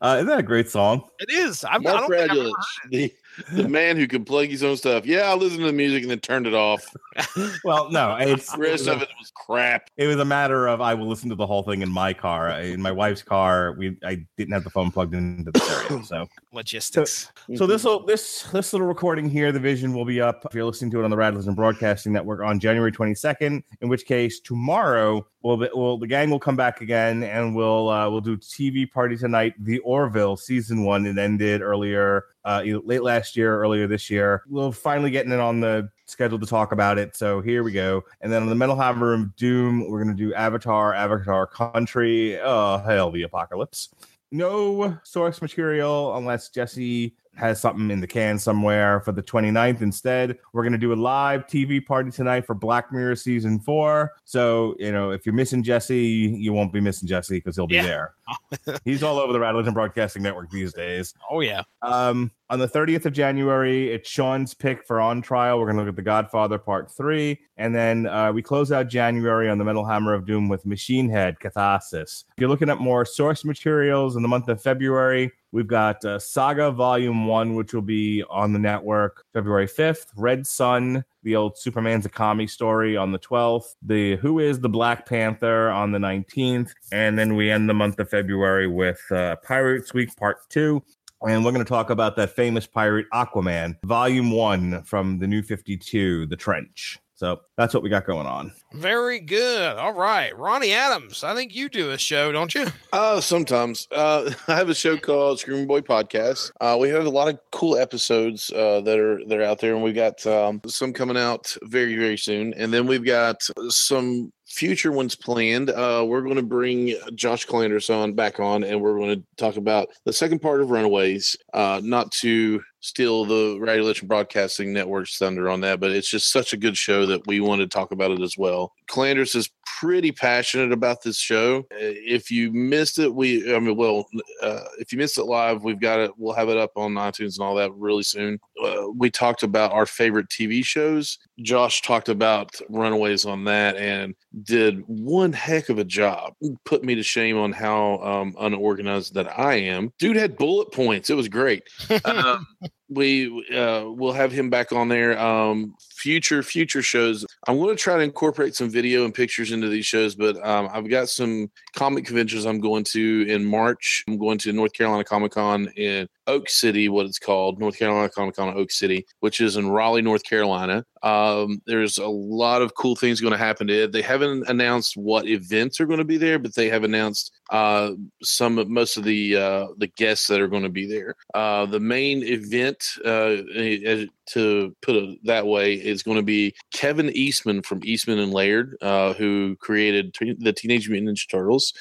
Uh, 0.00 0.16
isn't 0.16 0.26
that 0.26 0.38
a 0.38 0.42
great 0.42 0.68
song? 0.68 1.08
It 1.20 1.30
is. 1.30 1.64
I'm, 1.64 1.86
I 1.86 1.92
Mark 1.92 2.08
don't 2.08 2.10
think 2.10 2.30
I've 2.30 2.36
Radulich, 2.36 2.52
the, 2.90 3.14
the 3.52 3.68
man 3.68 3.96
who 3.96 4.06
can 4.08 4.24
plug 4.24 4.48
his 4.48 4.62
own 4.62 4.76
stuff. 4.76 5.06
Yeah, 5.06 5.30
I 5.30 5.34
listened 5.34 5.60
to 5.60 5.66
the 5.66 5.72
music 5.72 6.02
and 6.02 6.10
then 6.10 6.20
turned 6.20 6.46
it 6.46 6.54
off. 6.54 6.84
Well, 7.64 7.90
no, 7.90 8.16
it's 8.16 8.52
The 8.52 8.58
rest 8.58 8.86
of 8.88 9.02
it 9.02 9.08
was 9.18 9.32
crap. 9.34 9.90
It 9.96 10.06
was 10.06 10.16
a 10.16 10.24
matter 10.24 10.66
of 10.66 10.80
I 10.80 10.94
will 10.94 11.08
listen 11.08 11.28
to 11.30 11.34
the 11.34 11.46
whole 11.46 11.62
thing 11.62 11.82
in 11.82 11.90
my 11.90 12.12
car. 12.12 12.50
In 12.60 12.80
my 12.80 12.92
wife's 12.92 13.22
car, 13.22 13.72
we 13.72 13.96
I 14.04 14.24
didn't 14.36 14.52
have 14.52 14.64
the 14.64 14.70
phone 14.70 14.90
plugged 14.90 15.14
into 15.14 15.50
the 15.50 15.58
stereo, 15.58 16.02
so 16.04 16.28
logistics. 16.52 17.32
So 17.56 17.66
this 17.66 17.84
will 17.84 18.04
this 18.04 18.42
this 18.52 18.72
little 18.72 18.86
recording 18.86 19.28
here, 19.28 19.50
the 19.50 19.60
vision 19.60 19.94
will 19.94 20.04
be 20.04 20.20
up 20.20 20.44
if 20.46 20.54
you're 20.54 20.64
listening 20.64 20.90
to 20.92 21.00
it 21.00 21.04
on 21.04 21.10
the 21.10 21.16
Radulich 21.16 21.46
and 21.46 21.56
Broadcasting 21.56 22.12
Network 22.12 22.40
on 22.40 22.60
January 22.60 22.92
22nd. 22.92 23.62
In 23.80 23.88
which 23.88 24.04
case, 24.04 24.40
tomorrow 24.40 25.26
we'll 25.46 25.56
be, 25.56 25.68
we'll 25.72 25.96
the 25.96 26.06
gang 26.06 26.28
will 26.28 26.40
come 26.40 26.56
back 26.56 26.80
again 26.80 27.22
and 27.22 27.54
we'll 27.54 27.88
uh, 27.88 28.10
we'll 28.10 28.20
do 28.20 28.36
TV 28.36 28.90
party 28.90 29.16
tonight. 29.16 29.54
The 29.58 29.78
Orville 29.80 30.36
season 30.36 30.82
one 30.84 31.06
it 31.06 31.18
ended 31.18 31.62
earlier, 31.62 32.24
uh, 32.44 32.62
late 32.84 33.02
last 33.02 33.36
year, 33.36 33.60
earlier 33.60 33.86
this 33.86 34.10
year. 34.10 34.42
We'll 34.48 34.72
finally 34.72 35.10
getting 35.10 35.32
it 35.32 35.38
on 35.38 35.60
the 35.60 35.88
schedule 36.06 36.38
to 36.40 36.46
talk 36.46 36.72
about 36.72 36.98
it. 36.98 37.16
So 37.16 37.40
here 37.40 37.62
we 37.62 37.72
go. 37.72 38.02
And 38.20 38.32
then 38.32 38.42
on 38.42 38.48
the 38.48 38.54
Metal 38.54 38.76
Hammer 38.76 39.14
of 39.14 39.36
Doom, 39.36 39.88
we're 39.88 40.02
gonna 40.02 40.16
do 40.16 40.34
Avatar, 40.34 40.92
Avatar 40.92 41.46
Country. 41.46 42.38
Oh 42.40 42.78
hell, 42.78 43.10
the 43.12 43.22
apocalypse 43.22 43.90
no 44.32 44.98
source 45.04 45.40
material 45.40 46.16
unless 46.16 46.48
Jesse 46.48 47.14
has 47.36 47.60
something 47.60 47.90
in 47.90 48.00
the 48.00 48.06
can 48.06 48.38
somewhere 48.38 49.00
for 49.00 49.12
the 49.12 49.22
29th. 49.22 49.82
Instead, 49.82 50.38
we're 50.52 50.62
going 50.62 50.72
to 50.72 50.78
do 50.78 50.92
a 50.92 50.94
live 50.94 51.46
TV 51.46 51.84
party 51.84 52.10
tonight 52.10 52.46
for 52.46 52.54
Black 52.54 52.92
Mirror 52.92 53.16
season 53.16 53.58
four. 53.60 54.12
So, 54.24 54.74
you 54.78 54.90
know, 54.92 55.10
if 55.10 55.26
you're 55.26 55.34
missing 55.34 55.62
Jesse, 55.62 55.96
you 55.98 56.52
won't 56.52 56.72
be 56.72 56.80
missing 56.80 57.06
Jesse 57.08 57.36
because 57.36 57.54
he'll 57.56 57.66
be 57.66 57.76
Yeah. 57.76 57.82
there. 57.86 58.78
He's 58.84 59.02
all 59.02 59.18
over 59.18 59.32
the 59.32 59.38
Radulich 59.38 59.72
Broadcasting 59.72 60.22
Network 60.22 60.50
these 60.50 60.72
days. 60.72 61.14
Oh 61.30 61.40
yeah. 61.40 61.62
Um, 61.82 62.30
on 62.48 62.60
the 62.60 62.68
30th 62.68 63.06
of 63.06 63.12
January, 63.12 63.92
it's 63.92 64.08
Sean's 64.08 64.54
pick 64.54 64.86
for 64.86 65.00
On 65.00 65.20
Trial. 65.20 65.58
We're 65.58 65.66
going 65.66 65.76
to 65.78 65.82
look 65.82 65.88
at 65.88 65.96
The 65.96 66.02
Godfather 66.02 66.58
Part 66.58 66.90
3. 66.92 67.36
And 67.56 67.74
then 67.74 68.06
uh, 68.06 68.32
we 68.32 68.40
close 68.40 68.70
out 68.70 68.88
January 68.88 69.48
on 69.48 69.58
the 69.58 69.64
Metal 69.64 69.84
Hammer 69.84 70.14
of 70.14 70.26
Doom 70.26 70.48
with 70.48 70.64
Machine 70.64 71.08
Head 71.08 71.40
Catharsis. 71.40 72.24
If 72.36 72.40
you're 72.40 72.48
looking 72.48 72.70
at 72.70 72.78
more 72.78 73.04
source 73.04 73.44
materials 73.44 74.14
in 74.14 74.22
the 74.22 74.28
month 74.28 74.48
of 74.48 74.62
February, 74.62 75.32
we've 75.50 75.66
got 75.66 76.04
uh, 76.04 76.20
Saga 76.20 76.70
Volume 76.70 77.26
1, 77.26 77.56
which 77.56 77.74
will 77.74 77.82
be 77.82 78.22
on 78.30 78.52
the 78.52 78.60
network 78.60 79.24
February 79.32 79.66
5th. 79.66 80.06
Red 80.14 80.46
Son, 80.46 81.04
the 81.24 81.34
old 81.34 81.58
Superman 81.58 82.00
Zakami 82.00 82.48
story 82.48 82.96
on 82.96 83.10
the 83.10 83.18
12th. 83.18 83.74
The 83.82 84.16
Who 84.16 84.38
is 84.38 84.60
the 84.60 84.68
Black 84.68 85.04
Panther 85.04 85.70
on 85.70 85.90
the 85.90 85.98
19th. 85.98 86.70
And 86.92 87.18
then 87.18 87.34
we 87.34 87.50
end 87.50 87.68
the 87.68 87.74
month 87.74 87.98
of 87.98 88.08
February 88.08 88.68
with 88.68 89.00
uh, 89.10 89.34
Pirates 89.42 89.92
Week 89.92 90.14
Part 90.16 90.48
2 90.50 90.80
and 91.26 91.44
we're 91.44 91.52
going 91.52 91.64
to 91.64 91.68
talk 91.68 91.90
about 91.90 92.16
that 92.16 92.30
famous 92.30 92.66
pirate 92.66 93.06
Aquaman, 93.12 93.76
Volume 93.84 94.30
One 94.30 94.82
from 94.82 95.18
the 95.18 95.26
New 95.26 95.42
Fifty 95.42 95.76
Two, 95.76 96.26
The 96.26 96.36
Trench. 96.36 96.98
So 97.16 97.40
that's 97.56 97.72
what 97.72 97.82
we 97.82 97.88
got 97.88 98.04
going 98.04 98.26
on. 98.26 98.52
Very 98.74 99.20
good. 99.20 99.78
All 99.78 99.94
right, 99.94 100.36
Ronnie 100.36 100.74
Adams. 100.74 101.24
I 101.24 101.34
think 101.34 101.54
you 101.54 101.70
do 101.70 101.92
a 101.92 101.98
show, 101.98 102.30
don't 102.30 102.54
you? 102.54 102.66
Uh, 102.92 103.22
sometimes. 103.22 103.88
Uh, 103.90 104.30
I 104.48 104.54
have 104.54 104.68
a 104.68 104.74
show 104.74 104.98
called 104.98 105.40
Screaming 105.40 105.66
Boy 105.66 105.80
Podcast. 105.80 106.50
Uh, 106.60 106.76
we 106.78 106.90
have 106.90 107.06
a 107.06 107.10
lot 107.10 107.28
of 107.28 107.38
cool 107.52 107.78
episodes 107.78 108.52
uh, 108.52 108.82
that 108.82 108.98
are 108.98 109.24
that 109.28 109.38
are 109.38 109.44
out 109.44 109.60
there, 109.60 109.74
and 109.74 109.82
we've 109.82 109.94
got 109.94 110.26
um, 110.26 110.60
some 110.66 110.92
coming 110.92 111.16
out 111.16 111.56
very 111.62 111.96
very 111.96 112.18
soon. 112.18 112.52
And 112.52 112.70
then 112.70 112.86
we've 112.86 113.04
got 113.04 113.48
some 113.70 114.30
future 114.46 114.92
ones 114.92 115.14
planned. 115.14 115.70
Uh, 115.70 116.04
we're 116.06 116.22
going 116.22 116.36
to 116.36 116.42
bring 116.42 116.94
Josh 117.14 117.44
Clanders 117.44 117.90
on 117.90 118.14
back 118.14 118.40
on, 118.40 118.64
and 118.64 118.80
we're 118.80 118.96
going 118.96 119.16
to 119.16 119.26
talk 119.36 119.56
about 119.56 119.88
the 120.04 120.12
second 120.12 120.40
part 120.40 120.60
of 120.60 120.70
Runaways. 120.70 121.36
Uh, 121.52 121.80
not 121.82 122.10
to 122.12 122.62
steal 122.80 123.24
the 123.24 123.58
Radio 123.60 123.76
Regulation 123.76 124.08
Broadcasting 124.08 124.72
Network's 124.72 125.18
thunder 125.18 125.50
on 125.50 125.60
that, 125.60 125.80
but 125.80 125.90
it's 125.90 126.08
just 126.08 126.30
such 126.30 126.52
a 126.52 126.56
good 126.56 126.76
show 126.76 127.04
that 127.06 127.26
we 127.26 127.40
want 127.40 127.60
to 127.60 127.66
talk 127.66 127.90
about 127.90 128.12
it 128.12 128.20
as 128.20 128.38
well. 128.38 128.72
Clanders 128.86 129.34
is 129.34 129.50
pretty 129.78 130.12
passionate 130.12 130.72
about 130.72 131.02
this 131.02 131.18
show. 131.18 131.58
Uh, 131.72 131.92
If 132.06 132.30
you 132.30 132.52
missed 132.52 132.98
it, 132.98 133.12
we, 133.14 133.54
I 133.54 133.58
mean, 133.58 133.76
well, 133.76 134.06
uh, 134.42 134.64
if 134.78 134.92
you 134.92 134.98
missed 134.98 135.18
it 135.18 135.24
live, 135.24 135.64
we've 135.64 135.80
got 135.80 136.00
it. 136.00 136.10
We'll 136.16 136.34
have 136.34 136.48
it 136.48 136.56
up 136.56 136.72
on 136.76 136.94
iTunes 136.94 137.38
and 137.38 137.46
all 137.46 137.54
that 137.56 137.72
really 137.74 138.02
soon. 138.02 138.38
Uh, 138.62 138.86
we 138.96 139.10
talked 139.10 139.42
about 139.42 139.72
our 139.72 139.86
favorite 139.86 140.28
TV 140.28 140.64
shows. 140.64 141.18
Josh 141.40 141.82
talked 141.82 142.08
about 142.08 142.58
Runaways 142.68 143.26
on 143.26 143.44
that 143.44 143.76
and 143.76 144.14
did 144.42 144.82
one 144.86 145.32
heck 145.32 145.68
of 145.68 145.78
a 145.78 145.84
job. 145.84 146.34
Put 146.64 146.84
me 146.84 146.94
to 146.94 147.02
shame 147.02 147.36
on 147.36 147.52
how 147.52 147.98
um, 147.98 148.34
unorganized 148.38 149.14
that 149.14 149.38
I 149.38 149.54
am. 149.54 149.92
Dude 149.98 150.16
had 150.16 150.36
bullet 150.36 150.72
points. 150.72 151.10
It 151.10 151.14
was 151.14 151.28
great. 151.28 151.62
Um, 152.04 152.46
we 152.88 153.44
uh, 153.54 153.84
will 153.86 154.12
have 154.12 154.32
him 154.32 154.50
back 154.50 154.72
on 154.72 154.88
there. 154.88 155.18
Um, 155.18 155.74
future 155.96 156.42
future 156.42 156.82
shows. 156.82 157.24
I'm 157.46 157.58
going 157.58 157.76
to 157.76 157.82
try 157.82 157.96
to 157.96 158.02
incorporate 158.02 158.54
some 158.54 158.70
video 158.70 159.04
and 159.04 159.14
pictures 159.14 159.52
into 159.52 159.68
these 159.68 159.86
shows, 159.86 160.14
but 160.14 160.36
um, 160.46 160.68
I've 160.72 160.88
got 160.88 161.08
some 161.08 161.50
comic 161.74 162.04
conventions 162.04 162.44
I'm 162.44 162.60
going 162.60 162.84
to 162.92 163.26
in 163.28 163.44
March. 163.44 164.04
I'm 164.08 164.18
going 164.18 164.38
to 164.38 164.52
North 164.52 164.72
Carolina 164.72 165.04
Comic 165.04 165.32
Con 165.32 165.68
in 165.76 166.08
Oak 166.26 166.48
City, 166.48 166.88
what 166.88 167.06
it's 167.06 167.18
called, 167.18 167.58
North 167.58 167.78
Carolina 167.78 168.08
Comic 168.08 168.36
Con 168.36 168.56
Oak 168.56 168.70
City, 168.70 169.06
which 169.20 169.40
is 169.40 169.56
in 169.56 169.68
Raleigh, 169.68 170.02
North 170.02 170.24
Carolina. 170.24 170.84
Um, 171.02 171.62
there's 171.66 171.98
a 171.98 172.08
lot 172.08 172.62
of 172.62 172.74
cool 172.74 172.96
things 172.96 173.20
going 173.20 173.32
to 173.32 173.38
happen 173.38 173.66
to 173.68 173.84
it. 173.84 173.92
They 173.92 174.02
haven't 174.02 174.48
announced 174.48 174.96
what 174.96 175.28
events 175.28 175.80
are 175.80 175.86
going 175.86 175.98
to 175.98 176.04
be 176.04 176.16
there, 176.16 176.38
but 176.38 176.54
they 176.54 176.68
have 176.68 176.84
announced 176.84 177.32
uh, 177.50 177.92
some 178.22 178.58
of 178.58 178.68
most 178.68 178.96
of 178.96 179.04
the 179.04 179.36
uh, 179.36 179.66
the 179.78 179.86
guests 179.96 180.26
that 180.26 180.40
are 180.40 180.48
going 180.48 180.64
to 180.64 180.68
be 180.68 180.86
there. 180.86 181.14
Uh, 181.34 181.66
the 181.66 181.80
main 181.80 182.22
event, 182.24 182.84
uh, 183.04 183.36
eh, 183.54 184.06
to 184.26 184.74
put 184.82 184.96
it 184.96 185.18
that 185.24 185.46
way, 185.46 185.74
is 185.74 186.02
going 186.02 186.16
to 186.16 186.22
be 186.22 186.54
Kevin 186.72 187.10
Eastman 187.10 187.62
from 187.62 187.80
Eastman 187.84 188.18
and 188.18 188.32
Laird, 188.32 188.76
uh, 188.82 189.12
who 189.14 189.56
created 189.60 190.16
the 190.38 190.52
Teenage 190.52 190.88
Mutant 190.88 191.16
Ninja 191.16 191.30
Turtles. 191.30 191.72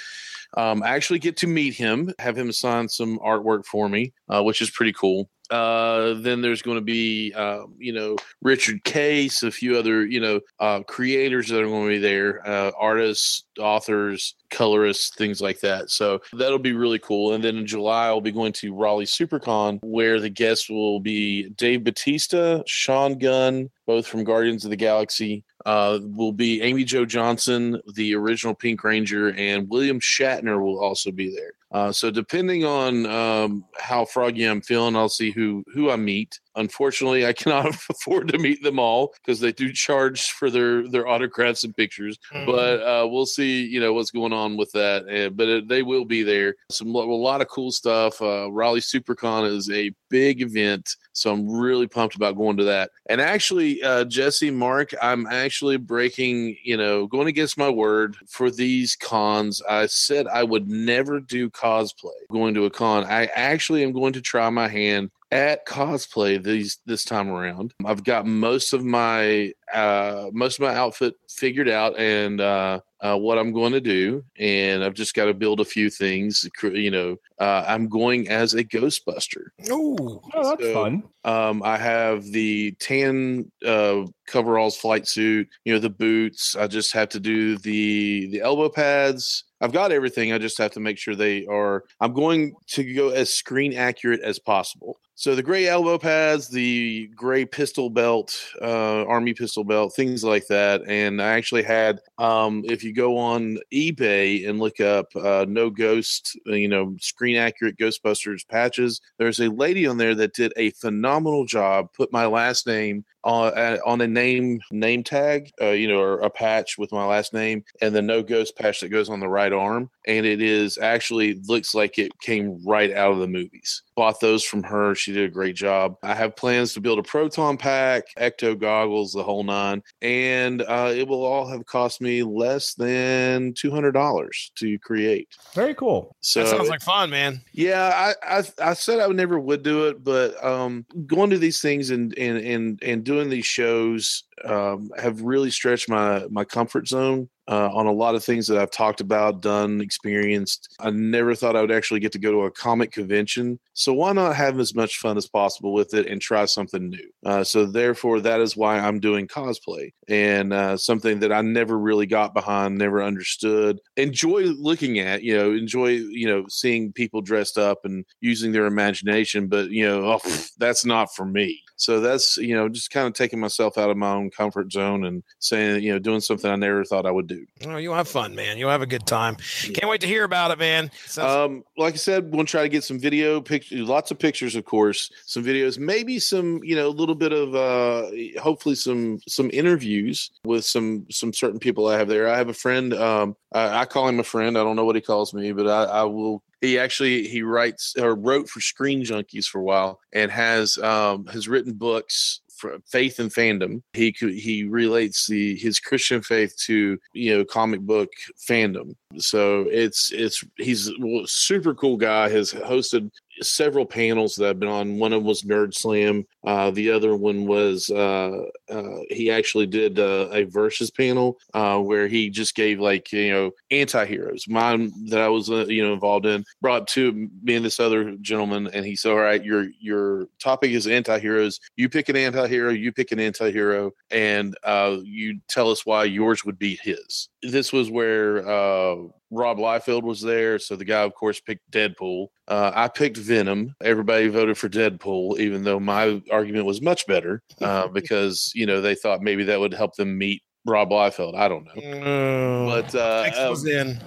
Um, 0.55 0.83
I 0.83 0.89
actually 0.89 1.19
get 1.19 1.37
to 1.37 1.47
meet 1.47 1.73
him, 1.73 2.13
have 2.19 2.37
him 2.37 2.51
sign 2.51 2.87
some 2.87 3.19
artwork 3.19 3.65
for 3.65 3.89
me, 3.89 4.13
uh, 4.29 4.41
which 4.43 4.61
is 4.61 4.69
pretty 4.69 4.93
cool. 4.93 5.29
Uh, 5.51 6.15
then 6.21 6.41
there's 6.41 6.63
going 6.63 6.77
to 6.77 6.83
be, 6.83 7.31
um, 7.33 7.75
you 7.77 7.93
know, 7.93 8.15
Richard 8.41 8.83
Case, 8.83 9.43
a 9.43 9.51
few 9.51 9.77
other, 9.77 10.05
you 10.05 10.19
know, 10.19 10.39
uh, 10.59 10.81
creators 10.87 11.49
that 11.49 11.61
are 11.61 11.67
going 11.67 11.83
to 11.83 11.95
be 11.95 11.99
there, 11.99 12.47
uh, 12.47 12.71
artists, 12.79 13.43
authors, 13.59 14.35
colorists, 14.49 15.13
things 15.15 15.41
like 15.41 15.59
that. 15.59 15.91
So 15.91 16.19
that'll 16.33 16.57
be 16.57 16.73
really 16.73 16.99
cool. 16.99 17.33
And 17.33 17.43
then 17.43 17.57
in 17.57 17.67
July, 17.67 18.07
I'll 18.07 18.21
be 18.21 18.31
going 18.31 18.53
to 18.53 18.73
Raleigh 18.73 19.05
SuperCon, 19.05 19.79
where 19.83 20.19
the 20.19 20.29
guests 20.29 20.67
will 20.67 20.99
be 20.99 21.49
Dave 21.49 21.83
Bautista, 21.83 22.63
Sean 22.65 23.17
Gunn, 23.17 23.69
both 23.85 24.07
from 24.07 24.23
Guardians 24.23 24.63
of 24.63 24.71
the 24.71 24.77
Galaxy. 24.77 25.43
Uh, 25.65 25.99
will 26.03 26.31
be 26.31 26.61
Amy 26.61 26.83
Jo 26.83 27.05
Johnson, 27.05 27.81
the 27.95 28.13
original 28.13 28.53
Pink 28.53 28.83
Ranger, 28.83 29.33
and 29.33 29.67
William 29.67 29.99
Shatner 29.99 30.61
will 30.61 30.79
also 30.79 31.11
be 31.11 31.33
there. 31.33 31.53
Uh, 31.75 31.91
so 31.91 32.09
depending 32.09 32.63
on 32.63 33.05
um, 33.07 33.65
how 33.77 34.05
froggy 34.05 34.45
I'm 34.45 34.61
feeling, 34.61 34.95
I'll 34.95 35.09
see 35.09 35.31
who 35.31 35.61
who 35.73 35.91
I 35.91 35.97
meet. 35.97 36.39
Unfortunately, 36.55 37.25
I 37.25 37.33
cannot 37.33 37.75
afford 37.89 38.29
to 38.29 38.37
meet 38.37 38.63
them 38.63 38.79
all 38.79 39.13
because 39.21 39.41
they 39.41 39.51
do 39.51 39.73
charge 39.73 40.31
for 40.31 40.49
their 40.49 40.87
their 40.87 41.05
autographs 41.05 41.65
and 41.65 41.75
pictures. 41.75 42.17
Mm-hmm. 42.33 42.45
But 42.45 42.81
uh, 42.81 43.07
we'll 43.07 43.25
see, 43.25 43.65
you 43.65 43.81
know, 43.81 43.91
what's 43.91 44.11
going 44.11 44.31
on 44.31 44.55
with 44.55 44.71
that. 44.71 45.03
Uh, 45.09 45.31
but 45.31 45.49
it, 45.49 45.67
they 45.67 45.83
will 45.83 46.05
be 46.05 46.23
there. 46.23 46.55
Some 46.71 46.95
a 46.95 46.99
lot 46.99 47.41
of 47.41 47.49
cool 47.49 47.73
stuff. 47.73 48.21
Uh, 48.21 48.49
Raleigh 48.49 48.79
SuperCon 48.79 49.53
is 49.53 49.69
a 49.69 49.91
big 50.09 50.41
event, 50.41 50.95
so 51.15 51.31
I'm 51.31 51.49
really 51.49 51.87
pumped 51.87 52.15
about 52.15 52.35
going 52.35 52.57
to 52.57 52.65
that. 52.65 52.91
And 53.07 53.21
actually, 53.21 53.81
uh, 53.81 54.03
Jesse, 54.03 54.51
Mark, 54.51 54.93
I'm 55.01 55.25
actually 55.27 55.77
breaking, 55.77 56.57
you 56.63 56.75
know, 56.75 57.07
going 57.07 57.27
against 57.27 57.57
my 57.57 57.69
word 57.69 58.17
for 58.27 58.51
these 58.51 58.95
cons. 58.95 59.61
I 59.67 59.85
said 59.85 60.27
I 60.27 60.43
would 60.43 60.69
never 60.69 61.19
do 61.19 61.49
cosplay 61.49 62.11
going 62.31 62.53
to 62.55 62.65
a 62.65 62.69
con. 62.69 63.05
I 63.05 63.27
actually 63.27 63.83
am 63.83 63.93
going 63.93 64.13
to 64.13 64.21
try 64.21 64.49
my 64.49 64.67
hand 64.67 65.09
at 65.31 65.65
cosplay 65.65 66.41
these 66.41 66.79
this 66.85 67.03
time 67.03 67.29
around. 67.29 67.73
I've 67.85 68.03
got 68.03 68.25
most 68.25 68.73
of 68.73 68.83
my 68.83 69.53
uh 69.73 70.29
most 70.33 70.59
of 70.59 70.65
my 70.65 70.75
outfit 70.75 71.15
figured 71.29 71.69
out 71.69 71.97
and 71.97 72.39
uh, 72.39 72.79
uh 73.01 73.17
what 73.17 73.37
I'm 73.37 73.51
going 73.51 73.73
to 73.73 73.81
do 73.81 74.23
and 74.39 74.83
I've 74.83 74.93
just 74.93 75.13
got 75.13 75.25
to 75.25 75.33
build 75.33 75.59
a 75.59 75.65
few 75.65 75.89
things 75.89 76.47
you 76.63 76.91
know 76.91 77.17
uh 77.39 77.63
I'm 77.67 77.87
going 77.89 78.29
as 78.29 78.53
a 78.53 78.63
ghostbuster. 78.63 79.47
Ooh. 79.69 80.21
Oh, 80.33 80.49
that's 80.49 80.63
So- 80.63 80.73
fun. 80.73 81.03
Um 81.23 81.61
I 81.63 81.77
have 81.77 82.23
the 82.25 82.71
tan 82.79 83.51
uh 83.65 84.03
coveralls 84.27 84.77
flight 84.77 85.07
suit, 85.07 85.47
you 85.65 85.73
know 85.73 85.79
the 85.79 85.89
boots. 85.89 86.55
I 86.55 86.67
just 86.67 86.93
have 86.93 87.09
to 87.09 87.19
do 87.19 87.57
the 87.57 88.27
the 88.31 88.41
elbow 88.41 88.69
pads. 88.69 89.43
I've 89.61 89.71
got 89.71 89.91
everything. 89.91 90.31
I 90.33 90.37
just 90.37 90.57
have 90.59 90.71
to 90.71 90.79
make 90.79 90.97
sure 90.97 91.15
they 91.15 91.45
are. 91.47 91.83
I'm 92.01 92.13
going 92.13 92.53
to 92.67 92.93
go 92.93 93.09
as 93.09 93.33
screen 93.33 93.73
accurate 93.73 94.21
as 94.21 94.37
possible. 94.37 94.99
So 95.17 95.33
the 95.33 95.41
gray 95.41 95.67
elbow 95.69 95.97
pads, 95.97 96.49
the 96.49 97.07
gray 97.15 97.45
pistol 97.45 97.89
belt, 97.89 98.37
uh, 98.61 99.05
army 99.05 99.33
pistol 99.33 99.63
belt, 99.63 99.95
things 99.95 100.25
like 100.25 100.45
that. 100.47 100.81
And 100.87 101.21
I 101.21 101.29
actually 101.29 101.63
had, 101.63 102.01
um, 102.17 102.63
if 102.65 102.83
you 102.83 102.93
go 102.93 103.17
on 103.17 103.57
eBay 103.73 104.47
and 104.47 104.59
look 104.59 104.81
up 104.81 105.07
uh, 105.15 105.45
no 105.47 105.69
ghost, 105.69 106.37
uh, 106.49 106.53
you 106.53 106.67
know, 106.67 106.97
screen 106.99 107.37
accurate 107.37 107.77
Ghostbusters 107.77 108.45
patches, 108.45 108.99
there's 109.17 109.39
a 109.39 109.47
lady 109.47 109.87
on 109.87 109.97
there 109.97 110.15
that 110.15 110.33
did 110.33 110.51
a 110.57 110.71
phenomenal 110.71 111.45
job. 111.45 111.87
Put 111.93 112.11
my 112.11 112.25
last 112.25 112.67
name 112.67 113.05
on 113.25 113.57
uh, 113.57 113.77
on 113.85 114.01
a 114.01 114.07
name 114.07 114.61
name 114.71 115.03
tag, 115.03 115.51
uh, 115.61 115.71
you 115.71 115.87
know, 115.87 115.99
or 115.99 116.19
a 116.19 116.29
patch 116.29 116.77
with 116.77 116.91
my 116.91 117.05
last 117.05 117.33
name, 117.33 117.63
and 117.81 117.93
the 117.93 118.01
no 118.01 118.21
ghost 118.21 118.55
patch 118.55 118.79
that 118.81 118.89
goes 118.89 119.09
on 119.09 119.19
the 119.19 119.27
right 119.27 119.51
arm, 119.51 119.89
and 120.05 120.25
it 120.25 120.41
is 120.41 120.77
actually 120.77 121.41
looks 121.47 121.73
like 121.73 121.97
it 121.97 122.11
came 122.19 122.63
right 122.65 122.93
out 122.93 123.13
of 123.13 123.19
the 123.19 123.27
movies. 123.27 123.81
Bought 123.95 124.19
those 124.19 124.43
from 124.43 124.63
her. 124.63 124.93
Did 125.13 125.25
a 125.25 125.33
great 125.33 125.55
job. 125.55 125.95
I 126.03 126.13
have 126.13 126.35
plans 126.35 126.73
to 126.73 126.81
build 126.81 126.99
a 126.99 127.03
proton 127.03 127.57
pack, 127.57 128.03
ecto 128.17 128.57
goggles, 128.57 129.13
the 129.13 129.23
whole 129.23 129.43
nine, 129.43 129.81
and 130.01 130.61
uh, 130.61 130.91
it 130.95 131.07
will 131.07 131.23
all 131.23 131.47
have 131.47 131.65
cost 131.65 132.01
me 132.01 132.23
less 132.23 132.73
than 132.73 133.53
two 133.53 133.71
hundred 133.71 133.91
dollars 133.93 134.51
to 134.55 134.77
create. 134.79 135.29
Very 135.53 135.75
cool. 135.75 136.15
So 136.21 136.43
that 136.43 136.49
sounds 136.49 136.69
like 136.69 136.81
fun, 136.81 137.09
man. 137.09 137.41
yeah, 137.53 138.13
I, 138.23 138.39
I 138.39 138.43
I 138.59 138.73
said 138.73 138.99
I 138.99 139.07
would 139.07 139.17
never 139.17 139.39
would 139.39 139.63
do 139.63 139.87
it, 139.87 140.03
but 140.03 140.43
um, 140.43 140.85
going 141.05 141.29
to 141.29 141.37
these 141.37 141.61
things 141.61 141.89
and 141.89 142.17
and 142.17 142.37
and 142.37 142.79
and 142.83 143.03
doing 143.03 143.29
these 143.29 143.45
shows 143.45 144.23
um, 144.43 144.91
have 144.97 145.21
really 145.21 145.51
stretched 145.51 145.89
my 145.89 146.25
my 146.29 146.43
comfort 146.43 146.87
zone 146.87 147.29
uh, 147.47 147.69
on 147.73 147.85
a 147.85 147.91
lot 147.91 148.15
of 148.15 148.23
things 148.23 148.47
that 148.47 148.57
I've 148.57 148.71
talked 148.71 149.01
about, 149.01 149.41
done, 149.41 149.81
experienced. 149.81 150.75
I 150.79 150.89
never 150.89 151.35
thought 151.35 151.55
I 151.55 151.61
would 151.61 151.71
actually 151.71 151.99
get 151.99 152.11
to 152.13 152.19
go 152.19 152.31
to 152.31 152.41
a 152.43 152.51
comic 152.51 152.91
convention, 152.91 153.59
so 153.73 153.93
why 153.93 154.13
not 154.13 154.35
have 154.35 154.59
as 154.59 154.73
much 154.73 154.99
fun 154.99 155.17
as 155.17 155.27
possible 155.27 155.73
with 155.73 155.93
it 155.93 156.07
and 156.07 156.21
try 156.21 156.45
something 156.45 156.89
new? 156.89 157.09
Uh, 157.25 157.43
so 157.43 157.65
therefore, 157.65 158.21
that 158.21 158.39
is 158.39 158.55
why 158.55 158.79
I'm 158.79 158.99
doing 158.99 159.27
cosplay 159.27 159.91
and 160.07 160.53
uh, 160.53 160.77
something 160.77 161.19
that 161.19 161.33
I 161.33 161.41
never 161.41 161.77
really 161.77 162.05
got 162.05 162.33
behind, 162.33 162.77
never 162.77 163.03
understood. 163.03 163.79
Enjoy 163.97 164.43
looking 164.43 164.99
at, 164.99 165.23
you 165.23 165.35
know, 165.35 165.51
enjoy 165.51 165.89
you 165.89 166.27
know 166.27 166.45
seeing 166.47 166.93
people 166.93 167.21
dressed 167.21 167.57
up 167.57 167.79
and 167.83 168.05
using 168.21 168.51
their 168.51 168.65
imagination, 168.65 169.47
but 169.47 169.69
you 169.69 169.85
know, 169.85 170.19
oh, 170.23 170.45
that's 170.57 170.85
not 170.85 171.13
for 171.13 171.25
me. 171.25 171.61
So 171.77 171.99
that's 171.99 172.37
you 172.37 172.55
know 172.55 172.69
just 172.69 172.91
kind 172.91 173.07
of 173.07 173.13
taking 173.13 173.39
myself 173.39 173.77
out 173.77 173.89
of 173.89 173.97
my 173.97 174.11
own 174.11 174.29
comfort 174.29 174.71
zone 174.71 175.05
and 175.05 175.23
saying 175.39 175.83
you 175.83 175.91
know 175.91 175.99
doing 175.99 176.21
something 176.21 176.49
I 176.49 176.55
never 176.55 176.83
thought 176.83 177.05
I 177.05 177.11
would 177.11 177.27
do. 177.27 177.45
Oh, 177.67 177.77
you'll 177.77 177.95
have 177.95 178.07
fun, 178.07 178.33
man. 178.35 178.57
You'll 178.57 178.69
have 178.69 178.81
a 178.81 178.85
good 178.87 179.05
time. 179.05 179.35
Can't 179.73 179.89
wait 179.89 180.01
to 180.01 180.07
hear 180.07 180.23
about 180.23 180.51
it, 180.51 180.59
man. 180.59 180.89
Sounds- 181.05 181.31
Um, 181.35 181.63
like 181.77 181.93
I 181.95 181.97
said, 181.97 182.33
we'll 182.33 182.45
try 182.45 182.63
to 182.63 182.69
get 182.69 182.83
some 182.83 182.99
video 182.99 183.41
pictures, 183.41 183.81
lots 183.81 184.11
of 184.11 184.19
pictures, 184.19 184.55
of 184.55 184.63
course, 184.65 185.11
some 185.25 185.43
videos, 185.43 185.77
maybe 185.77 186.17
some, 186.19 186.61
you 186.63 186.75
know, 186.75 186.87
a 186.87 186.89
little 186.89 187.15
bit 187.15 187.33
of, 187.33 187.55
uh, 187.55 188.09
hopefully 188.41 188.75
some 188.75 189.19
some 189.27 189.49
interviews 189.51 190.31
with 190.45 190.63
some 190.65 191.05
some 191.11 191.33
certain 191.33 191.59
people 191.59 191.87
I 191.87 191.97
have 191.97 192.07
there. 192.07 192.27
I 192.29 192.37
have 192.37 192.49
a 192.49 192.53
friend. 192.53 192.93
Um, 192.93 193.35
I, 193.53 193.81
I 193.81 193.85
call 193.85 194.07
him 194.07 194.19
a 194.19 194.23
friend. 194.23 194.57
I 194.57 194.63
don't 194.63 194.75
know 194.75 194.85
what 194.85 194.95
he 194.95 195.01
calls 195.01 195.33
me, 195.33 195.51
but 195.51 195.67
I, 195.67 195.83
I 195.83 196.03
will. 196.03 196.41
He 196.65 196.79
actually 196.79 197.27
he 197.27 197.41
writes 197.41 197.93
or 197.99 198.15
wrote 198.15 198.49
for 198.49 198.61
Screen 198.61 199.03
Junkies 199.03 199.45
for 199.45 199.59
a 199.59 199.63
while 199.63 199.99
and 200.13 200.31
has 200.31 200.77
um, 200.79 201.25
has 201.27 201.47
written 201.47 201.73
books 201.73 202.41
for 202.55 202.77
faith 202.87 203.19
and 203.19 203.31
fandom. 203.31 203.81
He 203.93 204.15
he 204.17 204.63
relates 204.63 205.27
the 205.27 205.55
his 205.57 205.79
Christian 205.79 206.21
faith 206.21 206.55
to 206.65 206.97
you 207.13 207.37
know 207.37 207.45
comic 207.45 207.81
book 207.81 208.09
fandom. 208.49 208.95
So 209.17 209.65
it's 209.69 210.11
it's 210.11 210.43
he's 210.57 210.87
a 210.87 210.93
super 211.25 211.75
cool 211.75 211.97
guy. 211.97 212.29
Has 212.29 212.51
hosted 212.53 213.11
several 213.41 213.85
panels 213.85 214.35
that 214.35 214.49
I've 214.49 214.59
been 214.59 214.69
on. 214.69 214.97
One 214.97 215.13
of 215.13 215.21
them 215.21 215.27
was 215.27 215.43
Nerd 215.43 215.73
Slam. 215.73 216.25
Uh, 216.45 216.71
the 216.71 216.91
other 216.91 217.15
one 217.15 217.45
was 217.45 217.89
uh, 217.89 218.43
uh, 218.69 218.97
he 219.09 219.31
actually 219.31 219.67
did 219.67 219.99
uh, 219.99 220.29
a 220.31 220.43
versus 220.43 220.91
panel 220.91 221.37
uh, 221.53 221.79
where 221.79 222.07
he 222.07 222.29
just 222.29 222.55
gave 222.55 222.79
like 222.79 223.11
you 223.11 223.31
know 223.31 223.51
anti-heroes. 223.71 224.47
Mine 224.47 224.91
that 225.09 225.21
I 225.21 225.27
was 225.27 225.49
uh, 225.49 225.65
you 225.67 225.85
know 225.85 225.93
involved 225.93 226.25
in 226.25 226.43
brought 226.61 226.87
to 226.89 227.29
me 227.43 227.55
and 227.55 227.65
this 227.65 227.79
other 227.79 228.15
gentleman, 228.17 228.67
and 228.73 228.85
he 228.85 228.95
said, 228.95 229.11
"All 229.11 229.17
right, 229.17 229.43
your 229.43 229.67
your 229.79 230.27
topic 230.39 230.71
is 230.71 230.87
anti-heroes. 230.87 231.59
You 231.75 231.89
pick 231.89 232.09
an 232.09 232.15
anti-hero. 232.15 232.71
You 232.71 232.91
pick 232.91 233.11
an 233.11 233.19
anti-hero, 233.19 233.91
and 234.11 234.55
you 235.03 235.39
tell 235.47 235.71
us 235.71 235.85
why 235.85 236.05
yours 236.05 236.45
would 236.45 236.59
be 236.59 236.79
his." 236.81 237.29
This 237.51 237.73
was 237.73 237.89
where 237.89 238.47
uh, 238.47 238.95
Rob 239.31 239.57
Liefeld 239.57 240.03
was 240.03 240.21
there, 240.21 240.59
so 240.59 240.75
the 240.75 240.85
guy, 240.85 241.01
of 241.01 241.13
course, 241.13 241.39
picked 241.39 241.69
Deadpool. 241.71 242.27
Uh, 242.47 242.71
I 242.73 242.87
picked 242.87 243.17
Venom. 243.17 243.75
Everybody 243.83 244.27
voted 244.27 244.57
for 244.57 244.69
Deadpool, 244.69 245.39
even 245.39 245.63
though 245.63 245.79
my 245.79 246.21
argument 246.31 246.65
was 246.65 246.81
much 246.81 247.05
better 247.07 247.41
uh, 247.61 247.87
because 247.93 248.51
you 248.55 248.65
know 248.65 248.81
they 248.81 248.95
thought 248.95 249.21
maybe 249.21 249.43
that 249.43 249.59
would 249.59 249.73
help 249.73 249.95
them 249.95 250.17
meet 250.17 250.41
Rob 250.65 250.89
Liefeld. 250.89 251.35
I 251.35 251.47
don't 251.47 251.65
know, 251.65 251.81
Mm, 251.81 252.65
but 252.67 252.95
uh, 252.95 253.23
Fix 253.25 253.37
um, 253.37 253.49
was 253.49 253.65
in. 253.65 253.99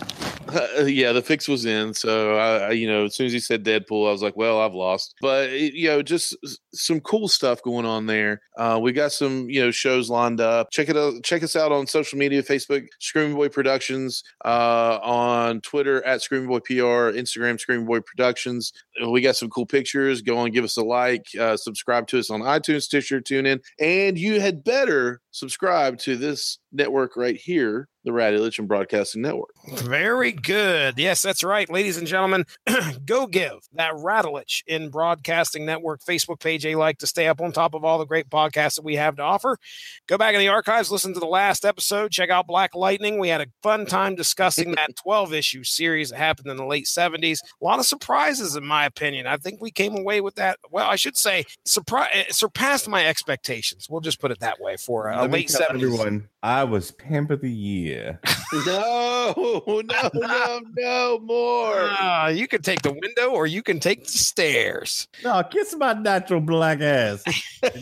yeah, 0.86 1.12
the 1.12 1.22
fix 1.22 1.46
was 1.46 1.66
in. 1.66 1.92
So 1.92 2.36
I, 2.36 2.58
I, 2.58 2.70
you 2.70 2.88
know, 2.88 3.04
as 3.04 3.14
soon 3.14 3.26
as 3.26 3.32
he 3.32 3.40
said 3.40 3.64
Deadpool, 3.64 4.08
I 4.08 4.12
was 4.12 4.22
like, 4.22 4.36
well, 4.36 4.60
I've 4.60 4.74
lost. 4.74 5.14
But 5.20 5.50
it, 5.50 5.74
you 5.74 5.88
know, 5.88 6.02
just 6.02 6.36
some 6.72 7.00
cool 7.00 7.28
stuff 7.28 7.62
going 7.62 7.84
on 7.84 8.06
there. 8.06 8.40
Uh, 8.56 8.78
we 8.80 8.92
got 8.92 9.12
some 9.12 9.50
you 9.50 9.60
know 9.60 9.70
shows 9.70 10.08
lined 10.08 10.40
up. 10.40 10.70
Check 10.70 10.88
it 10.88 10.96
out. 10.96 11.22
Check 11.22 11.42
us 11.42 11.54
out 11.54 11.72
on 11.72 11.86
social 11.86 12.18
media: 12.18 12.42
Facebook, 12.42 12.86
Screaming 12.98 13.34
Boy 13.36 13.48
Productions, 13.48 14.24
uh, 14.44 14.98
on 15.02 15.60
Twitter 15.60 16.04
at 16.06 16.22
Screaming 16.22 16.48
Boy 16.48 16.60
PR, 16.60 17.12
Instagram 17.12 17.60
Screaming 17.60 17.86
Boy 17.86 18.00
Productions. 18.00 18.72
We 19.06 19.20
got 19.20 19.36
some 19.36 19.50
cool 19.50 19.66
pictures. 19.66 20.22
Go 20.22 20.38
on, 20.38 20.50
give 20.50 20.64
us 20.64 20.76
a 20.76 20.82
like, 20.82 21.26
uh, 21.38 21.56
subscribe 21.56 22.06
to 22.08 22.18
us 22.18 22.30
on 22.30 22.40
iTunes, 22.40 22.82
Stitcher, 22.82 23.20
TuneIn, 23.20 23.60
and 23.78 24.18
you 24.18 24.40
had 24.40 24.64
better 24.64 25.20
subscribe 25.30 25.98
to 25.98 26.16
this 26.16 26.58
network 26.72 27.16
right 27.16 27.36
here 27.36 27.88
the 28.08 28.14
Radulich 28.14 28.58
in 28.58 28.66
Broadcasting 28.66 29.20
Network. 29.22 29.50
Very 29.74 30.32
good. 30.32 30.98
Yes, 30.98 31.20
that's 31.22 31.44
right. 31.44 31.68
Ladies 31.70 31.98
and 31.98 32.06
gentlemen, 32.06 32.44
go 33.04 33.26
give 33.26 33.52
that 33.74 33.92
Radulich 33.92 34.62
in 34.66 34.88
Broadcasting 34.88 35.66
Network 35.66 36.00
Facebook 36.02 36.40
page 36.40 36.64
a 36.64 36.74
like 36.74 36.98
to 36.98 37.06
stay 37.06 37.28
up 37.28 37.40
on 37.40 37.52
top 37.52 37.74
of 37.74 37.84
all 37.84 37.98
the 37.98 38.06
great 38.06 38.30
podcasts 38.30 38.76
that 38.76 38.84
we 38.84 38.96
have 38.96 39.16
to 39.16 39.22
offer. 39.22 39.58
Go 40.06 40.16
back 40.16 40.34
in 40.34 40.40
the 40.40 40.48
archives, 40.48 40.90
listen 40.90 41.12
to 41.14 41.20
the 41.20 41.26
last 41.26 41.64
episode, 41.64 42.10
check 42.10 42.30
out 42.30 42.46
Black 42.46 42.74
Lightning. 42.74 43.18
We 43.18 43.28
had 43.28 43.42
a 43.42 43.46
fun 43.62 43.84
time 43.84 44.14
discussing 44.14 44.72
that 44.72 44.96
12 45.02 45.34
issue 45.34 45.64
series 45.64 46.10
that 46.10 46.16
happened 46.18 46.48
in 46.50 46.56
the 46.56 46.64
late 46.66 46.86
70s. 46.86 47.38
A 47.60 47.64
lot 47.64 47.78
of 47.78 47.84
surprises, 47.86 48.56
in 48.56 48.64
my 48.64 48.86
opinion. 48.86 49.26
I 49.26 49.36
think 49.36 49.60
we 49.60 49.70
came 49.70 49.96
away 49.96 50.20
with 50.22 50.36
that. 50.36 50.58
Well, 50.70 50.88
I 50.88 50.96
should 50.96 51.16
say, 51.16 51.44
surpri- 51.66 52.08
eh, 52.12 52.24
surpassed 52.30 52.88
my 52.88 53.06
expectations. 53.06 53.86
We'll 53.90 54.00
just 54.00 54.20
put 54.20 54.30
it 54.30 54.40
that 54.40 54.60
way 54.60 54.76
for 54.78 55.08
a 55.08 55.20
Let 55.22 55.30
late 55.30 55.48
70s. 55.48 55.74
everyone, 55.74 56.28
I 56.42 56.64
was 56.64 56.90
pimp 56.92 57.30
of 57.30 57.40
the 57.42 57.50
year. 57.52 57.97
Yeah. 57.98 58.16
No, 58.52 59.34
no, 59.84 60.10
no, 60.14 60.60
no 60.76 61.18
more. 61.20 61.74
Ah, 61.90 62.28
you 62.28 62.48
can 62.48 62.62
take 62.62 62.82
the 62.82 62.92
window 62.92 63.30
or 63.30 63.46
you 63.46 63.62
can 63.62 63.78
take 63.80 64.04
the 64.04 64.10
stairs. 64.12 65.06
No, 65.22 65.42
kiss 65.42 65.74
my 65.76 65.92
natural 65.92 66.40
black 66.40 66.80
ass. 66.80 67.22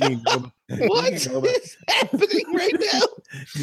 you 0.02 0.20
know- 0.24 0.52
What 0.68 1.24
you 1.24 1.36
about- 1.38 1.46
is 1.50 1.76
happening 1.88 2.44
right 2.52 2.74
now? 2.92 3.00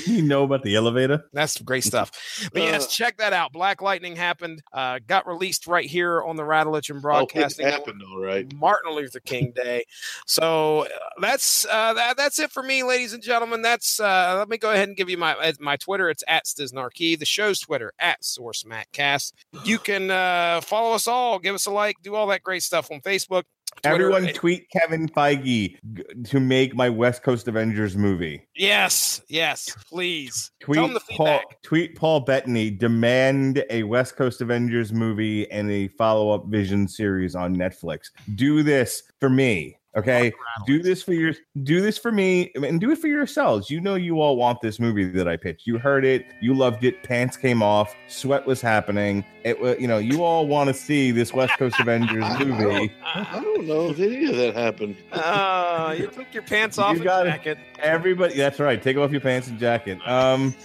you 0.05 0.21
know 0.21 0.43
about 0.45 0.63
the 0.63 0.77
elevator? 0.77 1.25
That's 1.33 1.59
great 1.59 1.83
stuff. 1.83 2.11
But 2.53 2.61
yes, 2.61 2.85
Uh. 2.85 2.89
check 2.89 3.17
that 3.17 3.33
out. 3.33 3.51
Black 3.51 3.81
Lightning 3.81 4.15
happened. 4.15 4.61
Uh, 4.71 4.99
got 5.05 5.27
released 5.27 5.67
right 5.67 5.85
here 5.85 6.23
on 6.23 6.37
the 6.37 6.43
Radulich 6.43 6.89
and 6.89 6.95
Oh, 6.95 6.99
it 6.99 7.01
Broadcasting. 7.01 7.65
Network. 7.65 7.87
happened, 7.87 8.03
all 8.09 8.21
right. 8.21 8.53
Martin 8.55 8.93
Luther 8.93 9.19
King 9.19 9.51
Day. 9.53 9.83
So 10.25 10.83
uh, 10.85 10.87
that's 11.19 11.65
uh, 11.69 11.93
that, 11.93 12.15
that's 12.15 12.39
it 12.39 12.51
for 12.53 12.63
me, 12.63 12.83
ladies 12.83 13.11
and 13.11 13.21
gentlemen. 13.21 13.61
That's 13.61 13.99
uh, 13.99 14.35
let 14.37 14.47
me 14.47 14.57
go 14.57 14.71
ahead 14.71 14.87
and 14.87 14.95
give 14.95 15.09
you 15.09 15.17
my 15.17 15.33
uh, 15.35 15.51
my 15.59 15.75
Twitter. 15.75 16.09
It's 16.09 16.23
at 16.29 16.47
The 16.93 17.25
show's 17.25 17.59
Twitter 17.59 17.93
at 17.99 18.23
Source 18.23 18.63
Matcast. 18.63 19.33
You 19.65 19.79
can 19.79 20.11
uh, 20.11 20.61
follow 20.61 20.93
us 20.93 21.07
all, 21.07 21.39
give 21.39 21.55
us 21.55 21.65
a 21.65 21.71
like, 21.71 21.97
do 22.01 22.15
all 22.15 22.27
that 22.27 22.43
great 22.43 22.63
stuff 22.63 22.91
on 22.91 23.01
Facebook. 23.01 23.43
Twitter. 23.81 24.11
Everyone 24.11 24.33
tweet 24.33 24.69
Kevin 24.69 25.07
Feige 25.09 25.77
to 26.25 26.39
make 26.39 26.75
my 26.75 26.89
West 26.89 27.23
Coast 27.23 27.47
Avengers 27.47 27.97
movie. 27.97 28.47
Yes, 28.55 29.21
yes, 29.29 29.75
please. 29.89 30.51
Tweet 30.59 30.75
Tell 30.75 30.85
them 30.85 30.93
the 30.93 31.15
Paul, 31.15 31.41
tweet 31.63 31.95
Paul 31.95 32.19
Bettany, 32.19 32.69
demand 32.69 33.65
a 33.71 33.83
West 33.83 34.15
Coast 34.15 34.41
Avengers 34.41 34.93
movie 34.93 35.49
and 35.49 35.71
a 35.71 35.87
follow 35.87 36.29
up 36.29 36.45
Vision 36.47 36.87
series 36.87 37.35
on 37.35 37.55
Netflix. 37.55 38.11
Do 38.35 38.61
this 38.61 39.01
for 39.19 39.29
me. 39.29 39.77
Okay, 39.95 40.33
do 40.65 40.81
this 40.81 41.03
for 41.03 41.13
your 41.13 41.35
do 41.61 41.79
this 41.79 41.99
for 41.99 42.11
me 42.11 42.51
and 42.55 42.81
do 42.81 42.89
it 42.89 42.97
for 42.97 43.07
yourselves. 43.07 43.69
You 43.69 43.79
know 43.79 43.93
you 43.93 44.21
all 44.21 44.37
want 44.37 44.59
this 44.59 44.79
movie 44.79 45.05
that 45.05 45.27
I 45.27 45.37
pitched. 45.37 45.67
You 45.67 45.77
heard 45.77 46.03
it, 46.03 46.25
you 46.41 46.55
loved 46.55 46.83
it, 46.83 47.03
pants 47.03 47.37
came 47.37 47.61
off, 47.61 47.95
sweat 48.07 48.43
was 48.47 48.59
happening. 48.59 49.23
It 49.43 49.59
was 49.59 49.79
you 49.79 49.87
know, 49.87 49.99
you 49.99 50.23
all 50.23 50.47
want 50.47 50.69
to 50.69 50.73
see 50.73 51.11
this 51.11 51.31
West 51.31 51.53
Coast 51.59 51.79
Avengers 51.79 52.25
movie. 52.39 52.91
I 53.05 53.39
don't 53.39 53.67
know 53.67 53.89
if 53.89 53.99
any 53.99 54.25
of 54.25 54.35
that 54.37 54.55
happened. 54.55 54.95
Uh, 55.11 55.95
you 55.99 56.07
took 56.07 56.33
your 56.33 56.43
pants 56.43 56.79
off 56.79 56.93
You 56.93 57.01
and 57.01 57.03
got 57.03 57.25
jacket. 57.25 57.59
Everybody, 57.79 58.35
that's 58.35 58.59
right. 58.59 58.81
Take 58.81 58.97
off 58.97 59.11
your 59.11 59.21
pants 59.21 59.47
and 59.47 59.59
jacket. 59.59 59.99
Um, 60.07 60.55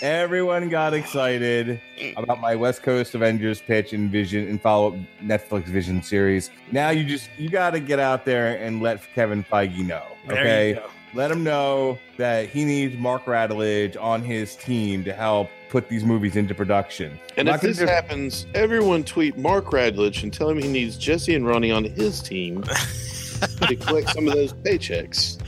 everyone 0.00 0.68
got 0.68 0.94
excited 0.94 1.80
about 2.16 2.40
my 2.40 2.54
West 2.54 2.82
Coast 2.82 3.14
Avengers 3.14 3.60
pitch 3.60 3.92
and 3.92 4.10
Vision 4.12 4.46
and 4.48 4.60
follow 4.60 4.88
up 4.88 4.94
Netflix 5.22 5.64
Vision 5.64 6.02
series. 6.02 6.50
Now 6.70 6.90
you 6.90 7.04
just 7.04 7.30
you 7.36 7.48
got 7.48 7.70
to 7.70 7.80
get 7.80 7.98
out 7.98 8.24
there 8.24 8.56
and 8.58 8.75
let 8.80 9.00
Kevin 9.14 9.42
Feige 9.44 9.78
know. 9.86 10.02
Okay, 10.28 10.80
let 11.14 11.30
him 11.30 11.42
know 11.44 11.98
that 12.16 12.48
he 12.48 12.64
needs 12.64 12.96
Mark 12.96 13.24
Radulich 13.24 13.96
on 14.00 14.22
his 14.22 14.56
team 14.56 15.04
to 15.04 15.12
help 15.12 15.48
put 15.68 15.88
these 15.88 16.04
movies 16.04 16.36
into 16.36 16.54
production. 16.54 17.18
And 17.36 17.46
Not 17.46 17.56
if 17.56 17.60
this 17.62 17.78
just- 17.78 17.90
happens, 17.92 18.46
everyone 18.54 19.04
tweet 19.04 19.36
Mark 19.36 19.66
Radulich 19.66 20.22
and 20.22 20.32
tell 20.32 20.48
him 20.48 20.58
he 20.58 20.68
needs 20.68 20.96
Jesse 20.96 21.34
and 21.34 21.46
Ronnie 21.46 21.70
on 21.72 21.84
his 21.84 22.20
team 22.20 22.62
to 23.40 23.76
collect 23.76 24.10
some 24.10 24.26
of 24.28 24.34
those 24.34 24.52
paychecks. 24.52 25.38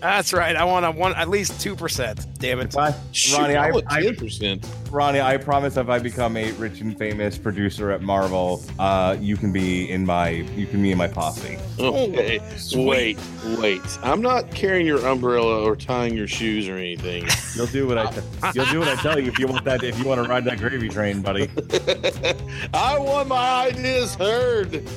That's 0.00 0.32
right. 0.32 0.56
I 0.56 0.64
want 0.64 0.84
a 0.84 0.90
one 0.90 1.14
at 1.14 1.28
least 1.28 1.60
two 1.60 1.76
percent. 1.76 2.26
Damn 2.40 2.58
it. 2.58 2.72
Bye. 2.72 2.92
Shoot, 3.12 3.38
Ronnie, 3.38 3.56
I- 3.56 3.70
I 3.88 4.02
ten 4.02 4.16
percent. 4.16 4.66
Ronnie, 4.90 5.20
I 5.20 5.36
promise 5.36 5.76
if 5.76 5.88
I 5.88 6.00
become 6.00 6.36
a 6.36 6.50
rich 6.52 6.80
and 6.80 6.98
famous 6.98 7.38
producer 7.38 7.92
at 7.92 8.02
Marvel, 8.02 8.62
uh, 8.80 9.16
you 9.20 9.36
can 9.36 9.52
be 9.52 9.88
in 9.88 10.04
my 10.04 10.30
you 10.30 10.66
can 10.66 10.82
be 10.82 10.90
in 10.90 10.98
my 10.98 11.06
posse. 11.06 11.56
Okay, 11.78 12.40
sweet. 12.56 12.86
wait, 12.86 13.18
wait. 13.58 13.80
I'm 14.02 14.20
not 14.20 14.50
carrying 14.50 14.86
your 14.86 15.06
umbrella 15.06 15.62
or 15.62 15.76
tying 15.76 16.16
your 16.16 16.26
shoes 16.26 16.68
or 16.68 16.76
anything. 16.76 17.24
You'll 17.54 17.66
do 17.66 17.86
what 17.86 17.96
I 17.98 18.10
t- 18.10 18.20
you'll 18.54 18.66
do 18.66 18.78
what 18.80 18.88
I 18.88 18.96
tell 18.96 19.18
you 19.20 19.28
if 19.28 19.38
you 19.38 19.46
want 19.46 19.64
that 19.66 19.82
if 19.84 19.98
you 19.98 20.04
want 20.06 20.22
to 20.22 20.28
ride 20.28 20.44
that 20.46 20.58
gravy 20.58 20.88
train, 20.88 21.20
buddy. 21.22 21.48
I 22.74 22.98
want 22.98 23.28
my 23.28 23.66
ideas 23.68 24.14
heard. 24.16 24.82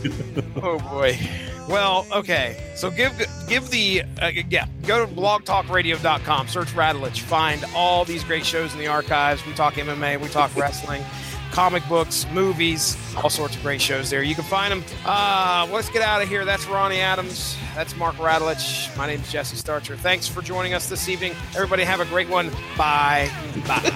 Oh 0.61 0.79
boy. 0.79 1.19
Well, 1.67 2.05
okay. 2.11 2.57
So 2.75 2.91
give 2.91 3.13
give 3.47 3.69
the 3.69 4.03
uh, 4.21 4.31
yeah. 4.49 4.67
Go 4.85 5.05
to 5.05 5.11
blogtalkradio.com. 5.11 6.47
Search 6.47 6.67
Radulich. 6.69 7.21
Find 7.21 7.63
all 7.75 8.05
these 8.05 8.23
great 8.23 8.45
shows 8.45 8.73
in 8.73 8.79
the 8.79 8.87
archives. 8.87 9.45
We 9.45 9.53
talk 9.53 9.73
MMA. 9.75 10.21
We 10.21 10.27
talk 10.29 10.55
wrestling. 10.55 11.03
Comic 11.51 11.87
books, 11.87 12.27
movies, 12.33 12.97
all 13.15 13.29
sorts 13.29 13.55
of 13.55 13.61
great 13.61 13.79
shows 13.81 14.09
there. 14.09 14.21
You 14.21 14.35
can 14.35 14.43
find 14.43 14.71
them. 14.73 14.83
Uh, 15.05 15.65
let's 15.71 15.89
get 15.89 16.01
out 16.01 16.21
of 16.21 16.27
here. 16.27 16.43
That's 16.43 16.67
Ronnie 16.67 16.99
Adams. 16.99 17.55
That's 17.75 17.95
Mark 17.95 18.15
Radulich. 18.15 18.95
My 18.97 19.07
name 19.07 19.21
is 19.21 19.31
Jesse 19.31 19.55
Starcher. 19.55 19.95
Thanks 19.95 20.27
for 20.27 20.41
joining 20.41 20.73
us 20.73 20.89
this 20.89 21.07
evening. 21.07 21.31
Everybody 21.55 21.83
have 21.83 22.01
a 22.01 22.05
great 22.05 22.27
one. 22.29 22.49
Bye. 22.77 23.31
Bye. 23.65 23.93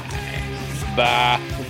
Bye. 0.96 1.66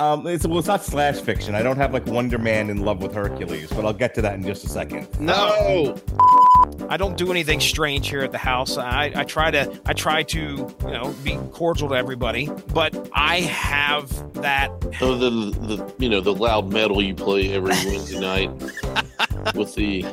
Um, 0.00 0.26
it's 0.26 0.46
well, 0.46 0.58
it's 0.58 0.66
not 0.66 0.82
slash 0.82 1.20
fiction. 1.20 1.54
I 1.54 1.62
don't 1.62 1.76
have 1.76 1.92
like 1.92 2.06
Wonder 2.06 2.38
Man 2.38 2.70
in 2.70 2.78
love 2.78 3.02
with 3.02 3.12
Hercules, 3.12 3.68
but 3.68 3.84
I'll 3.84 3.92
get 3.92 4.14
to 4.14 4.22
that 4.22 4.32
in 4.32 4.42
just 4.42 4.64
a 4.64 4.68
second. 4.70 5.20
No. 5.20 5.94
I 6.88 6.96
don't 6.96 7.18
do 7.18 7.30
anything 7.30 7.60
strange 7.60 8.08
here 8.08 8.22
at 8.22 8.32
the 8.32 8.38
house. 8.38 8.78
I, 8.78 9.12
I 9.14 9.24
try 9.24 9.50
to 9.50 9.70
I 9.84 9.92
try 9.92 10.22
to 10.22 10.40
you 10.40 10.90
know 10.90 11.14
be 11.22 11.36
cordial 11.52 11.90
to 11.90 11.96
everybody, 11.96 12.48
but 12.72 13.10
I 13.12 13.40
have 13.42 14.08
that. 14.40 14.70
Oh, 15.02 15.16
the, 15.16 15.30
the 15.30 15.94
you 15.98 16.08
know 16.08 16.22
the 16.22 16.32
loud 16.32 16.72
metal 16.72 17.02
you 17.02 17.14
play 17.14 17.52
every 17.52 17.68
Wednesday 17.70 18.20
night 18.48 18.50
with 19.54 19.74
the 19.74 20.04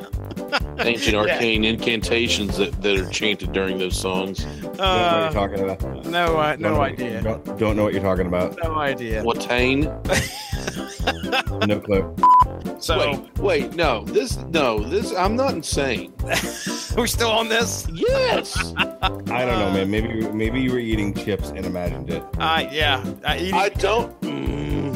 ancient 0.80 1.16
arcane 1.16 1.64
incantations 1.64 2.56
that, 2.58 2.80
that 2.82 2.96
are 2.98 3.08
chanted 3.10 3.52
during 3.52 3.78
those 3.78 3.98
songs. 3.98 4.44
don't 4.44 4.62
know 4.62 4.68
what 4.70 4.80
Uh, 4.80 5.20
you're 5.24 5.32
talking 5.48 5.64
about. 5.70 6.04
no, 6.06 6.36
uh, 6.36 6.50
Don't 6.52 6.60
no 6.60 6.74
know- 6.74 6.80
idea. 6.82 7.22
Don't, 7.22 7.58
don't 7.58 7.76
know 7.76 7.84
what 7.84 7.92
you're 7.92 8.02
talking 8.02 8.26
about. 8.26 8.56
No 8.62 8.74
idea. 8.76 9.22
Watain. 9.22 9.86
No 11.66 11.80
clue. 11.80 12.14
So 12.80 12.98
Wait, 12.98 13.38
wait, 13.38 13.74
no, 13.74 14.04
this, 14.04 14.36
no, 14.48 14.78
this. 14.78 15.12
I'm 15.14 15.34
not 15.36 15.52
insane. 15.54 16.12
we're 16.96 17.06
still 17.06 17.30
on 17.30 17.48
this. 17.48 17.86
Yes. 17.92 18.72
I 18.76 18.84
don't 19.08 19.26
know, 19.58 19.70
man. 19.72 19.90
Maybe 19.90 20.28
maybe 20.30 20.60
you 20.60 20.72
were 20.72 20.78
eating 20.78 21.12
chips 21.14 21.50
and 21.50 21.66
imagined 21.66 22.10
it. 22.10 22.22
Uh, 22.38 22.66
yeah. 22.70 23.02
Uh, 23.24 23.34
eating- 23.36 23.54
I 23.54 23.68
don't. 23.70 24.18
Mm, 24.20 24.87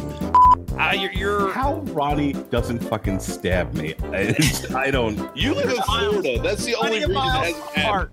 uh, 0.79 0.93
you're, 0.93 1.13
you're 1.13 1.53
How 1.53 1.81
Ronnie 1.93 2.33
doesn't 2.33 2.81
fucking 2.81 3.21
stab 3.21 3.75
me? 3.75 3.95
I, 4.13 4.35
I 4.77 4.91
don't. 4.91 5.35
you 5.37 5.55
live 5.55 5.71
in 5.71 5.83
Florida. 5.83 6.41
That's 6.43 6.65
the 6.65 6.75
only 6.75 7.01
plenty 7.01 7.05
of 7.05 7.11
reason 7.11 7.11
it 7.11 7.15
miles 7.15 7.47
hasn't 7.47 7.65
happened. 7.77 7.85
apart. 7.85 8.13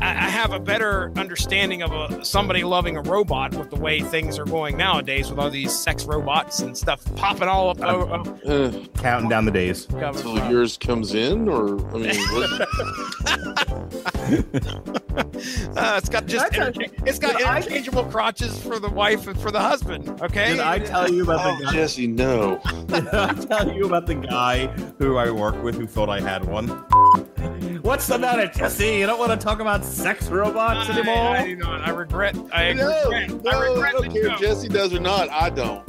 I, 0.00 0.10
I 0.10 0.28
have 0.30 0.52
a 0.52 0.60
better 0.60 1.12
understanding 1.16 1.82
of 1.82 1.92
a, 1.92 2.24
somebody 2.24 2.62
loving 2.64 2.96
a 2.96 3.02
robot 3.02 3.54
with 3.54 3.70
the 3.70 3.76
way 3.76 4.00
things 4.00 4.38
are 4.38 4.44
going 4.44 4.76
nowadays 4.76 5.30
with 5.30 5.38
all 5.38 5.50
these 5.50 5.76
sex 5.76 6.04
robots 6.04 6.60
and 6.60 6.76
stuff 6.76 7.02
popping 7.16 7.48
all 7.48 7.70
up. 7.70 7.80
over 7.80 8.14
Uh, 8.46 8.70
Counting 9.00 9.28
down 9.28 9.44
the 9.44 9.50
days. 9.50 9.86
until 9.90 10.36
yours 10.50 10.76
comes 10.76 11.14
in, 11.14 11.48
or 11.48 11.78
I 11.94 11.98
mean, 11.98 12.16
what, 12.32 12.68
Uh, 15.76 15.94
it's 15.96 16.08
got 16.08 16.26
just 16.26 16.50
That's 16.52 16.76
a- 16.78 16.90
it's 17.06 17.18
got 17.18 17.38
Did 17.38 17.46
I- 17.46 17.56
interchangeable 17.58 18.04
crotches 18.04 18.58
for 18.62 18.78
the 18.78 18.88
wife 18.90 19.26
and 19.26 19.40
for 19.40 19.50
the 19.50 19.60
husband. 19.60 20.08
Okay. 20.20 20.50
Did 20.50 20.60
I 20.60 20.78
tell 20.78 21.10
you 21.10 21.22
about 21.24 21.40
oh, 21.44 21.56
the 21.58 21.64
guy? 21.66 21.72
Jesse, 21.72 22.06
no. 22.06 22.60
Did 22.86 23.08
I 23.08 23.32
tell 23.34 23.72
you 23.72 23.86
about 23.86 24.06
the 24.06 24.14
guy 24.14 24.66
who 24.98 25.16
I 25.16 25.30
work 25.30 25.60
with 25.62 25.74
who 25.76 25.86
thought 25.86 26.08
I 26.08 26.20
had 26.20 26.44
one? 26.44 26.68
What's 27.82 28.06
the 28.06 28.18
matter, 28.18 28.46
Jesse? 28.46 28.98
You 28.98 29.06
don't 29.06 29.18
want 29.18 29.32
to 29.32 29.36
talk 29.44 29.60
about 29.60 29.84
sex 29.88 30.28
robots 30.28 30.88
I, 30.88 30.92
anymore? 30.98 31.14
I, 31.16 31.44
you 31.44 31.56
know, 31.56 31.70
I 31.70 31.90
regret. 31.90 32.36
I 32.52 32.72
No, 32.72 32.88
regret. 33.04 33.30
no, 33.44 33.50
I 33.50 33.54
I 33.54 33.68
regret 33.68 33.92
don't 33.92 34.08
the 34.08 34.20
care 34.20 34.32
if. 34.32 34.40
Jesse 34.40 34.68
does 34.68 34.94
or 34.94 35.00
not. 35.00 35.28
I 35.30 35.50
don't. 35.50 35.86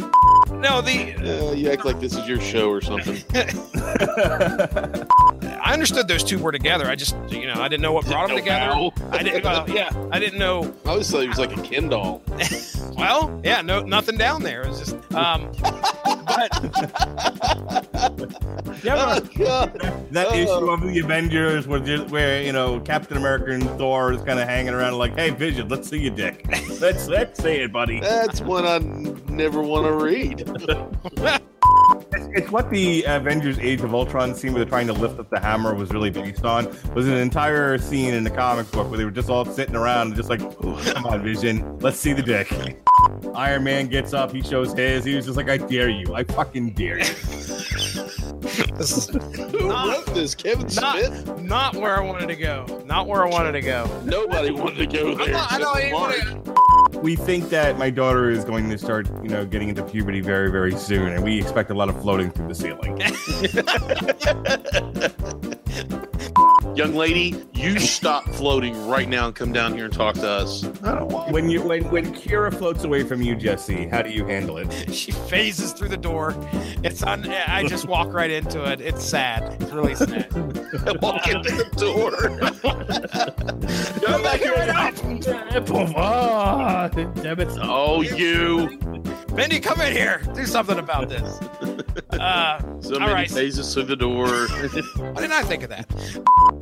No, 0.52 0.82
the 0.82 1.14
Uh, 1.16 1.52
you 1.54 1.70
act 1.70 1.86
like 1.86 2.00
this 2.00 2.16
is 2.16 2.28
your 2.28 2.40
show 2.42 2.70
or 2.70 2.82
something. 2.82 3.24
I 5.70 5.72
I 5.72 5.74
understood 5.74 6.08
those 6.08 6.24
two 6.24 6.40
were 6.40 6.52
together. 6.52 6.88
I 6.90 6.96
just, 6.96 7.16
you 7.30 7.46
know, 7.46 7.62
I 7.62 7.68
didn't 7.68 7.84
know 7.84 7.94
what 7.94 8.06
brought 8.06 8.28
them 8.28 8.38
Don't 8.38 8.46
together. 8.46 8.74
know. 8.76 8.92
I 9.12 9.22
didn't. 9.24 9.44
Well, 9.44 9.70
yeah, 9.70 9.90
I 10.12 10.20
didn't 10.20 10.40
know. 10.40 10.74
I 10.86 10.90
always 10.90 11.10
thought 11.10 11.22
he 11.22 11.28
was 11.30 11.38
like 11.38 11.56
a 11.56 11.62
Ken 11.62 11.90
doll. 11.90 12.22
Well, 12.98 13.40
yeah, 13.46 13.62
no, 13.62 13.80
nothing 13.80 14.18
down 14.18 14.44
there. 14.44 14.64
It 14.64 14.70
was 14.70 14.80
just. 14.80 14.96
Um, 15.14 15.50
but 15.62 16.52
Yeah, 18.84 18.96
Oh, 18.98 19.22
but 19.22 19.34
God. 19.36 19.74
that 20.12 20.28
Oh. 20.30 20.34
issue 20.34 20.70
of 20.70 20.82
the 20.82 21.00
Avengers 21.00 21.66
where, 21.66 21.80
where 21.80 22.42
you 22.42 22.52
know 22.52 22.82
Captain 22.82 23.16
America 23.16 23.52
and 23.52 23.64
Thor 23.78 24.12
is 24.12 24.22
kind 24.24 24.38
of 24.40 24.50
hanging 24.50 24.74
around 24.74 24.98
like, 24.98 25.16
"Hey, 25.16 25.30
Vision, 25.30 25.70
let's 25.70 25.88
see 25.90 26.00
your 26.00 26.14
dick. 26.14 26.46
let's 26.82 27.08
let's 27.08 27.42
see 27.42 27.62
it, 27.62 27.72
buddy." 27.72 28.02
That's 28.02 28.42
one 28.42 28.66
I 28.66 28.80
never 29.32 29.62
want 29.62 29.86
to 29.86 29.94
read. 29.94 30.46
It's, 32.34 32.52
what 32.52 32.70
the 32.70 33.04
Avengers 33.04 33.60
Age 33.60 33.82
of 33.82 33.94
Ultron 33.94 34.36
scene 34.36 34.54
where 34.54 34.64
they're 34.64 34.70
trying 34.70 34.88
to 34.88 34.94
lift 34.94 35.20
up 35.20 35.30
the 35.30 35.40
hammer 35.40 35.74
was 35.74 35.92
really 35.92 36.10
based 36.10 36.46
on. 36.46 36.66
Was 36.94 37.08
an 37.08 37.18
entire 37.18 37.78
scene 37.78 38.14
in 38.14 38.24
the 38.24 38.30
comic 38.30 38.70
book 38.72 38.90
where 38.90 38.98
they 38.98 39.06
were 39.06 39.12
just 39.12 39.30
all 39.30 39.46
sitting 39.46 39.76
around 39.76 40.08
and 40.08 40.16
just 40.16 40.30
like, 40.30 40.40
come 40.40 41.06
on, 41.06 41.24
Vision, 41.24 41.78
let's 41.80 42.00
see 42.00 42.14
the 42.14 42.24
dick. 42.24 42.52
Iron 43.36 43.64
Man 43.64 43.88
gets 43.88 44.14
up, 44.14 44.32
he 44.32 44.42
shows 44.42 44.74
his, 44.74 45.06
he 45.06 45.16
was 45.16 45.26
just 45.26 45.38
like, 45.38 45.50
I 45.50 45.58
dare 45.58 45.90
you, 45.90 46.14
I 46.14 46.24
fucking 46.24 46.72
dare 46.72 47.00
you. 47.00 47.06
this 48.78 48.98
is 48.98 49.08
Who 49.08 49.68
Not- 49.68 49.88
wrote 49.88 50.16
this? 50.16 50.36
Kevin 50.36 50.68
not, 50.76 50.98
Smith? 51.04 51.42
not 51.42 51.76
where 51.76 51.98
I 51.98 52.02
wanted 52.02 52.28
to 52.28 52.36
go. 52.36 52.66
Not 52.86 53.08
where 53.08 53.24
I 53.26 53.30
wanted 53.30 53.54
to 53.54 53.62
go. 53.62 53.90
Nobody 54.06 54.52
wanted 54.52 54.90
to 54.90 54.98
go 54.98 55.16
there. 55.16 55.32
not- 55.32 55.52
I 55.52 55.56
except 55.58 55.62
know, 55.62 55.72
I 55.72 55.74
for 55.74 56.12
didn't 56.12 56.46
Mark. 56.46 56.46
wanna- 56.46 57.00
We 57.02 57.16
think 57.16 57.50
that 57.50 57.78
my 57.78 57.90
daughter 57.90 58.30
is 58.30 58.44
going 58.44 58.70
to 58.70 58.78
start, 58.78 59.08
you 59.24 59.30
know, 59.30 59.46
getting 59.46 59.70
into 59.70 59.84
puberty 59.84 60.22
very, 60.22 60.52
very 60.52 60.76
soon, 60.76 61.10
and 61.14 61.24
we 61.24 61.40
expect 61.40 61.72
a 61.72 61.74
lot 61.74 61.88
of 61.90 62.02
floating 62.02 62.30
through 62.32 62.48
the 62.50 62.56
ceiling. 62.56 63.00
Young 66.76 66.94
lady, 66.96 67.36
you 67.54 67.80
stop 67.80 68.24
floating 68.30 68.88
right 68.88 69.08
now 69.08 69.28
and 69.28 69.36
come 69.36 69.52
down 69.52 69.74
here 69.74 69.86
and 69.86 69.94
talk 69.94 70.16
to 70.16 70.28
us. 70.30 70.64
I 70.84 70.96
don't 70.96 71.10
want. 71.12 71.32
When 71.32 71.50
you 71.50 71.62
when 71.62 71.90
when 71.90 72.14
Kira 72.14 72.54
floats 72.54 72.84
away 72.84 73.04
from 73.04 73.22
you, 73.22 73.36
Jesse, 73.36 73.88
how 73.88 74.02
do 74.02 74.10
you 74.10 74.26
handle 74.26 74.58
it? 74.58 74.68
She 75.00 75.12
phases 75.12 75.72
through 75.72 75.90
the 75.90 75.98
door. 75.98 76.36
It's 76.84 77.04
on. 77.04 77.28
I 77.30 77.64
just 77.68 77.88
walk 77.88 78.12
right 78.14 78.30
into 78.32 78.64
it. 78.70 78.82
It's 78.82 79.04
sad. 79.04 79.58
It's 79.62 79.72
really 79.72 79.96
sad. 79.96 80.32
Walk 81.02 81.28
into 81.28 81.52
the 81.52 81.70
door. 81.78 82.12
Come 84.06 84.24
back 84.24 84.40
here. 84.40 84.54
oh, 87.62 88.02
you. 88.02 88.80
Mindy, 89.34 89.60
come 89.60 89.80
in 89.82 89.94
here. 89.94 90.22
Do 90.34 90.46
something 90.46 90.80
about 90.80 91.10
this. 91.10 91.40
Uh, 92.12 92.60
So 92.82 92.96
All 92.96 93.00
many 93.02 93.14
right. 93.14 93.30
phases 93.32 93.74
through 93.74 93.84
the 93.84 93.96
door. 93.96 94.28
why 94.28 95.14
didn't 95.22 95.32
I 95.32 95.44
think 95.44 95.64
of 95.64 95.70
that? 95.70 95.88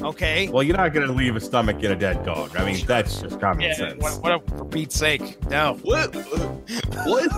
Okay. 0.02 0.48
Well, 0.50 0.64
you're 0.64 0.78
not 0.78 0.94
going 0.94 1.08
to 1.08 1.14
leave 1.14 1.36
a 1.36 1.40
stomach 1.40 1.84
in 1.84 1.92
a 1.92 1.96
dead 1.96 2.24
dog. 2.26 2.56
I 2.56 2.66
mean, 2.66 2.86
that's 2.86 3.22
just 3.22 3.40
common 3.40 3.62
Yeah. 3.62 3.74
sense. 3.74 4.02
What, 4.02 4.22
what, 4.24 4.48
for 4.58 4.66
Pete's 4.66 4.96
sake, 4.96 5.42
no. 5.50 5.80
what? 5.84 6.16
What? 7.06 7.32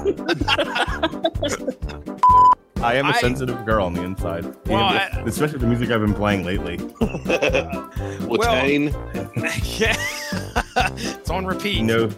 I 2.82 2.96
am 2.96 3.06
a 3.08 3.10
I- 3.10 3.20
sensitive 3.20 3.66
girl 3.66 3.86
on 3.86 3.94
the 3.94 4.04
inside, 4.04 4.46
Well, 4.68 4.90
Even 4.90 5.02
I- 5.02 5.24
especially 5.26 5.60
the 5.60 5.68
music 5.68 5.90
I've 5.92 6.02
been 6.02 6.14
playing 6.14 6.46
lately. 6.46 6.78
Watain. 8.28 8.94
yeah. 9.80 9.96
it's 10.98 11.30
on 11.30 11.46
repeat. 11.46 11.82
No, 11.84 12.10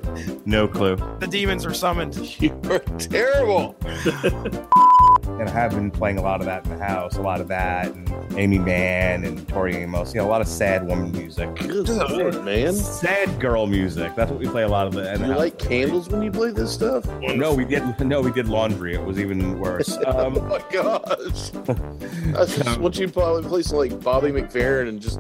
no 0.45 0.67
clue. 0.67 0.95
The 1.19 1.27
demons 1.27 1.65
are 1.65 1.73
summoned. 1.73 2.15
You 2.41 2.51
are 2.69 2.79
terrible. 2.79 3.75
And 3.85 5.49
I 5.49 5.53
have 5.53 5.71
been 5.71 5.89
playing 5.89 6.17
a 6.19 6.21
lot 6.21 6.39
of 6.39 6.45
that 6.45 6.63
in 6.65 6.77
the 6.77 6.83
house, 6.83 7.15
a 7.17 7.21
lot 7.21 7.41
of 7.41 7.47
that, 7.47 7.87
and 7.87 8.09
Aimee 8.37 8.59
Mann 8.59 9.23
and 9.23 9.47
Tori 9.47 9.75
Amos. 9.75 10.13
You 10.13 10.21
know, 10.21 10.27
a 10.27 10.29
lot 10.29 10.41
of 10.41 10.47
sad 10.47 10.85
woman 10.85 11.11
music. 11.11 11.55
Good 11.55 11.89
lord, 11.89 12.43
man. 12.45 12.73
Sad 12.73 13.39
girl 13.39 13.65
music. 13.65 14.13
That's 14.15 14.29
what 14.29 14.39
we 14.39 14.47
play 14.47 14.63
a 14.63 14.67
lot 14.67 14.85
of 14.87 14.93
the. 14.93 15.11
in 15.13 15.21
the 15.21 15.27
You 15.27 15.31
house. 15.33 15.39
light 15.39 15.57
candles 15.57 16.09
when 16.09 16.21
you 16.21 16.31
play 16.31 16.51
this 16.51 16.71
stuff? 16.71 17.05
No, 17.21 17.53
we 17.55 17.65
did. 17.65 17.99
No, 18.01 18.21
we 18.21 18.31
did 18.31 18.47
laundry. 18.49 18.93
It 18.93 19.03
was 19.03 19.19
even 19.19 19.59
worse. 19.59 19.97
Um, 20.05 20.35
my 20.51 20.63
gosh. 20.71 21.51
I 22.35 22.45
just 22.45 22.79
want 22.79 22.97
you 22.97 23.07
probably 23.07 23.43
play 23.43 23.61
some 23.61 23.77
like 23.77 23.99
Bobby 24.01 24.29
McFerrin 24.29 24.89
and 24.89 25.01
just 25.01 25.19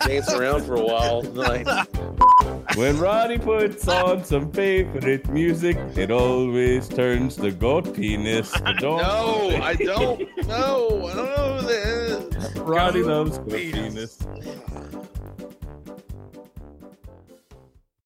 dance 0.00 0.32
around 0.32 0.64
for 0.64 0.74
a 0.74 0.84
while. 0.84 1.22
Like, 1.34 1.66
when 2.76 2.98
Ronnie 2.98 3.38
puts 3.38 3.86
on 3.88 4.24
some 4.24 4.50
favorite 4.52 5.28
music, 5.28 5.76
it 5.96 6.10
always 6.10 6.88
turns 6.88 7.36
the 7.36 7.50
goat 7.50 7.94
penis. 7.94 8.52
But 8.52 8.76
don't 8.78 8.98
no, 8.98 9.60
I 9.62 9.74
don't 9.74 10.46
know. 10.46 11.06
I 11.06 11.14
don't 11.14 11.26
know 11.26 11.58
who 11.60 11.66
that 11.66 12.46
is. 12.46 12.56
Ronnie 12.60 13.02
Goat 13.02 13.08
loves 13.08 13.38
goat 13.38 13.48
penis. 13.50 14.16
penis. 14.16 15.23